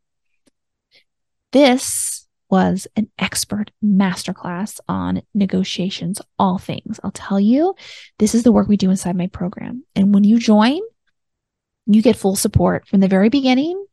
This 1.51 2.27
was 2.51 2.85
an 2.95 3.09
expert 3.17 3.71
masterclass 3.83 4.79
on 4.87 5.23
negotiations, 5.33 6.21
all 6.37 6.59
things. 6.59 6.99
I'll 7.03 7.09
tell 7.09 7.39
you, 7.39 7.73
this 8.19 8.35
is 8.35 8.43
the 8.43 8.51
work 8.51 8.67
we 8.67 8.77
do 8.77 8.91
inside 8.91 9.15
my 9.15 9.27
program. 9.27 9.85
And 9.95 10.13
when 10.13 10.23
you 10.23 10.37
join, 10.37 10.81
you 11.87 12.01
get 12.01 12.15
full 12.15 12.35
support 12.35 12.87
from 12.87 12.99
the 12.99 13.07
very 13.07 13.29
beginning 13.29 13.83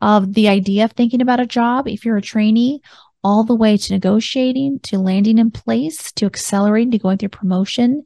of 0.00 0.32
the 0.32 0.48
idea 0.48 0.84
of 0.84 0.92
thinking 0.92 1.20
about 1.20 1.40
a 1.40 1.46
job. 1.46 1.86
If 1.86 2.04
you're 2.04 2.16
a 2.16 2.22
trainee, 2.22 2.80
all 3.22 3.44
the 3.44 3.54
way 3.54 3.76
to 3.76 3.92
negotiating, 3.92 4.80
to 4.80 4.98
landing 4.98 5.36
in 5.36 5.50
place, 5.50 6.10
to 6.12 6.24
accelerating, 6.24 6.90
to 6.92 6.98
going 6.98 7.18
through 7.18 7.28
promotion, 7.28 8.02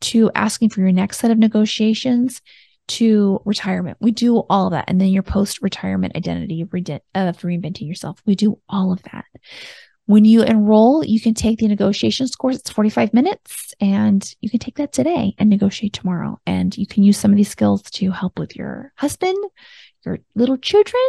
to 0.00 0.30
asking 0.34 0.68
for 0.68 0.80
your 0.80 0.92
next 0.92 1.18
set 1.18 1.30
of 1.30 1.38
negotiations, 1.38 2.42
to 2.88 3.40
retirement. 3.44 3.96
We 4.00 4.10
do 4.10 4.38
all 4.50 4.66
of 4.66 4.72
that. 4.72 4.84
And 4.88 5.00
then 5.00 5.08
your 5.08 5.22
post 5.22 5.62
retirement 5.62 6.16
identity 6.16 6.60
of 6.60 6.68
reinventing 6.68 7.88
yourself. 7.88 8.20
We 8.26 8.34
do 8.34 8.60
all 8.68 8.92
of 8.92 9.02
that. 9.04 9.24
When 10.08 10.24
you 10.24 10.42
enroll, 10.42 11.04
you 11.04 11.20
can 11.20 11.34
take 11.34 11.58
the 11.58 11.68
negotiations 11.68 12.34
course. 12.34 12.56
It's 12.56 12.70
45 12.70 13.12
minutes 13.12 13.74
and 13.78 14.34
you 14.40 14.48
can 14.48 14.58
take 14.58 14.76
that 14.76 14.90
today 14.90 15.34
and 15.36 15.50
negotiate 15.50 15.92
tomorrow. 15.92 16.40
And 16.46 16.74
you 16.78 16.86
can 16.86 17.02
use 17.02 17.18
some 17.18 17.30
of 17.30 17.36
these 17.36 17.50
skills 17.50 17.82
to 17.82 18.10
help 18.10 18.38
with 18.38 18.56
your 18.56 18.90
husband, 18.96 19.36
your 20.06 20.20
little 20.34 20.56
children, 20.56 21.02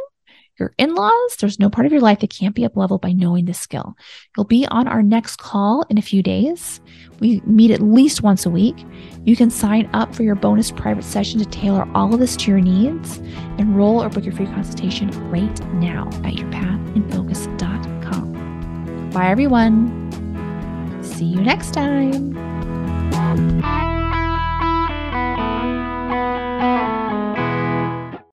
your 0.59 0.73
in 0.77 0.95
laws. 0.95 1.37
There's 1.37 1.61
no 1.61 1.69
part 1.69 1.85
of 1.85 1.93
your 1.93 2.01
life 2.01 2.19
that 2.19 2.29
can't 2.29 2.53
be 2.53 2.65
up 2.65 2.75
leveled 2.75 2.99
by 2.99 3.13
knowing 3.13 3.45
this 3.45 3.57
skill. 3.57 3.95
You'll 4.35 4.43
be 4.43 4.67
on 4.67 4.89
our 4.89 5.01
next 5.01 5.37
call 5.37 5.85
in 5.89 5.97
a 5.97 6.01
few 6.01 6.21
days. 6.21 6.81
We 7.21 7.39
meet 7.45 7.71
at 7.71 7.81
least 7.81 8.21
once 8.21 8.45
a 8.45 8.49
week. 8.49 8.85
You 9.23 9.37
can 9.37 9.49
sign 9.49 9.89
up 9.93 10.13
for 10.13 10.23
your 10.23 10.35
bonus 10.35 10.71
private 10.71 11.05
session 11.05 11.39
to 11.39 11.45
tailor 11.45 11.87
all 11.95 12.13
of 12.13 12.19
this 12.19 12.35
to 12.35 12.51
your 12.51 12.59
needs. 12.59 13.19
Enroll 13.59 14.03
or 14.03 14.09
book 14.09 14.25
your 14.25 14.35
free 14.35 14.47
consultation 14.47 15.09
right 15.31 15.73
now 15.75 16.09
at 16.25 16.33
yourpathinfocus.com. 16.33 17.78
Bye, 19.11 19.29
everyone. 19.29 19.89
See 21.03 21.25
you 21.25 21.41
next 21.41 21.73
time. 21.73 22.29